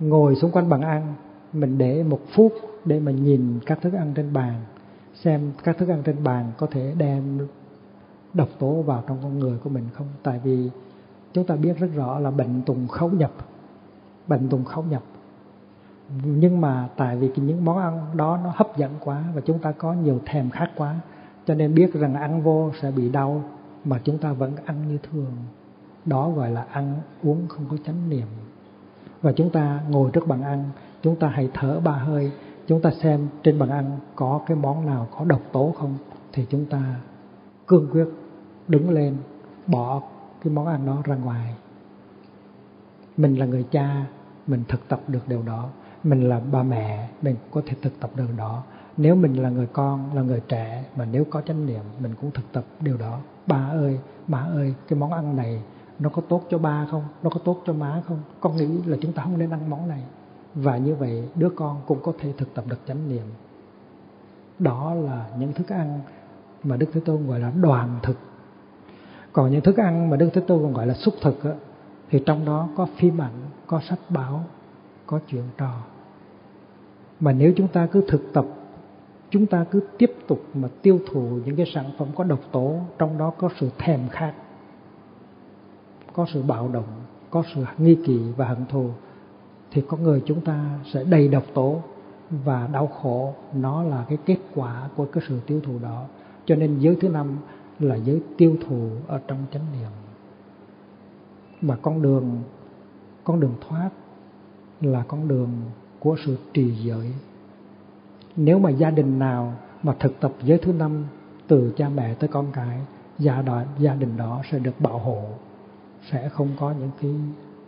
Ngồi 0.00 0.34
xung 0.34 0.50
quanh 0.50 0.68
bàn 0.68 0.80
ăn, 0.80 1.14
mình 1.52 1.78
để 1.78 2.02
một 2.02 2.20
phút 2.34 2.52
để 2.84 3.00
mình 3.00 3.24
nhìn 3.24 3.58
các 3.66 3.80
thức 3.82 3.92
ăn 3.92 4.12
trên 4.14 4.32
bàn, 4.32 4.54
xem 5.14 5.52
các 5.64 5.78
thức 5.78 5.88
ăn 5.88 6.02
trên 6.04 6.24
bàn 6.24 6.52
có 6.58 6.66
thể 6.70 6.94
đem 6.98 7.48
độc 8.34 8.48
tố 8.58 8.82
vào 8.82 9.02
trong 9.06 9.18
con 9.22 9.38
người 9.38 9.58
của 9.64 9.70
mình 9.70 9.84
không. 9.94 10.06
Tại 10.22 10.40
vì 10.44 10.70
chúng 11.32 11.46
ta 11.46 11.56
biết 11.56 11.78
rất 11.78 11.88
rõ 11.94 12.18
là 12.18 12.30
bệnh 12.30 12.62
tùng 12.62 12.88
khấu 12.88 13.10
nhập, 13.10 13.32
bệnh 14.26 14.48
tùng 14.48 14.64
khấu 14.64 14.84
nhập. 14.90 15.02
Nhưng 16.24 16.60
mà 16.60 16.88
tại 16.96 17.16
vì 17.16 17.30
những 17.36 17.64
món 17.64 17.78
ăn 17.78 18.06
đó 18.16 18.38
nó 18.44 18.52
hấp 18.54 18.76
dẫn 18.76 18.90
quá 19.00 19.24
và 19.34 19.40
chúng 19.40 19.58
ta 19.58 19.72
có 19.72 19.92
nhiều 19.92 20.20
thèm 20.26 20.50
khát 20.50 20.70
quá 20.76 20.94
cho 21.46 21.54
nên 21.54 21.74
biết 21.74 21.94
rằng 21.94 22.14
ăn 22.14 22.42
vô 22.42 22.70
sẽ 22.80 22.90
bị 22.90 23.08
đau, 23.08 23.44
mà 23.84 24.00
chúng 24.04 24.18
ta 24.18 24.32
vẫn 24.32 24.52
ăn 24.64 24.88
như 24.88 24.98
thường. 24.98 25.32
Đó 26.04 26.30
gọi 26.30 26.50
là 26.50 26.66
ăn 26.70 27.00
uống 27.22 27.48
không 27.48 27.64
có 27.70 27.76
chánh 27.86 28.10
niệm. 28.10 28.26
Và 29.22 29.32
chúng 29.32 29.50
ta 29.50 29.80
ngồi 29.88 30.10
trước 30.10 30.26
bàn 30.26 30.42
ăn, 30.42 30.64
chúng 31.02 31.16
ta 31.16 31.28
hãy 31.28 31.50
thở 31.54 31.80
ba 31.80 31.92
hơi, 31.92 32.32
chúng 32.66 32.82
ta 32.82 32.90
xem 33.02 33.28
trên 33.42 33.58
bàn 33.58 33.68
ăn 33.68 33.98
có 34.14 34.40
cái 34.46 34.56
món 34.56 34.86
nào 34.86 35.08
có 35.18 35.24
độc 35.24 35.40
tố 35.52 35.74
không, 35.78 35.96
thì 36.32 36.46
chúng 36.50 36.66
ta 36.66 37.00
cương 37.66 37.88
quyết 37.92 38.08
đứng 38.68 38.90
lên, 38.90 39.16
bỏ 39.66 40.02
cái 40.44 40.52
món 40.52 40.66
ăn 40.66 40.86
đó 40.86 41.02
ra 41.04 41.16
ngoài. 41.16 41.54
Mình 43.16 43.36
là 43.36 43.46
người 43.46 43.64
cha, 43.70 44.06
mình 44.46 44.64
thực 44.68 44.88
tập 44.88 45.00
được 45.08 45.28
điều 45.28 45.42
đó. 45.42 45.68
Mình 46.04 46.28
là 46.28 46.40
ba 46.52 46.62
mẹ, 46.62 47.08
mình 47.22 47.36
có 47.50 47.62
thể 47.66 47.76
thực 47.82 48.00
tập 48.00 48.10
được 48.16 48.28
đó 48.36 48.62
nếu 48.96 49.14
mình 49.14 49.42
là 49.42 49.48
người 49.48 49.66
con 49.66 50.14
là 50.14 50.22
người 50.22 50.42
trẻ 50.48 50.84
mà 50.96 51.04
nếu 51.12 51.24
có 51.30 51.40
chánh 51.40 51.66
niệm 51.66 51.82
mình 52.00 52.14
cũng 52.20 52.30
thực 52.30 52.52
tập 52.52 52.64
điều 52.80 52.96
đó. 52.96 53.18
Ba 53.46 53.68
ơi 53.70 53.98
má 54.28 54.40
ơi 54.40 54.74
cái 54.88 54.98
món 54.98 55.12
ăn 55.12 55.36
này 55.36 55.62
nó 55.98 56.08
có 56.08 56.22
tốt 56.28 56.42
cho 56.50 56.58
ba 56.58 56.86
không? 56.90 57.04
Nó 57.22 57.30
có 57.30 57.40
tốt 57.44 57.62
cho 57.66 57.72
má 57.72 58.02
không? 58.08 58.18
Con 58.40 58.56
nghĩ 58.56 58.68
là 58.86 58.96
chúng 59.00 59.12
ta 59.12 59.22
không 59.22 59.38
nên 59.38 59.50
ăn 59.50 59.70
món 59.70 59.88
này. 59.88 60.02
Và 60.54 60.76
như 60.76 60.94
vậy 60.94 61.28
đứa 61.34 61.50
con 61.56 61.80
cũng 61.86 61.98
có 62.02 62.12
thể 62.20 62.32
thực 62.38 62.54
tập 62.54 62.64
được 62.68 62.78
chánh 62.86 63.08
niệm. 63.08 63.26
Đó 64.58 64.94
là 64.94 65.26
những 65.38 65.52
thức 65.52 65.68
ăn 65.68 66.00
mà 66.62 66.76
đức 66.76 66.86
thế 66.92 67.00
tôn 67.00 67.26
gọi 67.26 67.40
là 67.40 67.52
đoàn 67.60 67.98
thực. 68.02 68.16
Còn 69.32 69.50
những 69.50 69.60
thức 69.60 69.76
ăn 69.76 70.10
mà 70.10 70.16
đức 70.16 70.30
thế 70.34 70.40
tôn 70.40 70.62
còn 70.62 70.72
gọi 70.72 70.86
là 70.86 70.94
xúc 70.94 71.14
thực 71.20 71.44
á, 71.44 71.50
thì 72.10 72.22
trong 72.26 72.44
đó 72.44 72.68
có 72.76 72.86
phim 72.96 73.20
ảnh 73.20 73.32
có 73.66 73.80
sách 73.88 73.98
báo 74.08 74.44
có 75.06 75.20
chuyện 75.28 75.42
trò. 75.58 75.72
Mà 77.20 77.32
nếu 77.32 77.52
chúng 77.56 77.68
ta 77.68 77.86
cứ 77.86 78.04
thực 78.08 78.32
tập 78.32 78.44
chúng 79.34 79.46
ta 79.46 79.64
cứ 79.70 79.80
tiếp 79.98 80.12
tục 80.26 80.42
mà 80.54 80.68
tiêu 80.82 81.00
thụ 81.06 81.20
những 81.44 81.56
cái 81.56 81.66
sản 81.74 81.84
phẩm 81.98 82.08
có 82.14 82.24
độc 82.24 82.40
tố, 82.52 82.76
trong 82.98 83.18
đó 83.18 83.32
có 83.38 83.48
sự 83.60 83.70
thèm 83.78 84.00
khát, 84.08 84.34
có 86.12 86.26
sự 86.32 86.42
bạo 86.42 86.68
động, 86.68 86.86
có 87.30 87.42
sự 87.54 87.64
nghi 87.78 87.96
kỳ 88.06 88.20
và 88.36 88.46
hận 88.46 88.66
thù, 88.68 88.90
thì 89.70 89.82
con 89.88 90.02
người 90.02 90.22
chúng 90.26 90.40
ta 90.40 90.78
sẽ 90.92 91.04
đầy 91.04 91.28
độc 91.28 91.44
tố 91.54 91.82
và 92.44 92.68
đau 92.72 92.86
khổ. 92.86 93.34
Nó 93.54 93.82
là 93.82 94.04
cái 94.08 94.18
kết 94.26 94.38
quả 94.54 94.88
của 94.96 95.04
cái 95.04 95.24
sự 95.28 95.40
tiêu 95.46 95.60
thụ 95.64 95.78
đó. 95.82 96.04
Cho 96.46 96.54
nên 96.54 96.78
giới 96.78 96.96
thứ 97.00 97.08
năm 97.08 97.36
là 97.80 97.96
giới 97.96 98.22
tiêu 98.36 98.56
thụ 98.68 98.88
ở 99.06 99.20
trong 99.28 99.38
chánh 99.52 99.66
niệm. 99.72 99.90
Mà 101.60 101.76
con 101.82 102.02
đường 102.02 102.42
con 103.24 103.40
đường 103.40 103.54
thoát 103.68 103.90
là 104.80 105.04
con 105.08 105.28
đường 105.28 105.50
của 105.98 106.16
sự 106.26 106.36
trì 106.52 106.70
giới 106.70 107.12
nếu 108.36 108.58
mà 108.58 108.70
gia 108.70 108.90
đình 108.90 109.18
nào 109.18 109.54
mà 109.82 109.94
thực 110.00 110.20
tập 110.20 110.32
giới 110.42 110.58
thứ 110.58 110.72
năm, 110.72 111.04
từ 111.46 111.72
cha 111.76 111.88
mẹ 111.88 112.14
tới 112.14 112.28
con 112.28 112.46
cái, 112.52 112.80
gia 113.18 113.42
đó 113.42 113.62
gia 113.78 113.94
đình 113.94 114.16
đó 114.16 114.42
sẽ 114.50 114.58
được 114.58 114.80
bảo 114.80 114.98
hộ, 114.98 115.24
sẽ 116.10 116.28
không 116.28 116.48
có 116.58 116.74
những 116.80 116.90
cái 117.00 117.14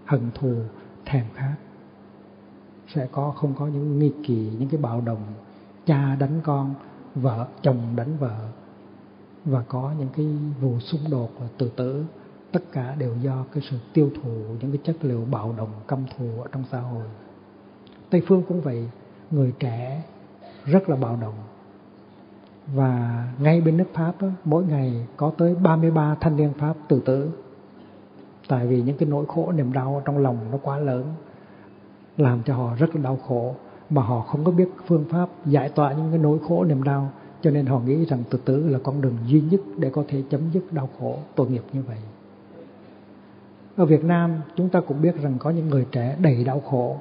hận 0.05 0.31
thù, 0.35 0.55
thèm 1.05 1.25
khát. 1.35 1.55
Sẽ 2.95 3.07
có, 3.13 3.31
không 3.31 3.55
có 3.55 3.67
những 3.67 3.99
nghi 3.99 4.13
kỳ 4.27 4.51
những 4.59 4.69
cái 4.69 4.81
bạo 4.81 5.01
động. 5.01 5.23
Cha 5.87 6.17
đánh 6.21 6.41
con, 6.45 6.75
vợ, 7.15 7.47
chồng 7.63 7.97
đánh 7.97 8.17
vợ, 8.19 8.49
và 9.45 9.63
có 9.69 9.93
những 9.99 10.09
cái 10.17 10.27
vụ 10.61 10.81
xung 10.81 11.01
đột 11.11 11.31
và 11.39 11.47
tự 11.59 11.69
tử 11.77 12.05
tất 12.53 12.73
cả 12.73 12.95
đều 12.99 13.15
do 13.23 13.45
cái 13.53 13.63
sự 13.71 13.79
tiêu 13.93 14.11
thụ, 14.15 14.31
những 14.61 14.73
cái 14.73 14.81
chất 14.85 14.97
liệu 15.05 15.25
bạo 15.31 15.55
động, 15.57 15.71
căm 15.89 15.99
thù 16.17 16.41
ở 16.43 16.49
trong 16.53 16.65
xã 16.71 16.81
hội. 16.81 17.05
Tây 18.11 18.23
phương 18.27 18.43
cũng 18.49 18.61
vậy, 18.61 18.89
người 19.31 19.53
trẻ 19.59 20.03
rất 20.67 20.89
là 20.89 20.97
bạo 20.97 21.19
động. 21.21 21.35
Và 22.75 23.25
ngay 23.39 23.61
bên 23.61 23.77
nước 23.77 23.95
Pháp 23.95 24.15
mỗi 24.45 24.65
ngày 24.65 25.07
có 25.17 25.33
tới 25.39 25.55
33 25.55 26.17
thanh 26.21 26.37
niên 26.37 26.53
Pháp 26.59 26.75
tự 26.89 27.01
tử. 27.01 27.31
Tại 28.49 28.67
vì 28.67 28.83
những 28.83 28.97
cái 28.97 29.09
nỗi 29.09 29.25
khổ, 29.29 29.53
niềm 29.53 29.73
đau 29.73 30.03
trong 30.05 30.19
lòng 30.19 30.39
nó 30.53 30.59
quá 30.63 30.79
lớn, 30.79 31.05
làm 32.17 32.43
cho 32.45 32.57
họ 32.57 32.75
rất 32.79 32.97
là 32.97 33.03
đau 33.03 33.19
khổ. 33.29 33.55
Mà 33.91 34.03
họ 34.03 34.21
không 34.21 34.45
có 34.45 34.53
biết 34.53 34.69
phương 34.87 35.05
pháp 35.11 35.29
giải 35.47 35.69
tỏa 35.69 35.93
những 35.93 36.11
cái 36.11 36.19
nỗi 36.19 36.39
khổ, 36.49 36.65
niềm 36.65 36.83
đau, 36.83 37.11
cho 37.41 37.51
nên 37.51 37.67
họ 37.67 37.79
nghĩ 37.79 38.05
rằng 38.05 38.23
tự 38.31 38.39
tử 38.45 38.69
là 38.69 38.79
con 38.83 39.01
đường 39.01 39.17
duy 39.27 39.41
nhất 39.41 39.61
để 39.77 39.91
có 39.91 40.05
thể 40.09 40.23
chấm 40.31 40.41
dứt 40.53 40.73
đau 40.73 40.89
khổ, 41.01 41.19
tội 41.35 41.51
nghiệp 41.51 41.63
như 41.73 41.83
vậy. 41.83 41.99
Ở 43.77 43.85
Việt 43.85 44.05
Nam, 44.05 44.31
chúng 44.57 44.69
ta 44.69 44.81
cũng 44.81 45.03
biết 45.03 45.23
rằng 45.23 45.35
có 45.39 45.51
những 45.51 45.69
người 45.69 45.87
trẻ 45.93 46.17
đầy 46.21 46.45
đau 46.45 46.61
khổ. 46.61 46.97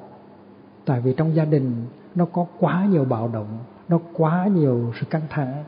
Tại 0.84 1.00
vì 1.00 1.14
trong 1.16 1.34
gia 1.34 1.44
đình 1.44 1.72
nó 2.16 2.24
có 2.24 2.46
quá 2.58 2.86
nhiều 2.90 3.04
bạo 3.04 3.30
động, 3.32 3.58
nó 3.88 3.98
quá 4.12 4.46
nhiều 4.46 4.92
sự 5.00 5.06
căng 5.06 5.22
thẳng. 5.30 5.64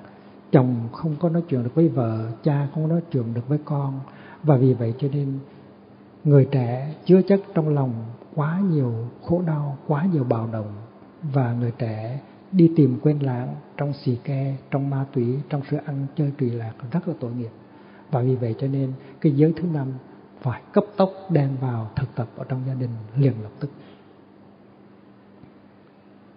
Chồng 0.53 0.89
không 0.93 1.17
có 1.21 1.29
nói 1.29 1.43
chuyện 1.49 1.63
được 1.63 1.75
với 1.75 1.89
vợ, 1.89 2.31
cha 2.43 2.69
không 2.75 2.89
nói 2.89 3.01
chuyện 3.13 3.35
được 3.35 3.49
với 3.49 3.59
con. 3.65 4.01
Và 4.43 4.57
vì 4.57 4.75
vậy 4.75 4.95
cho 4.99 5.09
nên 5.13 5.39
người 6.25 6.49
trẻ 6.51 6.95
chứa 7.05 7.23
chất 7.23 7.41
trong 7.55 7.69
lòng 7.69 7.93
quá 8.35 8.61
nhiều 8.71 8.93
khổ 9.25 9.43
đau, 9.47 9.79
quá 9.87 10.07
nhiều 10.13 10.25
bạo 10.25 10.49
động. 10.53 10.73
Và 11.23 11.53
người 11.53 11.73
trẻ 11.79 12.21
đi 12.53 12.73
tìm 12.77 12.99
quên 13.03 13.19
lãng 13.19 13.55
trong 13.77 13.93
xì 13.93 14.17
ke, 14.25 14.57
trong 14.71 14.91
ma 14.91 15.05
túy, 15.13 15.39
trong 15.49 15.63
sự 15.71 15.77
ăn 15.85 16.07
chơi 16.17 16.33
trụy 16.39 16.51
lạc 16.51 16.73
rất 16.93 17.09
là 17.09 17.15
tội 17.21 17.33
nghiệp. 17.33 17.51
Và 18.11 18.21
vì 18.21 18.37
vậy 18.37 18.55
cho 18.59 18.67
nên 18.67 18.93
cái 19.21 19.33
giới 19.33 19.53
thứ 19.57 19.69
năm 19.75 19.87
phải 20.41 20.63
cấp 20.73 20.85
tốc 20.97 21.11
đem 21.31 21.57
vào 21.61 21.91
thực 21.97 22.15
tập 22.15 22.29
ở 22.37 22.45
trong 22.49 22.63
gia 22.67 22.75
đình 22.75 22.91
liền 23.17 23.33
lập 23.43 23.51
tức 23.61 23.71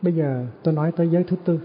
bây 0.02 0.14
giờ 0.14 0.46
tôi 0.64 0.74
nói 0.74 0.92
tới 0.92 1.08
giới 1.08 1.24
thứ 1.24 1.36
tư 1.46 1.60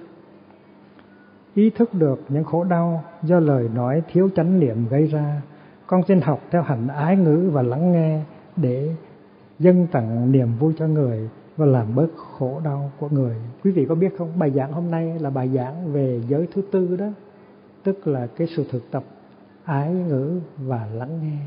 ý 1.54 1.70
thức 1.70 1.94
được 1.94 2.20
những 2.28 2.44
khổ 2.44 2.64
đau 2.64 3.04
do 3.22 3.40
lời 3.40 3.68
nói 3.74 4.02
thiếu 4.12 4.28
chánh 4.36 4.60
niệm 4.60 4.88
gây 4.90 5.06
ra 5.06 5.42
con 5.86 6.02
xin 6.08 6.20
học 6.20 6.40
theo 6.50 6.62
hành 6.62 6.88
ái 6.88 7.16
ngữ 7.16 7.50
và 7.52 7.62
lắng 7.62 7.92
nghe 7.92 8.22
để 8.56 8.94
dâng 9.58 9.86
tặng 9.92 10.32
niềm 10.32 10.48
vui 10.58 10.74
cho 10.78 10.86
người 10.86 11.28
và 11.56 11.66
làm 11.66 11.94
bớt 11.94 12.08
khổ 12.16 12.60
đau 12.64 12.92
của 12.98 13.08
người. 13.08 13.36
Quý 13.64 13.70
vị 13.70 13.86
có 13.88 13.94
biết 13.94 14.18
không, 14.18 14.38
bài 14.38 14.50
giảng 14.50 14.72
hôm 14.72 14.90
nay 14.90 15.18
là 15.18 15.30
bài 15.30 15.50
giảng 15.54 15.92
về 15.92 16.20
giới 16.28 16.48
thứ 16.54 16.62
tư 16.72 16.96
đó, 16.96 17.06
tức 17.82 18.06
là 18.06 18.26
cái 18.26 18.46
sự 18.56 18.64
thực 18.70 18.90
tập 18.90 19.04
ái 19.64 19.94
ngữ 19.94 20.40
và 20.58 20.88
lắng 20.92 21.20
nghe. 21.22 21.38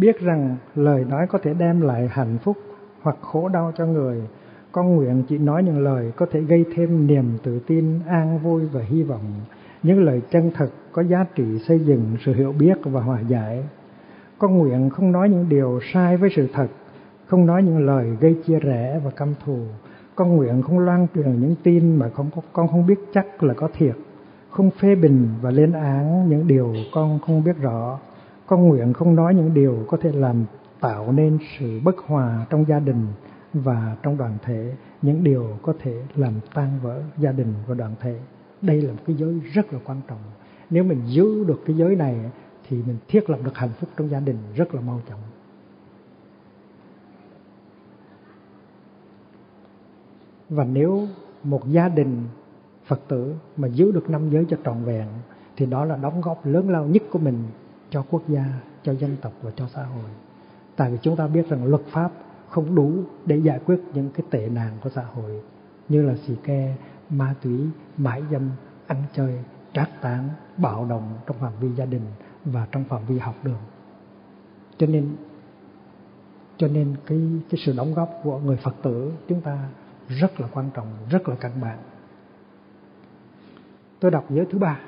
Biết 0.00 0.20
rằng 0.20 0.56
lời 0.74 1.04
nói 1.08 1.26
có 1.26 1.38
thể 1.38 1.54
đem 1.54 1.80
lại 1.80 2.08
hạnh 2.10 2.38
phúc 2.42 2.56
hoặc 3.02 3.16
khổ 3.20 3.48
đau 3.48 3.72
cho 3.76 3.86
người, 3.86 4.22
con 4.72 4.96
nguyện 4.96 5.22
chỉ 5.28 5.38
nói 5.38 5.62
những 5.62 5.78
lời 5.84 6.12
có 6.16 6.26
thể 6.32 6.40
gây 6.40 6.64
thêm 6.74 7.06
niềm 7.06 7.38
tự 7.42 7.60
tin, 7.66 8.00
an 8.06 8.38
vui 8.38 8.62
và 8.72 8.80
hy 8.82 9.02
vọng 9.02 9.24
những 9.82 10.04
lời 10.04 10.22
chân 10.30 10.50
thật 10.54 10.68
có 10.92 11.02
giá 11.02 11.24
trị 11.34 11.44
xây 11.68 11.78
dựng 11.78 12.16
sự 12.24 12.34
hiểu 12.34 12.52
biết 12.52 12.78
và 12.84 13.00
hòa 13.00 13.20
giải. 13.20 13.64
Con 14.38 14.58
nguyện 14.58 14.90
không 14.90 15.12
nói 15.12 15.28
những 15.28 15.48
điều 15.48 15.80
sai 15.92 16.16
với 16.16 16.30
sự 16.36 16.48
thật, 16.52 16.68
không 17.26 17.46
nói 17.46 17.62
những 17.62 17.86
lời 17.86 18.16
gây 18.20 18.36
chia 18.46 18.58
rẽ 18.58 19.00
và 19.04 19.10
căm 19.10 19.34
thù. 19.44 19.58
Con 20.14 20.36
nguyện 20.36 20.62
không 20.62 20.78
loan 20.78 21.06
truyền 21.14 21.40
những 21.40 21.54
tin 21.62 21.96
mà 21.96 22.08
con, 22.14 22.30
con 22.52 22.68
không 22.68 22.86
biết 22.86 22.98
chắc 23.14 23.42
là 23.42 23.54
có 23.54 23.68
thiệt, 23.78 23.94
không 24.50 24.70
phê 24.70 24.94
bình 24.94 25.28
và 25.42 25.50
lên 25.50 25.72
án 25.72 26.28
những 26.28 26.46
điều 26.46 26.74
con 26.92 27.18
không 27.26 27.44
biết 27.44 27.56
rõ. 27.60 27.98
Con 28.50 28.68
nguyện 28.68 28.92
không 28.92 29.14
nói 29.14 29.34
những 29.34 29.54
điều 29.54 29.84
có 29.88 29.96
thể 29.96 30.12
làm 30.12 30.44
tạo 30.80 31.12
nên 31.12 31.38
sự 31.58 31.80
bất 31.84 31.98
hòa 31.98 32.46
trong 32.50 32.64
gia 32.68 32.80
đình 32.80 33.06
và 33.52 33.96
trong 34.02 34.16
đoàn 34.16 34.38
thể, 34.42 34.74
những 35.02 35.24
điều 35.24 35.58
có 35.62 35.74
thể 35.78 36.02
làm 36.16 36.34
tan 36.54 36.80
vỡ 36.82 37.02
gia 37.18 37.32
đình 37.32 37.54
và 37.66 37.74
đoàn 37.74 37.94
thể. 38.00 38.20
Đây 38.62 38.82
là 38.82 38.92
một 38.92 38.98
cái 39.06 39.16
giới 39.16 39.40
rất 39.52 39.72
là 39.72 39.78
quan 39.84 40.00
trọng. 40.08 40.18
Nếu 40.70 40.84
mình 40.84 41.02
giữ 41.06 41.44
được 41.44 41.60
cái 41.66 41.76
giới 41.76 41.96
này 41.96 42.30
thì 42.68 42.82
mình 42.86 42.96
thiết 43.08 43.30
lập 43.30 43.38
được 43.44 43.56
hạnh 43.56 43.72
phúc 43.80 43.90
trong 43.96 44.10
gia 44.10 44.20
đình 44.20 44.36
rất 44.56 44.74
là 44.74 44.80
mau 44.80 45.00
chóng. 45.08 45.20
Và 50.48 50.64
nếu 50.64 51.06
một 51.44 51.68
gia 51.68 51.88
đình 51.88 52.24
phật 52.86 53.00
tử 53.08 53.34
mà 53.56 53.68
giữ 53.68 53.92
được 53.92 54.10
năm 54.10 54.30
giới 54.30 54.46
cho 54.48 54.56
trọn 54.64 54.84
vẹn 54.84 55.06
thì 55.56 55.66
đó 55.66 55.84
là 55.84 55.96
đóng 55.96 56.20
góp 56.20 56.46
lớn 56.46 56.70
lao 56.70 56.86
nhất 56.86 57.02
của 57.10 57.18
mình 57.18 57.42
cho 57.90 58.04
quốc 58.10 58.22
gia, 58.28 58.44
cho 58.82 58.94
dân 58.94 59.16
tộc 59.22 59.32
và 59.42 59.50
cho 59.56 59.66
xã 59.74 59.84
hội. 59.84 60.10
Tại 60.76 60.90
vì 60.90 60.98
chúng 61.02 61.16
ta 61.16 61.26
biết 61.26 61.48
rằng 61.48 61.64
luật 61.64 61.82
pháp 61.90 62.12
không 62.48 62.74
đủ 62.74 62.92
để 63.26 63.36
giải 63.36 63.60
quyết 63.66 63.80
những 63.94 64.10
cái 64.10 64.26
tệ 64.30 64.48
nạn 64.48 64.72
của 64.82 64.90
xã 64.90 65.02
hội, 65.02 65.40
như 65.88 66.02
là 66.02 66.14
xì 66.26 66.34
ke, 66.44 66.74
ma 67.10 67.34
túy 67.42 67.60
mãi 67.96 68.22
dâm, 68.30 68.50
ăn 68.86 69.02
chơi, 69.12 69.38
trác 69.72 69.90
tán 70.00 70.28
bạo 70.56 70.86
động 70.86 71.14
trong 71.26 71.36
phạm 71.40 71.52
vi 71.60 71.68
gia 71.76 71.84
đình 71.84 72.04
và 72.44 72.66
trong 72.72 72.84
phạm 72.84 73.06
vi 73.06 73.18
học 73.18 73.34
đường. 73.42 73.60
Cho 74.78 74.86
nên 74.86 75.16
cho 76.56 76.68
nên 76.68 76.94
cái 77.06 77.18
cái 77.50 77.60
sự 77.66 77.74
đóng 77.76 77.94
góp 77.94 78.10
của 78.22 78.38
người 78.38 78.56
Phật 78.56 78.74
tử 78.82 79.12
chúng 79.28 79.40
ta 79.40 79.68
rất 80.08 80.40
là 80.40 80.48
quan 80.52 80.70
trọng, 80.74 80.86
rất 81.10 81.28
là 81.28 81.36
căn 81.40 81.52
bản. 81.60 81.78
Tôi 84.00 84.10
đọc 84.10 84.24
giới 84.30 84.46
thứ 84.50 84.58
ba 84.58 84.80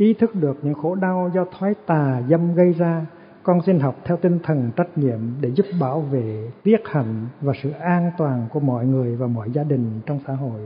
ý 0.00 0.14
thức 0.14 0.34
được 0.34 0.58
những 0.62 0.74
khổ 0.74 0.94
đau 0.94 1.30
do 1.34 1.44
thói 1.44 1.74
tà 1.86 2.22
dâm 2.28 2.54
gây 2.54 2.72
ra, 2.72 3.06
con 3.42 3.62
xin 3.66 3.80
học 3.80 3.96
theo 4.04 4.16
tinh 4.16 4.38
thần 4.42 4.70
trách 4.76 4.98
nhiệm 4.98 5.18
để 5.40 5.50
giúp 5.50 5.66
bảo 5.80 6.00
vệ 6.00 6.50
tiết 6.62 6.80
hạnh 6.84 7.26
và 7.40 7.52
sự 7.62 7.70
an 7.70 8.10
toàn 8.18 8.46
của 8.52 8.60
mọi 8.60 8.86
người 8.86 9.16
và 9.16 9.26
mọi 9.26 9.50
gia 9.50 9.62
đình 9.62 10.00
trong 10.06 10.20
xã 10.26 10.32
hội. 10.32 10.60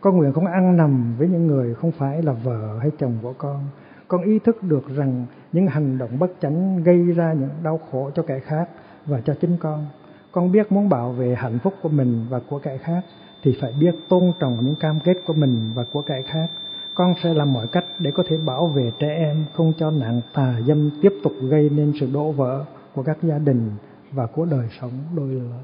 Con 0.00 0.16
nguyện 0.16 0.32
không 0.32 0.46
ăn 0.46 0.76
nằm 0.76 1.14
với 1.18 1.28
những 1.28 1.46
người 1.46 1.74
không 1.74 1.92
phải 1.92 2.22
là 2.22 2.32
vợ 2.32 2.78
hay 2.80 2.90
chồng 2.98 3.12
của 3.22 3.32
con. 3.38 3.64
Con 4.08 4.22
ý 4.22 4.38
thức 4.38 4.62
được 4.62 4.88
rằng 4.96 5.26
những 5.52 5.66
hành 5.66 5.98
động 5.98 6.18
bất 6.18 6.32
chánh 6.40 6.82
gây 6.84 7.12
ra 7.12 7.32
những 7.32 7.50
đau 7.62 7.80
khổ 7.90 8.10
cho 8.14 8.22
kẻ 8.22 8.38
khác 8.38 8.68
và 9.06 9.20
cho 9.20 9.34
chính 9.40 9.56
con. 9.60 9.86
Con 10.32 10.52
biết 10.52 10.72
muốn 10.72 10.88
bảo 10.88 11.12
vệ 11.12 11.34
hạnh 11.34 11.58
phúc 11.62 11.74
của 11.82 11.88
mình 11.88 12.26
và 12.30 12.40
của 12.50 12.58
kẻ 12.58 12.78
khác 12.78 13.00
thì 13.42 13.56
phải 13.60 13.72
biết 13.80 13.94
tôn 14.08 14.32
trọng 14.40 14.64
những 14.64 14.74
cam 14.74 15.00
kết 15.04 15.16
của 15.26 15.34
mình 15.34 15.72
và 15.74 15.84
của 15.92 16.02
kẻ 16.02 16.22
khác 16.22 16.50
con 16.96 17.14
sẽ 17.22 17.34
làm 17.34 17.52
mọi 17.52 17.66
cách 17.66 17.84
để 17.98 18.10
có 18.10 18.22
thể 18.26 18.36
bảo 18.36 18.66
vệ 18.66 18.92
trẻ 18.98 19.08
em 19.08 19.44
không 19.54 19.72
cho 19.78 19.90
nạn 19.90 20.20
tà 20.34 20.60
dâm 20.66 20.90
tiếp 21.02 21.12
tục 21.22 21.32
gây 21.50 21.70
nên 21.70 21.92
sự 22.00 22.10
đổ 22.12 22.32
vỡ 22.32 22.64
của 22.94 23.02
các 23.02 23.18
gia 23.22 23.38
đình 23.38 23.70
và 24.12 24.26
của 24.26 24.44
đời 24.44 24.68
sống 24.80 24.90
đôi 25.16 25.28
lứa. 25.28 25.58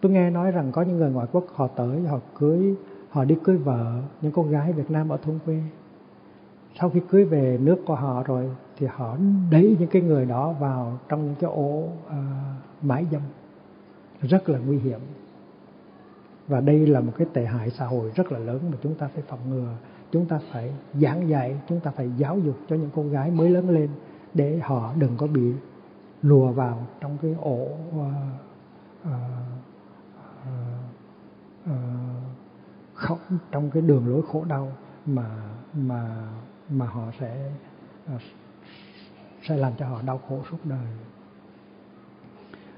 Tôi 0.00 0.12
nghe 0.12 0.30
nói 0.30 0.50
rằng 0.50 0.72
có 0.72 0.82
những 0.82 0.96
người 0.96 1.10
ngoại 1.10 1.26
quốc 1.32 1.44
họ 1.54 1.66
tới 1.66 2.00
họ 2.00 2.18
cưới 2.38 2.74
họ 3.10 3.24
đi 3.24 3.36
cưới 3.44 3.56
vợ 3.56 4.00
những 4.22 4.32
cô 4.32 4.42
gái 4.42 4.72
Việt 4.72 4.90
Nam 4.90 5.08
ở 5.08 5.16
thôn 5.16 5.38
quê. 5.46 5.60
Sau 6.80 6.90
khi 6.90 7.00
cưới 7.08 7.24
về 7.24 7.58
nước 7.60 7.78
của 7.86 7.94
họ 7.94 8.22
rồi 8.22 8.50
thì 8.78 8.86
họ 8.86 9.16
đẩy 9.50 9.76
những 9.78 9.88
cái 9.88 10.02
người 10.02 10.26
đó 10.26 10.54
vào 10.60 10.98
trong 11.08 11.24
những 11.26 11.34
cái 11.40 11.50
ổ 11.50 11.88
à, 12.08 12.16
mãi 12.82 13.06
dâm. 13.12 13.22
Rất 14.22 14.48
là 14.48 14.58
nguy 14.58 14.78
hiểm. 14.78 15.00
Và 16.48 16.60
đây 16.60 16.86
là 16.86 17.00
một 17.00 17.12
cái 17.16 17.26
tệ 17.32 17.44
hại 17.44 17.70
xã 17.70 17.86
hội 17.86 18.10
rất 18.14 18.32
là 18.32 18.38
lớn 18.38 18.60
mà 18.70 18.76
chúng 18.82 18.94
ta 18.94 19.08
phải 19.14 19.22
phòng 19.28 19.40
ngừa 19.50 19.74
chúng 20.12 20.26
ta 20.26 20.40
phải 20.52 20.72
giảng 20.94 21.28
dạy 21.28 21.60
chúng 21.68 21.80
ta 21.80 21.90
phải 21.90 22.10
giáo 22.16 22.38
dục 22.38 22.56
cho 22.68 22.76
những 22.76 22.90
cô 22.94 23.02
gái 23.02 23.30
mới 23.30 23.50
lớn 23.50 23.70
lên 23.70 23.90
để 24.34 24.58
họ 24.58 24.94
đừng 24.98 25.16
có 25.16 25.26
bị 25.26 25.52
lùa 26.22 26.52
vào 26.52 26.86
trong 27.00 27.18
cái 27.22 27.34
ổ 27.40 27.68
uh, 27.88 28.02
uh, 29.06 29.12
uh, 31.66 31.72
khóc 32.94 33.18
trong 33.50 33.70
cái 33.70 33.82
đường 33.82 34.08
lối 34.08 34.22
khổ 34.32 34.44
đau 34.44 34.72
mà 35.06 35.26
mà 35.74 36.28
mà 36.70 36.86
họ 36.86 37.10
sẽ 37.20 37.50
ờ, 38.06 38.18
sẽ 39.42 39.56
làm 39.56 39.72
cho 39.78 39.88
họ 39.88 40.02
đau 40.02 40.20
khổ 40.28 40.40
suốt 40.50 40.58
đời. 40.64 40.86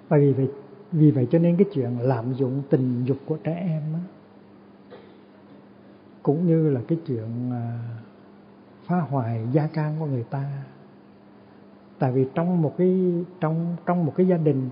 Và 0.08 0.18
vì 0.18 0.32
vậy 0.32 0.50
vì 0.92 1.10
vậy 1.10 1.28
cho 1.30 1.38
nên 1.38 1.56
cái 1.56 1.66
chuyện 1.72 1.98
lạm 2.00 2.32
dụng 2.32 2.62
tình 2.70 3.04
dục 3.04 3.16
của 3.26 3.36
trẻ 3.44 3.54
em 3.54 3.82
á, 3.94 4.00
cũng 6.22 6.46
như 6.46 6.70
là 6.70 6.80
cái 6.88 6.98
chuyện 7.06 7.50
à, 7.52 7.78
phá 8.86 9.00
hoại 9.00 9.46
gia 9.52 9.66
can 9.66 9.96
của 9.98 10.06
người 10.06 10.24
ta. 10.30 10.44
Tại 11.98 12.12
vì 12.12 12.26
trong 12.34 12.62
một 12.62 12.74
cái, 12.78 13.24
trong 13.40 13.76
trong 13.86 14.06
một 14.06 14.12
cái 14.16 14.26
gia 14.26 14.36
đình 14.36 14.70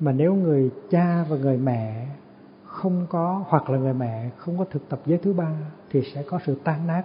mà 0.00 0.12
nếu 0.12 0.34
người 0.34 0.70
cha 0.90 1.24
và 1.28 1.36
người 1.36 1.58
mẹ 1.58 2.06
không 2.64 3.06
có, 3.08 3.44
hoặc 3.48 3.70
là 3.70 3.78
người 3.78 3.94
mẹ 3.94 4.30
không 4.36 4.58
có 4.58 4.64
thực 4.64 4.88
tập 4.88 5.00
giới 5.06 5.18
thứ 5.18 5.32
ba 5.32 5.50
thì 5.90 6.02
sẽ 6.14 6.22
có 6.22 6.38
sự 6.46 6.58
tan 6.64 6.86
nát. 6.86 7.02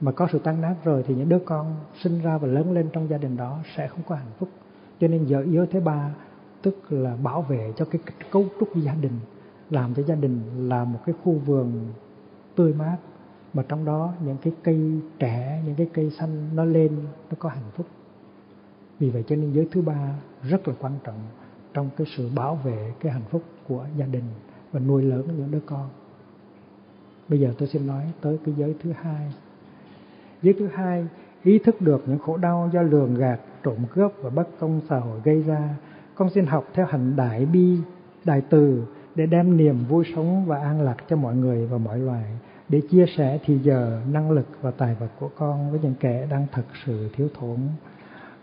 Mà 0.00 0.12
có 0.12 0.28
sự 0.32 0.38
tan 0.38 0.60
nát 0.60 0.74
rồi 0.84 1.04
thì 1.06 1.14
những 1.14 1.28
đứa 1.28 1.38
con 1.38 1.74
sinh 2.02 2.22
ra 2.22 2.38
và 2.38 2.48
lớn 2.48 2.72
lên 2.72 2.88
trong 2.92 3.08
gia 3.08 3.18
đình 3.18 3.36
đó 3.36 3.58
sẽ 3.76 3.88
không 3.88 4.02
có 4.08 4.14
hạnh 4.14 4.32
phúc. 4.38 4.48
Cho 5.00 5.08
nên 5.08 5.24
giới 5.24 5.48
giới 5.48 5.66
thứ 5.66 5.80
ba 5.80 6.14
tức 6.62 6.76
là 6.88 7.16
bảo 7.22 7.42
vệ 7.42 7.72
cho 7.76 7.84
cái 7.84 8.00
cấu 8.30 8.44
trúc 8.60 8.76
gia 8.76 8.94
đình, 8.94 9.20
làm 9.70 9.94
cho 9.94 10.02
gia 10.02 10.14
đình 10.14 10.40
là 10.68 10.84
một 10.84 10.98
cái 11.06 11.14
khu 11.24 11.32
vườn 11.32 11.72
tươi 12.60 12.72
mát, 12.72 12.96
mà 13.54 13.62
trong 13.68 13.84
đó 13.84 14.12
những 14.24 14.36
cái 14.42 14.52
cây 14.62 15.00
trẻ, 15.18 15.62
những 15.66 15.74
cái 15.74 15.88
cây 15.92 16.10
xanh 16.10 16.56
nó 16.56 16.64
lên, 16.64 16.96
nó 17.30 17.36
có 17.38 17.48
hạnh 17.48 17.70
phúc. 17.76 17.86
Vì 18.98 19.10
vậy 19.10 19.24
cho 19.28 19.36
nên 19.36 19.52
giới 19.52 19.68
thứ 19.72 19.82
ba 19.82 20.14
rất 20.42 20.68
là 20.68 20.74
quan 20.80 20.92
trọng 21.04 21.18
trong 21.74 21.90
cái 21.96 22.06
sự 22.16 22.28
bảo 22.34 22.54
vệ 22.54 22.92
cái 23.00 23.12
hạnh 23.12 23.22
phúc 23.30 23.42
của 23.68 23.84
gia 23.96 24.06
đình 24.06 24.24
và 24.72 24.80
nuôi 24.80 25.02
lớn 25.02 25.28
những 25.38 25.50
đứa 25.50 25.60
con. 25.66 25.88
Bây 27.28 27.40
giờ 27.40 27.54
tôi 27.58 27.68
xin 27.68 27.86
nói 27.86 28.04
tới 28.20 28.38
cái 28.44 28.54
giới 28.58 28.74
thứ 28.82 28.92
hai. 28.92 29.32
Giới 30.42 30.54
thứ 30.58 30.68
hai, 30.74 31.06
ý 31.42 31.58
thức 31.58 31.80
được 31.80 32.02
những 32.06 32.18
khổ 32.18 32.36
đau 32.36 32.70
do 32.72 32.82
lường 32.82 33.14
gạt, 33.14 33.40
trộm 33.62 33.76
cướp 33.94 34.12
và 34.22 34.30
bất 34.30 34.48
công 34.58 34.80
xã 34.88 34.98
hội 34.98 35.20
gây 35.24 35.42
ra, 35.42 35.74
con 36.14 36.30
xin 36.30 36.46
học 36.46 36.64
theo 36.74 36.86
hành 36.86 37.16
đại 37.16 37.46
bi, 37.46 37.78
đại 38.24 38.42
từ 38.50 38.84
để 39.14 39.26
đem 39.26 39.56
niềm 39.56 39.84
vui 39.88 40.04
sống 40.14 40.46
và 40.46 40.58
an 40.58 40.80
lạc 40.80 40.96
cho 41.08 41.16
mọi 41.16 41.36
người 41.36 41.66
và 41.66 41.78
mọi 41.78 41.98
loài 41.98 42.24
để 42.70 42.80
chia 42.90 43.06
sẻ 43.16 43.38
thì 43.44 43.58
giờ 43.58 44.00
năng 44.12 44.30
lực 44.30 44.46
và 44.60 44.70
tài 44.70 44.94
vật 44.94 45.08
của 45.20 45.30
con 45.36 45.70
với 45.70 45.80
những 45.82 45.94
kẻ 46.00 46.26
đang 46.30 46.46
thật 46.52 46.64
sự 46.84 47.08
thiếu 47.16 47.28
thốn. 47.40 47.58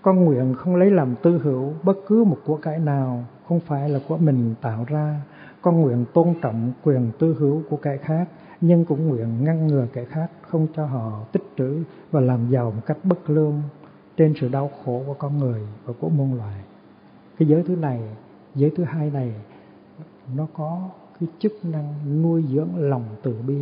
Con 0.02 0.26
nguyện 0.26 0.54
không 0.54 0.76
lấy 0.76 0.92
làm 0.92 1.16
tư 1.24 1.38
hữu 1.44 1.74
bất 1.84 1.98
cứ 2.08 2.24
một 2.24 2.38
của 2.46 2.58
cải 2.58 2.80
nào, 2.80 3.26
không 3.48 3.60
phải 3.60 3.90
là 3.90 4.00
của 4.08 4.18
mình 4.18 4.56
tạo 4.62 4.86
ra. 4.88 5.22
Con 5.62 5.82
nguyện 5.82 6.06
tôn 6.14 6.34
trọng 6.42 6.72
quyền 6.84 7.12
tư 7.20 7.36
hữu 7.40 7.62
của 7.70 7.78
kẻ 7.78 7.98
khác, 7.98 8.28
nhưng 8.62 8.86
cũng 8.86 9.08
nguyện 9.08 9.44
ngăn 9.44 9.68
ngừa 9.68 9.88
kẻ 9.94 10.06
khác 10.06 10.32
không 10.42 10.68
cho 10.76 10.86
họ 10.86 11.26
tích 11.32 11.44
trữ 11.58 11.84
và 12.12 12.22
làm 12.22 12.50
giàu 12.50 12.72
một 12.72 12.82
cách 12.86 12.98
bất 13.04 13.30
lương 13.30 13.62
trên 14.18 14.34
sự 14.42 14.50
đau 14.50 14.72
khổ 14.86 15.04
của 15.08 15.14
con 15.14 15.38
người 15.38 15.62
và 15.86 15.94
của 16.00 16.10
muôn 16.10 16.34
loài. 16.34 16.56
Cái 17.40 17.48
giới 17.48 17.64
thứ 17.68 17.76
này, 17.76 18.02
giới 18.56 18.72
thứ 18.78 18.84
hai 18.84 19.10
này, 19.10 19.34
nó 20.36 20.48
có 20.54 20.90
cái 21.20 21.30
chức 21.40 21.54
năng 21.64 22.22
nuôi 22.22 22.44
dưỡng 22.54 22.70
lòng 22.76 23.04
từ 23.24 23.36
bi 23.48 23.58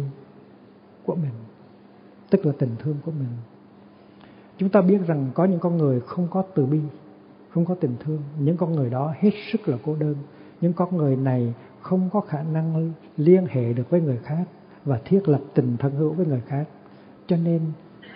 của 1.06 1.16
mình, 1.16 1.34
tức 2.30 2.46
là 2.46 2.54
tình 2.60 2.76
thương 2.80 2.96
của 3.06 3.12
mình. 3.12 3.30
Chúng 4.58 4.70
ta 4.70 4.82
biết 4.82 4.98
rằng 5.08 5.32
có 5.34 5.46
những 5.46 5.60
con 5.60 5.78
người 5.78 6.00
không 6.00 6.28
có 6.32 6.42
từ 6.42 6.66
bi, 6.66 6.80
không 7.50 7.66
có 7.66 7.76
tình 7.76 7.96
thương. 8.00 8.22
Những 8.40 8.58
con 8.58 8.76
người 8.76 8.90
đó 8.90 9.14
hết 9.20 9.32
sức 9.52 9.68
là 9.68 9.78
cô 9.86 9.96
đơn. 9.96 10.16
Những 10.62 10.74
con 10.74 10.98
người 10.98 11.16
này 11.16 11.54
không 11.82 12.10
có 12.14 12.22
khả 12.22 12.44
năng 12.44 12.92
liên 13.18 13.46
hệ 13.50 13.74
được 13.74 13.90
với 13.90 14.02
người 14.02 14.18
khác 14.24 14.44
và 14.86 15.00
thiết 15.06 15.30
lập 15.30 15.42
tình 15.54 15.78
thân 15.78 15.96
hữu 15.96 16.14
với 16.14 16.26
người 16.26 16.42
khác. 16.48 16.66
Cho 17.28 17.38
nên, 17.38 17.62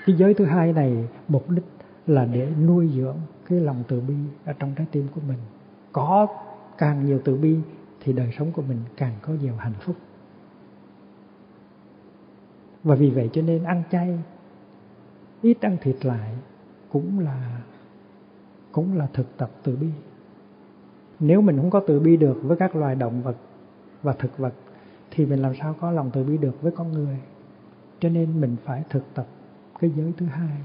cái 0.05 0.15
giới 0.15 0.33
thứ 0.33 0.45
hai 0.45 0.73
này, 0.73 1.07
mục 1.27 1.49
đích 1.49 1.65
là 2.07 2.25
để 2.25 2.51
nuôi 2.67 2.89
dưỡng 2.95 3.17
cái 3.49 3.59
lòng 3.59 3.83
từ 3.87 4.01
bi 4.01 4.15
ở 4.45 4.53
trong 4.53 4.73
trái 4.75 4.87
tim 4.91 5.07
của 5.15 5.21
mình. 5.27 5.37
Có 5.91 6.27
càng 6.77 7.05
nhiều 7.05 7.19
từ 7.23 7.35
bi 7.35 7.55
thì 8.03 8.13
đời 8.13 8.33
sống 8.37 8.51
của 8.51 8.61
mình 8.61 8.77
càng 8.97 9.13
có 9.21 9.33
nhiều 9.33 9.53
hạnh 9.57 9.73
phúc 9.79 9.95
và 12.83 12.95
vì 12.95 13.09
vậy 13.09 13.29
cho 13.33 13.41
nên 13.41 13.63
ăn 13.63 13.83
chay, 13.91 14.19
ít 15.41 15.57
ăn 15.61 15.77
thịt 15.81 16.05
lại 16.05 16.35
cũng 16.91 17.19
là 17.19 17.61
cũng 18.71 18.97
là 18.97 19.07
thực 19.13 19.37
tập 19.37 19.51
từ 19.63 19.75
bi. 19.75 19.87
Nếu 21.19 21.41
mình 21.41 21.57
không 21.57 21.69
có 21.69 21.79
từ 21.87 21.99
bi 21.99 22.17
được 22.17 22.39
với 22.43 22.57
các 22.57 22.75
loài 22.75 22.95
động 22.95 23.21
vật 23.21 23.35
và 24.03 24.13
thực 24.13 24.37
vật, 24.37 24.53
thì 25.11 25.25
mình 25.25 25.39
làm 25.39 25.53
sao 25.61 25.75
có 25.81 25.91
lòng 25.91 26.11
từ 26.13 26.23
bi 26.23 26.37
được 26.37 26.61
với 26.61 26.71
con 26.71 26.91
người? 26.91 27.17
Cho 27.99 28.09
nên 28.09 28.41
mình 28.41 28.55
phải 28.63 28.83
thực 28.89 29.03
tập 29.13 29.27
cái 29.79 29.91
giới 29.95 30.13
thứ 30.17 30.25
hai. 30.25 30.57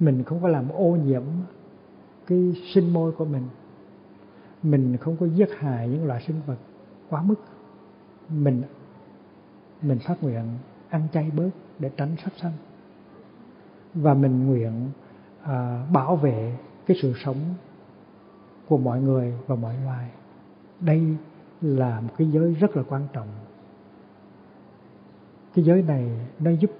Mình 0.00 0.22
không 0.24 0.42
có 0.42 0.48
làm 0.48 0.68
ô 0.68 0.96
nhiễm 1.04 1.22
cái 2.26 2.52
sinh 2.74 2.92
môi 2.92 3.12
của 3.12 3.24
mình. 3.24 3.48
Mình 4.62 4.96
không 4.96 5.16
có 5.16 5.26
giết 5.26 5.48
hại 5.58 5.88
những 5.88 6.04
loài 6.04 6.24
sinh 6.26 6.36
vật 6.46 6.58
quá 7.10 7.22
mức. 7.22 7.34
Mình 8.28 8.62
mình 9.84 9.98
phát 9.98 10.22
nguyện 10.22 10.44
ăn 10.88 11.08
chay 11.12 11.30
bớt 11.30 11.50
để 11.78 11.90
tránh 11.96 12.16
sát 12.24 12.32
sanh. 12.36 12.52
Và 13.94 14.14
mình 14.14 14.46
nguyện 14.46 14.90
à, 15.42 15.86
bảo 15.92 16.16
vệ 16.16 16.56
cái 16.86 16.96
sự 17.02 17.12
sống 17.24 17.36
của 18.68 18.78
mọi 18.78 19.00
người 19.00 19.34
và 19.46 19.54
mọi 19.54 19.74
loài. 19.84 20.10
Đây 20.80 21.16
là 21.60 22.00
một 22.00 22.12
cái 22.18 22.30
giới 22.30 22.54
rất 22.54 22.76
là 22.76 22.82
quan 22.88 23.06
trọng. 23.12 23.28
Cái 25.54 25.64
giới 25.64 25.82
này 25.82 26.10
nó 26.38 26.50
giúp 26.50 26.70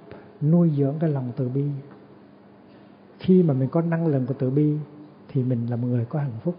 nuôi 0.41 0.73
dưỡng 0.77 0.95
cái 1.01 1.11
lòng 1.11 1.33
từ 1.37 1.49
bi. 1.49 1.65
Khi 3.19 3.43
mà 3.43 3.55
mình 3.55 3.69
có 3.69 3.81
năng 3.81 4.07
lượng 4.07 4.27
của 4.27 4.35
từ 4.39 4.51
bi 4.51 4.77
thì 5.29 5.43
mình 5.43 5.67
là 5.71 5.77
một 5.77 5.89
người 5.89 6.05
có 6.05 6.19
hạnh 6.19 6.39
phúc. 6.43 6.55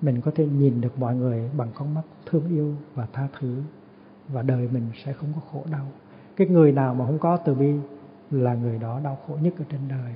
Mình 0.00 0.20
có 0.20 0.30
thể 0.34 0.46
nhìn 0.46 0.80
được 0.80 0.98
mọi 0.98 1.16
người 1.16 1.50
bằng 1.56 1.68
con 1.74 1.94
mắt 1.94 2.02
thương 2.26 2.48
yêu 2.48 2.74
và 2.94 3.06
tha 3.12 3.28
thứ 3.40 3.62
và 4.32 4.42
đời 4.42 4.68
mình 4.72 4.86
sẽ 5.04 5.12
không 5.12 5.32
có 5.34 5.40
khổ 5.52 5.64
đau. 5.70 5.86
Cái 6.36 6.46
người 6.46 6.72
nào 6.72 6.94
mà 6.94 7.06
không 7.06 7.18
có 7.18 7.36
từ 7.36 7.54
bi 7.54 7.74
là 8.30 8.54
người 8.54 8.78
đó 8.78 9.00
đau 9.04 9.18
khổ 9.26 9.36
nhất 9.42 9.54
ở 9.58 9.64
trên 9.70 9.80
đời. 9.88 10.14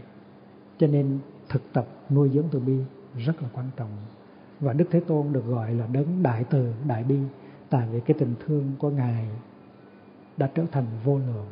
Cho 0.79 0.87
nên 0.87 1.19
thực 1.49 1.73
tập 1.73 1.87
nuôi 2.11 2.31
dưỡng 2.35 2.47
từ 2.51 2.61
bi 2.61 2.79
rất 3.17 3.43
là 3.43 3.49
quan 3.53 3.67
trọng. 3.77 3.91
Và 4.61 4.73
đức 4.73 4.85
thế 4.91 5.01
tôn 5.01 5.33
được 5.33 5.47
gọi 5.47 5.75
là 5.75 5.87
đấng 5.87 6.23
đại 6.23 6.45
từ, 6.45 6.75
đại 6.89 7.05
bi, 7.05 7.19
tại 7.71 7.89
vì 7.93 8.01
cái 8.01 8.17
tình 8.19 8.35
thương 8.47 8.73
của 8.79 8.91
ngài 8.91 9.29
đã 10.37 10.51
trở 10.55 10.65
thành 10.73 10.87
vô 11.05 11.19
lượng. 11.19 11.47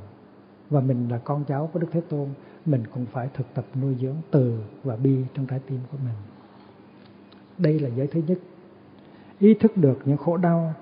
Và 0.70 0.80
mình 0.80 1.08
là 1.08 1.18
con 1.18 1.44
cháu 1.44 1.70
của 1.72 1.78
Đức 1.78 1.88
Thế 1.92 2.00
Tôn, 2.00 2.28
mình 2.66 2.82
cũng 2.94 3.06
phải 3.06 3.28
thực 3.34 3.54
tập 3.54 3.64
nuôi 3.80 3.96
dưỡng 4.00 4.16
từ 4.30 4.60
và 4.84 4.96
bi 4.96 5.16
trong 5.34 5.46
trái 5.46 5.60
tim 5.66 5.78
của 5.92 5.98
mình. 6.04 6.14
Đây 7.58 7.78
là 7.78 7.88
giới 7.88 8.06
thứ 8.06 8.22
nhất. 8.26 8.38
Ý 9.38 9.54
thức 9.54 9.76
được 9.76 9.98
những 10.04 10.16
khổ 10.16 10.36
đau 10.36 10.74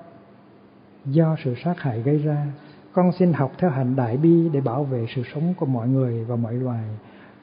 do 1.05 1.37
sự 1.45 1.55
sát 1.65 1.75
hại 1.79 2.03
gây 2.03 2.19
ra. 2.19 2.47
Con 2.93 3.13
xin 3.13 3.33
học 3.33 3.53
theo 3.59 3.71
hành 3.71 3.97
đại 3.97 4.17
bi 4.17 4.49
để 4.53 4.61
bảo 4.61 4.85
vệ 4.85 5.07
sự 5.15 5.23
sống 5.35 5.55
của 5.57 5.67
mọi 5.67 5.89
người 5.89 6.25
và 6.25 6.37
mọi 6.37 6.55
loài. 6.55 6.85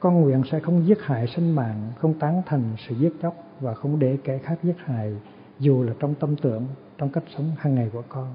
Con 0.00 0.20
nguyện 0.20 0.42
sẽ 0.50 0.60
không 0.60 0.86
giết 0.86 0.98
hại 1.02 1.26
sinh 1.26 1.54
mạng, 1.54 1.92
không 1.98 2.18
tán 2.18 2.42
thành 2.46 2.62
sự 2.88 2.94
giết 2.94 3.12
chóc 3.22 3.34
và 3.60 3.74
không 3.74 3.98
để 3.98 4.18
kẻ 4.24 4.38
khác 4.38 4.58
giết 4.62 4.76
hại, 4.84 5.12
dù 5.58 5.82
là 5.82 5.92
trong 6.00 6.14
tâm 6.14 6.36
tưởng, 6.36 6.66
trong 6.98 7.08
cách 7.08 7.24
sống 7.36 7.52
hàng 7.58 7.74
ngày 7.74 7.90
của 7.92 8.02
con. 8.08 8.28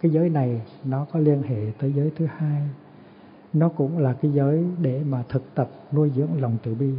Cái 0.00 0.10
giới 0.10 0.30
này, 0.30 0.60
nó 0.84 1.06
có 1.12 1.20
liên 1.20 1.42
hệ 1.42 1.72
tới 1.78 1.92
giới 1.92 2.10
thứ 2.16 2.26
hai. 2.36 2.62
Nó 3.52 3.68
cũng 3.68 3.98
là 3.98 4.12
cái 4.12 4.32
giới 4.32 4.64
để 4.82 5.02
mà 5.08 5.22
thực 5.28 5.54
tập 5.54 5.70
nuôi 5.92 6.10
dưỡng 6.16 6.40
lòng 6.40 6.56
từ 6.62 6.74
bi. 6.74 6.92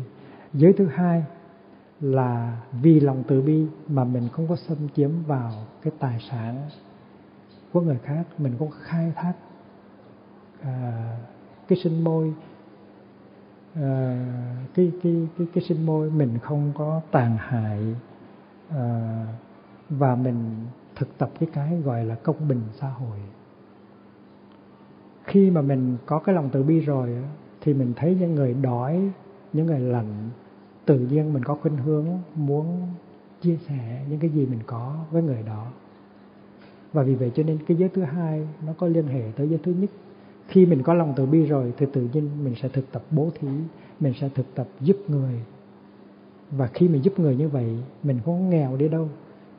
Giới 0.53 0.73
thứ 0.73 0.87
hai 0.87 1.23
là 2.01 2.61
vì 2.81 2.99
lòng 2.99 3.23
từ 3.27 3.41
bi 3.41 3.65
mà 3.87 4.03
mình 4.03 4.27
không 4.31 4.47
có 4.47 4.55
xâm 4.55 4.77
chiếm 4.95 5.09
vào 5.27 5.51
cái 5.81 5.93
tài 5.99 6.19
sản 6.31 6.69
của 7.73 7.81
người 7.81 7.99
khác 8.03 8.23
mình 8.37 8.55
cũng 8.59 8.71
khai 8.81 9.11
thác 9.15 9.33
à, 10.61 11.17
cái 11.67 11.79
sinh 11.83 12.03
môi 12.03 12.33
à, 13.75 14.25
cái 14.75 14.91
cái 15.03 15.27
cái 15.37 15.47
cái 15.53 15.63
sinh 15.63 15.85
môi 15.85 16.11
mình 16.11 16.39
không 16.41 16.71
có 16.75 17.01
tàn 17.11 17.37
hại 17.37 17.95
à, 18.69 19.25
và 19.89 20.15
mình 20.15 20.65
thực 20.95 21.17
tập 21.17 21.29
cái 21.39 21.49
cái 21.53 21.81
gọi 21.81 22.05
là 22.05 22.15
công 22.15 22.47
bình 22.47 22.61
xã 22.79 22.87
hội. 22.89 23.19
Khi 25.23 25.51
mà 25.51 25.61
mình 25.61 25.97
có 26.05 26.19
cái 26.19 26.35
lòng 26.35 26.49
từ 26.51 26.63
bi 26.63 26.79
rồi 26.79 27.23
thì 27.61 27.73
mình 27.73 27.93
thấy 27.95 28.15
những 28.19 28.35
người 28.35 28.53
đói 28.53 29.11
những 29.53 29.65
người 29.65 29.79
lạnh 29.79 30.29
tự 30.85 30.99
nhiên 30.99 31.33
mình 31.33 31.43
có 31.43 31.55
khuynh 31.55 31.77
hướng 31.77 32.05
muốn 32.35 32.87
chia 33.41 33.57
sẻ 33.67 34.05
những 34.09 34.19
cái 34.19 34.29
gì 34.29 34.45
mình 34.45 34.59
có 34.65 34.95
với 35.11 35.23
người 35.23 35.43
đó 35.43 35.65
và 36.93 37.03
vì 37.03 37.15
vậy 37.15 37.31
cho 37.35 37.43
nên 37.43 37.57
cái 37.67 37.77
giới 37.77 37.89
thứ 37.89 38.01
hai 38.01 38.47
nó 38.65 38.73
có 38.77 38.87
liên 38.87 39.07
hệ 39.07 39.31
tới 39.35 39.49
giới 39.49 39.59
thứ 39.63 39.73
nhất. 39.73 39.89
Khi 40.47 40.65
mình 40.65 40.83
có 40.83 40.93
lòng 40.93 41.13
từ 41.15 41.25
bi 41.25 41.45
rồi 41.45 41.73
thì 41.77 41.85
tự 41.93 42.07
nhiên 42.13 42.43
mình 42.43 42.55
sẽ 42.61 42.69
thực 42.69 42.91
tập 42.91 43.03
bố 43.11 43.29
thí, 43.39 43.47
mình 43.99 44.13
sẽ 44.21 44.29
thực 44.29 44.55
tập 44.55 44.67
giúp 44.79 44.97
người. 45.07 45.41
Và 46.51 46.67
khi 46.67 46.87
mình 46.87 47.01
giúp 47.03 47.19
người 47.19 47.35
như 47.35 47.49
vậy, 47.49 47.77
mình 48.03 48.19
không 48.25 48.49
nghèo 48.49 48.77
đi 48.77 48.87
đâu. 48.87 49.09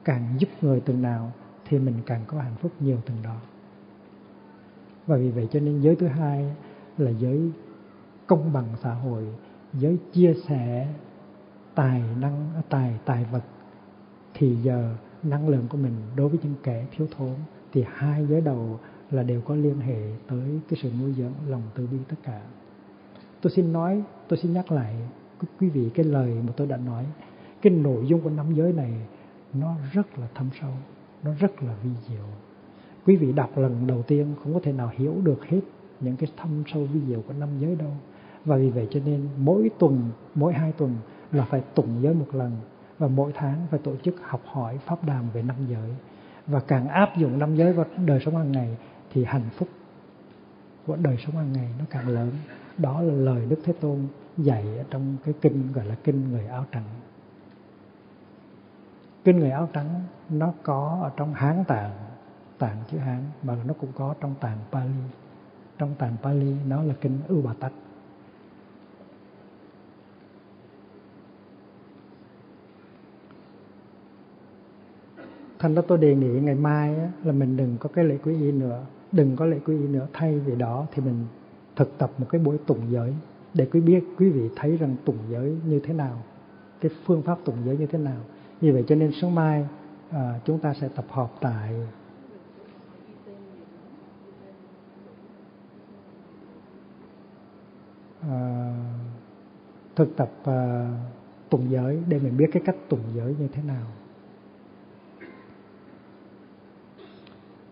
Càng 0.05 0.35
giúp 0.39 0.48
người 0.62 0.81
từng 0.81 1.02
nào 1.02 1.32
thì 1.69 1.78
mình 1.78 1.94
càng 2.07 2.20
có 2.27 2.39
hạnh 2.39 2.55
phúc 2.61 2.73
nhiều 2.81 2.98
từng 3.07 3.16
đó. 3.23 3.36
Và 5.07 5.16
vì 5.16 5.31
vậy 5.31 5.48
cho 5.52 5.61
nên 5.61 5.81
giới 5.81 5.97
thứ 5.97 6.07
hai 6.07 6.55
là 6.98 7.11
giới 7.11 7.51
công 8.27 8.52
bằng 8.52 8.66
xã 8.82 8.94
hội, 8.94 9.24
giới 9.73 9.98
chia 10.12 10.35
sẻ 10.48 10.89
tài 11.74 12.02
năng, 12.20 12.51
tài 12.69 12.98
tài 13.05 13.24
vật. 13.32 13.43
Thì 14.35 14.57
giờ 14.57 14.94
năng 15.22 15.48
lượng 15.48 15.66
của 15.68 15.78
mình 15.78 15.92
đối 16.16 16.28
với 16.28 16.38
những 16.42 16.55
kẻ 16.62 16.86
thiếu 16.97 17.06
thốn, 17.16 17.34
thì 17.72 17.84
hai 17.94 18.26
giới 18.26 18.40
đầu 18.40 18.80
là 19.10 19.22
đều 19.22 19.40
có 19.40 19.55
liên 19.55 19.80
hệ 19.80 20.02
tới 20.28 20.60
cái 20.68 20.80
sự 20.82 20.90
nuôi 21.01 21.12
dưỡng 21.12 21.32
lòng 21.48 21.62
từ 21.74 21.86
bi 21.86 21.98
tất 22.09 22.16
cả. 22.22 22.40
Tôi 23.40 23.52
xin 23.56 23.72
nói, 23.72 24.02
tôi 24.28 24.38
xin 24.38 24.52
nhắc 24.52 24.72
lại 24.72 24.97
quý 25.60 25.68
vị 25.68 25.90
cái 25.94 26.05
lời 26.05 26.34
mà 26.47 26.52
tôi 26.56 26.66
đã 26.66 26.76
nói. 26.76 27.06
Cái 27.62 27.72
nội 27.72 28.06
dung 28.06 28.20
của 28.20 28.30
năm 28.30 28.55
giới 28.55 28.72
này, 28.72 28.92
nó 29.55 29.74
rất 29.92 30.18
là 30.18 30.28
thâm 30.34 30.48
sâu, 30.60 30.72
nó 31.22 31.30
rất 31.38 31.62
là 31.62 31.74
vi 31.82 31.90
diệu. 32.09 32.24
Quý 33.06 33.16
vị 33.16 33.32
đọc 33.32 33.59
lần 33.59 33.86
đầu 33.86 34.02
tiên 34.02 34.34
không 34.42 34.55
có 34.55 34.60
thể 34.62 34.72
nào 34.72 34.90
hiểu 34.97 35.14
được 35.22 35.44
hết 35.44 35.60
những 36.01 36.16
cái 36.16 36.30
thâm 36.36 36.51
sâu 36.66 36.84
vi 36.92 37.01
diệu 37.09 37.22
của 37.28 37.32
năm 37.32 37.48
giới 37.60 37.76
đâu. 37.76 37.90
Và 38.44 38.56
vì 38.56 38.70
vậy 38.70 38.88
cho 38.90 39.01
nên 39.05 39.28
mỗi 39.38 39.70
tuần, 39.78 40.10
mỗi 40.34 40.52
hai 40.52 40.72
tuần 40.72 40.94
là 41.32 41.44
phải 41.44 41.60
tụng 41.74 42.02
giới 42.02 42.14
một 42.14 42.26
lần 42.32 42.52
và 43.01 43.09
mỗi 43.09 43.32
tháng 43.35 43.66
phải 43.70 43.81
tổ 43.85 43.97
chức 43.97 44.14
học 44.22 44.40
hỏi 44.44 44.78
pháp 44.78 45.05
đàm 45.05 45.31
về 45.31 45.43
năm 45.43 45.56
giới. 45.68 45.94
Và 46.47 46.60
càng 46.60 46.89
áp 46.89 47.16
dụng 47.16 47.39
năm 47.39 47.56
giới 47.56 47.72
vào 47.72 47.86
đời 48.06 48.20
sống 48.24 48.36
hàng 48.36 48.52
ngày 48.52 48.77
thì 49.12 49.24
hạnh 49.24 49.48
phúc 49.56 49.68
của 50.86 50.97
đời 50.97 51.16
sống 51.27 51.36
hàng 51.36 51.52
ngày 51.52 51.68
nó 51.78 51.85
càng 51.90 52.09
lớn. 52.09 52.31
Đó 52.78 53.01
là 53.01 53.14
lời 53.14 53.47
đức 53.47 53.59
thế 53.64 53.72
tôn 53.81 54.06
dạy 54.36 54.78
ở 54.78 54.85
trong 54.90 55.16
cái 55.24 55.35
kinh 55.40 55.72
gọi 55.72 55.85
là 55.85 55.94
kinh 56.05 56.31
người 56.31 56.47
áo 56.47 56.64
trắng. 56.72 56.85
Kinh 59.24 59.39
người 59.39 59.51
áo 59.51 59.68
trắng 59.72 60.02
nó 60.28 60.52
có 60.62 60.98
ở 61.02 61.10
trong 61.16 61.35
hán 61.35 61.64
tạng 61.64 61.93
tạng 62.59 62.77
chữ 62.90 62.98
hán, 62.98 63.22
mà 63.43 63.56
nó 63.64 63.74
cũng 63.81 63.93
có 63.94 64.14
trong 64.20 64.35
tạng 64.40 64.59
pali. 64.72 65.02
Trong 65.78 65.94
tạng 65.94 66.16
pali 66.22 66.55
nó 66.66 66.82
là 66.82 66.94
kinh 67.01 67.18
ưu 67.28 67.43
bà 67.43 67.52
tắc. 67.60 67.72
Thành 75.60 75.74
ra 75.74 75.82
tôi 75.88 75.98
đề 75.98 76.14
nghị 76.14 76.40
ngày 76.40 76.54
mai 76.54 76.96
á, 76.96 77.08
là 77.24 77.32
mình 77.32 77.56
đừng 77.56 77.76
có 77.80 77.88
cái 77.88 78.04
lễ 78.04 78.18
quý 78.24 78.34
y 78.40 78.52
nữa. 78.52 78.84
Đừng 79.12 79.36
có 79.36 79.46
lễ 79.46 79.58
quý 79.66 79.78
y 79.78 79.88
nữa. 79.88 80.06
Thay 80.12 80.38
vì 80.38 80.56
đó 80.56 80.86
thì 80.92 81.02
mình 81.02 81.26
thực 81.76 81.98
tập 81.98 82.10
một 82.18 82.26
cái 82.30 82.40
buổi 82.40 82.58
tụng 82.66 82.80
giới 82.90 83.14
để 83.54 83.66
quý 83.72 83.80
biết 83.80 84.04
quý 84.18 84.30
vị 84.30 84.48
thấy 84.56 84.76
rằng 84.76 84.96
tụng 85.04 85.18
giới 85.30 85.56
như 85.66 85.80
thế 85.80 85.94
nào 85.94 86.22
cái 86.80 86.90
phương 87.04 87.22
pháp 87.22 87.38
tụng 87.44 87.56
giới 87.64 87.76
như 87.76 87.86
thế 87.86 87.98
nào. 87.98 88.20
Như 88.60 88.72
vậy 88.72 88.84
cho 88.88 88.94
nên 88.94 89.12
sáng 89.20 89.34
mai 89.34 89.66
à, 90.10 90.40
chúng 90.44 90.58
ta 90.58 90.74
sẽ 90.74 90.88
tập 90.88 91.04
họp 91.08 91.38
tại 91.40 91.74
à, 98.20 98.74
thực 99.96 100.16
tập 100.16 100.30
à, 100.44 100.90
tụng 101.50 101.70
giới 101.70 102.02
để 102.08 102.18
mình 102.18 102.36
biết 102.36 102.50
cái 102.52 102.62
cách 102.66 102.76
tụng 102.88 103.02
giới 103.14 103.34
như 103.38 103.48
thế 103.52 103.62
nào. 103.62 103.86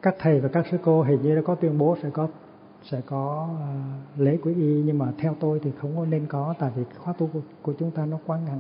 Các 0.03 0.17
thầy 0.19 0.41
và 0.41 0.49
các 0.49 0.67
sư 0.71 0.79
cô 0.85 1.03
hình 1.03 1.23
như 1.23 1.37
đã 1.37 1.43
có 1.45 1.55
tuyên 1.55 1.79
bố 1.79 1.97
sẽ 2.03 2.11
có 2.11 2.29
sẽ 2.83 3.01
có 3.07 3.49
uh, 3.53 4.21
lễ 4.21 4.39
quý 4.43 4.55
y 4.55 4.83
nhưng 4.83 4.99
mà 4.99 5.13
theo 5.19 5.37
tôi 5.41 5.61
thì 5.63 5.71
không 5.79 5.97
có 5.97 6.05
nên 6.05 6.27
có 6.27 6.55
tại 6.59 6.71
vì 6.77 6.83
khóa 6.99 7.13
tu 7.13 7.27
của, 7.33 7.41
của 7.63 7.73
chúng 7.79 7.91
ta 7.91 8.07
nó 8.07 8.19
quá 8.27 8.39
ngắn. 8.39 8.59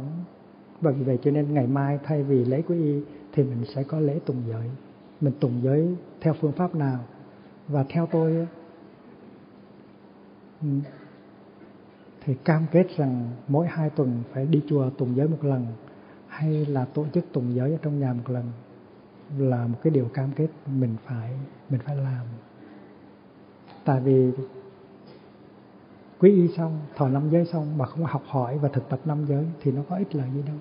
Và 0.81 0.91
vì 0.91 1.05
vậy 1.05 1.19
cho 1.23 1.31
nên 1.31 1.55
ngày 1.55 1.67
mai 1.67 1.99
thay 2.05 2.23
vì 2.23 2.45
lễ 2.45 2.63
quý 2.69 2.83
y 2.83 3.01
thì 3.33 3.43
mình 3.43 3.65
sẽ 3.75 3.83
có 3.83 4.01
lễ 4.01 4.19
tùng 4.27 4.43
giới. 4.49 4.71
Mình 5.21 5.33
tùng 5.41 5.61
giới 5.63 5.97
theo 6.21 6.35
phương 6.41 6.53
pháp 6.53 6.75
nào? 6.75 6.99
Và 7.69 7.85
theo 7.89 8.09
tôi 8.13 8.47
ừ, 10.63 10.69
thì 12.25 12.35
cam 12.45 12.67
kết 12.73 12.87
rằng 12.97 13.31
mỗi 13.49 13.67
hai 13.67 13.91
tuần 13.91 14.23
phải 14.33 14.47
đi 14.47 14.63
chùa 14.69 14.91
tùng 14.91 15.17
giới 15.17 15.29
một 15.29 15.45
lần 15.45 15.67
hay 16.29 16.67
là 16.67 16.85
tổ 16.85 17.05
chức 17.15 17.25
tùng 17.33 17.55
giới 17.55 17.73
ở 17.73 17.79
trong 17.83 18.01
nhà 18.01 18.13
một 18.13 18.31
lần 18.31 18.45
là 19.37 19.67
một 19.67 19.79
cái 19.83 19.91
điều 19.91 20.09
cam 20.15 20.33
kết 20.33 20.49
mình 20.67 20.97
phải 21.05 21.31
mình 21.71 21.81
phải 21.85 21.97
làm. 21.97 22.27
Tại 23.85 24.01
vì 24.01 24.33
quý 26.19 26.31
y 26.31 26.49
xong, 26.49 26.81
thọ 26.97 27.09
năm 27.09 27.31
giới 27.31 27.45
xong 27.45 27.79
mà 27.79 27.87
không 27.87 28.05
học 28.05 28.23
hỏi 28.27 28.59
và 28.59 28.69
thực 28.69 28.89
tập 28.89 29.01
năm 29.05 29.27
giới 29.27 29.47
thì 29.61 29.73
nó 29.73 29.83
có 29.89 29.97
ích 29.97 30.15
lợi 30.15 30.29
gì 30.35 30.43
đâu. 30.43 30.57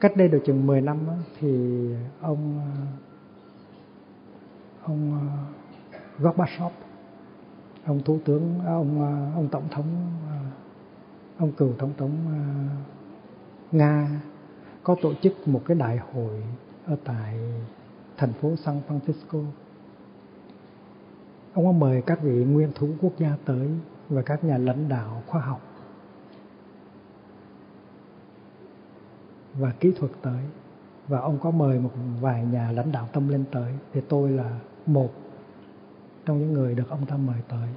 Cách 0.00 0.16
đây 0.16 0.28
được 0.28 0.42
chừng 0.46 0.66
10 0.66 0.80
năm 0.80 0.98
thì 1.40 1.78
ông 2.20 2.60
ông 4.82 5.20
ờ, 5.20 5.98
Gorbachev, 6.18 6.72
ông 7.84 8.00
thủ 8.04 8.18
tướng 8.24 8.60
à, 8.66 8.72
ông 8.72 9.02
ờ, 9.02 9.34
ông 9.34 9.48
tổng 9.48 9.68
thống 9.70 9.86
ờ, 10.30 10.36
ông 11.38 11.52
cựu 11.52 11.72
tổng 11.78 11.92
thống 11.98 12.10
nga 13.72 14.20
có 14.84 14.96
tổ 15.02 15.14
chức 15.14 15.48
một 15.48 15.62
cái 15.66 15.76
đại 15.76 15.98
hội 16.12 16.42
ở 16.86 16.96
tại 17.04 17.38
thành 18.16 18.32
phố 18.32 18.56
San 18.56 18.80
Francisco. 18.88 19.44
Ông 21.54 21.64
có 21.64 21.72
mời 21.72 22.02
các 22.02 22.22
vị 22.22 22.44
nguyên 22.44 22.72
thủ 22.74 22.88
quốc 23.00 23.12
gia 23.18 23.36
tới 23.44 23.68
và 24.08 24.22
các 24.22 24.44
nhà 24.44 24.58
lãnh 24.58 24.88
đạo 24.88 25.22
khoa 25.26 25.40
học 25.40 25.60
và 29.58 29.70
kỹ 29.80 29.92
thuật 29.98 30.12
tới. 30.22 30.42
Và 31.08 31.18
ông 31.18 31.38
có 31.38 31.50
mời 31.50 31.80
một 31.80 31.90
vài 32.20 32.44
nhà 32.44 32.70
lãnh 32.72 32.92
đạo 32.92 33.08
tâm 33.12 33.28
linh 33.28 33.44
tới. 33.50 33.72
Thì 33.92 34.00
tôi 34.08 34.30
là 34.30 34.58
một 34.86 35.12
trong 36.26 36.38
những 36.38 36.52
người 36.52 36.74
được 36.74 36.88
ông 36.90 37.06
ta 37.06 37.16
mời 37.16 37.40
tới. 37.48 37.68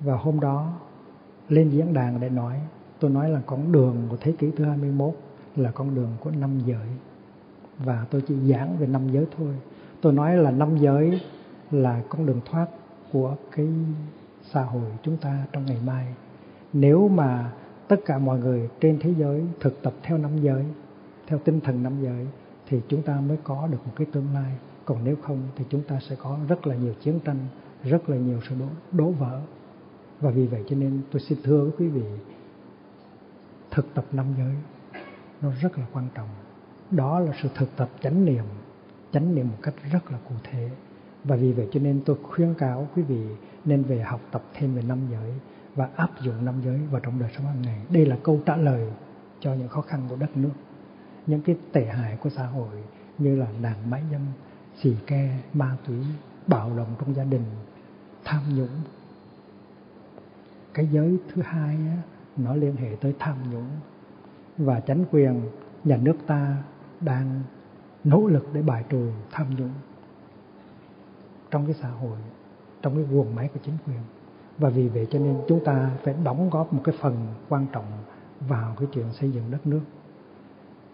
Và 0.00 0.16
hôm 0.16 0.40
đó, 0.40 0.72
lên 1.48 1.70
diễn 1.70 1.94
đàn 1.94 2.20
để 2.20 2.28
nói, 2.28 2.60
tôi 3.00 3.10
nói 3.10 3.30
là 3.30 3.40
con 3.46 3.72
đường 3.72 3.96
của 4.10 4.16
thế 4.20 4.32
kỷ 4.32 4.50
thứ 4.50 4.64
21 4.64 5.14
là 5.56 5.70
con 5.70 5.94
đường 5.94 6.10
của 6.20 6.30
năm 6.30 6.60
giới. 6.66 6.86
Và 7.78 8.06
tôi 8.10 8.22
chỉ 8.28 8.34
giảng 8.34 8.76
về 8.78 8.86
năm 8.86 9.12
giới 9.12 9.26
thôi. 9.36 9.54
Tôi 10.00 10.12
nói 10.12 10.36
là 10.36 10.50
năm 10.50 10.78
giới 10.78 11.20
là 11.70 12.02
con 12.08 12.26
đường 12.26 12.40
thoát 12.50 12.66
của 13.12 13.36
cái 13.56 13.66
xã 14.52 14.62
hội 14.62 14.90
chúng 15.02 15.16
ta 15.16 15.46
trong 15.52 15.66
ngày 15.66 15.78
mai. 15.86 16.14
Nếu 16.72 17.08
mà 17.08 17.52
tất 17.88 17.96
cả 18.04 18.18
mọi 18.18 18.38
người 18.38 18.68
trên 18.80 18.98
thế 19.00 19.14
giới 19.18 19.44
thực 19.60 19.82
tập 19.82 19.94
theo 20.02 20.18
năm 20.18 20.30
giới 20.42 20.64
theo 21.26 21.38
tinh 21.38 21.60
thần 21.60 21.82
năm 21.82 21.92
giới 22.02 22.26
thì 22.68 22.80
chúng 22.88 23.02
ta 23.02 23.20
mới 23.20 23.36
có 23.44 23.66
được 23.66 23.78
một 23.86 23.92
cái 23.96 24.06
tương 24.12 24.34
lai. 24.34 24.52
Còn 24.84 25.04
nếu 25.04 25.16
không 25.22 25.42
thì 25.56 25.64
chúng 25.70 25.82
ta 25.82 26.00
sẽ 26.08 26.16
có 26.16 26.38
rất 26.48 26.66
là 26.66 26.74
nhiều 26.74 26.94
chiến 27.02 27.20
tranh 27.24 27.38
rất 27.84 28.08
là 28.08 28.16
nhiều 28.16 28.40
sự 28.48 28.54
đổ, 28.60 28.66
đổ 28.92 29.10
vỡ. 29.10 29.40
Và 30.20 30.30
vì 30.30 30.46
vậy 30.46 30.64
cho 30.68 30.76
nên 30.76 31.00
tôi 31.12 31.20
xin 31.20 31.38
thưa 31.44 31.62
với 31.62 31.72
quý 31.78 31.88
vị 31.88 32.04
thực 33.70 33.94
tập 33.94 34.04
năm 34.12 34.26
giới 34.38 34.54
nó 35.42 35.50
rất 35.60 35.78
là 35.78 35.86
quan 35.92 36.08
trọng. 36.14 36.28
Đó 36.90 37.20
là 37.20 37.32
sự 37.42 37.48
thực 37.54 37.76
tập 37.76 37.90
chánh 38.00 38.24
niệm 38.24 38.44
chánh 39.12 39.34
niệm 39.34 39.48
một 39.48 39.58
cách 39.62 39.74
rất 39.92 40.10
là 40.12 40.18
cụ 40.28 40.34
thể. 40.42 40.70
Và 41.24 41.36
vì 41.36 41.52
vậy 41.52 41.68
cho 41.72 41.80
nên 41.80 42.00
tôi 42.04 42.16
khuyên 42.22 42.54
cáo 42.54 42.88
quý 42.96 43.02
vị 43.02 43.26
nên 43.64 43.82
về 43.82 44.00
học 44.00 44.20
tập 44.30 44.42
thêm 44.54 44.74
về 44.74 44.82
năm 44.82 44.98
giới 45.10 45.32
và 45.74 45.88
áp 45.96 46.10
dụng 46.20 46.44
năm 46.44 46.54
giới 46.64 46.78
vào 46.90 47.00
trong 47.00 47.18
đời 47.18 47.30
sống 47.36 47.46
hàng 47.46 47.62
ngày. 47.62 47.80
Đây 47.90 48.06
là 48.06 48.16
câu 48.22 48.40
trả 48.46 48.56
lời 48.56 48.92
cho 49.40 49.54
những 49.54 49.68
khó 49.68 49.80
khăn 49.80 50.02
của 50.08 50.16
đất 50.16 50.36
nước 50.36 50.52
những 51.26 51.42
cái 51.42 51.56
tệ 51.72 51.86
hại 51.86 52.16
của 52.16 52.30
xã 52.30 52.46
hội 52.46 52.76
như 53.18 53.36
là 53.36 53.46
nạn 53.60 53.90
mãi 53.90 54.02
dâm 54.12 54.20
xì 54.80 54.96
ke 55.06 55.38
ma 55.52 55.76
túy 55.86 55.96
bạo 56.46 56.76
động 56.76 56.94
trong 57.00 57.14
gia 57.14 57.24
đình 57.24 57.44
tham 58.24 58.42
nhũng. 58.56 58.80
Cái 60.74 60.88
giới 60.92 61.18
thứ 61.28 61.42
hai 61.42 61.74
á, 61.74 61.96
nó 62.36 62.54
liên 62.54 62.76
hệ 62.76 62.96
tới 63.00 63.14
tham 63.18 63.36
nhũng 63.50 63.68
và 64.58 64.80
chính 64.80 65.04
quyền 65.10 65.40
nhà 65.84 65.96
nước 65.96 66.16
ta 66.26 66.56
đang 67.00 67.42
nỗ 68.04 68.26
lực 68.26 68.46
để 68.52 68.62
bài 68.62 68.84
trừ 68.88 69.10
tham 69.30 69.46
nhũng 69.56 69.72
trong 71.50 71.66
cái 71.66 71.74
xã 71.74 71.88
hội, 71.88 72.18
trong 72.82 72.94
cái 72.94 73.04
guồng 73.04 73.34
máy 73.34 73.48
của 73.54 73.60
chính 73.64 73.74
quyền. 73.86 74.00
Và 74.58 74.68
vì 74.68 74.88
vậy 74.88 75.06
cho 75.10 75.18
nên 75.18 75.36
chúng 75.48 75.64
ta 75.64 75.90
phải 76.02 76.14
đóng 76.24 76.50
góp 76.50 76.72
một 76.72 76.80
cái 76.84 76.94
phần 77.00 77.26
quan 77.48 77.66
trọng 77.72 77.84
vào 78.40 78.74
cái 78.78 78.88
chuyện 78.92 79.12
xây 79.12 79.30
dựng 79.30 79.50
đất 79.50 79.66
nước. 79.66 79.80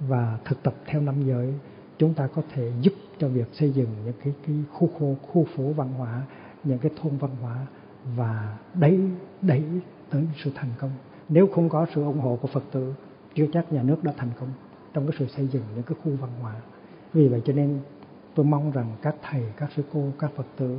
Và 0.01 0.39
thực 0.45 0.63
tập 0.63 0.75
theo 0.87 1.01
năm 1.01 1.27
giới, 1.27 1.55
chúng 1.99 2.15
ta 2.15 2.27
có 2.27 2.43
thể 2.53 2.73
giúp 2.81 2.93
cho 3.19 3.29
việc 3.29 3.49
xây 3.53 3.71
dựng 3.73 3.89
những 4.05 4.15
cái 4.25 4.35
cái 4.47 4.57
khu 4.73 4.89
khu 4.99 5.17
khu 5.23 5.47
phố 5.57 5.73
văn 5.73 5.93
hóa, 5.93 6.23
những 6.65 6.79
cái 6.79 6.93
thôn 7.03 7.17
văn 7.17 7.31
hóa 7.43 7.67
và 8.17 8.59
đẩy 8.75 9.01
đẩy 9.43 9.65
tới 10.11 10.27
sự 10.45 10.51
thành 10.55 10.71
công. 10.79 10.91
Nếu 11.29 11.49
không 11.55 11.69
có 11.69 11.87
sự 11.95 12.05
ủng 12.05 12.21
hộ 12.21 12.39
của 12.43 12.49
Phật 12.49 12.63
tử 12.73 12.95
chưa 13.35 13.47
chắc 13.53 13.73
nhà 13.73 13.83
nước 13.83 14.05
đã 14.05 14.13
thành 14.17 14.31
công 14.41 14.49
trong 14.93 15.07
cái 15.07 15.17
sự 15.19 15.27
xây 15.27 15.47
dựng 15.47 15.63
những 15.75 15.83
cái 15.83 15.97
khu 16.05 16.13
văn 16.21 16.31
hóa. 16.41 16.55
Vì 17.13 17.29
vậy 17.29 17.43
cho 17.45 17.53
nên 17.53 17.79
tôi 18.35 18.47
mong 18.47 18.71
rằng 18.71 18.87
các 19.03 19.15
thầy, 19.23 19.45
các 19.57 19.71
sư 19.77 19.83
cô, 19.93 20.09
các 20.19 20.31
Phật 20.37 20.47
tử 20.57 20.79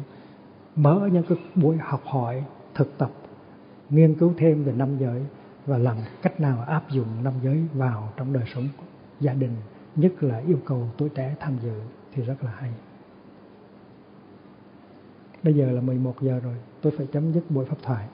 mở 0.76 1.10
những 1.14 1.24
cái 1.30 1.38
buổi 1.56 1.78
học 1.78 2.02
hỏi, 2.06 2.44
thực 2.76 2.98
tập, 2.98 3.12
nghiên 3.90 4.16
cứu 4.16 4.34
thêm 4.38 4.64
về 4.64 4.74
năm 4.74 4.98
giới 4.98 5.22
và 5.66 5.78
làm 5.78 5.98
cách 6.22 6.42
nào 6.42 6.64
áp 6.68 6.90
dụng 6.92 7.24
năm 7.24 7.34
giới 7.44 7.64
vào 7.74 8.14
trong 8.18 8.34
đời 8.34 8.44
sống 8.56 8.68
gia 9.20 9.34
đình, 9.34 9.56
nhất 9.96 10.24
là 10.24 10.38
yêu 10.38 10.58
cầu 10.66 10.88
tuổi 10.98 11.10
trẻ 11.10 11.36
tham 11.40 11.58
dự 11.64 11.82
thì 12.14 12.24
rất 12.24 12.44
là 12.44 12.52
hay. 12.52 12.72
Bây 15.44 15.54
giờ 15.54 15.72
là 15.72 15.82
11 15.82 16.22
giờ 16.22 16.40
rồi, 16.44 16.56
tôi 16.82 16.94
phải 16.98 17.08
chấm 17.14 17.34
dứt 17.34 17.44
buổi 17.50 17.66
pháp 17.66 17.78
thoại. 17.84 18.08